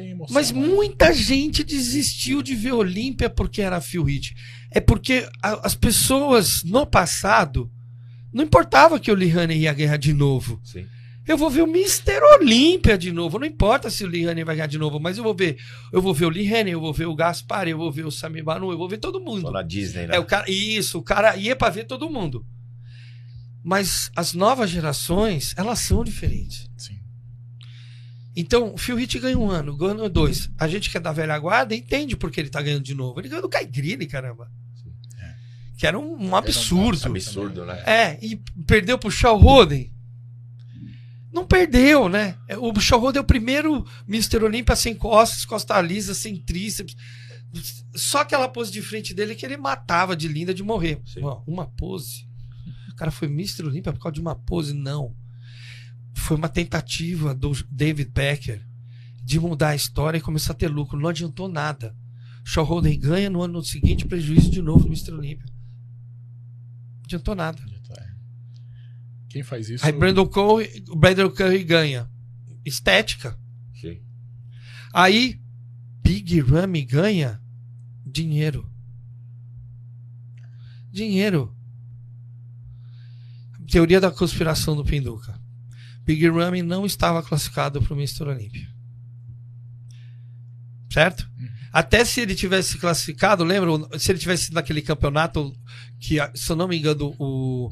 Tem 0.00 0.10
emoção. 0.12 0.34
Mas 0.34 0.50
né? 0.50 0.60
muita 0.60 1.12
gente 1.12 1.62
desistiu 1.62 2.42
de 2.42 2.54
ver 2.54 2.72
Olímpia 2.72 3.28
porque 3.28 3.60
era 3.60 3.80
Phil 3.80 4.08
Heath. 4.08 4.32
É 4.70 4.80
porque 4.80 5.28
a- 5.42 5.60
as 5.66 5.74
pessoas 5.74 6.62
no 6.64 6.86
passado 6.86 7.70
não 8.32 8.44
importava 8.44 8.98
que 8.98 9.10
o 9.10 9.14
Lihane 9.14 9.56
ia 9.56 9.72
ganhar 9.72 9.96
de 9.98 10.12
novo. 10.14 10.60
Sim. 10.64 10.86
Eu 11.28 11.36
vou 11.36 11.50
ver 11.50 11.62
o 11.62 11.66
Mr. 11.66 12.18
Olímpia 12.40 12.96
de 12.96 13.12
novo. 13.12 13.38
Não 13.38 13.46
importa 13.46 13.90
se 13.90 14.02
o 14.02 14.06
Lihane 14.08 14.42
vai 14.42 14.56
ganhar 14.56 14.66
de 14.66 14.78
novo, 14.78 14.98
mas 14.98 15.18
eu 15.18 15.22
vou 15.22 15.34
ver. 15.34 15.58
Eu 15.92 16.00
vou 16.00 16.14
ver 16.14 16.24
o 16.26 16.30
Lihane, 16.30 16.70
eu 16.70 16.80
vou 16.80 16.92
ver 16.92 17.06
o 17.06 17.14
Gaspar, 17.14 17.68
eu 17.68 17.76
vou 17.76 17.92
ver 17.92 18.06
o 18.06 18.10
Sami 18.10 18.42
Banu, 18.42 18.70
eu 18.72 18.78
vou 18.78 18.88
ver 18.88 18.98
todo 18.98 19.20
mundo. 19.20 19.42
Tô 19.42 19.50
na 19.50 19.62
Disney, 19.62 20.06
né? 20.06 20.16
É, 20.16 20.18
o 20.18 20.24
cara, 20.24 20.50
isso, 20.50 20.98
o 20.98 21.02
cara 21.02 21.36
ia 21.36 21.54
pra 21.54 21.68
ver 21.68 21.84
todo 21.84 22.08
mundo. 22.10 22.44
Mas 23.62 24.10
as 24.16 24.32
novas 24.32 24.70
gerações, 24.70 25.54
elas 25.56 25.80
são 25.80 26.02
diferentes. 26.02 26.70
Sim. 26.76 26.99
Então, 28.34 28.72
o 28.74 28.78
Phil 28.78 28.98
Heath 28.98 29.18
ganha 29.18 29.38
um 29.38 29.50
ano, 29.50 29.76
ganha 29.76 30.08
dois. 30.08 30.48
A 30.58 30.68
gente 30.68 30.88
que 30.88 30.96
é 30.96 31.00
da 31.00 31.12
velha 31.12 31.38
guarda 31.38 31.74
entende 31.74 32.16
por 32.16 32.30
que 32.30 32.40
ele 32.40 32.48
tá 32.48 32.62
ganhando 32.62 32.84
de 32.84 32.94
novo. 32.94 33.20
Ele 33.20 33.28
ganhou 33.28 33.42
do 33.42 33.48
Kai 33.48 33.66
Green, 33.66 34.06
caramba. 34.06 34.50
É. 35.20 35.34
Que 35.76 35.86
era 35.86 35.98
um, 35.98 36.28
um 36.28 36.36
absurdo. 36.36 37.06
Absurdo, 37.06 37.66
né? 37.66 37.82
É, 37.86 38.18
e 38.24 38.40
perdeu 38.66 38.98
pro 38.98 39.10
Shaw 39.10 39.36
Roden. 39.36 39.92
Não 41.32 41.44
perdeu, 41.44 42.08
né? 42.08 42.36
O 42.58 42.78
Shaw 42.80 43.00
Roden 43.00 43.18
é 43.20 43.22
o 43.22 43.26
primeiro 43.26 43.84
Mr. 44.08 44.44
Olímpia 44.44 44.74
sem 44.74 44.94
costas, 44.94 45.44
costa 45.44 45.80
lisa, 45.80 46.14
sem 46.14 46.36
tríceps. 46.36 46.96
Só 47.94 48.20
aquela 48.20 48.48
pose 48.48 48.70
de 48.70 48.80
frente 48.82 49.12
dele 49.12 49.34
que 49.34 49.44
ele 49.44 49.56
matava 49.56 50.16
de 50.16 50.28
linda 50.28 50.54
de 50.54 50.62
morrer. 50.62 51.00
Sim. 51.04 51.20
Uma 51.46 51.66
pose. 51.66 52.28
O 52.92 52.96
cara 52.96 53.10
foi 53.10 53.28
Mr. 53.28 53.64
Olímpia 53.64 53.92
por 53.92 54.00
causa 54.00 54.14
de 54.14 54.20
uma 54.20 54.34
pose? 54.34 54.72
Não. 54.72 55.14
Foi 56.20 56.36
uma 56.36 56.48
tentativa 56.48 57.34
do 57.34 57.52
David 57.70 58.10
Becker 58.10 58.66
de 59.22 59.40
mudar 59.40 59.70
a 59.70 59.76
história 59.76 60.18
e 60.18 60.20
começar 60.20 60.52
a 60.52 60.56
ter 60.56 60.68
lucro. 60.68 60.98
Não 60.98 61.08
adiantou 61.08 61.48
nada. 61.48 61.96
Shaw 62.44 62.64
Roden 62.64 62.98
ganha 62.98 63.30
no 63.30 63.42
ano 63.42 63.62
seguinte, 63.62 64.06
prejuízo 64.06 64.50
de 64.50 64.62
novo 64.62 64.84
no 64.84 64.88
Mr. 64.88 65.12
Olímpia. 65.12 65.46
Não 65.46 67.04
adiantou 67.04 67.34
nada. 67.34 67.62
Quem 69.30 69.44
faz 69.44 69.70
isso? 69.70 69.86
Aí 69.86 69.92
Brandon 69.92 70.26
Curry, 70.26 70.84
o 70.88 70.96
Brandon 70.96 71.30
Curry 71.30 71.62
ganha. 71.62 72.10
Estética. 72.64 73.38
Sim. 73.80 74.02
Aí 74.92 75.40
Big 76.02 76.40
Ramy 76.40 76.84
ganha 76.84 77.40
dinheiro. 78.04 78.68
Dinheiro. 80.90 81.56
Teoria 83.70 84.00
da 84.00 84.10
conspiração 84.10 84.74
do 84.74 84.84
Pinduca. 84.84 85.40
Big 86.10 86.28
Ramy 86.28 86.60
não 86.60 86.84
estava 86.84 87.22
classificado 87.22 87.80
para 87.80 87.94
o 87.94 87.96
Mr. 87.96 88.24
Olímpia. 88.24 88.66
Certo? 90.92 91.24
Até 91.72 92.04
se 92.04 92.20
ele 92.20 92.34
tivesse 92.34 92.78
classificado, 92.78 93.44
lembra? 93.44 93.96
Se 93.96 94.10
ele 94.10 94.18
tivesse 94.18 94.52
naquele 94.52 94.82
campeonato 94.82 95.54
que, 96.00 96.16
se 96.34 96.50
eu 96.50 96.56
não 96.56 96.66
me 96.66 96.76
engano, 96.76 97.14
o. 97.16 97.70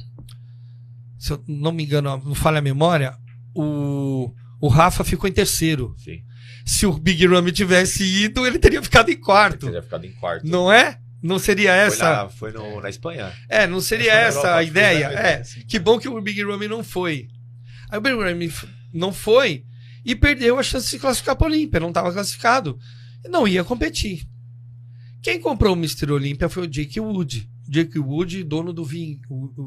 Se 1.17 1.33
eu 1.33 1.43
não 1.45 1.73
me 1.73 1.83
engano, 1.83 2.15
não 2.23 2.33
falha 2.33 2.59
a 2.59 2.61
memória, 2.61 3.13
o, 3.53 4.33
o 4.61 4.69
Rafa 4.69 5.03
ficou 5.03 5.29
em 5.29 5.33
terceiro. 5.33 5.93
Sim. 5.97 6.23
Se 6.65 6.85
o 6.85 6.93
Big 6.93 7.27
Ramy 7.27 7.51
tivesse 7.51 8.05
ido, 8.05 8.47
ele 8.47 8.57
teria 8.57 8.81
ficado 8.81 9.11
em 9.11 9.19
quarto. 9.19 9.65
Teria 9.65 9.81
ficado 9.81 10.05
em 10.05 10.13
quarto. 10.13 10.47
Não 10.47 10.71
é? 10.71 10.97
Não 11.21 11.37
seria 11.37 11.71
Foi, 11.71 11.79
essa? 11.79 12.09
na, 12.09 12.29
foi 12.29 12.51
no, 12.53 12.79
na 12.79 12.87
Espanha. 12.87 13.33
É, 13.49 13.67
não 13.67 13.81
seria 13.81 14.11
Foi 14.11 14.21
essa 14.21 14.37
Europa, 14.37 14.51
a 14.51 14.55
foi 14.55 14.67
ideia. 14.67 15.05
É, 15.07 15.41
que 15.67 15.77
bom 15.77 15.99
que 15.99 16.07
o 16.07 16.21
Big 16.21 16.41
Ramy 16.41 16.69
não 16.69 16.85
foi. 16.85 17.27
Aí 17.89 17.99
o 17.99 18.43
f- 18.43 18.67
não 18.93 19.11
foi 19.11 19.65
e 20.05 20.15
perdeu 20.15 20.57
a 20.59 20.63
chance 20.63 20.85
de 20.85 20.91
se 20.91 20.99
classificar 20.99 21.35
para 21.35 21.47
Olímpia. 21.47 21.79
Não 21.79 21.89
estava 21.89 22.11
classificado. 22.11 22.77
E 23.25 23.27
não 23.29 23.47
ia 23.47 23.63
competir. 23.63 24.27
Quem 25.21 25.39
comprou 25.41 25.75
o 25.75 25.77
Mr. 25.77 26.11
Olímpia 26.11 26.47
foi 26.47 26.63
o 26.63 26.67
Jake 26.67 26.99
Wood. 26.99 27.49
Jake 27.67 27.99
Wood, 27.99 28.43
dono 28.45 28.71
do 28.73 28.83
Ving- 28.85 29.19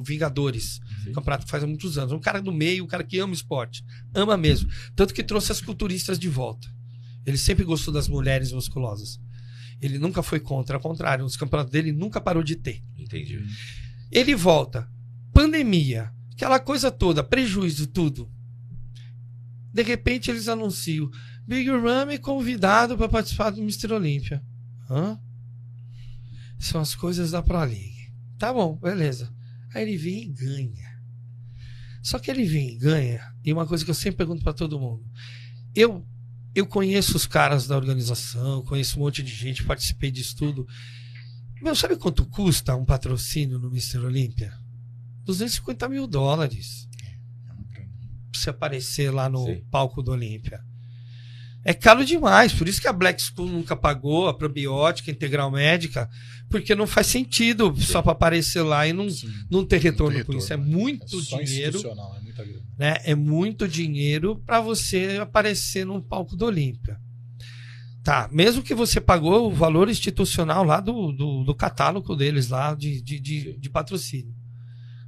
Vingadores. 0.04 0.80
Sim. 1.04 1.12
Campeonato 1.12 1.46
faz 1.46 1.62
há 1.62 1.66
muitos 1.66 1.98
anos. 1.98 2.12
Um 2.12 2.18
cara 2.18 2.40
do 2.40 2.50
meio, 2.50 2.84
um 2.84 2.86
cara 2.86 3.04
que 3.04 3.18
ama 3.18 3.34
esporte. 3.34 3.84
Ama 4.14 4.36
mesmo. 4.36 4.68
Tanto 4.96 5.12
que 5.14 5.22
trouxe 5.22 5.52
as 5.52 5.60
culturistas 5.60 6.18
de 6.18 6.28
volta. 6.28 6.66
Ele 7.26 7.36
sempre 7.36 7.64
gostou 7.64 7.92
das 7.92 8.08
mulheres 8.08 8.50
musculosas. 8.52 9.20
Ele 9.80 9.98
nunca 9.98 10.22
foi 10.22 10.40
contra, 10.40 10.76
ao 10.76 10.80
contrário, 10.82 11.24
os 11.24 11.36
campeonatos 11.36 11.72
dele 11.72 11.92
nunca 11.92 12.20
parou 12.20 12.42
de 12.42 12.56
ter. 12.56 12.82
Entendi. 12.98 13.40
Ele 14.10 14.34
volta, 14.34 14.88
pandemia, 15.32 16.10
aquela 16.42 16.58
coisa 16.58 16.90
toda, 16.90 17.22
prejuízo, 17.22 17.86
tudo. 17.86 18.28
De 19.72 19.82
repente 19.82 20.28
eles 20.28 20.48
anunciam: 20.48 21.08
Big 21.46 21.70
Ramy 21.70 22.18
convidado 22.18 22.98
para 22.98 23.08
participar 23.08 23.50
do 23.50 23.60
Mr. 23.60 23.92
Olímpia. 23.92 24.42
São 26.58 26.80
as 26.80 26.94
coisas 26.94 27.30
da 27.30 27.42
Pro 27.42 27.60
League. 27.60 28.12
Tá 28.38 28.52
bom, 28.52 28.76
beleza. 28.76 29.32
Aí 29.72 29.82
ele 29.82 29.96
vem 29.96 30.24
e 30.24 30.28
ganha. 30.32 31.00
Só 32.02 32.18
que 32.18 32.30
ele 32.30 32.44
vem 32.44 32.70
e 32.70 32.76
ganha. 32.78 33.22
E 33.44 33.52
uma 33.52 33.66
coisa 33.66 33.84
que 33.84 33.90
eu 33.90 33.94
sempre 33.94 34.18
pergunto 34.18 34.42
para 34.42 34.52
todo 34.52 34.80
mundo: 34.80 35.04
eu 35.74 36.04
eu 36.54 36.66
conheço 36.66 37.16
os 37.16 37.24
caras 37.24 37.66
da 37.66 37.76
organização, 37.76 38.62
conheço 38.64 38.98
um 38.98 39.02
monte 39.02 39.22
de 39.22 39.32
gente, 39.32 39.64
participei 39.64 40.10
disso 40.10 40.36
tudo. 40.36 40.66
Meu, 41.62 41.74
sabe 41.76 41.96
quanto 41.96 42.26
custa 42.26 42.74
um 42.74 42.84
patrocínio 42.84 43.58
no 43.60 43.68
Mr. 43.68 43.98
Olímpia? 43.98 44.52
250 45.24 45.88
mil 45.88 46.06
dólares 46.06 46.88
pra 48.30 48.40
você 48.40 48.50
aparecer 48.50 49.10
lá 49.10 49.28
no 49.28 49.44
Sim. 49.46 49.62
palco 49.70 50.02
do 50.02 50.12
Olímpia. 50.12 50.60
É 51.64 51.72
caro 51.72 52.04
demais, 52.04 52.52
por 52.52 52.66
isso 52.66 52.80
que 52.80 52.88
a 52.88 52.92
Black 52.92 53.22
School 53.22 53.46
nunca 53.48 53.76
pagou, 53.76 54.26
a 54.26 54.34
probiótica, 54.34 55.10
a 55.10 55.14
integral 55.14 55.48
médica, 55.48 56.10
porque 56.50 56.74
não 56.74 56.88
faz 56.88 57.06
sentido 57.06 57.72
só 57.80 58.02
para 58.02 58.10
aparecer 58.12 58.62
lá 58.62 58.84
e 58.86 58.92
não, 58.92 59.08
Sim. 59.08 59.32
não 59.48 59.64
ter 59.64 59.80
retorno 59.80 60.24
com 60.24 60.32
isso. 60.32 60.52
É 60.52 60.56
né? 60.56 60.64
muito 60.64 61.18
É 61.20 61.44
dinheiro 61.44 61.78
é 61.78 62.20
muita 62.20 62.44
grana. 62.44 62.62
né? 62.76 62.96
É 63.04 63.14
muito 63.14 63.68
dinheiro 63.68 64.42
para 64.44 64.60
você 64.60 65.18
aparecer 65.22 65.86
no 65.86 66.02
palco 66.02 66.34
do 66.34 66.46
Olímpia. 66.46 66.98
Tá, 68.02 68.28
mesmo 68.32 68.64
que 68.64 68.74
você 68.74 69.00
pagou 69.00 69.46
o 69.48 69.54
valor 69.54 69.88
institucional 69.88 70.64
lá 70.64 70.80
do, 70.80 71.12
do, 71.12 71.44
do 71.44 71.54
catálogo 71.54 72.16
deles 72.16 72.48
lá 72.48 72.74
de, 72.74 73.00
de, 73.00 73.20
de, 73.20 73.56
de 73.56 73.70
patrocínio. 73.70 74.34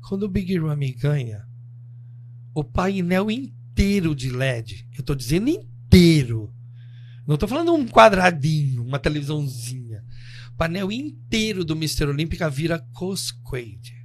Quando 0.08 0.24
o 0.24 0.28
Big 0.28 0.58
Ramy 0.58 0.92
ganha, 0.92 1.48
o 2.54 2.62
painel 2.62 3.30
inteiro 3.30 4.14
de 4.14 4.30
LED. 4.30 4.86
Eu 4.96 5.02
tô 5.02 5.14
dizendo 5.14 5.48
inteiro. 5.48 6.54
Não 7.26 7.38
tô 7.38 7.48
falando 7.48 7.72
um 7.72 7.86
quadradinho, 7.86 8.84
uma 8.84 8.98
televisãozinha. 8.98 10.04
O 10.52 10.56
painel 10.56 10.92
inteiro 10.92 11.64
do 11.64 11.74
Mr. 11.74 12.04
Olímpica 12.04 12.50
vira 12.50 12.78
Cosquade. 12.92 14.04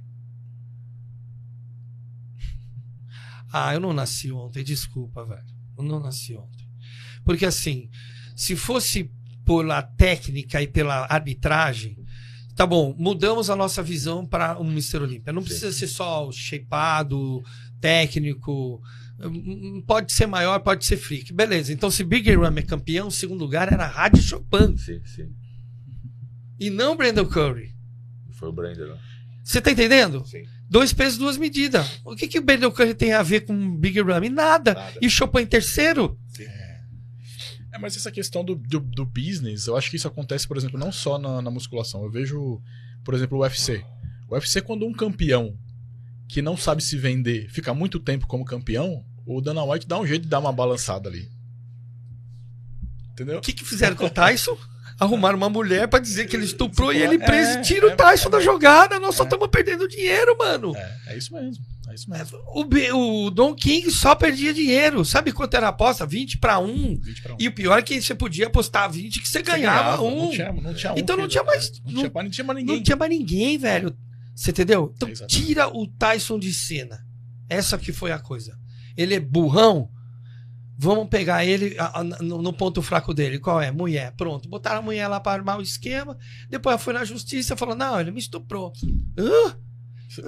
Ah, 3.52 3.74
eu 3.74 3.80
não 3.80 3.92
nasci 3.92 4.30
ontem, 4.30 4.62
desculpa, 4.62 5.24
velho. 5.24 5.44
Eu 5.76 5.82
não 5.82 5.98
nasci 5.98 6.36
ontem. 6.36 6.68
Porque 7.24 7.44
assim, 7.44 7.90
se 8.36 8.54
fosse 8.54 9.10
pela 9.44 9.82
técnica 9.82 10.62
e 10.62 10.68
pela 10.68 11.12
arbitragem, 11.12 11.98
tá 12.60 12.66
bom, 12.66 12.94
mudamos 12.98 13.48
a 13.48 13.56
nossa 13.56 13.82
visão 13.82 14.26
para 14.26 14.60
um 14.60 14.70
Mr. 14.70 14.98
Olímpia. 14.98 15.32
Não 15.32 15.40
Sim. 15.40 15.46
precisa 15.48 15.72
ser 15.72 15.86
só 15.86 16.30
shapeado, 16.30 17.42
técnico. 17.80 18.82
Hum, 19.18 19.82
Pode 19.86 20.12
ser 20.12 20.26
maior, 20.26 20.58
pode 20.60 20.84
ser 20.84 20.98
freak. 20.98 21.32
Beleza. 21.32 21.72
Então, 21.72 21.90
se 21.90 22.04
Big 22.04 22.30
Ram 22.36 22.54
é 22.54 22.60
campeão, 22.60 23.08
o 23.08 23.10
segundo 23.10 23.40
lugar 23.40 23.72
era 23.72 23.86
Rádio 23.86 24.22
Chopin. 24.22 24.76
Sim, 24.76 25.00
sim. 25.06 25.32
E 26.58 26.68
não 26.68 26.98
Brandon 26.98 27.24
Curry. 27.24 27.74
Foi 28.32 28.50
o 28.50 28.52
Brandon. 28.52 28.88
né? 28.88 28.98
Você 29.42 29.58
tá 29.62 29.70
entendendo? 29.70 30.22
Sim. 30.26 30.42
Dois 30.68 30.92
pesos, 30.92 31.16
duas 31.18 31.38
medidas. 31.38 32.02
O 32.04 32.14
que, 32.14 32.28
que 32.28 32.38
o 32.38 32.42
Brandon 32.42 32.70
Curry 32.70 32.92
tem 32.92 33.14
a 33.14 33.22
ver 33.22 33.46
com 33.46 33.74
Big 33.78 33.98
Ram? 34.02 34.20
Nada. 34.28 34.74
Nada. 34.74 34.98
E 35.00 35.06
o 35.06 35.10
Chopin 35.10 35.40
em 35.40 35.46
terceiro? 35.46 36.19
É, 37.72 37.78
mas 37.78 37.96
essa 37.96 38.10
questão 38.10 38.44
do, 38.44 38.56
do, 38.56 38.80
do 38.80 39.06
business, 39.06 39.66
eu 39.66 39.76
acho 39.76 39.90
que 39.90 39.96
isso 39.96 40.08
acontece, 40.08 40.46
por 40.46 40.56
exemplo, 40.56 40.78
não 40.78 40.90
só 40.90 41.18
na, 41.18 41.40
na 41.40 41.50
musculação. 41.50 42.02
Eu 42.02 42.10
vejo, 42.10 42.60
por 43.04 43.14
exemplo, 43.14 43.38
o 43.38 43.42
UFC. 43.42 43.84
O 44.28 44.34
UFC, 44.34 44.60
quando 44.60 44.86
um 44.86 44.92
campeão 44.92 45.56
que 46.28 46.42
não 46.42 46.56
sabe 46.56 46.82
se 46.82 46.96
vender 46.96 47.48
fica 47.50 47.74
muito 47.74 47.98
tempo 47.98 48.26
como 48.26 48.44
campeão, 48.44 49.04
o 49.26 49.40
Dana 49.40 49.64
White 49.64 49.86
dá 49.86 49.98
um 49.98 50.06
jeito 50.06 50.22
de 50.22 50.28
dar 50.28 50.40
uma 50.40 50.52
balançada 50.52 51.08
ali. 51.08 51.30
Entendeu? 53.12 53.38
O 53.38 53.40
que, 53.40 53.52
que 53.52 53.64
fizeram 53.64 53.96
com 53.96 54.06
o 54.06 54.10
Tyson? 54.10 54.56
Arrumaram 54.98 55.36
uma 55.36 55.48
mulher 55.48 55.88
pra 55.88 55.98
dizer 55.98 56.26
que 56.26 56.36
ele 56.36 56.44
estuprou 56.44 56.92
e 56.92 57.00
ele 57.00 57.16
É, 57.16 57.18
preso 57.18 57.58
e 57.58 57.62
tira 57.62 57.88
é, 57.88 57.92
o 57.92 57.96
Tyson 57.96 58.28
é. 58.28 58.32
da 58.32 58.40
jogada. 58.40 58.98
Nós 58.98 59.14
só 59.14 59.24
estamos 59.24 59.48
perdendo 59.48 59.88
dinheiro, 59.88 60.36
mano. 60.36 60.76
É, 60.76 60.98
é 61.08 61.18
isso 61.18 61.32
mesmo. 61.32 61.64
É 61.90 61.94
isso 61.94 62.08
mesmo. 62.08 62.38
O, 62.54 62.64
B- 62.64 62.92
o 62.92 63.30
Don 63.30 63.54
King 63.54 63.90
só 63.90 64.14
perdia 64.14 64.54
dinheiro. 64.54 65.04
Sabe 65.04 65.32
quanto 65.32 65.54
era 65.54 65.66
a 65.66 65.70
aposta? 65.70 66.06
20 66.06 66.38
pra 66.38 66.58
1. 66.58 67.00
20 67.00 67.22
pra 67.22 67.32
um. 67.34 67.36
E 67.40 67.48
o 67.48 67.52
pior 67.52 67.78
é 67.78 67.82
que 67.82 68.00
você 68.00 68.14
podia 68.14 68.46
apostar 68.46 68.90
20 68.90 69.20
que 69.20 69.28
você 69.28 69.42
ganhava, 69.42 70.00
um. 70.02 70.24
Não 70.26 70.30
tinha, 70.30 70.52
não 70.52 70.74
tinha 70.74 70.92
um 70.92 70.98
Então 70.98 71.16
não 71.16 71.26
tinha 71.28 71.42
mais- 71.44 71.70
Não, 71.84 71.92
não- 71.92 72.00
tinha, 72.10 72.22
não 72.22 72.30
tinha 72.30 72.44
mais 72.44 72.58
ninguém. 72.58 72.76
Não 72.76 72.82
tinha 72.82 72.96
mais 72.96 73.10
ninguém, 73.10 73.58
velho. 73.58 73.96
Você 74.34 74.50
entendeu? 74.52 74.92
Então 74.96 75.08
Exato. 75.08 75.26
tira 75.34 75.68
o 75.68 75.86
Tyson 75.86 76.38
de 76.38 76.52
cena. 76.54 76.98
Essa 77.48 77.76
que 77.76 77.92
foi 77.92 78.12
a 78.12 78.18
coisa. 78.18 78.56
Ele 78.96 79.14
é 79.14 79.20
burrão. 79.20 79.90
Vamos 80.82 81.08
pegar 81.10 81.44
ele 81.44 81.76
a- 81.78 82.00
a- 82.00 82.04
no, 82.04 82.40
no 82.40 82.52
ponto 82.54 82.80
fraco 82.80 83.12
dele. 83.12 83.38
Qual 83.38 83.60
é? 83.60 83.70
Mulher. 83.70 84.12
Pronto. 84.16 84.48
Botaram 84.48 84.78
a 84.78 84.82
mulher 84.82 85.08
lá 85.08 85.20
para 85.20 85.32
armar 85.38 85.58
o 85.58 85.62
esquema. 85.62 86.16
Depois 86.48 86.72
ela 86.72 86.78
foi 86.78 86.94
na 86.94 87.04
justiça 87.04 87.52
e 87.52 87.56
falou: 87.56 87.74
Não, 87.74 88.00
ele 88.00 88.10
me 88.10 88.18
estuprou. 88.18 88.72
Hã? 89.18 89.48
Me 89.48 89.69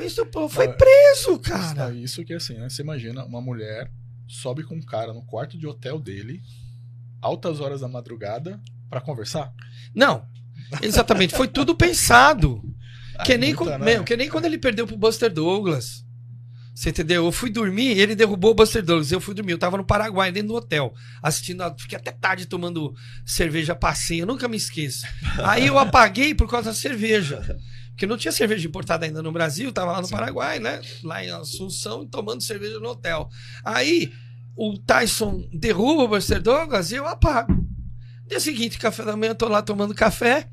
estuprou. 0.05 0.49
Foi 0.49 0.67
é- 0.67 0.73
preso, 0.73 1.39
cara. 1.41 1.91
Isso, 1.91 1.99
isso 2.21 2.25
que 2.25 2.33
é 2.33 2.37
assim, 2.37 2.55
né? 2.55 2.69
Você 2.69 2.83
imagina 2.83 3.25
uma 3.25 3.41
mulher 3.41 3.91
sobe 4.29 4.63
com 4.63 4.77
um 4.77 4.83
cara 4.83 5.13
no 5.13 5.23
quarto 5.23 5.59
de 5.59 5.67
hotel 5.67 5.99
dele, 5.99 6.41
altas 7.21 7.61
horas 7.61 7.81
da 7.81 7.89
madrugada, 7.89 8.61
pra 8.89 9.01
conversar? 9.01 9.53
Não. 9.95 10.25
Exatamente. 10.81 11.35
Foi 11.35 11.49
tudo 11.49 11.75
pensado. 11.75 12.63
Que 13.25 13.37
nem, 13.37 13.55
com- 13.55 13.65
né? 13.67 14.03
que 14.03 14.17
nem 14.17 14.29
quando 14.29 14.47
ele 14.47 14.59
perdeu 14.59 14.87
pro 14.87 14.97
Buster 14.97 15.31
Douglas. 15.33 16.03
Você 16.75 16.89
entendeu? 16.89 17.27
Eu 17.27 17.33
fui 17.33 17.51
dormir, 17.51 17.99
ele 17.99 18.15
derrubou 18.15 18.53
o 18.53 18.55
Buster 18.55 18.83
Douglas. 18.83 19.13
Eu 19.13 19.21
fui 19.21 19.35
dormir, 19.35 19.53
eu 19.53 19.59
tava 19.59 19.77
no 19.77 19.85
Paraguai, 19.85 20.33
dentro 20.33 20.49
do 20.49 20.55
hotel, 20.55 20.95
assistindo. 21.23 21.61
a- 21.61 21.77
Fiquei 21.79 21.99
até 21.99 22.11
tarde 22.11 22.47
tomando 22.47 22.95
cerveja 23.27 23.75
passeio, 23.75 24.23
eu 24.23 24.27
nunca 24.27 24.49
me 24.49 24.57
esqueço. 24.57 25.05
Aí 25.45 25.67
eu 25.67 25.79
apaguei 25.79 26.35
por 26.35 26.49
causa 26.49 26.71
da 26.71 26.75
cerveja. 26.75 27.59
Porque 27.93 28.07
não 28.07 28.17
tinha 28.17 28.33
cerveja 28.33 28.67
importada 28.67 29.05
ainda 29.07 29.23
no 29.23 29.31
Brasil, 29.31 29.73
tava 29.73 29.93
lá 29.93 30.01
no 30.01 30.07
Sim. 30.07 30.15
Paraguai, 30.15 30.59
né? 30.59 30.81
Lá 31.05 31.25
em 31.25 31.31
Assunção, 31.31 32.07
tomando 32.07 32.43
cerveja 32.43 32.81
no 32.81 32.89
hotel. 32.89 33.29
Aí 33.65 34.13
o 34.57 34.77
Tyson 34.79 35.47
derruba 35.53 36.03
o 36.05 36.09
Buster 36.09 36.41
Douglas 36.43 36.91
e 36.91 36.97
eu 36.97 37.07
apago. 37.07 37.55
Dia 38.29 38.41
seguinte, 38.41 38.79
café 38.79 39.05
da 39.05 39.17
manhã, 39.17 39.31
eu 39.33 39.37
tô 39.37 39.47
lá 39.49 39.61
tomando 39.63 39.95
café, 39.95 40.49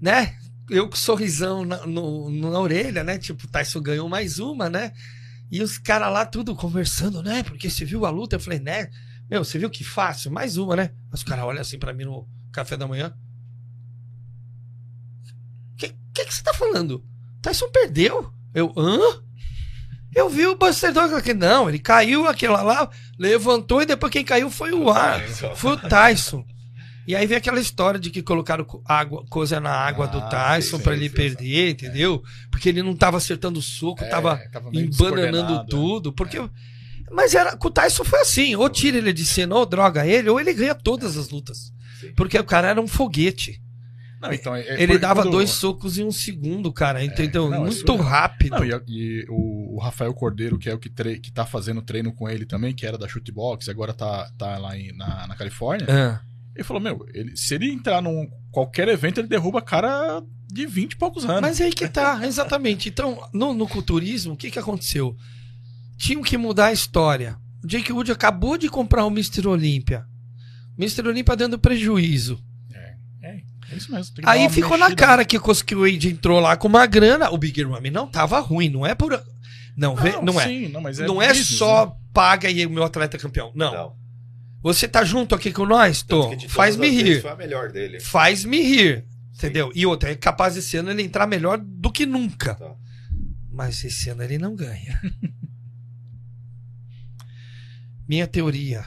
né? 0.00 0.36
Eu 0.70 0.88
com 0.88 0.96
sorrisão 0.96 1.64
na, 1.64 1.86
no- 1.86 2.30
na 2.30 2.60
orelha, 2.60 3.02
né? 3.02 3.16
Tipo, 3.18 3.44
o 3.46 3.48
Tyson 3.48 3.80
ganhou 3.80 4.08
mais 4.08 4.38
uma, 4.38 4.68
né? 4.68 4.92
E 5.50 5.62
os 5.62 5.78
caras 5.78 6.12
lá 6.12 6.26
tudo 6.26 6.54
conversando, 6.54 7.22
né? 7.22 7.42
Porque 7.42 7.70
você 7.70 7.84
viu 7.86 8.04
a 8.04 8.10
luta? 8.10 8.36
Eu 8.36 8.40
falei, 8.40 8.58
né? 8.60 8.90
Meu, 9.30 9.42
você 9.42 9.58
viu 9.58 9.70
que 9.70 9.82
fácil? 9.82 10.30
Mais 10.30 10.58
uma, 10.58 10.76
né? 10.76 10.90
Os 11.10 11.22
caras 11.22 11.44
olham 11.46 11.62
assim 11.62 11.78
pra 11.78 11.94
mim 11.94 12.04
no 12.04 12.28
café 12.52 12.76
da 12.76 12.86
manhã. 12.86 13.14
O 16.18 16.20
que, 16.20 16.26
que 16.26 16.34
você 16.34 16.42
tá 16.42 16.52
falando? 16.54 17.04
Tyson 17.42 17.68
perdeu? 17.70 18.32
Eu, 18.54 18.72
hã? 18.76 18.98
Eu 20.14 20.28
vi 20.28 20.46
o 20.46 20.56
Buster 20.56 20.92
Douglas 20.92 21.18
aqui. 21.20 21.34
Não, 21.34 21.68
ele 21.68 21.78
caiu 21.78 22.26
aquela 22.26 22.62
lá, 22.62 22.90
levantou 23.18 23.82
e 23.82 23.86
depois 23.86 24.10
quem 24.12 24.24
caiu 24.24 24.50
foi 24.50 24.72
o 24.72 24.90
ar. 24.90 25.20
Foi 25.54 25.72
o 25.72 25.76
Tyson. 25.76 26.44
E 27.06 27.14
aí 27.14 27.26
vem 27.26 27.38
aquela 27.38 27.60
história 27.60 27.98
de 28.00 28.10
que 28.10 28.22
colocaram 28.22 28.64
co- 28.64 28.82
água, 28.84 29.24
coisa 29.30 29.58
na 29.60 29.70
água 29.70 30.06
do 30.06 30.18
Ah, 30.18 30.28
Tyson 30.28 30.76
sim, 30.76 30.82
pra 30.82 30.92
sim, 30.92 30.98
ele 31.00 31.08
sim, 31.08 31.14
perder, 31.14 31.70
entendeu? 31.70 32.22
Porque 32.50 32.68
ele 32.68 32.82
não 32.82 32.94
tava 32.94 33.16
acertando 33.16 33.58
o 33.60 33.62
soco, 33.62 34.04
É, 34.04 34.08
tava 34.08 34.36
tava 34.52 34.68
embananando 34.68 34.90
descoordenado, 34.90 35.62
é. 35.62 35.66
tudo. 35.70 36.12
Porque. 36.12 36.38
Mas 37.10 37.34
era, 37.34 37.56
com 37.56 37.68
o 37.68 37.70
Tyson 37.70 38.04
foi 38.04 38.20
assim: 38.20 38.56
ou 38.56 38.68
tira 38.68 38.98
ele 38.98 39.12
de 39.12 39.24
cena, 39.24 39.54
ou 39.54 39.64
droga 39.64 40.06
ele, 40.06 40.28
ou 40.28 40.38
ele 40.38 40.52
ganha 40.52 40.74
todas 40.74 41.16
as 41.16 41.30
lutas. 41.30 41.72
Sim. 42.00 42.12
Porque 42.14 42.38
o 42.38 42.44
cara 42.44 42.68
era 42.68 42.80
um 42.80 42.86
foguete. 42.88 43.62
Não, 44.20 44.32
então, 44.32 44.54
é- 44.54 44.62
é 44.66 44.82
ele 44.82 44.98
dava 44.98 45.22
quando- 45.22 45.32
dois 45.32 45.50
socos 45.50 45.96
em 45.98 46.04
um 46.04 46.10
segundo, 46.10 46.72
cara. 46.72 47.04
Entendeu? 47.04 47.48
não, 47.48 47.58
é 47.66 47.70
Muito 47.70 47.96
rápido. 47.96 48.56
Não, 48.56 48.64
e, 48.64 48.72
a- 48.74 48.82
e 48.86 49.24
o, 49.28 49.76
o 49.76 49.78
Rafael 49.78 50.12
Cordeiro, 50.12 50.58
que 50.58 50.68
é 50.68 50.74
o 50.74 50.78
que, 50.78 50.88
tre 50.90 51.18
que 51.20 51.30
tá 51.30 51.46
fazendo 51.46 51.80
treino 51.82 52.12
com 52.12 52.28
ele 52.28 52.44
também, 52.44 52.74
que 52.74 52.84
era 52.84 52.98
da 52.98 53.06
Shootbox, 53.06 53.68
agora 53.68 53.94
tá, 53.94 54.30
tá 54.36 54.58
lá 54.58 54.76
em- 54.76 54.92
na, 54.96 55.26
na 55.28 55.36
Califórnia, 55.36 55.86
Ah. 55.88 56.20
ele 56.54 56.64
falou, 56.64 56.82
meu, 56.82 57.06
ele, 57.14 57.36
se 57.36 57.54
ele 57.54 57.70
entrar 57.70 58.02
num 58.02 58.28
qualquer 58.50 58.88
evento, 58.88 59.20
ele 59.20 59.28
derruba 59.28 59.62
cara 59.62 60.20
de 60.50 60.66
20 60.66 60.92
e 60.92 60.96
poucos 60.96 61.24
anos. 61.24 61.40
Mas 61.42 61.60
aí 61.60 61.70
que 61.72 61.86
tá, 61.88 62.20
exatamente. 62.26 62.88
Então, 62.88 63.22
no, 63.32 63.52
no 63.54 63.68
culturismo, 63.68 64.32
o 64.32 64.36
que, 64.36 64.50
que 64.50 64.58
aconteceu? 64.58 65.14
Tinham 65.96 66.22
que 66.22 66.36
mudar 66.36 66.66
a 66.66 66.72
história. 66.72 67.36
O 67.62 67.66
Jake 67.66 67.92
Wood 67.92 68.10
acabou 68.10 68.56
de 68.56 68.68
comprar 68.68 69.04
o 69.04 69.10
Mr. 69.10 69.46
Olímpia. 69.46 70.04
Mr. 70.78 71.06
Olímpia 71.08 71.36
dando 71.36 71.58
prejuízo. 71.58 72.40
É, 73.70 73.76
isso 73.76 73.92
mesmo. 73.92 74.14
que 74.14 74.22
Aí 74.24 74.48
ficou 74.48 74.78
na 74.78 74.86
mexida. 74.86 75.06
cara 75.06 75.24
que 75.24 75.38
o 75.38 75.80
Wade 75.80 76.08
entrou 76.08 76.40
lá 76.40 76.56
com 76.56 76.68
uma 76.68 76.86
grana. 76.86 77.30
O 77.30 77.38
Big 77.38 77.62
Ramy 77.62 77.90
não 77.90 78.06
tava 78.06 78.40
ruim, 78.40 78.68
não 78.68 78.86
é 78.86 78.94
por. 78.94 79.22
Não, 79.76 79.94
vê- 79.94 80.20
não, 80.22 80.40
é. 80.40 80.46
Sim, 80.46 80.68
não, 80.68 80.80
mas 80.80 80.98
é 80.98 81.06
não 81.06 81.22
é 81.22 81.28
business, 81.28 81.58
só 81.58 81.86
né? 81.86 81.92
paga 82.12 82.50
e 82.50 82.66
o 82.66 82.70
meu 82.70 82.82
atleta 82.82 83.16
é 83.16 83.20
campeão. 83.20 83.52
Não. 83.54 83.72
Não. 83.72 83.96
Você 84.60 84.88
tá 84.88 85.04
junto 85.04 85.34
aqui 85.34 85.52
com 85.52 85.64
nós? 85.64 86.02
Que 86.02 86.08
todas 86.08 86.42
Faz-me 86.44 86.88
rir. 86.88 87.22
Foi 87.22 87.30
a 87.30 87.36
melhor 87.36 87.70
dele. 87.70 88.00
Faz-me 88.00 88.60
rir. 88.60 89.04
Entendeu? 89.34 89.70
E 89.72 89.86
outra, 89.86 90.10
é 90.10 90.16
capaz 90.16 90.56
esse 90.56 90.76
ano 90.76 90.90
ele 90.90 91.02
entrar 91.02 91.28
melhor 91.28 91.58
do 91.58 91.92
que 91.92 92.04
nunca. 92.04 92.56
Tá. 92.56 92.74
Mas 93.52 93.84
esse 93.84 94.10
ano 94.10 94.24
ele 94.24 94.36
não 94.36 94.56
ganha. 94.56 95.00
Minha 98.08 98.26
teoria 98.26 98.84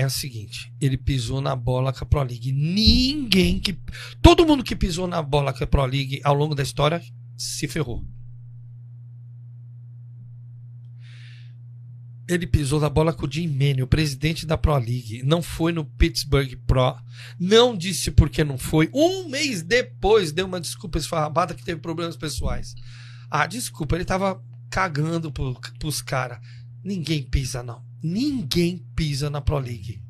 é 0.00 0.04
a 0.04 0.08
seguinte: 0.08 0.72
ele 0.80 0.96
pisou 0.96 1.40
na 1.40 1.54
bola 1.54 1.92
com 1.92 2.04
a 2.04 2.06
Pro 2.06 2.22
League. 2.22 2.52
Ninguém 2.52 3.58
que. 3.58 3.78
Todo 4.22 4.46
mundo 4.46 4.64
que 4.64 4.74
pisou 4.74 5.06
na 5.06 5.22
bola 5.22 5.52
com 5.52 5.62
a 5.62 5.66
Pro 5.66 5.84
League 5.84 6.20
ao 6.24 6.34
longo 6.34 6.54
da 6.54 6.62
história 6.62 7.02
se 7.36 7.68
ferrou. 7.68 8.02
Ele 12.26 12.46
pisou 12.46 12.80
na 12.80 12.88
bola 12.88 13.12
com 13.12 13.26
o 13.26 13.30
Jim 13.30 13.82
o 13.82 13.86
presidente 13.86 14.46
da 14.46 14.56
Pro 14.56 14.76
League. 14.78 15.22
Não 15.24 15.42
foi 15.42 15.72
no 15.72 15.84
Pittsburgh 15.84 16.54
Pro. 16.66 16.96
Não 17.38 17.76
disse 17.76 18.10
por 18.10 18.30
que 18.30 18.42
não 18.44 18.56
foi. 18.56 18.88
Um 18.94 19.28
mês 19.28 19.62
depois 19.62 20.32
deu 20.32 20.46
uma 20.46 20.60
desculpa 20.60 20.96
esfarrapada 20.96 21.54
que 21.54 21.64
teve 21.64 21.80
problemas 21.80 22.16
pessoais. 22.16 22.74
Ah, 23.28 23.46
desculpa, 23.46 23.96
ele 23.96 24.04
tava 24.04 24.42
cagando 24.70 25.30
pro, 25.32 25.60
pros 25.78 26.00
caras. 26.00 26.38
Ninguém 26.84 27.22
pisa, 27.22 27.62
não. 27.62 27.89
Ninguém 28.02 28.84
pisa 28.94 29.28
na 29.28 29.40
Pro 29.40 29.58
League. 29.58 30.02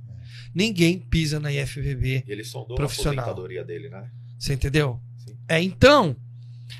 Ninguém 0.54 0.98
pisa 0.98 1.38
na 1.38 1.52
IFBB. 1.52 2.24
E 2.26 2.32
ele 2.32 2.44
sondou 2.44 2.76
Profissional. 2.76 3.18
a 3.18 3.22
aposentadoria 3.22 3.64
dele, 3.64 3.88
né? 3.88 4.10
Você 4.38 4.54
entendeu? 4.54 5.00
Sim. 5.18 5.36
É, 5.48 5.62
então. 5.62 6.16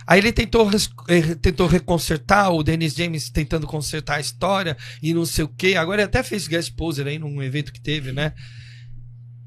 Aí 0.07 0.19
ele 0.19 0.33
tentou, 0.33 0.69
eh, 1.09 1.35
tentou 1.37 1.67
reconsertar, 1.67 2.53
o 2.53 2.63
Dennis 2.63 2.95
James 2.95 3.29
tentando 3.29 3.67
consertar 3.67 4.17
a 4.17 4.21
história 4.21 4.77
e 5.03 5.13
não 5.13 5.27
sei 5.27 5.45
o 5.45 5.49
quê. 5.49 5.75
Agora 5.77 6.01
ele 6.01 6.07
até 6.07 6.23
fez 6.23 6.49
guest 6.49 6.73
poser 6.75 7.07
aí 7.07 7.19
num 7.19 7.43
evento 7.43 7.73
que 7.73 7.81
teve, 7.81 8.13
né? 8.13 8.33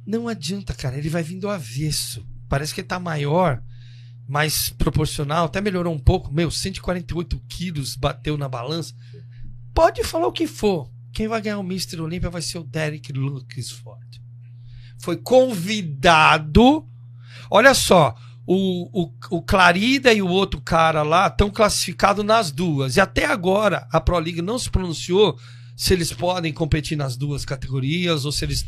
Não 0.05 0.27
adianta, 0.27 0.73
cara. 0.73 0.97
Ele 0.97 1.09
vai 1.09 1.23
vindo 1.23 1.41
do 1.41 1.49
avesso. 1.49 2.25
Parece 2.47 2.73
que 2.73 2.81
ele 2.81 2.87
tá 2.87 2.99
maior, 2.99 3.61
mais 4.27 4.69
proporcional. 4.69 5.45
Até 5.45 5.59
melhorou 5.59 5.93
um 5.93 5.99
pouco. 5.99 6.33
Meu, 6.33 6.51
148 6.51 7.41
quilos 7.47 7.95
bateu 7.95 8.37
na 8.37 8.47
balança. 8.47 8.93
Pode 9.73 10.03
falar 10.03 10.27
o 10.27 10.31
que 10.31 10.45
for. 10.45 10.92
Quem 11.13 11.27
vai 11.27 11.41
ganhar 11.41 11.59
o 11.59 11.63
Mr. 11.63 12.01
Olímpia 12.01 12.29
vai 12.29 12.41
ser 12.41 12.57
o 12.57 12.63
Derek 12.63 13.13
Luxford. 13.13 14.21
Foi 14.97 15.15
convidado. 15.15 16.85
Olha 17.51 17.73
só, 17.75 18.15
o, 18.47 19.03
o, 19.03 19.13
o 19.29 19.41
Clarida 19.41 20.11
e 20.11 20.21
o 20.21 20.27
outro 20.27 20.59
cara 20.59 21.03
lá 21.03 21.27
estão 21.27 21.51
classificados 21.51 22.25
nas 22.25 22.51
duas. 22.51 22.97
E 22.97 23.01
até 23.01 23.25
agora 23.25 23.87
a 23.91 24.01
Pro 24.01 24.17
League 24.17 24.41
não 24.41 24.57
se 24.57 24.69
pronunciou 24.69 25.37
se 25.75 25.93
eles 25.93 26.11
podem 26.11 26.51
competir 26.51 26.97
nas 26.97 27.15
duas 27.15 27.45
categorias 27.45 28.25
ou 28.25 28.31
se 28.31 28.43
eles, 28.45 28.65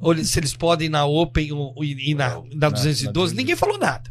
ou 0.00 0.16
se 0.16 0.38
eles 0.38 0.54
podem 0.54 0.86
ir 0.86 0.90
na 0.90 1.04
Open 1.04 1.50
e, 1.82 2.10
e 2.10 2.14
na, 2.14 2.40
na 2.54 2.70
212. 2.70 3.34
Ninguém 3.34 3.56
falou 3.56 3.78
nada. 3.78 4.10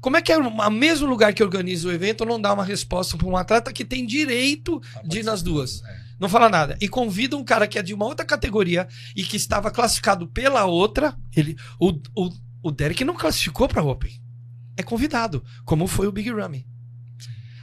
Como 0.00 0.16
é 0.16 0.22
que 0.22 0.32
é 0.32 0.38
o 0.38 0.70
mesmo 0.70 1.06
lugar 1.06 1.34
que 1.34 1.42
organiza 1.42 1.86
o 1.86 1.92
evento 1.92 2.24
não 2.24 2.40
dá 2.40 2.52
uma 2.52 2.64
resposta 2.64 3.16
para 3.16 3.26
um 3.28 3.36
atleta 3.36 3.72
que 3.72 3.84
tem 3.84 4.06
direito 4.06 4.80
de 5.04 5.20
ir 5.20 5.24
nas 5.24 5.42
duas? 5.42 5.82
É. 5.84 6.09
Não 6.20 6.28
fala 6.28 6.50
nada. 6.50 6.76
E 6.82 6.86
convida 6.86 7.34
um 7.34 7.42
cara 7.42 7.66
que 7.66 7.78
é 7.78 7.82
de 7.82 7.94
uma 7.94 8.04
outra 8.04 8.26
categoria 8.26 8.86
e 9.16 9.24
que 9.24 9.38
estava 9.38 9.70
classificado 9.70 10.28
pela 10.28 10.66
outra. 10.66 11.18
Ele, 11.34 11.56
o, 11.80 11.92
o, 12.14 12.30
o 12.62 12.70
Derek 12.70 13.02
não 13.04 13.16
classificou 13.16 13.66
para 13.66 13.82
Open. 13.82 14.22
É 14.76 14.82
convidado, 14.82 15.42
como 15.64 15.86
foi 15.86 16.06
o 16.06 16.12
Big 16.12 16.30
Ramy. 16.30 16.68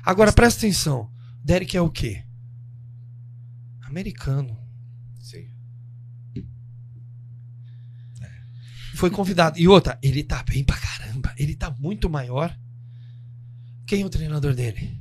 Agora 0.04 0.34
presta 0.34 0.62
atenção. 0.62 1.12
Derek 1.44 1.78
é 1.78 1.82
o 1.82 1.92
quê? 1.92 2.26
Americano. 3.84 4.58
Sim. 5.20 5.50
Foi 8.96 9.12
convidado. 9.12 9.60
E 9.60 9.68
outra, 9.68 10.00
ele 10.02 10.24
tá 10.24 10.42
bem 10.42 10.64
pra 10.64 10.78
caramba. 10.78 11.32
Ele 11.38 11.56
tá 11.56 11.70
muito 11.80 12.10
maior. 12.10 12.58
Quem 13.86 14.02
é 14.02 14.06
o 14.06 14.10
treinador 14.10 14.56
dele? 14.56 15.00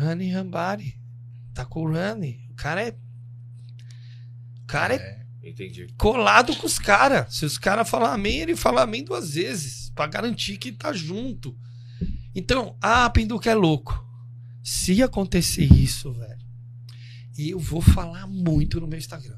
Rani 0.00 0.30
Rambari. 0.30 0.98
Tá 1.52 1.66
com 1.66 1.82
o 1.82 1.92
Rani. 1.92 2.48
O 2.50 2.54
cara 2.54 2.82
é. 2.82 2.96
O 4.62 4.66
cara 4.66 4.94
é, 4.94 4.96
é 5.42 5.48
Entendi. 5.48 5.88
colado 5.98 6.56
com 6.56 6.66
os 6.66 6.78
caras. 6.78 7.34
Se 7.34 7.44
os 7.44 7.58
caras 7.58 7.88
falar 7.88 8.14
amém, 8.14 8.38
ele 8.40 8.56
fala 8.56 8.82
amém 8.82 9.04
duas 9.04 9.34
vezes. 9.34 9.90
Pra 9.90 10.06
garantir 10.06 10.56
que 10.56 10.72
tá 10.72 10.92
junto. 10.92 11.54
Então, 12.34 12.76
ah, 12.80 13.10
Pinduca 13.10 13.50
é 13.50 13.54
louco. 13.54 14.06
Se 14.62 15.02
acontecer 15.02 15.70
isso, 15.70 16.12
velho, 16.12 16.40
eu 17.36 17.58
vou 17.58 17.82
falar 17.82 18.26
muito 18.26 18.80
no 18.80 18.86
meu 18.86 18.98
Instagram. 18.98 19.36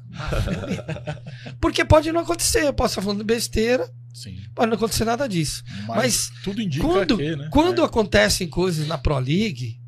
Porque 1.59 1.83
pode 1.83 2.11
não 2.11 2.21
acontecer. 2.21 2.63
Eu 2.63 2.73
posso 2.73 2.93
estar 2.93 3.01
falando 3.01 3.23
besteira. 3.23 3.91
Sim. 4.13 4.39
Pode 4.53 4.69
não 4.69 4.77
acontecer 4.77 5.03
nada 5.05 5.27
disso. 5.27 5.63
Mas, 5.87 5.97
Mas 5.97 6.31
tudo 6.43 6.61
indica 6.61 6.85
quando, 6.85 7.17
que, 7.17 7.35
né? 7.35 7.49
quando 7.51 7.81
é. 7.81 7.85
acontecem 7.85 8.47
coisas 8.47 8.87
na 8.87 8.97
Pro 8.97 9.17
League, 9.17 9.81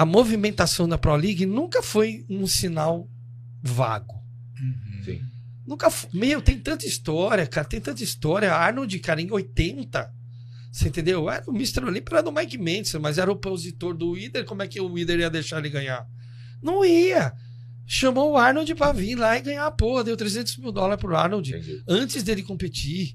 a 0.00 0.06
movimentação 0.06 0.88
da 0.88 0.96
Pro 0.96 1.14
League 1.14 1.44
nunca 1.44 1.82
foi 1.82 2.24
um 2.26 2.46
sinal 2.46 3.06
vago. 3.62 4.14
Uhum. 4.58 5.04
Sim. 5.04 5.20
Nunca 5.66 5.90
foi. 5.90 6.08
Meu, 6.14 6.40
tem 6.40 6.58
tanta 6.58 6.86
história, 6.86 7.46
cara. 7.46 7.66
Tem 7.68 7.82
tanta 7.82 8.02
história. 8.02 8.50
Arnold, 8.50 8.98
cara, 9.00 9.20
em 9.20 9.30
80. 9.30 10.10
Você 10.72 10.88
entendeu? 10.88 11.28
Era 11.28 11.44
o 11.46 11.54
Mr. 11.54 11.84
Olympia 11.84 12.14
era 12.14 12.22
do 12.22 12.32
Mike 12.32 12.56
Mendes, 12.56 12.94
mas 12.94 13.18
era 13.18 13.30
opositor 13.30 13.92
do 13.92 14.12
Wider. 14.12 14.46
Como 14.46 14.62
é 14.62 14.66
que 14.68 14.80
o 14.80 14.90
Wider 14.90 15.18
ia 15.20 15.28
deixar 15.28 15.58
ele 15.58 15.68
ganhar? 15.68 16.08
Não 16.62 16.82
ia. 16.82 17.34
Chamou 17.86 18.30
o 18.32 18.36
Arnold 18.38 18.74
pra 18.76 18.92
vir 18.92 19.16
lá 19.16 19.36
e 19.36 19.42
ganhar 19.42 19.66
a 19.66 19.70
porra. 19.70 20.02
Deu 20.02 20.16
300 20.16 20.56
mil 20.56 20.72
dólares 20.72 20.98
pro 20.98 21.14
Arnold 21.14 21.50
Entendi. 21.50 21.82
antes 21.86 22.22
dele 22.22 22.42
competir. 22.42 23.14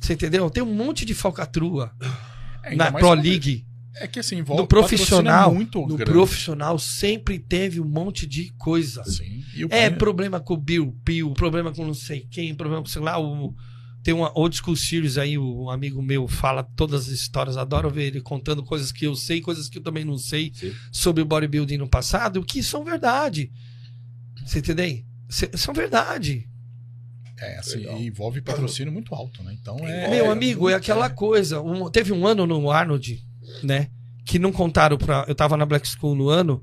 Você 0.00 0.14
entendeu? 0.14 0.48
Tem 0.48 0.62
um 0.62 0.74
monte 0.74 1.04
de 1.04 1.12
falcatrua 1.12 1.92
É, 2.62 2.74
na 2.74 2.90
Pro 2.90 3.12
League. 3.12 3.66
É 3.96 4.06
que 4.06 4.18
assim, 4.18 4.36
envolve 4.38 4.62
No 4.62 4.66
profissional, 4.68 5.50
patrocínio 5.50 5.52
é 5.52 5.54
muito 5.54 5.80
no 5.80 5.96
grande. 5.96 6.10
profissional 6.12 6.78
sempre 6.78 7.38
teve 7.38 7.80
um 7.80 7.84
monte 7.88 8.26
de 8.26 8.50
coisa. 8.58 9.04
Sim. 9.04 9.42
O 9.56 9.64
É 9.66 9.68
prêmio- 9.68 9.98
problema 9.98 10.40
com 10.40 10.54
o 10.54 10.56
Bill 10.56 10.96
Peel, 11.04 11.32
problema 11.34 11.72
com 11.72 11.84
não 11.84 11.92
sei 11.94 12.20
quem, 12.30 12.54
problema 12.54 12.82
com, 12.82 12.88
sei 12.88 13.02
lá, 13.02 13.18
o. 13.20 13.54
Tem 14.02 14.12
uma 14.12 14.36
Old 14.36 14.56
School 14.56 14.74
Series 14.74 15.16
aí, 15.16 15.38
o 15.38 15.64
um 15.66 15.70
amigo 15.70 16.02
meu 16.02 16.26
fala 16.26 16.64
todas 16.74 17.02
as 17.02 17.08
histórias, 17.08 17.56
adoro 17.56 17.88
ver 17.88 18.06
ele 18.08 18.20
contando 18.20 18.60
coisas 18.64 18.90
que 18.90 19.06
eu 19.06 19.14
sei, 19.14 19.40
coisas 19.40 19.68
que 19.68 19.78
eu 19.78 19.82
também 19.82 20.04
não 20.04 20.18
sei 20.18 20.50
Sim. 20.54 20.72
sobre 20.90 21.22
o 21.22 21.26
bodybuilding 21.26 21.76
no 21.76 21.88
passado, 21.88 22.42
que 22.44 22.62
são 22.64 22.82
verdade. 22.84 23.52
Você 24.44 24.58
entendeu? 24.58 25.04
São 25.54 25.72
verdade. 25.72 26.48
É, 27.38 27.58
assim, 27.58 27.86
envolve 28.06 28.40
patrocínio 28.40 28.92
muito 28.92 29.14
alto, 29.14 29.42
né? 29.44 29.56
Então 29.60 29.76
é. 29.86 30.08
Meu 30.10 30.26
é 30.26 30.28
amigo, 30.30 30.68
é 30.68 30.72
muito- 30.72 30.82
aquela 30.82 31.08
coisa. 31.10 31.60
um- 31.60 31.88
teve 31.90 32.12
um 32.12 32.26
ano 32.26 32.44
no 32.46 32.70
Arnold, 32.72 33.24
né? 33.62 33.90
Que 34.24 34.38
não 34.38 34.52
contaram 34.52 34.96
pra. 34.96 35.24
Eu 35.28 35.34
tava 35.34 35.56
na 35.56 35.66
Black 35.66 35.86
School 35.88 36.14
no 36.14 36.28
ano, 36.28 36.62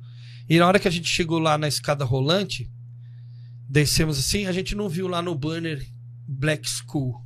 e 0.49 0.57
na 0.57 0.67
hora 0.67 0.79
que 0.79 0.87
a 0.87 0.91
gente 0.91 1.07
chegou 1.07 1.39
lá 1.39 1.57
na 1.57 1.67
escada 1.67 2.03
rolante, 2.03 2.71
descemos 3.69 4.17
assim, 4.17 4.47
a 4.47 4.51
gente 4.51 4.75
não 4.75 4.89
viu 4.89 5.07
lá 5.07 5.21
no 5.21 5.35
banner 5.35 5.85
Black 6.27 6.67
School. 6.67 7.23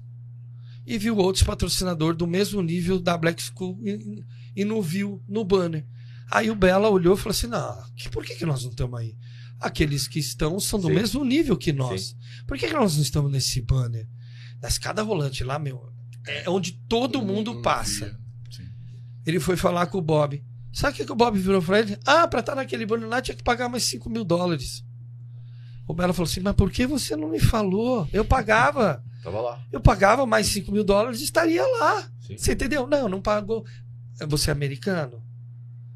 E 0.85 0.97
viu 0.97 1.15
outros 1.17 1.43
patrocinadores 1.43 2.17
do 2.17 2.27
mesmo 2.27 2.61
nível 2.61 2.99
da 2.99 3.17
Black 3.17 3.41
School 3.41 3.79
e, 3.81 4.23
e 4.53 4.65
não 4.65 4.81
viu 4.81 5.23
no 5.27 5.45
banner. 5.45 5.85
Aí 6.29 6.49
o 6.49 6.55
Bela 6.55 6.89
olhou 6.89 7.15
e 7.15 7.17
falou 7.17 7.31
assim: 7.31 7.47
não, 7.47 7.83
que, 7.95 8.09
por 8.09 8.25
que, 8.25 8.35
que 8.35 8.45
nós 8.45 8.63
não 8.63 8.71
estamos 8.71 8.99
aí? 8.99 9.15
Aqueles 9.59 10.07
que 10.07 10.19
estão 10.19 10.59
são 10.59 10.77
do 10.77 10.87
Sim. 10.87 10.95
mesmo 10.95 11.23
nível 11.23 11.55
que 11.55 11.71
nós. 11.71 12.15
Por 12.45 12.57
que, 12.57 12.67
que 12.67 12.73
nós 12.73 12.95
não 12.95 13.03
estamos 13.03 13.31
nesse 13.31 13.61
banner? 13.61 14.05
Na 14.61 14.67
escada 14.67 15.01
rolante 15.01 15.43
lá, 15.43 15.57
meu, 15.57 15.89
é 16.25 16.49
onde 16.49 16.73
todo 16.89 17.21
mundo 17.21 17.61
passa. 17.61 18.19
Ele 19.25 19.39
foi 19.39 19.55
falar 19.55 19.85
com 19.87 19.97
o 19.97 20.01
Bob. 20.01 20.43
Sabe 20.71 20.93
o 20.93 20.95
que, 20.97 21.05
que 21.05 21.11
o 21.11 21.15
Bob 21.15 21.37
virou 21.37 21.61
pra 21.61 21.79
ele? 21.79 21.97
Ah, 22.05 22.27
pra 22.27 22.39
estar 22.39 22.55
naquele 22.55 22.85
banner 22.85 23.07
lá 23.07 23.21
tinha 23.21 23.35
que 23.35 23.43
pagar 23.43 23.69
mais 23.69 23.83
5 23.83 24.09
mil 24.09 24.23
dólares. 24.23 24.83
O 25.87 25.93
Bela 25.93 26.13
falou 26.13 26.29
assim: 26.29 26.39
Mas 26.41 26.55
por 26.55 26.71
que 26.71 26.85
você 26.87 27.15
não 27.15 27.29
me 27.29 27.39
falou? 27.39 28.07
Eu 28.11 28.25
pagava. 28.25 29.03
Tava 29.23 29.39
lá. 29.41 29.63
Eu 29.71 29.79
pagava 29.79 30.25
mais 30.25 30.47
5 30.47 30.71
mil 30.71 30.83
dólares 30.83 31.21
e 31.21 31.23
estaria 31.25 31.65
lá. 31.79 32.09
Sim. 32.25 32.37
Você 32.37 32.53
entendeu? 32.53 32.87
Não, 32.87 33.07
não 33.07 33.21
pagou. 33.21 33.65
Você 34.27 34.49
é 34.49 34.53
americano? 34.53 35.21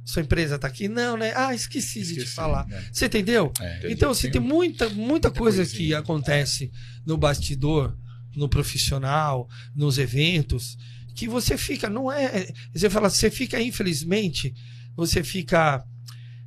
Sua 0.06 0.22
empresa 0.22 0.58
tá 0.58 0.68
aqui? 0.68 0.88
Não, 0.88 1.18
né? 1.18 1.34
Ah, 1.36 1.54
esqueci, 1.54 2.00
de 2.00 2.06
te 2.06 2.12
Esqueci, 2.20 2.36
falar. 2.36 2.66
né? 2.68 2.82
Você 2.92 3.08
entendeu? 3.08 3.52
É. 3.60 3.92
Então, 3.92 4.12
assim, 4.12 4.32
tem 4.32 4.40
muita, 4.40 4.88
muita 4.90 5.30
coisa 5.30 5.66
que 5.66 5.94
acontece 5.94 6.72
no 7.06 7.18
bastidor, 7.18 7.94
no 8.36 8.48
profissional, 8.48 9.50
nos 9.76 9.98
eventos, 9.98 10.78
que 11.18 11.28
você 11.28 11.58
fica, 11.58 11.90
não 11.90 12.12
é. 12.12 12.48
Você 12.72 12.92
fala, 12.92 13.10
você 13.10 13.32
fica, 13.32 13.60
infelizmente, 13.60 14.54
você 14.96 15.24
fica 15.24 15.84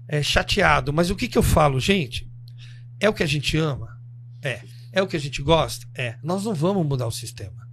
é, 0.08 0.22
chateado. 0.22 0.92
Mas 0.92 1.10
o 1.10 1.16
que, 1.16 1.26
que 1.26 1.36
eu 1.36 1.42
falo, 1.42 1.80
gente? 1.80 2.30
É 3.00 3.08
o 3.08 3.12
que 3.12 3.24
a 3.24 3.26
gente 3.26 3.56
ama? 3.56 3.88
É. 4.40 4.60
É 4.92 5.02
o 5.02 5.08
que 5.08 5.16
a 5.16 5.20
gente 5.20 5.42
gosta? 5.42 5.88
É. 5.92 6.16
Nós 6.22 6.44
não 6.44 6.54
vamos 6.54 6.86
mudar 6.86 7.08
o 7.08 7.10
sistema. 7.10 7.68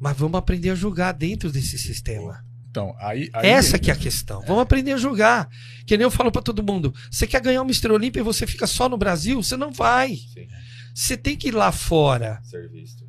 Mas 0.00 0.16
vamos 0.16 0.36
aprender 0.36 0.70
a 0.70 0.74
jogar 0.74 1.12
dentro 1.12 1.52
desse 1.52 1.78
sistema. 1.78 2.44
Então, 2.68 2.92
aí. 2.98 3.30
aí 3.32 3.48
Essa 3.48 3.78
que 3.78 3.88
é 3.88 3.94
a 3.94 3.96
questão. 3.96 4.40
Vamos 4.40 4.62
aprender 4.62 4.92
a 4.94 4.96
jogar. 4.96 5.48
Que 5.86 5.96
nem 5.96 6.02
eu 6.02 6.10
falo 6.10 6.32
pra 6.32 6.42
todo 6.42 6.60
mundo. 6.60 6.92
Você 7.08 7.24
quer 7.24 7.40
ganhar 7.40 7.62
o 7.62 7.64
Mr. 7.64 7.92
Olímpia 7.92 8.18
e 8.18 8.24
você 8.24 8.48
fica 8.48 8.66
só 8.66 8.88
no 8.88 8.98
Brasil? 8.98 9.40
Você 9.40 9.56
não 9.56 9.70
vai. 9.70 10.16
Sim. 10.16 10.48
Você 10.92 11.16
tem 11.16 11.36
que 11.36 11.48
ir 11.48 11.54
lá 11.54 11.70
fora. 11.70 12.40
Ser 12.42 12.68
visto. 12.68 13.03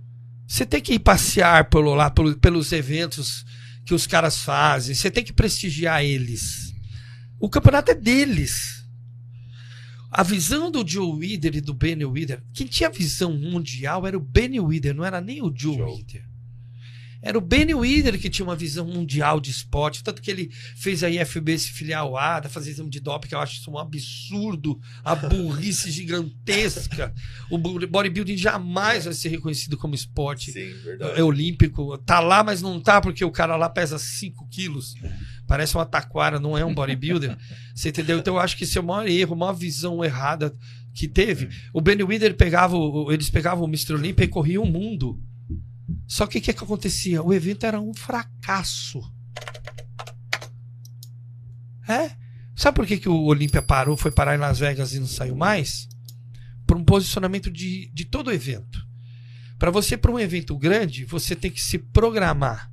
Você 0.47 0.65
tem 0.65 0.81
que 0.81 0.93
ir 0.93 0.99
passear 0.99 1.69
pelo, 1.69 1.93
lá, 1.95 2.09
pelo- 2.09 2.37
pelos 2.37 2.71
eventos 2.71 3.43
que 3.85 3.93
os 3.93 4.05
caras 4.07 4.41
fazem. 4.41 4.93
Você 4.95 5.09
tem 5.11 5.23
que 5.23 5.33
prestigiar 5.33 6.03
eles. 6.03 6.73
O 7.39 7.49
campeonato 7.49 7.91
é 7.91 7.95
deles. 7.95 8.83
A 10.11 10.23
visão 10.23 10.71
do 10.71 10.87
Joe 10.87 11.11
Wider 11.19 11.55
e 11.57 11.61
do 11.61 11.73
Benny 11.73 12.05
Wider, 12.05 12.41
quem 12.53 12.65
tinha 12.67 12.89
visão 12.89 13.33
mundial 13.37 14.07
era 14.07 14.17
o 14.17 14.21
Benny 14.21 14.59
Wider, 14.61 14.95
não 14.95 15.03
era 15.03 15.19
nem 15.19 15.41
o 15.41 15.53
Joe 15.53 15.75
Joe. 15.75 15.95
Wider. 15.97 16.25
Era 17.25 17.39
o 17.39 17.41
Benny 17.41 17.73
Wider 17.73 18.19
que 18.19 18.29
tinha 18.29 18.45
uma 18.45 18.55
visão 18.55 18.85
mundial 18.85 19.39
de 19.41 19.49
esporte, 19.49 20.03
tanto 20.03 20.21
que 20.21 20.29
ele 20.29 20.51
fez 20.75 21.03
a 21.03 21.09
IFB 21.09 21.57
se 21.57 21.71
filiar 21.71 22.01
ao 22.01 22.15
ADA, 22.15 22.47
fazer 22.49 22.69
exame 22.69 22.91
de 22.91 22.99
doping, 22.99 23.27
que 23.29 23.33
eu 23.33 23.39
acho 23.39 23.59
isso 23.59 23.71
um 23.71 23.79
absurdo, 23.79 24.79
a 25.03 25.15
burrice 25.15 25.89
gigantesca. 25.91 27.11
O 27.49 27.57
bo- 27.57 27.79
bodybuilding 27.87 28.37
jamais 28.37 29.05
vai 29.05 29.13
ser 29.15 29.29
reconhecido 29.29 29.75
como 29.75 29.95
esporte 29.95 30.51
Sim, 30.51 30.71
é 31.15 31.23
olímpico. 31.23 31.97
Tá 31.97 32.19
lá, 32.19 32.43
mas 32.43 32.61
não 32.61 32.79
tá 32.79 33.01
porque 33.01 33.25
o 33.25 33.31
cara 33.31 33.55
lá 33.55 33.69
pesa 33.69 33.97
5 33.97 34.47
quilos. 34.49 34.93
Parece 35.47 35.73
uma 35.75 35.85
taquara, 35.85 36.39
não 36.39 36.55
é 36.55 36.63
um 36.63 36.75
bodybuilder. 36.75 37.35
Você 37.73 37.89
entendeu? 37.89 38.19
Então 38.19 38.35
eu 38.35 38.39
acho 38.39 38.55
que 38.55 38.65
esse 38.65 38.77
é 38.77 38.81
o 38.81 38.83
maior 38.83 39.07
erro, 39.07 39.33
a 39.33 39.37
maior 39.37 39.53
visão 39.53 40.05
errada 40.05 40.53
que 40.93 41.07
teve. 41.07 41.49
O 41.73 41.81
Benny 41.81 42.03
Wider 42.03 42.35
pegava, 42.35 42.77
eles 43.09 43.31
pegavam 43.31 43.65
o 43.65 43.67
Mr. 43.67 43.93
Olympia 43.95 44.25
e 44.25 44.27
corriam 44.27 44.61
o 44.63 44.71
mundo. 44.71 45.19
Só 46.07 46.27
que 46.27 46.37
o 46.37 46.41
que, 46.41 46.53
que 46.53 46.63
acontecia? 46.63 47.23
O 47.23 47.33
evento 47.33 47.65
era 47.65 47.79
um 47.79 47.93
fracasso. 47.93 49.01
É? 51.87 52.15
Sabe 52.55 52.75
por 52.75 52.85
que, 52.85 52.97
que 52.97 53.09
o 53.09 53.23
Olímpia 53.23 53.61
parou, 53.61 53.97
foi 53.97 54.11
parar 54.11 54.35
em 54.35 54.39
Las 54.39 54.59
Vegas 54.59 54.93
e 54.93 54.99
não 54.99 55.07
saiu 55.07 55.35
mais? 55.35 55.87
Por 56.65 56.77
um 56.77 56.83
posicionamento 56.83 57.51
de, 57.51 57.91
de 57.93 58.05
todo 58.05 58.27
o 58.27 58.33
evento. 58.33 58.85
Para 59.57 59.71
você, 59.71 59.97
para 59.97 60.11
um 60.11 60.19
evento 60.19 60.57
grande, 60.57 61.05
você 61.05 61.35
tem 61.35 61.51
que 61.51 61.61
se 61.61 61.77
programar, 61.77 62.71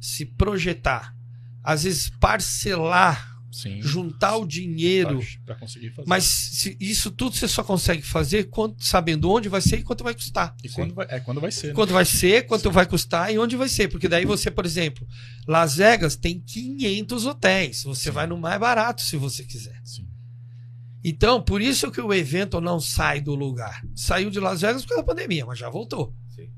se 0.00 0.24
projetar, 0.24 1.14
às 1.62 1.84
vezes 1.84 2.08
parcelar 2.08 3.35
Sim. 3.62 3.80
juntar 3.80 4.36
o 4.36 4.46
dinheiro. 4.46 5.20
Conseguir 5.58 5.90
fazer. 5.90 6.08
Mas 6.08 6.24
se- 6.24 6.76
isso 6.80 7.10
tudo 7.10 7.34
você 7.34 7.48
só 7.48 7.62
consegue 7.64 8.02
fazer 8.02 8.44
quando- 8.50 8.76
sabendo 8.78 9.30
onde 9.30 9.48
vai 9.48 9.60
ser 9.60 9.78
e 9.78 9.82
quanto 9.82 10.04
vai 10.04 10.14
custar. 10.14 10.54
E 10.62 10.68
quando 10.68 10.94
vai, 10.94 11.06
é 11.08 11.20
quando 11.20 11.40
vai 11.40 11.50
ser, 11.50 11.68
né? 11.68 11.72
Quanto 11.72 11.92
vai 11.92 12.04
ser, 12.04 12.46
quanto 12.46 12.70
vai 12.70 12.84
custar 12.86 13.32
e 13.32 13.38
onde 13.38 13.56
vai 13.56 13.68
ser. 13.68 13.88
Porque 13.88 14.08
daí 14.08 14.24
você, 14.26 14.50
por 14.50 14.66
exemplo, 14.66 15.06
Las 15.46 15.76
Vegas 15.76 16.16
tem 16.16 16.38
500 16.40 17.24
hotéis. 17.24 17.82
Você 17.84 18.04
Sim. 18.04 18.10
vai 18.10 18.26
no 18.26 18.36
mais 18.36 18.60
barato 18.60 19.00
se 19.02 19.16
você 19.16 19.42
quiser. 19.44 19.80
Sim. 19.84 20.06
Então, 21.04 21.40
por 21.40 21.62
isso 21.62 21.90
que 21.90 22.00
o 22.00 22.12
evento 22.12 22.60
não 22.60 22.80
sai 22.80 23.20
do 23.20 23.34
lugar. 23.34 23.80
Saiu 23.94 24.28
de 24.30 24.40
Las 24.40 24.60
Vegas 24.60 24.82
por 24.82 24.88
causa 24.88 25.02
da 25.02 25.06
pandemia, 25.06 25.46
mas 25.46 25.58
já 25.58 25.70
voltou. 25.70 26.12
Sim. 26.34 26.48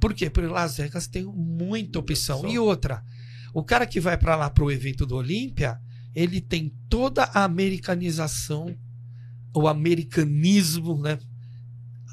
Por 0.00 0.14
quê? 0.14 0.30
Porque 0.30 0.48
Las 0.48 0.78
Vegas 0.78 1.06
tem 1.06 1.22
muita 1.24 1.98
opção. 1.98 2.48
E 2.48 2.58
outra, 2.58 3.02
o 3.52 3.62
cara 3.62 3.86
que 3.86 4.00
vai 4.00 4.16
para 4.16 4.36
lá 4.36 4.48
pro 4.48 4.70
evento 4.72 5.04
do 5.04 5.16
Olímpia, 5.16 5.78
ele 6.14 6.40
tem 6.40 6.72
toda 6.88 7.24
a 7.24 7.44
americanização, 7.44 8.74
o 9.54 9.66
americanismo, 9.68 11.00
né? 11.00 11.18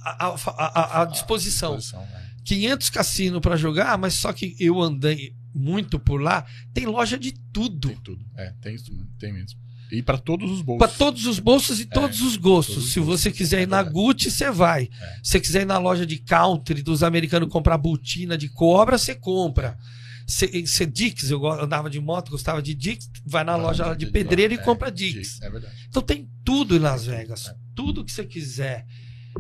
A, 0.04 0.28
a- 0.28 0.36
a- 0.58 1.02
a- 1.02 1.06
disposição. 1.06 1.76
Disposição, 1.78 2.02
é. 2.02 2.28
500 2.46 2.90
cassinos 2.90 3.42
para 3.42 3.58
jogar, 3.58 3.98
mas 3.98 4.14
só 4.14 4.32
que 4.32 4.56
eu 4.60 4.82
andei 4.82 5.36
muito 5.54 6.00
por 6.00 6.22
lá, 6.22 6.46
tem 6.74 6.86
loja 6.86 7.18
de 7.18 7.34
tudo. 7.52 7.90
Tem 7.90 7.98
tudo. 7.98 8.26
É, 8.38 8.54
tem 8.62 8.76
isso, 8.76 8.92
tem 9.20 9.34
mesmo. 9.34 9.60
E 9.92 10.02
pra 10.04 10.18
todos 10.18 10.50
os 10.52 10.58
Para 10.62 10.66
bolsos. 10.78 10.98
todos 10.98 11.26
os 11.26 11.40
bolsos 11.40 11.80
e 11.80 11.86
todos 11.86 12.22
os 12.22 12.36
gostos. 12.38 12.76
todos 12.76 12.88
os 12.88 12.94
Se 12.94 13.00
você 13.00 13.32
quiser 13.32 13.60
É 13.60 13.64
ir 13.64 13.68
na 13.68 13.78
verdade. 13.84 13.94
Gucci, 13.94 14.30
você 14.32 14.52
vai. 14.52 14.84
É. 14.84 15.14
Se 15.24 15.32
você 15.32 15.40
quiser 15.40 15.62
ir 15.62 15.66
na 15.66 15.78
loja 15.78 16.06
de 16.06 16.18
country 16.18 16.82
dos 16.82 17.04
americanos 17.04 17.50
comprar 17.50 17.78
botina 17.78 18.38
de 18.38 18.50
cobra, 18.50 18.98
você 18.98 19.16
compra. 19.16 19.78
Se, 19.78 19.88
se 20.28 20.86
Dix, 20.86 21.32
eu 21.32 21.48
andava 21.48 21.90
de 21.90 22.00
moto, 22.02 22.30
gostava 22.32 22.62
de 22.62 22.76
Dix, 22.76 23.10
vai 23.26 23.44
na 23.44 23.56
loja 23.56 23.86
lá 23.86 23.94
de 23.96 24.06
pedreiro 24.08 24.54
e 24.54 24.58
É, 24.58 24.62
compra 24.62 24.92
Dix. 24.92 25.42
É 25.42 25.50
verdade. 25.50 25.86
Então 25.88 26.02
tem 26.02 26.30
tudo 26.44 26.76
em 26.76 26.80
Las 26.80 27.06
Vegas. 27.06 27.48
É. 27.48 27.56
Tudo 27.74 28.04
que 28.04 28.12
você 28.12 28.26
quiser 28.26 28.86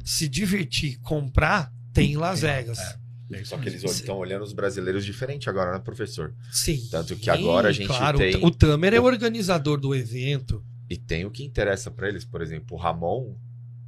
se 0.06 0.28
divertir, 0.30 0.98
comprar, 1.02 1.72
tem 1.94 2.14
em 2.14 2.18
Las 2.18 2.42
Vegas. 2.42 2.78
é. 2.80 3.08
É 3.30 3.44
Só 3.44 3.58
que 3.58 3.68
eles 3.68 3.84
estão 3.84 4.18
olhando 4.18 4.44
os 4.44 4.54
brasileiros 4.54 5.04
diferente 5.04 5.50
agora, 5.50 5.74
né, 5.74 5.80
professor? 5.80 6.34
Sim. 6.50 6.88
Tanto 6.90 7.14
que 7.18 7.30
agora 7.30 7.68
a 7.68 7.72
gente 7.74 7.88
claro, 7.88 8.18
tem- 8.18 8.38
O 8.38 8.50
Tamer 8.50 8.94
é 8.94 9.00
o 9.02 9.04
organizador 9.04 9.78
do 9.78 9.94
evento. 9.94 10.64
E 10.90 10.96
tem 10.96 11.26
o 11.26 11.30
que 11.32 11.44
interessa 11.44 11.92
pra 11.92 12.08
eles. 12.08 12.24
Por 12.24 12.42
exemplo, 12.42 12.78
o 12.78 12.80
Ramon, 12.80 13.36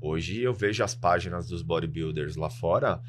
hoje 0.01 0.41
eu 0.41 0.53
vejo 0.53 0.83
as 0.83 0.93
páginas 0.93 1.47
dos 1.47 1.61
bodybuilders 1.61 2.35
lá 2.35 2.49
fora, 2.49 2.99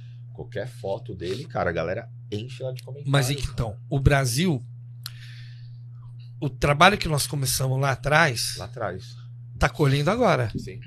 qualquer 0.40 0.66
foto 0.68 1.14
dele, 1.14 1.44
cara, 1.44 1.68
a 1.68 1.72
galera 1.72 2.08
enche 2.32 2.62
lá 2.62 2.72
de 2.72 2.82
comentários. 2.82 3.10
Mas 3.12 3.28
então, 3.30 3.76
o 3.90 4.00
Brasil, 4.00 4.64
o 6.40 6.48
trabalho 6.48 6.96
que 6.96 7.08
nós 7.08 7.26
começamos 7.26 7.78
lá 7.78 7.90
atrás, 7.90 8.54
Lá 8.56 8.64
atrás. 8.64 9.04
tá 9.58 9.68
colhendo 9.68 10.10
agora. 10.10 10.50
Sim. 10.56 10.80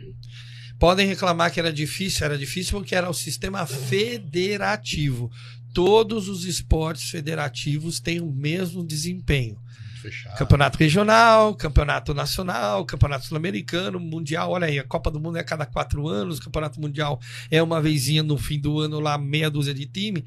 Podem 0.80 1.08
reclamar 1.08 1.52
que 1.52 1.60
era 1.60 1.72
difícil, 1.72 2.26
era 2.26 2.38
difícil 2.38 2.80
porque 2.80 2.96
era 2.96 3.10
o 3.10 3.14
sistema 3.14 3.66
federativo. 3.68 5.30
Todos 5.74 6.28
os 6.28 6.46
esportes 6.46 7.10
federativos 7.10 8.00
têm 8.00 8.20
o 8.22 8.32
mesmo 8.32 8.84
desempenho. 8.84 9.58
Fechado. 10.04 10.38
Campeonato 10.38 10.78
regional, 10.78 11.56
campeonato 11.56 12.14
nacional, 12.14 12.86
campeonato 12.86 13.26
sul-americano, 13.26 14.02
mundial. 14.02 14.52
Olha 14.52 14.68
aí, 14.68 14.78
a 14.78 14.84
Copa 14.84 15.10
do 15.10 15.18
Mundo 15.18 15.38
é 15.38 15.40
a 15.40 15.46
cada 15.46 15.66
quatro 15.66 16.10
anos, 16.10 16.40
o 16.40 16.42
campeonato 16.42 16.82
mundial 16.82 17.22
é 17.50 17.64
uma 17.64 17.82
vezinha 17.82 18.22
no 18.22 18.38
fim 18.38 18.60
do 18.60 18.80
ano 18.80 19.00
lá, 19.00 19.18
meia 19.18 19.50
dúzia 19.50 19.74
de 19.74 19.86
time. 19.86 20.26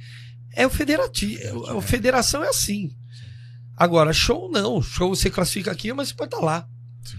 É 0.54 0.66
o 0.66 0.70
federativo. 0.70 1.66
A 1.66 1.82
federação 1.82 2.42
é 2.42 2.48
assim. 2.48 2.90
Agora, 3.76 4.14
show 4.14 4.50
não. 4.50 4.80
Show 4.80 5.14
você 5.14 5.28
classifica 5.28 5.70
aqui, 5.70 5.92
mas 5.92 6.08
você 6.08 6.14
pode 6.14 6.34
estar 6.34 6.42
lá. 6.42 6.66
Sim. 7.04 7.18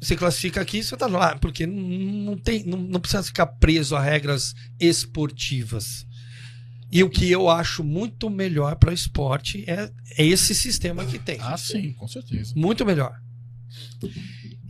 Você 0.00 0.16
classifica 0.16 0.62
aqui, 0.62 0.82
você 0.82 0.96
tá 0.96 1.06
lá. 1.06 1.36
Porque 1.36 1.66
não, 1.66 1.82
não 1.82 2.38
tem, 2.38 2.64
não, 2.64 2.78
não 2.78 2.98
precisa 2.98 3.22
ficar 3.22 3.46
preso 3.46 3.94
a 3.94 4.00
regras 4.00 4.54
esportivas. 4.80 6.06
E 6.90 7.02
o 7.02 7.10
que 7.10 7.30
eu 7.30 7.48
acho 7.48 7.84
muito 7.84 8.30
melhor 8.30 8.76
para 8.76 8.90
o 8.90 8.94
esporte 8.94 9.64
é, 9.68 9.90
é 10.16 10.24
esse 10.24 10.54
sistema 10.54 11.04
que 11.04 11.18
tem. 11.18 11.38
Ah, 11.40 11.56
sim, 11.56 11.92
com 11.92 12.08
certeza. 12.08 12.54
Muito 12.56 12.84
melhor. 12.86 13.14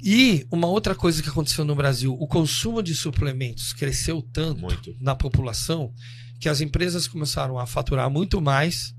E 0.02 0.46
uma 0.50 0.66
outra 0.66 0.94
coisa 0.94 1.22
que 1.22 1.28
aconteceu 1.28 1.64
no 1.64 1.74
Brasil, 1.74 2.16
o 2.18 2.26
consumo 2.26 2.82
de 2.82 2.94
suplementos 2.94 3.72
cresceu 3.72 4.22
tanto 4.32 4.60
Muito. 4.60 4.96
na 5.00 5.14
população 5.14 5.92
que 6.40 6.48
as 6.48 6.60
empresas 6.60 7.08
começaram 7.08 7.58
a 7.58 7.66
faturar 7.66 8.08
muito 8.10 8.40
mais 8.40 8.94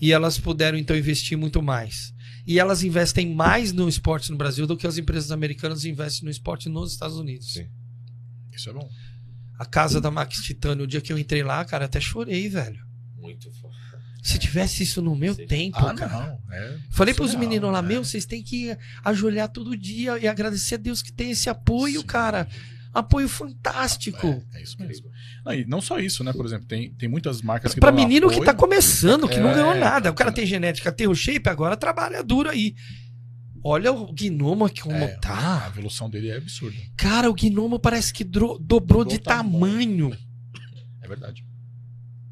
e 0.00 0.12
elas 0.12 0.38
puderam 0.38 0.78
então 0.78 0.96
investir 0.96 1.36
muito 1.36 1.62
mais. 1.62 2.14
E 2.46 2.58
elas 2.58 2.82
investem 2.82 3.34
mais 3.34 3.72
no 3.72 3.88
esporte 3.88 4.30
no 4.30 4.38
Brasil 4.38 4.66
do 4.66 4.76
que 4.76 4.86
as 4.86 4.96
empresas 4.96 5.30
americanas 5.30 5.84
investem 5.84 6.24
no 6.24 6.30
esporte 6.30 6.68
nos 6.68 6.92
Estados 6.92 7.16
Unidos. 7.16 7.52
Sim. 7.52 7.68
Isso 8.50 8.70
é 8.70 8.72
bom. 8.72 8.88
A 9.60 9.66
casa 9.66 10.00
da 10.00 10.10
Max 10.10 10.38
Titânio, 10.42 10.84
o 10.84 10.86
dia 10.86 11.02
que 11.02 11.12
eu 11.12 11.18
entrei 11.18 11.42
lá, 11.42 11.62
cara, 11.66 11.84
até 11.84 12.00
chorei, 12.00 12.48
velho. 12.48 12.80
Muito. 13.18 13.52
fo- 13.52 13.68
Se 14.22 14.38
tivesse 14.38 14.82
isso 14.82 15.02
no 15.02 15.14
meu 15.14 15.34
Sim. 15.34 15.46
tempo, 15.46 15.78
Ah, 15.78 15.94
cara. 15.94 16.12
não. 16.12 16.54
É 16.54 16.76
Falei 16.90 17.12
pros 17.14 17.34
meninos 17.34 17.70
lá, 17.70 17.80
né? 17.82 17.88
meu, 17.88 18.02
vocês 18.04 18.24
têm 18.24 18.42
que 18.42 18.74
ajoelhar 19.04 19.48
todo 19.50 19.76
dia 19.76 20.18
e 20.18 20.26
agradecer 20.26 20.76
a 20.76 20.78
Deus 20.78 21.02
que 21.02 21.12
tem 21.12 21.30
esse 21.32 21.48
apoio, 21.50 22.00
Sim. 22.00 22.06
cara. 22.06 22.48
Apoio 22.92 23.28
fantástico. 23.28 24.26
É, 24.52 24.58
é 24.58 24.62
isso 24.62 24.76
mesmo. 24.80 25.08
Não, 25.44 25.52
e 25.54 25.64
não 25.64 25.80
só 25.80 25.98
isso, 25.98 26.24
né? 26.24 26.32
Por 26.32 26.44
exemplo, 26.44 26.66
tem, 26.66 26.90
tem 26.94 27.08
muitas 27.08 27.40
marcas 27.40 27.72
que 27.74 27.80
Pra 27.80 27.92
menino 27.92 28.28
que 28.28 28.34
apoio. 28.34 28.46
tá 28.46 28.54
começando, 28.54 29.28
que 29.28 29.38
não 29.38 29.50
É, 29.50 29.54
ganhou 29.54 29.74
nada. 29.76 30.10
O 30.10 30.14
cara 30.14 30.32
tem 30.32 30.44
genética, 30.44 30.90
tem 30.90 31.06
o 31.06 31.14
shape, 31.14 31.48
agora 31.48 31.76
trabalha 31.76 32.22
duro 32.22 32.48
aí. 32.50 32.74
Olha 33.62 33.92
o 33.92 34.12
gnomo 34.12 34.68
como 34.82 34.94
É, 34.96 35.14
A 35.14 35.18
tá. 35.18 35.66
evolução 35.72 36.08
dele 36.08 36.28
é 36.30 36.36
absurda. 36.36 36.76
Cara, 36.96 37.30
o 37.30 37.34
gnomo 37.34 37.78
parece 37.78 38.12
que 38.12 38.24
dro- 38.24 38.58
dobrou 38.58 39.04
de 39.04 39.18
Dobrou 39.18 39.18
o 39.18 39.18
tamanho. 39.42 40.10
tamanho. 40.10 40.18
É 41.02 41.08
verdade. 41.08 41.44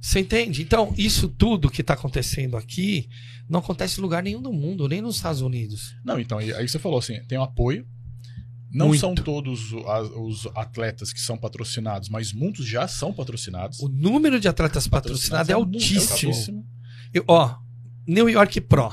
Você 0.00 0.20
entende? 0.20 0.62
Então, 0.62 0.94
isso 0.96 1.28
tudo 1.28 1.70
que 1.70 1.82
tá 1.82 1.92
acontecendo 1.94 2.56
aqui 2.56 3.08
não 3.48 3.60
acontece 3.60 3.98
em 3.98 4.02
lugar 4.02 4.22
nenhum 4.22 4.40
do 4.40 4.52
mundo, 4.52 4.88
nem 4.88 5.02
nos 5.02 5.16
Estados 5.16 5.40
Unidos. 5.42 5.94
Não, 6.04 6.18
então, 6.18 6.38
aí 6.38 6.66
você 6.68 6.78
falou 6.78 6.98
assim, 6.98 7.22
tem 7.24 7.36
um 7.38 7.42
apoio. 7.42 7.86
Não 8.70 8.88
Muito. 8.88 9.00
são 9.00 9.14
todos 9.14 9.72
a- 9.86 10.02
os 10.20 10.46
atletas 10.54 11.12
que 11.12 11.20
são 11.20 11.36
patrocinados, 11.38 12.08
mas 12.10 12.32
muitos 12.32 12.66
já 12.66 12.86
são 12.86 13.12
patrocinados. 13.12 13.80
O 13.80 13.88
número 13.88 14.38
de 14.38 14.46
atletas 14.46 14.86
patrocinados 14.86 15.48
é 15.50 15.54
muito- 15.56 15.74
altíssimo. 15.76 16.64
Eu, 17.12 17.24
ó, 17.26 17.56
New 18.06 18.28
York 18.28 18.60
Pro, 18.60 18.90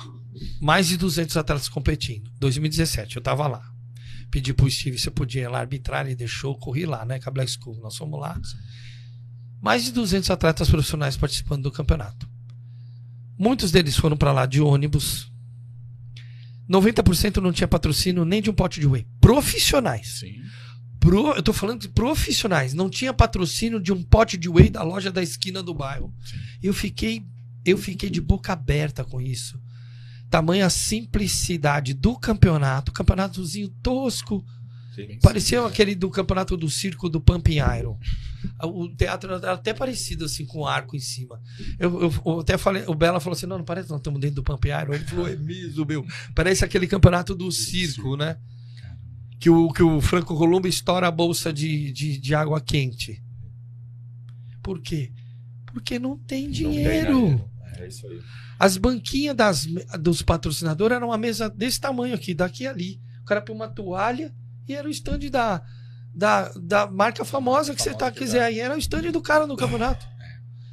mais 0.60 0.88
de 0.88 0.98
200 0.98 1.36
atletas 1.38 1.70
competindo. 1.70 2.32
2017, 2.40 3.16
eu 3.16 3.22
tava 3.22 3.48
lá. 3.48 3.64
Pedi 4.30 4.53
pro 4.53 4.70
Steve 4.70 4.98
se 4.98 5.07
eu 5.07 5.14
podia 5.14 5.44
ir 5.44 5.48
lá 5.48 5.60
arbitrar, 5.60 6.06
ele 6.06 6.16
deixou, 6.16 6.57
corri 6.57 6.86
lá, 6.86 7.06
né, 7.06 7.20
com 7.20 7.30
a 7.30 7.32
Black 7.32 7.52
School. 7.52 7.80
Nós 7.82 7.95
fomos 7.95 8.20
lá. 8.20 8.40
Mais 9.62 9.86
de 9.86 9.91
200 9.91 10.30
atletas 10.30 10.70
profissionais 10.70 11.16
participando 11.16 11.64
do 11.64 11.72
campeonato. 11.72 12.28
Muitos 13.38 13.72
deles 13.72 13.95
foram 13.95 14.16
pra 14.16 14.32
lá 14.32 14.45
de 14.45 14.62
ônibus. 14.62 15.32
90% 16.70 17.38
não 17.38 17.52
tinha 17.52 17.68
patrocínio 17.68 18.26
nem 18.26 18.41
de 18.41 18.49
um 18.49 18.53
pote 18.53 18.80
de 18.80 18.88
whey. 18.88 19.07
Profissionais. 19.22 20.20
Sim. 20.20 20.41
Pro, 20.99 21.34
eu 21.36 21.44
tô 21.44 21.53
falando 21.53 21.82
de 21.82 21.90
profissionais. 21.90 22.74
Não 22.74 22.90
tinha 22.90 23.14
patrocínio 23.14 23.80
de 23.80 23.94
um 23.94 24.02
pote 24.02 24.38
de 24.38 24.49
whey 24.49 24.70
da 24.70 24.82
loja 24.82 25.12
da 25.12 25.22
esquina 25.22 25.62
do 25.62 25.74
bairro. 25.74 26.14
Sim. 26.24 26.38
Eu 26.64 26.74
fiquei, 26.74 27.24
eu 27.64 27.78
fiquei 27.78 28.10
de 28.10 28.22
boca 28.22 28.53
aberta 28.53 29.03
com 29.03 29.22
isso. 29.22 29.62
Tamanha 30.30 30.70
simplicidade 30.70 31.94
do 31.94 32.18
campeonato, 32.18 32.92
campeonatozinho 32.92 33.70
tosco. 33.82 34.44
Sim. 34.94 35.20
Parecia 35.22 35.66
aquele 35.66 35.94
do 35.94 36.10
campeonato 36.10 36.56
do 36.56 36.70
circo 36.70 37.10
do 37.10 37.20
Pumping 37.20 37.58
Iron. 37.78 37.98
O 38.64 38.88
teatro 38.90 39.34
era 39.34 39.54
até 39.54 39.74
parecido 39.74 40.26
assim 40.26 40.46
com 40.46 40.62
um 40.62 40.66
arco 40.66 40.96
em 40.96 41.00
cima. 41.00 41.42
Eu, 41.80 42.04
eu- 42.04 42.14
eu 42.26 42.40
até 42.40 42.58
falei, 42.58 42.84
o 42.88 42.94
Bela 42.96 43.20
falou 43.20 43.36
assim: 43.36 43.46
"Não, 43.46 43.58
não 43.58 43.66
parece, 43.66 43.90
não 43.90 43.98
estamos 43.98 44.22
dentro 44.22 44.38
do 44.38 44.44
Pumping 44.44 44.70
Iron". 44.70 44.94
Ele 44.94 45.04
falou: 45.06 45.28
"É 45.28 45.36
mesmo, 45.36 45.86
meu. 45.86 46.06
Parece 46.34 46.64
aquele 46.64 46.88
campeonato 46.88 47.34
do 47.36 47.52
circo, 47.52 48.16
né?" 48.16 48.38
Que 49.40 49.50
o, 49.50 49.72
que 49.74 49.84
o 49.84 50.00
Franco 50.00 50.36
Columbo 50.38 50.68
estoura 50.68 51.08
a 51.08 51.12
bolsa 51.12 51.52
de, 51.52 51.92
de, 51.92 52.18
de 52.18 52.34
água 52.36 52.62
quente. 52.62 53.22
Por 54.64 54.80
quê? 54.82 55.12
Porque 55.68 56.00
não 56.00 56.18
tem 56.18 56.44
Não 56.46 56.52
tem 56.54 56.54
dinheiro. 56.54 57.50
É 57.80 57.88
isso 57.88 58.08
aí. 58.08 58.20
As 58.60 58.78
banquinhas 58.78 59.36
das, 59.36 59.66
dos 60.00 60.22
patrocinadores 60.22 60.96
eram 60.96 61.08
uma 61.08 61.18
mesa 61.18 61.50
desse 61.50 61.80
tamanho 61.80 62.16
aqui, 62.16 62.34
daqui 62.34 62.64
e 62.64 62.68
ali. 62.68 63.02
O 63.22 63.26
cara 63.26 63.42
põe 63.42 63.56
uma 63.56 63.68
toalha 63.68 64.34
e 64.68 64.74
era 64.74 64.88
o 64.88 64.92
stand 64.92 65.30
da, 65.32 65.62
da, 66.14 66.52
da 66.56 66.88
marca 66.88 67.26
famosa 67.26 67.74
que 67.76 67.82
você 67.82 67.92
Famosa 67.92 68.06
tá, 68.06 68.12
que 68.12 68.20
quiser 68.20 68.40
dá. 68.40 68.46
aí. 68.46 68.60
Era 68.60 68.76
o 68.76 68.80
stand 68.80 69.12
do 69.12 69.22
cara 69.22 69.46
no 69.46 69.58
campeonato. 69.58 70.06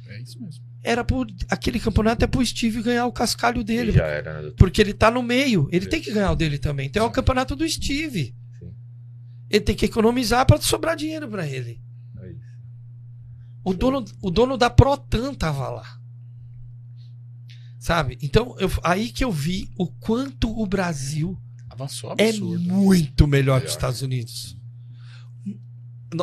É 0.07 0.21
isso 0.21 0.39
mesmo. 0.41 0.63
Era 0.85 1.03
por, 1.03 1.27
aquele 1.49 1.79
campeonato 1.79 2.25
é 2.25 2.27
pro 2.27 2.45
Steve 2.45 2.81
ganhar 2.81 3.05
o 3.05 3.11
cascalho 3.11 3.63
dele. 3.63 3.93
Já 3.93 4.05
era, 4.05 4.41
né? 4.41 4.51
Porque 4.57 4.81
ele 4.81 4.93
tá 4.93 5.09
no 5.09 5.23
meio. 5.23 5.69
Ele 5.71 5.85
Sim. 5.85 5.89
tem 5.89 6.01
que 6.01 6.11
ganhar 6.11 6.31
o 6.31 6.35
dele 6.35 6.57
também. 6.57 6.87
Então 6.87 7.05
é 7.05 7.07
o 7.07 7.11
campeonato 7.11 7.55
do 7.55 7.67
Steve. 7.67 8.35
Sim. 8.59 8.73
Ele 9.49 9.61
tem 9.61 9.75
que 9.75 9.85
economizar 9.85 10.45
para 10.45 10.59
sobrar 10.59 10.95
dinheiro 10.97 11.27
para 11.29 11.47
ele. 11.47 11.79
É 12.19 12.29
isso. 12.31 12.41
O 13.63 13.73
dono, 13.73 14.03
o 14.21 14.29
dono 14.29 14.57
da 14.57 14.69
Protan 14.69 15.33
tava 15.33 15.69
lá. 15.69 16.02
Sabe? 17.83 18.17
Então, 18.21 18.55
eu- 18.59 18.71
aí 18.81 19.09
que 19.09 19.25
eu 19.25 19.31
vi 19.31 19.69
o 19.77 19.87
quanto 19.87 20.49
o 20.57 20.65
Brasil 20.65 21.37
Avançou 21.69 22.15
é 22.17 22.29
absurdo. 22.29 22.59
muito 22.63 23.27
melhor 23.27 23.59
que 23.59 23.65
os 23.67 23.73
Estados 23.73 24.01
Unidos. 24.01 24.55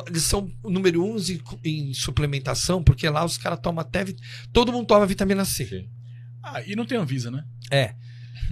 Eles 0.07 0.23
são 0.23 0.51
o 0.63 0.71
número 0.71 1.05
um 1.05 1.17
em, 1.19 1.89
em 1.91 1.93
suplementação, 1.93 2.83
porque 2.83 3.07
lá 3.11 3.25
os 3.27 3.37
caras 3.37 3.59
tomam 3.61 3.81
até. 3.83 4.07
Todo 4.55 4.73
mundo 4.73 4.87
toma 4.87 5.05
vitamina 5.05 5.45
C. 5.45 5.67
Sim. 5.67 5.89
Ah, 6.43 6.63
e 6.63 6.75
não 6.75 6.87
tem 6.87 6.97
Anvisa, 6.97 7.31
né? 7.31 7.45
É. 7.71 7.95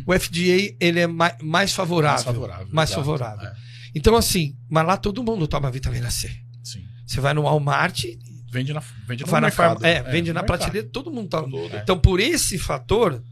O 0.05 0.13
FDA 0.13 0.77
ele 0.79 1.01
é 1.01 1.07
mais, 1.07 1.35
mais 1.41 1.73
favorável. 1.73 2.17
Mais 2.25 2.25
favorável. 2.27 2.69
Mais 2.71 2.91
exato. 2.91 3.01
favorável. 3.07 3.47
É, 3.49 3.55
Então, 3.95 4.17
assim, 4.17 4.55
mas 4.69 4.87
lá 4.87 4.99
todo 4.99 5.23
mundo 5.25 5.49
toma 5.49 5.71
vitamina 5.71 6.11
C. 6.11 6.29
sim. 6.63 6.85
Você 7.07 7.23
vai 7.23 7.33
no 7.33 7.43
Walmart, 7.45 8.05
Vende 8.51 8.73
na, 8.73 8.81
vende 9.07 9.25
no 9.25 9.33
mercado. 9.33 9.53
farma, 9.53 9.87
é, 9.87 10.03
vende 10.03 10.31
no 10.31 10.35
na 10.35 10.41
mercado. 10.43 10.59
prateleira, 10.59 10.89
todo 10.89 11.11
mundo 11.11 11.29
toma. 11.29 11.51
Todo. 11.51 11.77
Então, 11.77 11.99
por 11.99 12.19
esse 12.21 12.59
fator, 12.59 13.23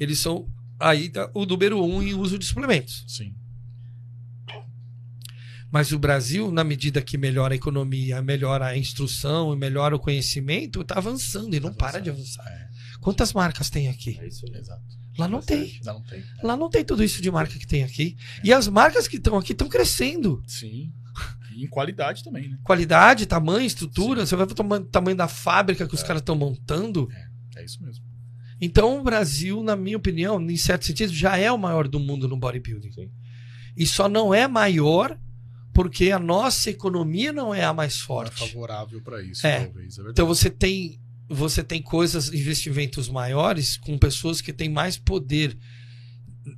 eles 0.00 0.18
são 0.18 0.48
aí 0.80 1.08
tá, 1.10 1.30
o 1.34 1.44
número 1.44 1.82
um 1.84 2.02
em 2.02 2.14
uso 2.14 2.38
de 2.38 2.44
suplementos. 2.46 3.04
Sim. 3.06 3.34
Mas 5.70 5.92
o 5.92 5.98
Brasil, 5.98 6.50
na 6.50 6.64
medida 6.64 7.02
que 7.02 7.18
melhora 7.18 7.52
a 7.52 7.56
economia, 7.56 8.22
melhora 8.22 8.66
a 8.66 8.78
instrução 8.78 9.52
e 9.52 9.56
melhora 9.56 9.96
o 9.96 9.98
conhecimento, 9.98 10.80
está 10.80 10.96
avançando 10.96 11.54
e 11.54 11.60
não 11.60 11.72
Tá 11.72 11.86
para 11.86 12.00
de 12.00 12.08
avançar. 12.08 12.46
É, 12.46 12.68
Tem 13.14 13.26
marcas 13.34 13.68
tem 13.68 13.88
aqui? 13.88 14.18
É 14.20 14.26
isso 14.28 14.46
aí. 14.46 14.58
exato. 14.58 14.82
Lá 15.18 15.26
não 15.28 15.40
tem. 15.40 15.64
Bastante. 15.64 15.84
Não 15.84 16.02
tem. 16.02 16.24
Lá 16.42 16.56
não 16.56 16.70
tem 16.70 16.84
tudo 16.84 17.02
isso 17.02 17.20
de 17.20 17.30
marca 17.30 17.58
que 17.58 17.66
tem 17.66 17.82
aqui. 17.82 18.16
E 18.44 18.52
as 18.52 18.68
marcas 18.68 19.08
que 19.08 19.16
estão 19.16 19.36
aqui 19.36 19.52
estão 19.52 19.68
crescendo. 19.68 20.42
Sim. 20.46 20.92
E 21.56 21.64
em 21.64 21.68
qualidade 21.68 22.22
também, 22.22 22.48
né? 22.48 22.58
Qualidade, 22.62 23.26
tamanho, 23.26 23.66
estrutura. 23.66 24.26
Você 24.26 24.36
vai 24.36 24.46
ver 24.46 24.52
o 24.52 24.84
tamanho, 24.84 25.16
da 25.16 25.26
fábrica 25.28 25.86
que 25.88 25.94
os 25.94 26.02
caras 26.02 26.20
estão 26.22 26.36
montando. 26.36 27.08
É 27.56 27.64
isso 27.64 27.82
mesmo. 27.82 28.04
Então 28.60 28.98
o 29.00 29.02
Brasil, 29.02 29.62
na 29.62 29.74
minha 29.76 29.96
opinião, 29.96 30.40
em 30.40 30.56
certo 30.56 30.86
sentido, 30.86 31.12
já 31.12 31.36
é 31.36 31.50
o 31.50 31.58
maior 31.58 31.88
do 31.88 31.98
mundo 32.00 32.28
no 32.28 32.36
bodybuilding. 32.36 32.92
Sim. 32.92 33.10
E 33.76 33.86
só 33.86 34.08
não 34.08 34.32
é 34.34 34.46
maior 34.48 35.18
porque 35.74 36.10
a 36.10 36.18
nossa 36.18 36.70
economia 36.70 37.32
não 37.32 37.54
é 37.54 37.64
a 37.64 37.72
mais 37.74 37.94
Não 37.96 38.02
é 38.04 38.06
forte. 38.06 38.48
favorável 38.48 39.00
para 39.02 39.22
isso, 39.22 39.46
É. 39.46 39.64
talvez. 39.64 39.94
É 39.94 39.96
verdade. 39.96 40.12
Então 40.12 40.26
você 40.26 40.48
tem 40.50 41.00
você 41.28 41.62
tem 41.64 41.82
coisas, 41.82 42.32
investimentos 42.32 43.08
maiores 43.08 43.76
com 43.76 43.98
pessoas 43.98 44.40
que 44.40 44.52
têm 44.52 44.68
mais 44.68 44.96
poder 44.96 45.58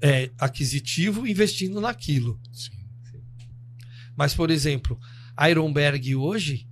é, 0.03 0.31
aquisitivo 0.39 1.27
investindo 1.27 1.81
naquilo. 1.81 2.39
Sim. 2.53 2.70
Mas, 4.19 4.35
por 4.35 4.51
exemplo, 4.51 4.99
a 5.36 5.49
Ironberg 5.49 6.16
hoje 6.16 6.66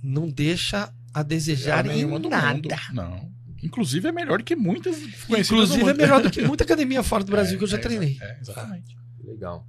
não 0.00 0.30
deixa 0.30 0.94
a 1.12 1.22
desejar 1.24 1.84
É 1.84 1.96
em 1.98 2.04
nada. 2.06 2.54
mundo. 2.54 2.68
Não. 2.94 3.32
Inclusive 3.62 4.08
é 4.08 4.12
melhor 4.12 4.38
do 4.38 4.44
que 4.44 4.54
muitas 4.56 4.96
Inclusive 5.28 5.82
do 5.84 5.90
é 5.90 5.94
melhor 5.94 6.22
do 6.22 6.30
que 6.30 6.40
muita 6.46 6.62
academia 6.64 7.02
fora 7.02 7.24
do 7.24 7.30
Brasil 7.32 7.56
É, 7.56 7.58
que 7.58 7.64
eu 7.64 7.68
já 7.68 7.76
é, 7.76 7.80
treinei. 7.80 8.18
É, 8.20 8.38
exatamente. 8.40 8.96
Legal. 9.24 9.66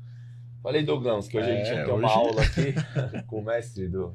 Falei, 0.62 0.84
Douglas, 0.86 1.28
que 1.28 1.38
hoje 1.38 1.50
a 1.52 1.56
gente 1.56 1.68
É, 1.70 1.76
ia 1.80 1.86
ter 1.86 1.92
uma 1.92 2.06
hoje- 2.08 2.14
aula 2.16 2.42
aqui 2.44 2.74
com 3.28 3.40
o 3.42 3.46
mestre 3.46 3.90
do, 3.90 4.14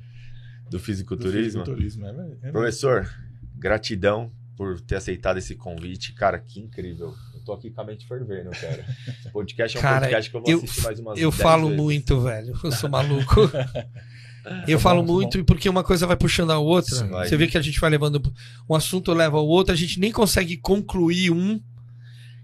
do 0.70 0.78
fisiculturismo. 0.78 1.64
Do 1.64 1.76
fisiculturismo, 1.76 2.06
é, 2.42 2.48
é 2.48 2.52
Professor, 2.52 3.08
gratidão 3.56 4.32
por 4.56 4.80
ter 4.80 4.94
aceitado 4.96 5.38
esse 5.38 5.54
convite. 5.56 6.12
Cara, 6.14 6.38
que 6.38 6.60
incrível. 6.60 7.14
Tô 7.48 7.54
aqui 7.54 7.70
com 7.70 7.80
a 7.80 7.84
mente 7.84 8.06
fervendo, 8.06 8.50
cara. 8.50 8.84
Esse 9.08 9.30
podcast 9.32 9.74
é 9.74 9.80
um 9.80 9.82
Cara, 9.82 10.00
podcast 10.02 10.30
que 10.30 10.36
eu 10.36 10.40
vou 10.42 10.50
eu- 10.50 10.58
assistir 10.58 10.82
mais 10.82 11.00
umas 11.00 11.18
Eu 11.18 11.30
10 11.30 11.42
falo 11.42 11.62
vezes. 11.68 11.82
muito, 11.82 12.20
velho. 12.20 12.60
Eu 12.62 12.72
sou 12.72 12.90
maluco. 12.90 13.40
Eu 14.68 14.76
Tá 14.78 14.82
falo 14.82 15.00
tá 15.00 15.06
muito 15.12 15.44
porque 15.46 15.66
uma 15.68 15.82
coisa 15.82 16.06
vai 16.06 16.16
puxando 16.16 16.50
a 16.50 16.58
outra. 16.58 16.94
Sim. 16.94 17.08
Você 17.08 17.36
vê 17.38 17.46
que 17.46 17.56
a 17.56 17.62
gente 17.62 17.80
vai 17.80 17.88
levando. 17.88 18.20
Um 18.68 18.74
assunto 18.74 19.12
leva 19.14 19.38
ao 19.38 19.46
outro, 19.46 19.72
a 19.72 19.76
gente 19.76 19.98
nem 19.98 20.12
consegue 20.12 20.58
concluir 20.58 21.30
um. 21.30 21.58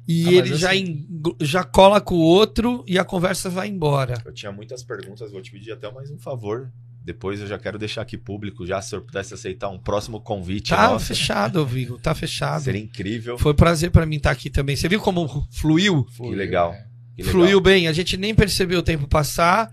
E 0.09 0.27
Ah, 0.29 0.33
ele 0.33 0.55
já, 0.55 0.71
assim- 0.71 1.07
en- 1.11 1.37
já 1.45 1.65
cola 1.65 2.01
com 2.01 2.15
o 2.15 2.21
outro 2.21 2.83
e 2.87 2.99
a 2.99 3.05
conversa 3.05 3.51
vai 3.51 3.69
embora. 3.69 4.15
Eu 4.25 4.33
tinha 4.33 4.51
muitas 4.53 4.83
perguntas, 4.83 5.31
vou 5.31 5.41
te 5.43 5.51
pedir 5.51 5.73
até 5.73 5.91
mais 5.93 6.11
um 6.11 6.19
favor. 6.19 6.71
Depois 7.05 7.39
eu 7.41 7.47
já 7.47 7.59
quero 7.59 7.79
deixar 7.79 8.01
aqui 8.01 8.17
público, 8.17 8.67
já 8.67 8.81
se 8.81 8.87
o 8.87 8.91
senhor 8.91 9.03
pudesse 9.03 9.35
aceitar 9.35 9.69
um 9.69 9.79
próximo 9.79 10.21
convite 10.21 10.71
Tá 10.71 10.89
nosso, 10.91 11.05
fechado, 11.07 11.67
Vigo. 11.67 11.99
Tá 11.99 12.15
fechado. 12.15 12.63
seria 12.63 12.81
incrível. 12.81 13.37
Foi 13.37 13.53
um 13.53 13.57
prazer 13.57 13.91
pra 13.91 14.07
mim 14.07 14.17
estar 14.17 14.31
aqui 14.31 14.49
também. 14.49 14.75
Você 14.75 14.89
viu 14.89 14.99
como 15.01 15.47
fluiu? 15.51 16.05
Que 16.07 16.31
legal. 16.35 16.73
é. 16.73 16.87
Que 17.15 17.23
legal. 17.23 17.33
Fluiu 17.33 17.61
bem. 17.61 17.87
A 17.89 17.93
gente 17.93 18.17
nem 18.17 18.35
percebeu 18.35 18.79
o 18.79 18.83
tempo 18.83 19.07
passar. 19.07 19.71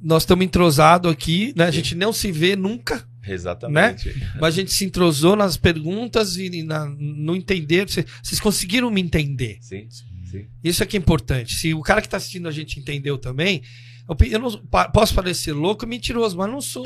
Nós 0.00 0.22
estamos 0.24 0.44
entrosados 0.44 1.10
aqui, 1.10 1.52
né? 1.56 1.64
A 1.64 1.70
gente 1.70 1.94
não 1.96 2.12
se 2.12 2.30
vê 2.30 2.54
nunca, 2.54 3.02
Exatamente. 3.26 4.14
mas 4.40 4.54
a 4.54 4.56
gente 4.60 4.70
se 4.72 4.84
entrosou 4.84 5.34
nas 5.34 5.56
perguntas 5.56 6.36
e 6.36 6.62
na- 6.62 6.86
no 6.86 7.34
entender. 7.34 7.88
Cê- 7.90 8.04
Vocês 8.22 8.38
conseguiram 8.40 8.90
me 8.90 9.00
entender. 9.00 9.56
Sim, 9.60 9.88
sim. 9.90 10.46
Isso 10.62 10.82
é 10.82 10.86
que 10.86 10.96
é 10.96 11.00
importante. 11.00 11.54
Se 11.54 11.72
o 11.74 11.80
cara 11.82 12.00
que 12.02 12.06
está 12.06 12.16
assistindo 12.18 12.46
a 12.46 12.52
gente 12.52 12.78
entendeu 12.78 13.16
também, 13.18 13.62
eu, 14.08 14.16
eu 14.30 14.38
não 14.38 14.50
posso 14.92 15.14
parecer 15.14 15.52
louco 15.52 15.84
e 15.84 15.88
mentiroso, 15.88 16.36
mas 16.36 16.50
não 16.50 16.60
sou. 16.60 16.84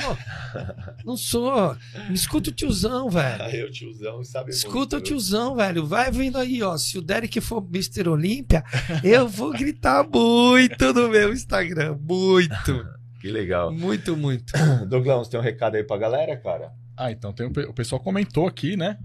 Não 1.05 1.17
sou. 1.17 1.77
Me 2.09 2.15
escuta 2.15 2.51
o 2.51 2.53
tiozão, 2.53 3.09
velho. 3.09 3.43
Aí 3.43 3.63
o 3.63 3.71
tiozão 3.71 4.23
sabe 4.25 4.51
Escuta 4.51 4.97
o 4.97 4.99
muito. 4.99 5.07
tiozão, 5.09 5.55
velho. 5.57 5.87
Vai 5.87 6.11
vindo 6.11 6.39
aí, 6.39 6.63
ó. 6.63 6.77
Se 6.77 6.99
o 6.99 7.03
Derek 7.03 7.41
for 7.41 7.65
Mr. 7.73 8.09
Olímpia, 8.09 8.65
eu 9.05 9.29
vou 9.29 9.53
gritar 9.53 10.03
muito 10.09 10.93
no 10.93 11.09
meu 11.09 11.33
Instagram. 11.33 11.97
Muito. 12.01 12.87
Que 13.21 13.31
legal. 13.31 13.73
Muito, 13.73 14.17
muito. 14.17 14.53
Douglas, 14.89 15.29
tem 15.29 15.39
um 15.39 15.43
recado 15.43 15.77
aí 15.77 15.85
pra 15.85 15.97
galera, 15.97 16.37
cara? 16.37 16.73
Ah, 16.97 17.11
então 17.13 17.33
tem 17.33 17.47
o, 17.47 17.51
pe- 17.53 17.67
o 17.67 17.73
pessoal 17.73 18.01
comentou 18.01 18.47
aqui, 18.47 18.77
né? 18.77 18.99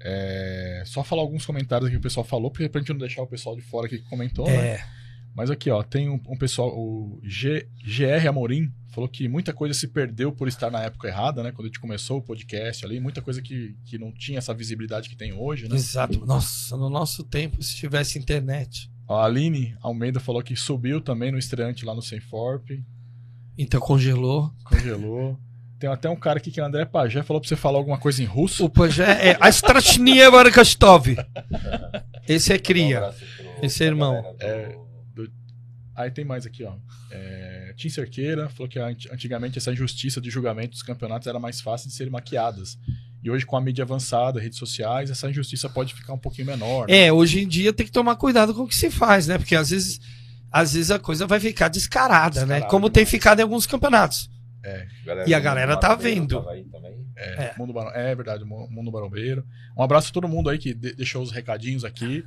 É, 0.00 0.82
só 0.86 1.02
falar 1.02 1.22
alguns 1.22 1.44
comentários 1.44 1.86
aqui 1.88 1.96
que 1.96 2.00
o 2.00 2.02
pessoal 2.02 2.24
falou, 2.24 2.50
porque 2.52 2.68
pra 2.68 2.80
gente 2.80 2.90
não 2.92 2.98
deixar 2.98 3.22
o 3.22 3.26
pessoal 3.26 3.56
de 3.56 3.62
fora 3.62 3.86
aqui 3.86 3.98
que 3.98 4.08
comentou, 4.08 4.46
né? 4.46 4.78
Mas 5.38 5.52
aqui, 5.52 5.70
ó, 5.70 5.84
tem 5.84 6.08
um, 6.10 6.20
um 6.26 6.36
pessoal, 6.36 6.76
o 6.76 7.20
G, 7.22 7.68
GR 7.84 8.26
Amorim, 8.28 8.72
falou 8.88 9.08
que 9.08 9.28
muita 9.28 9.52
coisa 9.52 9.72
se 9.72 9.86
perdeu 9.86 10.32
por 10.32 10.48
estar 10.48 10.68
na 10.68 10.82
época 10.82 11.06
errada, 11.06 11.44
né? 11.44 11.52
Quando 11.52 11.66
a 11.66 11.68
gente 11.68 11.78
começou 11.78 12.18
o 12.18 12.22
podcast 12.22 12.84
ali, 12.84 12.98
muita 12.98 13.22
coisa 13.22 13.40
que, 13.40 13.76
que 13.84 13.96
não 13.96 14.10
tinha 14.10 14.38
essa 14.38 14.52
visibilidade 14.52 15.08
que 15.08 15.14
tem 15.14 15.32
hoje, 15.32 15.68
né? 15.68 15.76
Exato. 15.76 16.26
Nossa, 16.26 16.76
no 16.76 16.90
nosso 16.90 17.22
tempo, 17.22 17.62
se 17.62 17.76
tivesse 17.76 18.18
internet. 18.18 18.90
A 19.08 19.24
Aline 19.26 19.76
Almeida 19.80 20.18
falou 20.18 20.42
que 20.42 20.56
subiu 20.56 21.00
também 21.00 21.30
no 21.30 21.38
estreante 21.38 21.84
lá 21.84 21.94
no 21.94 22.02
Senforp, 22.02 22.70
Então 23.56 23.80
congelou. 23.80 24.50
congelou. 24.64 25.38
Tem 25.78 25.88
até 25.88 26.10
um 26.10 26.16
cara 26.16 26.38
aqui 26.38 26.50
que 26.50 26.58
é 26.58 26.64
o 26.64 26.66
André 26.66 26.84
Pajé, 26.84 27.22
falou 27.22 27.40
pra 27.40 27.48
você 27.48 27.54
falar 27.54 27.78
alguma 27.78 27.98
coisa 27.98 28.20
em 28.20 28.26
russo. 28.26 28.64
O 28.64 28.68
Pajé 28.68 29.04
é 29.30 29.36
a 29.40 29.48
Strachnie 29.50 30.28
Barkastov. 30.32 31.14
Esse 32.26 32.52
é 32.52 32.58
cria. 32.58 33.14
Esse 33.62 33.84
é 33.84 33.86
irmão. 33.86 34.34
É. 34.40 34.87
Aí 36.00 36.10
tem 36.12 36.24
mais 36.24 36.46
aqui, 36.46 36.62
ó. 36.62 36.74
É, 37.10 37.74
Tim 37.76 37.88
Cerqueira 37.88 38.48
falou 38.50 38.68
que 38.68 38.78
ant- 38.78 39.08
antigamente 39.12 39.58
essa 39.58 39.72
injustiça 39.72 40.20
de 40.20 40.30
julgamento 40.30 40.70
dos 40.70 40.82
campeonatos 40.82 41.26
era 41.26 41.40
mais 41.40 41.60
fácil 41.60 41.88
de 41.88 41.94
serem 41.94 42.12
maquiadas. 42.12 42.78
E 43.22 43.28
hoje, 43.28 43.44
com 43.44 43.56
a 43.56 43.60
mídia 43.60 43.82
avançada, 43.82 44.38
redes 44.40 44.58
sociais, 44.58 45.10
essa 45.10 45.28
injustiça 45.28 45.68
pode 45.68 45.92
ficar 45.92 46.12
um 46.12 46.18
pouquinho 46.18 46.46
menor. 46.46 46.86
né? 46.86 47.06
É, 47.06 47.12
hoje 47.12 47.40
em 47.42 47.48
dia 47.48 47.72
tem 47.72 47.84
que 47.84 47.90
tomar 47.90 48.14
cuidado 48.14 48.54
com 48.54 48.62
o 48.62 48.68
que 48.68 48.76
se 48.76 48.90
faz, 48.92 49.26
né? 49.26 49.36
Porque 49.38 49.56
às 49.56 49.70
vezes, 49.70 49.98
às 50.52 50.72
vezes 50.74 50.92
a 50.92 51.00
coisa 51.00 51.26
vai 51.26 51.40
ficar 51.40 51.66
descarada, 51.66 52.40
né? 52.42 52.54
Descarada 52.60 52.66
Como 52.70 52.88
tem 52.88 53.02
demais. 53.02 53.10
ficado 53.10 53.40
em 53.40 53.42
alguns 53.42 53.66
campeonatos. 53.66 54.30
Galera 55.04 55.28
E 55.28 55.34
a 55.34 55.40
galera 55.40 55.76
tá 55.76 55.94
vendo. 55.96 56.44
É, 57.16 57.44
É. 57.46 57.54
Mundo 57.58 57.72
Barão- 57.72 57.90
é 57.92 58.14
verdade, 58.14 58.44
Mu- 58.44 58.68
Mundo 58.70 58.90
Barombeiro. 58.92 59.44
Um 59.76 59.82
abraço 59.82 60.10
a 60.10 60.12
todo 60.12 60.28
mundo 60.28 60.48
aí 60.48 60.58
que 60.58 60.72
de- 60.74 60.94
deixou 60.94 61.20
os 61.22 61.32
recadinhos 61.32 61.84
aqui. 61.84 62.22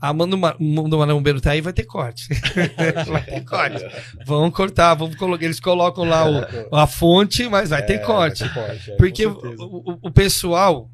A 0.00 0.12
Mano 0.12 0.36
Ma- 0.36 0.56
Mundo 0.58 0.98
Marombeiro 0.98 1.40
tá 1.40 1.52
aí, 1.52 1.60
vai 1.60 1.72
ter 1.72 1.84
corte. 1.84 2.28
vai 3.08 3.24
ter 3.24 3.44
corte. 3.44 3.84
Vão 4.26 4.50
cortar, 4.50 4.94
vamos 4.94 5.16
colocar, 5.16 5.44
eles 5.44 5.60
colocam 5.60 6.04
lá 6.04 6.24
o- 6.28 6.76
a 6.76 6.86
fonte, 6.86 7.48
mas 7.48 7.70
vai 7.70 7.84
ter 7.84 7.94
É, 7.94 7.98
corte. 7.98 8.44
vai 8.44 8.52
ter 8.52 8.54
corte, 8.68 8.90
é, 8.92 8.96
Porque 8.96 9.26
o, 9.26 9.32
o- 9.58 9.98
o 10.02 10.10
pessoal 10.10 10.90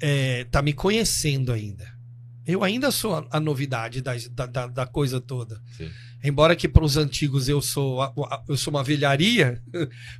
é, 0.00 0.44
tá 0.50 0.60
me 0.60 0.72
conhecendo 0.72 1.52
ainda. 1.52 1.86
Eu 2.46 2.62
ainda 2.62 2.90
sou 2.90 3.16
a, 3.16 3.26
a 3.30 3.40
novidade 3.40 4.00
da, 4.02 4.12
da, 4.32 4.46
da- 4.46 4.66
da 4.68 4.86
coisa 4.86 5.20
toda. 5.20 5.60
Sim. 5.76 5.88
Embora 6.26 6.56
que 6.56 6.68
para 6.68 6.84
os 6.84 6.96
antigos 6.96 7.48
eu 7.48 7.62
sou, 7.62 8.02
a- 8.02 8.12
a- 8.30 8.42
eu 8.48 8.56
sou 8.56 8.72
uma 8.72 8.82
velharia, 8.82 9.62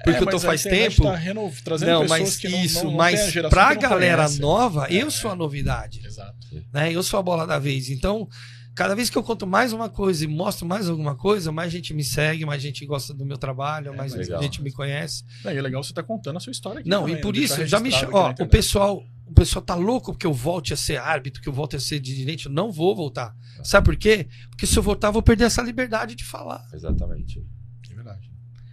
porque 0.05 0.19
É, 0.19 0.21
eu 0.21 0.27
tô 0.27 0.37
a 0.37 0.41
faz 0.41 0.63
tempo. 0.63 1.03
tá 1.03 1.15
reno- 1.17 1.53
trazendo 1.65 1.91
não, 1.91 2.07
mas 2.09 2.37
que 2.37 2.47
isso, 2.49 2.85
não- 2.85 2.93
não 2.93 2.93
a 2.93 2.97
mas 3.05 3.33
que 3.33 3.43
não 3.43 3.51
galera 3.91 4.17
conhece. 4.25 4.41
nova, 4.41 4.87
eu 4.91 5.09
É. 5.09 5.11
sou 5.11 5.31
a 5.31 5.35
novidade. 5.37 6.01
Exato. 6.07 6.37
Né? 6.73 6.93
Eu 6.93 7.03
sou 7.03 7.19
a 7.19 7.23
bola 7.23 7.47
da 7.47 7.59
vez. 7.59 7.91
Então, 7.91 8.29
cada 8.75 8.95
vez 8.95 9.11
que 9.11 9.17
eu 9.19 9.23
conto 9.23 9.47
mais 9.47 9.73
uma 9.73 9.89
coisa 9.89 10.25
e 10.25 10.29
mostro 10.29 10.65
mais 10.67 10.89
alguma 10.89 11.17
coisa, 11.17 11.51
mais 11.51 11.73
gente 11.73 11.93
me 11.93 12.05
segue, 12.05 12.45
mais 12.47 12.63
gente 12.63 12.87
gosta 12.87 13.13
do 13.13 13.25
meu 13.27 13.37
trabalho, 13.39 13.93
É, 13.93 13.97
mais 13.97 14.15
legal. 14.15 14.41
gente 14.43 14.63
me 14.63 14.71
conhece. 14.71 15.25
Não, 15.45 15.51
e 15.53 15.57
é 15.57 15.61
legal 15.63 15.83
você 15.83 15.93
tá 15.93 16.03
contando 16.03 16.37
a 16.37 16.41
sua 16.41 16.51
história 16.53 16.81
aqui. 16.81 16.89
Não, 16.89 17.01
também, 17.03 17.17
e 17.17 17.21
por 17.21 17.37
isso, 17.37 17.67
já 17.67 17.81
me 17.81 17.91
Ó, 18.13 18.33
o 18.39 18.47
pessoal, 18.47 19.03
o 19.27 19.35
pessoal 19.35 19.65
tá 19.65 19.75
louco 19.75 20.13
porque 20.13 20.27
eu 20.27 20.33
volte 20.33 20.73
a 20.73 20.77
ser 20.77 20.99
árbitro, 20.99 21.43
que 21.43 21.49
eu 21.49 21.53
volte 21.53 21.75
a 21.75 21.81
ser 21.81 21.99
de 21.99 22.15
direito. 22.15 22.47
Eu 22.47 22.53
não 22.53 22.71
vou 22.71 22.95
voltar. 22.95 23.37
Sabe 23.65 23.85
por 23.85 23.97
quê? 23.97 24.29
Porque 24.51 24.67
se 24.67 24.79
eu 24.79 24.83
voltar, 24.83 25.09
eu 25.09 25.13
vou 25.13 25.23
perder 25.23 25.45
essa 25.45 25.61
liberdade 25.63 26.15
de 26.15 26.25
falar. 26.25 26.65
Exatamente. 26.73 27.45
É 27.91 27.95
verdade. 27.95 28.31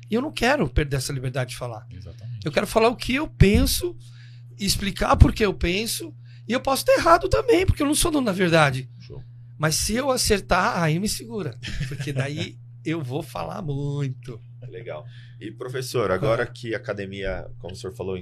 E 0.10 0.14
eu 0.14 0.22
não 0.22 0.32
quero 0.32 0.70
perder 0.70 0.98
essa 0.98 1.12
liberdade 1.12 1.52
de 1.52 1.58
falar. 1.58 1.88
Exatamente. 1.90 2.46
Eu 2.46 2.52
quero 2.52 2.68
falar 2.68 2.90
o 2.90 2.96
que 2.96 3.16
eu 3.16 3.28
penso, 3.28 3.98
explicar 4.60 5.16
por 5.16 5.34
que 5.34 5.44
eu 5.44 5.54
penso. 5.54 6.14
E 6.48 6.54
eu 6.54 6.62
posso 6.62 6.84
estar 6.84 6.94
errado 6.94 7.28
também, 7.30 7.66
porque 7.66 7.82
eu 7.82 7.88
não 7.88 7.96
sou 7.96 8.12
dono 8.12 8.26
da 8.26 8.32
verdade. 8.32 8.90
Show. 9.00 9.24
Mas 9.58 9.76
se 9.76 9.96
eu 9.96 10.12
acertar, 10.12 10.82
aí 10.82 11.00
me 11.00 11.10
segura. 11.10 11.58
Porque 11.88 12.14
daí 12.14 12.58
eu 12.86 13.02
vou 13.02 13.24
falar 13.24 13.62
muito. 13.62 14.40
Legal. 14.70 15.06
E, 15.40 15.52
professor, 15.52 16.12
agora 16.12 16.46
que 16.46 16.74
a 16.74 16.78
academia, 16.78 17.50
como 17.60 17.74
o 17.74 17.76
senhor 17.76 17.96
falou, 17.96 18.18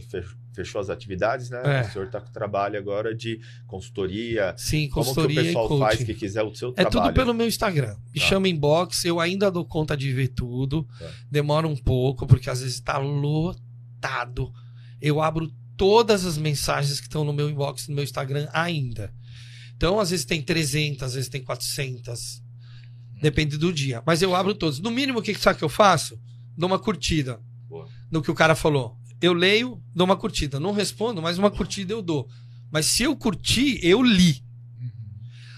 fechou 0.53 0.82
as 0.82 0.90
atividades, 0.90 1.49
né? 1.49 1.61
É. 1.65 1.82
O 1.82 1.91
senhor 1.91 2.06
está 2.07 2.19
com 2.22 2.32
trabalho 2.32 2.78
agora 2.78 3.15
de 3.15 3.40
consultoria. 3.68 4.53
Sim, 4.57 4.90
Como 4.90 5.06
que 5.06 5.11
o 5.11 5.14
consultoria 5.15 5.44
pessoal 5.44 5.80
faz 5.80 6.03
que 6.03 6.14
quiser 6.14 6.44
o 6.44 6.53
seu 6.53 6.69
É 6.69 6.73
trabalho? 6.84 6.91
tudo 6.91 7.14
pelo 7.14 7.34
meu 7.34 7.48
Instagram. 7.48 7.95
Me 8.14 8.19
Tá. 8.19 8.28
chama 8.28 8.48
inbox, 8.49 9.06
eu 9.06 9.19
ainda 9.19 9.49
dou 9.49 9.65
conta 9.65 9.95
de 9.95 10.11
ver 10.11 10.28
tudo. 10.30 10.88
Tá. 10.99 11.10
Demora 11.30 11.68
um 11.68 11.76
pouco, 11.78 12.28
porque 12.28 12.49
às 12.49 12.61
vezes 12.61 12.80
tá 12.80 12.98
lotado. 12.98 14.52
Eu 15.02 15.22
abro 15.22 15.52
todas 15.78 16.26
as 16.26 16.38
mensagens 16.38 16.99
que 16.99 17.07
estão 17.07 17.23
no 17.23 17.34
meu 17.34 17.49
inbox, 17.49 17.88
no 17.88 17.95
meu 17.95 18.03
Instagram 18.03 18.48
ainda. 18.53 19.14
Então, 19.76 19.99
às 19.99 20.11
vezes 20.11 20.26
tem 20.26 20.41
300, 20.41 21.02
às 21.03 21.14
vezes 21.15 21.30
tem 21.30 21.41
400. 21.44 22.41
Depende 23.22 23.57
do 23.57 23.72
dia. 23.73 24.02
Mas 24.06 24.22
eu 24.22 24.36
abro 24.36 24.53
todos. 24.53 24.80
No 24.80 24.91
mínimo, 24.91 25.19
o 25.19 25.22
que 25.22 25.34
sabe 25.36 25.57
que 25.60 25.64
eu 25.65 25.69
faço? 25.69 26.19
Dou 26.57 26.68
uma 26.68 26.78
curtida 26.80 27.40
Boa. 27.68 27.88
no 28.11 28.22
que 28.22 28.30
o 28.30 28.36
cara 28.36 28.53
falou. 28.56 28.98
Eu 29.22 29.34
leio, 29.34 29.81
dou 29.93 30.06
uma 30.06 30.18
curtida. 30.18 30.60
Não 30.60 30.72
respondo, 30.72 31.22
mas 31.22 31.38
uma 31.38 31.52
curtida 31.52 31.93
eu 31.93 32.02
dou. 32.02 32.27
Mas 32.72 32.85
se 32.88 33.03
eu 33.03 33.15
curtir, 33.15 33.80
eu 33.84 34.02
li. 34.02 34.43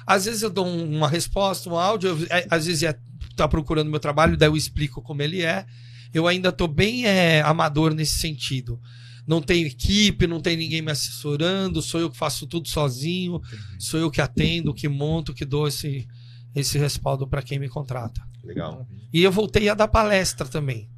Às 0.06 0.26
vezes 0.26 0.42
eu 0.42 0.50
dou 0.50 0.66
um- 0.66 0.98
uma 0.98 1.08
resposta, 1.08 1.70
um 1.70 1.78
áudio, 1.78 2.10
eu- 2.10 2.28
é, 2.30 2.46
às 2.50 2.66
vezes 2.66 2.84
é, 2.84 2.98
tá 3.36 3.48
procurando 3.48 3.90
meu 3.90 4.00
trabalho, 4.00 4.36
daí 4.36 4.50
eu 4.50 4.58
explico 4.58 5.02
como 5.02 5.22
ele 5.22 5.42
é. 5.42 5.66
Eu 6.14 6.28
ainda 6.28 6.52
tô 6.52 6.68
bem 6.68 7.06
é, 7.06 7.42
amador 7.42 7.94
nesse 7.94 8.20
sentido. 8.20 8.80
Não 9.26 9.42
tenho 9.42 9.66
equipe, 9.66 10.28
não 10.28 10.42
tem 10.42 10.58
ninguém 10.58 10.82
me 10.82 10.92
assessorando, 10.92 11.82
sou 11.82 12.02
eu 12.02 12.10
que 12.12 12.18
faço 12.18 12.46
tudo 12.46 12.68
sozinho, 12.68 13.40
sou 13.80 13.98
eu 14.00 14.12
que 14.12 14.20
atendo, 14.20 14.74
que 14.74 14.90
monto, 14.90 15.34
que 15.34 15.46
dou 15.46 15.66
esse, 15.68 16.06
esse 16.54 16.78
respaldo 16.78 17.26
para 17.26 17.42
quem 17.42 17.58
me 17.58 17.70
contrata. 17.70 18.22
Legal. 18.44 18.86
E 19.14 19.24
eu 19.24 19.32
voltei 19.32 19.70
a 19.70 19.74
dar 19.74 19.88
palestra 19.88 20.46
também. 20.46 20.90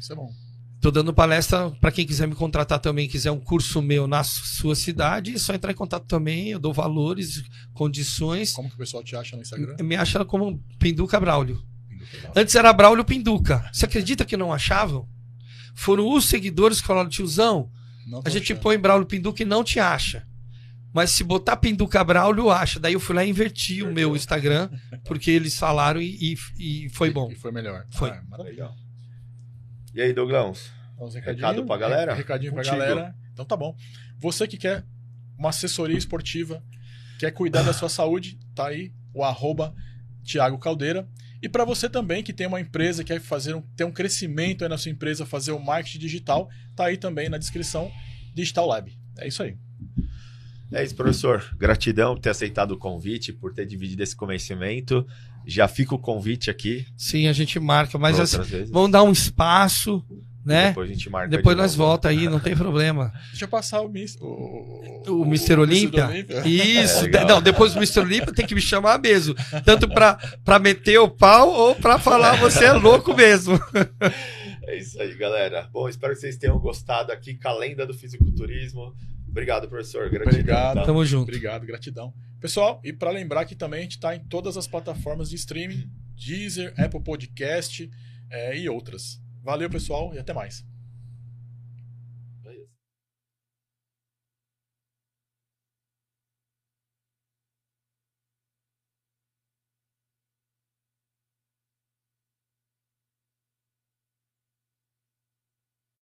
Isso 0.00 0.12
é 0.12 0.16
bom. 0.16 0.32
Tô 0.82 0.90
dando 0.90 1.14
palestra 1.14 1.70
para 1.80 1.92
quem 1.92 2.04
quiser 2.04 2.26
me 2.26 2.34
contratar 2.34 2.78
também, 2.80 3.08
quiser 3.08 3.30
um 3.30 3.38
curso 3.38 3.80
meu 3.80 4.08
na 4.08 4.24
su- 4.24 4.44
sua 4.44 4.74
cidade, 4.74 5.32
é 5.32 5.38
só 5.38 5.54
entrar 5.54 5.70
em 5.70 5.76
contato 5.76 6.04
também, 6.06 6.48
eu 6.48 6.58
dou 6.58 6.72
valores, 6.72 7.44
condições. 7.72 8.52
Como 8.52 8.68
que 8.68 8.74
o 8.74 8.78
pessoal 8.78 9.02
te 9.04 9.14
acha 9.14 9.36
no 9.36 9.42
Instagram? 9.42 9.76
Me 9.80 9.94
acha 9.94 10.24
como 10.24 10.60
Pinduca 10.80 11.20
Braulio. 11.20 11.62
Antes 12.34 12.54
era 12.56 12.72
Braulio 12.72 13.04
Pinduca. 13.04 13.70
Você 13.72 13.84
acredita 13.86 14.24
que 14.24 14.36
não 14.36 14.52
achavam? 14.52 15.08
Foram 15.74 16.12
os 16.12 16.24
seguidores 16.24 16.80
que 16.80 16.86
falaram, 16.86 17.08
tiozão, 17.08 17.70
Não 18.06 18.20
a 18.24 18.28
gente 18.28 18.52
achando. 18.52 18.62
põe 18.62 18.76
Braulio 18.76 19.06
Pinduca 19.06 19.40
e 19.40 19.46
não 19.46 19.62
te 19.62 19.78
acha. 19.78 20.26
Mas 20.92 21.10
se 21.12 21.22
botar 21.24 21.56
Pinduca 21.56 22.02
Braulio, 22.02 22.50
acha. 22.50 22.80
Daí 22.80 22.92
eu 22.94 23.00
fui 23.00 23.14
lá 23.14 23.24
e 23.24 23.30
inverti 23.30 23.82
o 23.84 23.92
meu 23.94 24.14
Instagram, 24.16 24.68
porque 25.04 25.30
eles 25.30 25.56
falaram 25.56 26.02
e, 26.02 26.34
e- 26.58 26.84
e 26.86 26.88
foi 26.90 27.10
bom. 27.10 27.30
E 27.30 27.36
foi 27.36 27.52
melhor. 27.52 27.86
Foi. 27.90 28.10
Ah. 28.10 28.42
Legal. 28.42 28.74
E 29.94 30.00
aí, 30.00 30.12
Douglas? 30.12 30.70
Então, 30.94 31.06
os 31.06 31.14
Recado 31.14 31.64
pra 31.66 31.76
galera? 31.76 32.12
Re- 32.12 32.18
Recadinho 32.18 32.52
pra 32.52 32.62
Contigo. 32.62 32.78
galera. 32.78 33.14
Então 33.32 33.44
tá 33.44 33.56
bom. 33.56 33.76
Você 34.18 34.46
que 34.46 34.56
quer 34.56 34.84
uma 35.38 35.48
assessoria 35.50 35.96
esportiva, 35.98 36.62
quer 37.18 37.30
cuidar 37.32 37.62
da 37.62 37.72
sua 37.72 37.88
saúde, 37.88 38.38
tá 38.54 38.68
aí 38.68 38.92
o 39.12 39.24
arroba 39.24 39.74
Thiago 40.24 40.58
Caldeira. 40.58 41.08
E 41.42 41.48
para 41.48 41.64
você 41.64 41.88
também 41.88 42.22
que 42.22 42.32
tem 42.32 42.46
uma 42.46 42.60
empresa, 42.60 43.02
quer 43.02 43.20
fazer 43.20 43.54
um, 43.54 43.62
ter 43.76 43.84
um 43.84 43.90
crescimento 43.90 44.62
aí 44.62 44.68
na 44.68 44.78
sua 44.78 44.92
empresa, 44.92 45.26
fazer 45.26 45.50
o 45.52 45.58
marketing 45.58 45.98
digital, 45.98 46.48
tá 46.76 46.84
aí 46.86 46.96
também 46.96 47.28
na 47.28 47.36
descrição 47.38 47.90
Digital 48.34 48.66
Lab. 48.66 48.96
É 49.18 49.26
isso 49.26 49.42
aí. 49.42 49.56
É 50.72 50.82
isso, 50.84 50.94
professor. 50.94 51.44
Gratidão 51.58 52.14
por 52.14 52.20
ter 52.22 52.30
aceitado 52.30 52.70
o 52.72 52.78
convite, 52.78 53.32
por 53.32 53.52
ter 53.52 53.66
dividido 53.66 54.02
esse 54.02 54.16
conhecimento. 54.16 55.06
Já 55.46 55.66
fica 55.68 55.94
o 55.94 55.98
convite 55.98 56.50
aqui. 56.50 56.86
Sim, 56.96 57.26
a 57.28 57.32
gente 57.32 57.58
marca, 57.60 57.98
mas 57.98 58.18
assim, 58.20 58.38
vamos 58.70 58.90
dar 58.90 59.02
um 59.02 59.12
espaço, 59.12 60.04
né? 60.44 60.68
Depois 60.68 60.90
a 60.90 60.92
gente 60.92 61.10
marca. 61.10 61.28
Depois 61.28 61.56
de 61.56 61.62
nós 61.62 61.76
novo. 61.76 61.88
volta 61.88 62.08
aí, 62.08 62.28
não 62.28 62.40
tem 62.40 62.56
problema. 62.56 63.12
Deixa 63.30 63.44
eu 63.44 63.48
passar 63.48 63.80
o 63.80 63.88
Miss. 63.88 64.16
O, 64.20 65.02
O 65.08 65.24
Mr. 65.24 65.54
Olímpia? 65.58 66.08
Isso, 66.44 67.06
É, 67.06 67.24
não, 67.24 67.40
depois 67.40 67.72
do 67.72 67.78
Mr. 67.78 68.00
Olímpia 68.00 68.32
tem 68.32 68.46
que 68.46 68.54
me 68.54 68.60
chamar 68.60 68.98
mesmo. 69.00 69.34
Tanto 69.64 69.88
pra 69.88 70.58
meter 70.60 70.98
o 70.98 71.08
pau 71.08 71.48
ou 71.50 71.74
pra 71.74 71.98
falar 71.98 72.36
você 72.36 72.64
é 72.66 72.72
louco 72.72 73.14
mesmo. 73.16 73.58
É 74.64 74.76
isso 74.78 75.00
aí, 75.00 75.14
galera. 75.16 75.68
Bom, 75.72 75.88
espero 75.88 76.14
que 76.14 76.20
vocês 76.20 76.36
tenham 76.36 76.58
gostado 76.58 77.12
aqui 77.12 77.34
com 77.34 77.48
a 77.48 77.54
lenda 77.58 77.84
do 77.86 77.94
fisiculturismo. 77.94 78.94
Obrigado, 79.32 79.66
professor. 79.66 80.10
Gratidão. 80.10 80.40
Obrigado. 80.40 80.74
tá? 80.74 80.82
Tamo 80.84 81.04
junto. 81.04 81.22
Obrigado, 81.22 81.66
gratidão. 81.66 82.14
Pessoal, 82.38 82.80
e 82.84 82.92
para 82.92 83.10
lembrar 83.10 83.46
que 83.46 83.54
também 83.54 83.80
a 83.80 83.82
gente 83.82 83.92
está 83.92 84.14
em 84.14 84.20
todas 84.20 84.58
as 84.58 84.66
plataformas 84.68 85.30
de 85.30 85.36
streaming, 85.36 85.90
Deezer, 86.14 86.74
Apple 86.78 87.00
Podcast 87.00 87.90
eh, 88.30 88.58
e 88.58 88.68
outras. 88.68 89.20
Valeu, 89.42 89.70
pessoal, 89.70 90.14
e 90.14 90.18
até 90.18 90.34
mais. 90.34 90.64